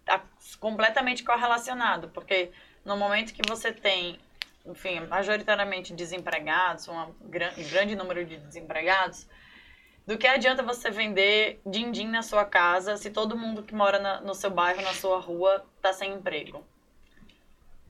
tá 0.05 0.23
completamente 0.59 1.23
correlacionado, 1.23 2.09
porque 2.09 2.51
no 2.85 2.95
momento 2.95 3.33
que 3.33 3.41
você 3.47 3.71
tem, 3.73 4.19
enfim, 4.67 4.99
majoritariamente 5.01 5.93
desempregados, 5.93 6.87
um 6.87 7.13
gran- 7.21 7.53
grande 7.71 7.95
número 7.95 8.25
de 8.25 8.37
desempregados, 8.37 9.27
do 10.05 10.17
que 10.17 10.27
adianta 10.27 10.63
você 10.63 10.89
vender 10.89 11.59
din-din 11.65 12.07
na 12.07 12.21
sua 12.21 12.45
casa 12.45 12.95
se 12.97 13.09
todo 13.09 13.37
mundo 13.37 13.63
que 13.63 13.73
mora 13.75 13.99
na- 13.99 14.21
no 14.21 14.33
seu 14.33 14.49
bairro, 14.49 14.81
na 14.81 14.93
sua 14.93 15.19
rua, 15.19 15.65
está 15.77 15.91
sem 15.93 16.13
emprego? 16.13 16.65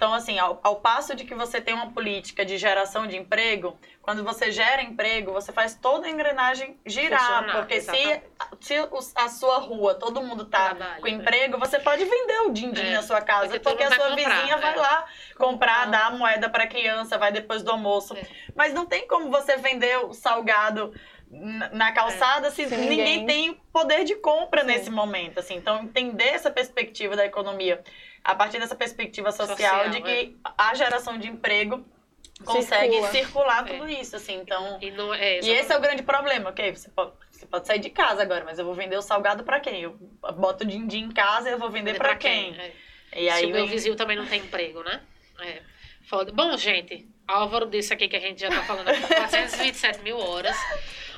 Então, 0.07 0.15
assim, 0.15 0.39
ao, 0.39 0.57
ao 0.63 0.77
passo 0.77 1.13
de 1.13 1.25
que 1.25 1.35
você 1.35 1.59
tem 1.59 1.73
uma 1.73 1.91
política 1.91 2.45
de 2.45 2.57
geração 2.57 3.05
de 3.05 3.17
emprego, 3.17 3.77
quando 4.01 4.23
você 4.23 4.53
gera 4.53 4.81
emprego, 4.81 5.34
você 5.34 5.51
faz 5.51 5.75
toda 5.75 6.07
a 6.07 6.09
engrenagem 6.09 6.79
girar. 6.85 7.19
Funcionar, 7.19 7.57
porque 7.57 7.81
se, 7.81 7.91
exatamente. 7.91 8.23
se 8.61 8.73
a 9.17 9.27
sua 9.27 9.57
rua, 9.57 9.95
todo 9.95 10.21
mundo 10.23 10.45
tá 10.45 10.73
Trabalho, 10.75 11.01
com 11.01 11.07
é. 11.07 11.11
emprego, 11.11 11.57
você 11.59 11.77
pode 11.77 12.05
vender 12.05 12.39
o 12.45 12.51
din-din 12.51 12.85
É, 12.88 12.93
na 12.93 13.01
sua 13.03 13.19
casa, 13.19 13.47
porque 13.47 13.59
porque, 13.59 13.84
a 13.84 13.91
sua 13.91 13.97
vai 13.97 14.15
comprar, 14.15 14.35
vizinha 14.38 14.57
vai 14.59 14.73
é. 14.73 14.77
lá 14.77 15.05
comprar, 15.38 15.81
Comprar. 15.81 15.85
dar 15.88 16.05
a 16.05 16.11
moeda 16.11 16.49
para 16.49 16.63
a 16.63 16.67
criança, 16.67 17.17
vai 17.17 17.34
depois 17.34 17.61
do 17.61 17.69
almoço. 17.71 18.15
É. 18.15 18.21
Mas 18.55 18.73
não 18.73 18.85
tem 18.85 19.05
como 19.09 19.29
você 19.29 19.57
vender 19.57 19.97
o 20.05 20.13
salgado 20.13 20.93
na 21.29 21.69
na 21.71 21.91
calçada 21.91 22.49
se 22.49 22.65
Se 22.65 22.77
ninguém 22.77 23.19
ninguém- 23.19 23.25
tem 23.27 23.61
poder 23.73 24.05
de 24.05 24.15
compra 24.15 24.61
Sim. 24.61 24.67
nesse 24.67 24.89
momento, 24.89 25.41
assim. 25.41 25.55
Então, 25.55 25.84
entender 25.84 26.29
essa 26.29 26.49
perspectiva 26.49 27.17
da 27.17 27.25
economia 27.25 27.84
a 28.28 28.36
partir 28.36 28.60
dessa 28.60 28.76
perspectiva 28.76 29.32
social, 29.32 29.58
Social, 29.58 29.90
de 29.90 30.02
que 30.02 30.36
a 30.58 30.74
geração 30.76 31.18
de 31.18 31.28
emprego 31.30 31.84
consegue 32.44 32.91
Circula. 32.94 33.12
circular 33.12 33.68
É. 33.68 33.74
tudo 33.74 33.90
isso, 33.90 34.16
assim. 34.18 34.36
Então, 34.36 34.78
E, 34.82 34.91
não, 34.91 35.14
é, 35.14 35.40
e 35.40 35.49
esse 35.49 35.72
é 35.72 35.78
o 35.78 35.82
grande 35.82 36.04
problema, 36.04 36.49
ok? 36.49 36.76
Você 36.76 36.90
pode, 36.90 37.12
você 37.32 37.45
pode 37.45 37.66
sair 37.66 37.80
de 37.80 37.90
casa 37.90 38.22
agora, 38.22 38.44
mas 38.45 38.60
eu 38.60 38.66
vou 38.66 38.74
vender 38.74 38.98
o 38.98 39.02
salgado 39.02 39.44
pra 39.44 39.60
quem? 39.62 39.82
Eu 39.82 39.98
boto 40.36 40.64
o 40.64 40.68
din-din 40.68 41.06
em 41.06 41.12
casa 41.12 41.49
e 41.49 41.54
eu 41.54 41.58
vou 41.58 41.70
vender 41.70 41.95
pra 41.98 42.16
quem? 42.16 42.54
É. 42.60 42.72
E 43.16 43.30
aí 43.30 43.40
Se 43.40 43.45
o 43.45 43.49
meu 43.49 43.66
vizinho 43.66 43.95
também 43.95 44.18
não 44.18 44.26
tem 44.28 44.41
emprego, 44.41 44.84
né? 44.84 45.02
É. 45.40 45.62
Foda. 46.08 46.32
Bom, 46.34 46.56
gente, 46.58 47.08
Álvaro 47.28 47.66
disse 47.66 47.94
aqui 47.94 48.08
que 48.08 48.16
a 48.18 48.20
gente 48.20 48.40
já 48.41 48.49
tá 48.49 48.62
falando 48.64 48.90
há 48.90 48.94
427 49.08 50.02
mil 50.04 50.18
horas. 50.20 50.56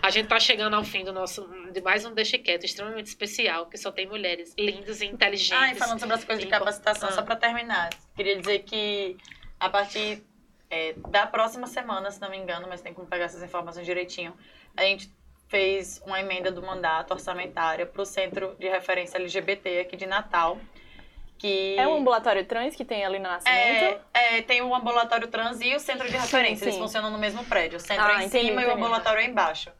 A 0.01 0.09
gente 0.09 0.27
tá 0.27 0.39
chegando 0.39 0.75
ao 0.75 0.83
fim 0.83 1.03
do 1.03 1.11
nosso, 1.11 1.47
de 1.71 1.81
mais 1.81 2.05
um 2.05 2.13
Deixa 2.13 2.37
Quieto, 2.37 2.63
extremamente 2.63 3.07
especial, 3.07 3.65
que 3.65 3.77
só 3.77 3.91
tem 3.91 4.07
mulheres 4.07 4.53
lindas 4.57 5.01
e 5.01 5.05
inteligentes. 5.05 5.51
Ah, 5.61 5.71
e 5.71 5.75
falando 5.75 5.99
sobre 5.99 6.15
as 6.15 6.23
coisas 6.23 6.43
de 6.43 6.49
Sim, 6.49 6.57
capacitação, 6.57 7.09
ah. 7.09 7.11
só 7.11 7.21
pra 7.21 7.35
terminar, 7.35 7.89
queria 8.15 8.37
dizer 8.37 8.59
que 8.59 9.17
a 9.59 9.69
partir 9.69 10.23
é, 10.69 10.93
da 11.09 11.27
próxima 11.27 11.67
semana, 11.67 12.09
se 12.11 12.21
não 12.21 12.29
me 12.29 12.37
engano, 12.37 12.67
mas 12.69 12.81
tem 12.81 12.93
como 12.93 13.07
pegar 13.07 13.25
essas 13.25 13.43
informações 13.43 13.85
direitinho, 13.85 14.33
a 14.77 14.83
gente 14.83 15.11
fez 15.49 16.01
uma 16.05 16.19
emenda 16.19 16.51
do 16.51 16.61
mandato 16.61 17.11
orçamentária 17.11 17.85
para 17.85 18.01
o 18.01 18.05
Centro 18.05 18.55
de 18.57 18.69
Referência 18.69 19.17
LGBT 19.17 19.79
aqui 19.81 19.97
de 19.97 20.05
Natal, 20.05 20.57
que 21.37 21.75
É 21.77 21.87
um 21.87 21.97
ambulatório 21.97 22.45
trans 22.45 22.75
que 22.75 22.83
tem 22.85 23.03
ali 23.05 23.17
no 23.17 23.23
Nascimento? 23.23 24.01
é, 24.13 24.37
é, 24.37 24.41
tem 24.41 24.61
o 24.61 24.75
ambulatório 24.75 25.27
trans 25.27 25.59
e 25.61 25.73
o 25.73 25.79
centro 25.79 26.05
de 26.07 26.15
referência. 26.17 26.65
Eles 26.65 26.75
sim. 26.75 26.81
funcionam 26.81 27.09
no 27.09 27.17
mesmo 27.17 27.43
prédio. 27.45 27.77
O 27.77 27.79
centro 27.79 28.03
Ah, 28.03 28.19
é 28.19 28.23
em 28.23 28.27
entendi, 28.27 28.47
cima 28.47 28.61
e 28.61 28.65
o 28.65 28.67
entendi. 28.67 28.83
ambulatório 28.83 29.21
é 29.21 29.25
embaixo. 29.25 29.71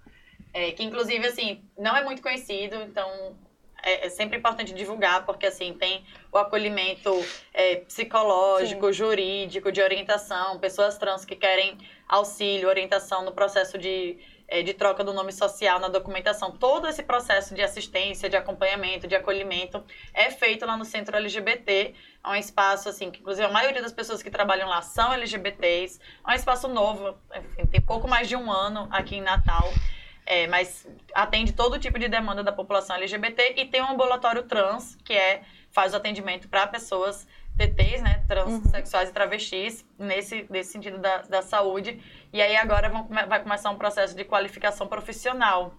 É, 0.54 0.72
que 0.72 0.84
inclusive, 0.84 1.26
assim, 1.28 1.64
não 1.78 1.96
é 1.96 2.04
muito 2.04 2.22
conhecido, 2.22 2.76
então 2.78 3.36
é, 3.84 4.08
é 4.08 4.10
sempre 4.10 4.38
importante 4.38 4.74
divulgar, 4.74 5.26
porque 5.26 5.46
assim, 5.46 5.74
tem 5.74 6.04
o 6.32 6.38
acolhimento 6.38 7.12
é, 7.54 7.78
psicológico, 7.78 8.92
jurídico, 8.92 9.72
de 9.72 9.82
orientação, 9.82 10.60
pessoas 10.60 10.98
trans 10.98 11.26
que 11.26 11.36
querem 11.36 11.78
auxílio, 12.08 12.68
orientação 12.68 13.24
no 13.24 13.32
processo 13.32 13.78
de, 13.78 14.18
é, 14.48 14.64
de 14.64 14.74
troca 14.74 15.04
do 15.04 15.14
nome 15.14 15.32
social, 15.32 15.80
na 15.80 15.88
documentação. 15.88 16.52
Todo 16.52 16.88
esse 16.88 17.04
processo 17.04 17.54
de 17.54 17.62
assistência, 17.62 18.30
de 18.30 18.36
acompanhamento, 18.36 19.08
de 19.08 19.16
acolhimento 19.16 19.84
é 20.14 20.30
feito 20.32 20.66
lá 20.66 20.76
no 20.76 20.86
Centro 20.86 21.16
LGBT. 21.16 21.94
É 22.24 22.28
um 22.28 22.36
espaço, 22.36 22.90
assim, 22.90 23.12
que 23.12 23.20
inclusive 23.20 23.46
a 23.46 23.52
maioria 23.52 23.82
das 23.82 23.94
pessoas 23.94 24.22
que 24.22 24.30
trabalham 24.30 24.68
lá 24.68 24.82
são 24.82 25.14
LGBTs. 25.14 26.00
É 26.28 26.32
um 26.32 26.36
espaço 26.36 26.68
novo, 26.68 27.16
enfim, 27.36 27.66
tem 27.68 27.82
pouco 27.82 28.08
mais 28.08 28.28
de 28.28 28.36
um 28.36 28.52
ano 28.52 28.88
aqui 28.92 29.18
em 29.18 29.22
Natal. 29.22 29.72
É, 30.32 30.46
mas 30.46 30.88
atende 31.12 31.54
todo 31.54 31.80
tipo 31.80 31.98
de 31.98 32.08
demanda 32.08 32.44
da 32.44 32.52
população 32.52 32.96
LGBT 32.96 33.56
e 33.58 33.66
tem 33.66 33.82
um 33.82 33.90
ambulatório 33.90 34.44
trans, 34.44 34.96
que 35.04 35.12
é 35.12 35.42
faz 35.72 35.92
o 35.92 35.98
atendimento 35.98 36.48
para 36.48 36.68
pessoas 36.68 37.28
TTs, 37.58 38.04
né, 38.04 38.24
transexuais 38.28 39.10
e 39.10 39.12
travestis, 39.12 39.84
nesse, 39.98 40.46
nesse 40.48 40.72
sentido 40.72 41.00
da, 41.00 41.24
da 41.24 41.42
saúde. 41.42 42.00
E 42.32 42.44
aí 42.44 42.56
agora 42.56 42.90
vão, 42.90 43.08
vai 43.08 43.42
começar 43.42 43.72
um 43.72 43.76
processo 43.76 44.16
de 44.16 44.24
qualificação 44.24 44.86
profissional 44.86 45.74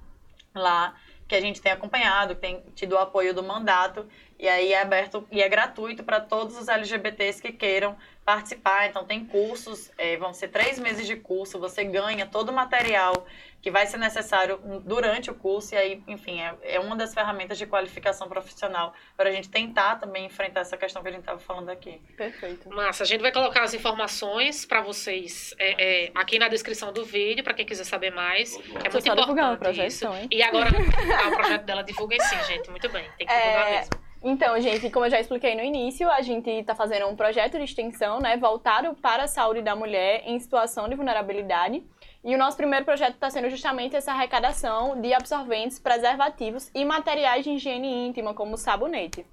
lá, 0.52 0.96
que 1.28 1.36
a 1.36 1.40
gente 1.40 1.62
tem 1.62 1.70
acompanhado, 1.70 2.34
tem 2.34 2.60
tido 2.74 2.96
o 2.96 2.98
apoio 2.98 3.32
do 3.32 3.44
mandato, 3.44 4.04
e 4.36 4.48
aí 4.48 4.72
é 4.72 4.82
aberto 4.82 5.24
e 5.30 5.40
é 5.40 5.48
gratuito 5.48 6.02
para 6.02 6.18
todos 6.18 6.56
os 6.56 6.66
LGBTs 6.66 7.40
que 7.40 7.52
queiram 7.52 7.96
participar. 8.24 8.88
Então, 8.88 9.04
tem 9.04 9.24
cursos, 9.24 9.92
é, 9.96 10.16
vão 10.16 10.34
ser 10.34 10.48
três 10.48 10.76
meses 10.76 11.06
de 11.06 11.14
curso, 11.14 11.60
você 11.60 11.84
ganha 11.84 12.26
todo 12.26 12.48
o 12.48 12.52
material 12.52 13.26
que 13.62 13.70
vai 13.70 13.86
ser 13.86 13.98
necessário 13.98 14.58
durante 14.84 15.30
o 15.30 15.34
curso, 15.34 15.74
e 15.74 15.78
aí, 15.78 16.02
enfim, 16.06 16.40
é, 16.40 16.54
é 16.62 16.80
uma 16.80 16.96
das 16.96 17.12
ferramentas 17.12 17.58
de 17.58 17.66
qualificação 17.66 18.28
profissional 18.28 18.94
para 19.16 19.28
a 19.28 19.32
gente 19.32 19.50
tentar 19.50 19.96
também 19.96 20.26
enfrentar 20.26 20.60
essa 20.60 20.76
questão 20.76 21.02
que 21.02 21.08
a 21.08 21.12
gente 21.12 21.20
estava 21.20 21.38
falando 21.38 21.68
aqui. 21.68 22.00
Perfeito. 22.16 22.68
Massa, 22.70 23.04
a 23.04 23.06
gente 23.06 23.20
vai 23.20 23.32
colocar 23.32 23.62
as 23.62 23.74
informações 23.74 24.64
para 24.64 24.80
vocês 24.80 25.54
é, 25.58 26.06
é, 26.06 26.10
aqui 26.14 26.38
na 26.38 26.48
descrição 26.48 26.92
do 26.92 27.04
vídeo, 27.04 27.44
para 27.44 27.54
quem 27.54 27.66
quiser 27.66 27.84
saber 27.84 28.10
mais. 28.10 28.54
É 28.56 28.88
muito 28.90 29.02
só 29.02 29.14
divulgando 29.14 29.50
o 29.50 29.54
importante 29.54 29.58
projeto, 29.58 29.88
isso. 29.88 30.06
hein? 30.06 30.28
E 30.30 30.42
agora, 30.42 30.70
ah, 30.70 31.28
o 31.28 31.36
projeto 31.36 31.64
dela 31.64 31.82
divulguem 31.82 32.20
sim, 32.20 32.42
gente. 32.44 32.70
Muito 32.70 32.88
bem, 32.88 33.04
tem 33.18 33.26
que 33.26 33.32
divulgar 33.32 33.68
É, 33.68 33.78
mesmo. 33.78 34.10
Então, 34.22 34.60
gente, 34.60 34.90
como 34.90 35.06
eu 35.06 35.10
já 35.10 35.18
expliquei 35.18 35.54
no 35.54 35.62
início, 35.62 36.10
a 36.10 36.20
gente 36.20 36.50
está 36.50 36.74
fazendo 36.74 37.06
um 37.06 37.16
projeto 37.16 37.56
de 37.56 37.64
extensão, 37.64 38.20
né, 38.20 38.36
voltado 38.36 38.94
para 38.94 39.24
a 39.24 39.26
saúde 39.26 39.62
da 39.62 39.74
mulher 39.74 40.22
em 40.26 40.38
situação 40.38 40.88
de 40.88 40.94
vulnerabilidade. 40.94 41.82
E 42.22 42.34
o 42.34 42.38
nosso 42.38 42.56
primeiro 42.56 42.84
projeto 42.84 43.14
está 43.14 43.30
sendo 43.30 43.48
justamente 43.48 43.96
essa 43.96 44.12
arrecadação 44.12 45.00
de 45.00 45.12
absorventes, 45.14 45.78
preservativos 45.78 46.70
e 46.74 46.84
materiais 46.84 47.44
de 47.44 47.50
higiene 47.50 48.08
íntima, 48.08 48.34
como 48.34 48.58
sabonete. 48.58 49.24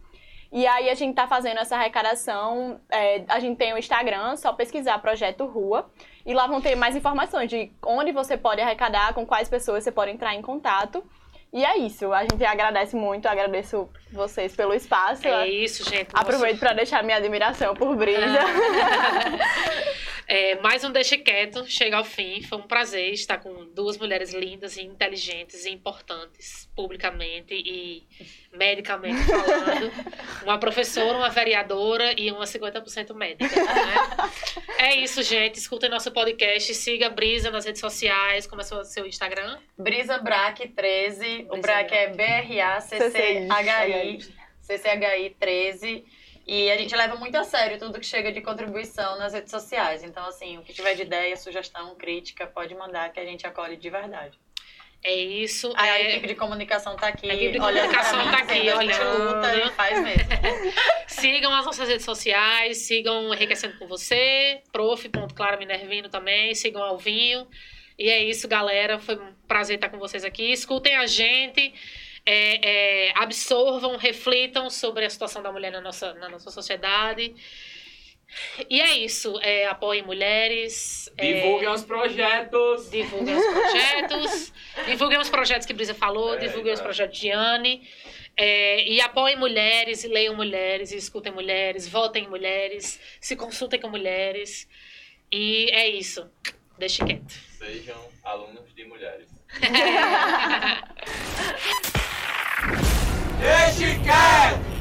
E 0.52 0.66
aí 0.66 0.90
a 0.90 0.96
gente 0.96 1.10
está 1.10 1.28
fazendo 1.28 1.60
essa 1.60 1.76
arrecadação, 1.76 2.80
é, 2.90 3.26
a 3.28 3.40
gente 3.40 3.58
tem 3.58 3.74
o 3.74 3.78
Instagram, 3.78 4.38
só 4.38 4.54
pesquisar 4.54 4.98
Projeto 5.00 5.46
Rua, 5.46 5.90
e 6.26 6.34
lá 6.34 6.48
vão 6.48 6.62
ter 6.62 6.76
mais 6.76 6.96
informações 6.96 7.50
de 7.50 7.72
onde 7.86 8.14
você 8.14 8.38
pode 8.38 8.62
arrecadar, 8.62 9.14
com 9.14 9.26
quais 9.26 9.50
pessoas 9.50 9.84
você 9.84 9.92
pode 9.92 10.12
entrar 10.12 10.34
em 10.34 10.42
contato. 10.42 11.04
E 11.54 11.64
é 11.64 11.78
isso, 11.78 12.12
a 12.12 12.24
gente 12.24 12.44
agradece 12.44 12.96
muito, 12.96 13.26
agradeço 13.26 13.90
vocês 14.12 14.56
pelo 14.56 14.74
espaço. 14.74 15.28
É 15.28 15.48
isso, 15.48 15.90
gente. 15.90 16.10
Aproveito 16.14 16.60
para 16.60 16.74
deixar 16.74 17.04
minha 17.04 17.18
admiração 17.18 17.74
por 17.74 17.96
Brisa. 17.96 18.22
É, 20.30 20.60
mais 20.60 20.84
um 20.84 20.92
Deixa 20.92 21.18
Quieto 21.18 21.66
chega 21.66 21.96
ao 21.96 22.04
fim. 22.04 22.42
Foi 22.42 22.58
um 22.58 22.64
prazer 22.64 23.14
estar 23.14 23.38
com 23.38 23.66
duas 23.74 23.98
mulheres 23.98 24.34
lindas 24.34 24.76
e 24.76 24.82
inteligentes 24.82 25.64
e 25.64 25.70
importantes, 25.70 26.70
publicamente 26.76 27.54
e 27.54 28.06
medicamente 28.58 29.24
falando. 29.24 29.92
Uma 30.44 30.58
professora, 30.58 31.18
uma 31.18 31.30
vereadora 31.30 32.14
e 32.18 32.32
uma 32.32 32.46
50% 32.46 33.14
médica. 33.14 33.54
Né? 33.54 33.96
É 34.78 34.96
isso, 34.96 35.22
gente. 35.22 35.60
Escutem 35.60 35.90
nosso 35.90 36.10
podcast. 36.12 36.74
Siga 36.74 37.08
a 37.08 37.10
Brisa 37.10 37.52
nas 37.52 37.66
redes 37.66 37.82
sociais. 37.82 38.48
Como 38.48 38.62
é 38.62 38.66
o 38.66 38.84
seu 38.86 39.06
Instagram? 39.06 39.58
Brisa 39.78 40.18
Brac 40.20 40.66
13, 40.70 41.48
o 41.50 41.58
Brac 41.58 41.92
é 41.92 42.08
B-R-A-C-C-H-I, 42.08 43.40
CCHI 44.62 45.36
13. 45.38 46.06
E 46.48 46.72
a 46.72 46.78
gente 46.78 46.96
leva 46.96 47.18
muito 47.18 47.36
a 47.36 47.44
sério 47.44 47.78
tudo 47.78 48.00
que 48.00 48.06
chega 48.06 48.32
de 48.32 48.40
contribuição 48.40 49.18
nas 49.18 49.34
redes 49.34 49.52
sociais. 49.52 50.02
Então, 50.02 50.26
assim, 50.26 50.58
o 50.58 50.62
que 50.62 50.72
tiver 50.74 50.94
de 50.94 51.02
ideia, 51.02 51.36
sugestão, 51.36 51.94
crítica, 51.96 52.48
pode 52.48 52.74
mandar 52.74 53.12
que 53.12 53.20
a 53.20 53.26
gente 53.26 53.46
acolhe 53.46 53.76
de 53.76 53.90
verdade. 53.90 54.40
É 55.08 55.16
isso. 55.16 55.72
Aí 55.78 55.90
a 55.90 56.00
é... 56.00 56.10
equipe 56.10 56.28
de 56.28 56.36
comunicação 56.36 56.98
tá 56.98 57.08
aqui. 57.08 57.32
A 57.32 57.34
equipe 57.34 57.54
de 57.54 57.60
pra 57.60 57.68
comunicação 57.68 58.26
mim, 58.26 58.30
tá 58.30 58.38
aqui, 58.40 58.70
a 58.70 58.78
olhando. 58.78 59.36
luta 59.36 59.56
e 59.56 59.72
faz 59.72 60.04
mesmo. 60.04 60.28
Sigam 61.08 61.56
as 61.56 61.66
nossas 61.66 61.88
redes 61.88 62.04
sociais, 62.04 62.80
sigam 62.80 63.34
Enriquecendo 63.34 63.78
com 63.78 63.88
Você, 63.88 64.62
prof.clara 64.70 65.56
Minervino 65.56 66.10
também, 66.10 66.54
sigam 66.54 66.84
Alvinho. 66.84 67.48
E 67.98 68.10
é 68.10 68.22
isso, 68.22 68.50
galera. 68.50 69.00
Foi 69.00 69.16
um 69.16 69.34
prazer 69.48 69.78
estar 69.78 69.88
com 69.88 69.98
vocês 69.98 70.26
aqui. 70.26 70.52
Escutem 70.52 70.98
a 70.98 71.06
gente, 71.06 71.74
é, 72.26 73.08
é, 73.08 73.12
absorvam, 73.16 73.96
reflitam 73.96 74.70
sobre 74.70 75.06
a 75.06 75.10
situação 75.10 75.42
da 75.42 75.54
mulher 75.54 75.72
na 75.72 75.80
nossa, 75.80 76.14
na 76.16 76.28
nossa 76.28 76.52
sociedade. 76.52 77.34
E 78.70 78.82
é 78.82 78.98
isso. 78.98 79.40
É, 79.42 79.68
apoiem 79.68 80.04
mulheres. 80.04 81.10
é, 81.18 81.34
Divulguem 81.34 81.70
os 81.70 81.84
projetos. 81.84 82.90
Divulguem 82.90 83.36
os 83.36 83.46
projetos. 83.46 84.54
divulguem 84.86 85.20
os 85.20 85.30
projetos 85.30 85.66
que 85.66 85.74
Brisa 85.74 85.94
falou. 85.94 86.36
É, 86.36 86.38
divulguem 86.38 86.74
os 86.74 86.80
é. 86.80 86.84
projetos 86.84 87.20
de 87.20 87.32
Anne. 87.32 87.88
É, 88.36 88.84
e 88.88 89.02
apoiem 89.02 89.36
mulheres, 89.38 90.04
e 90.04 90.08
leiam 90.08 90.36
mulheres, 90.36 90.92
e 90.92 90.98
escutem 90.98 91.32
mulheres, 91.34 91.88
votem 91.88 92.26
em 92.26 92.28
mulheres, 92.28 93.00
se 93.20 93.36
consultem 93.36 93.80
com 93.80 93.90
mulheres. 93.90 94.68
E 95.32 95.72
é 95.72 95.90
isso. 95.90 96.30
Deixe 96.78 97.04
quieto. 97.04 97.34
Sejam 97.58 97.98
alunos 98.24 98.74
de 98.76 98.86
mulheres. 98.86 99.28
Deixe 103.40 104.00
quieto! 104.04 104.77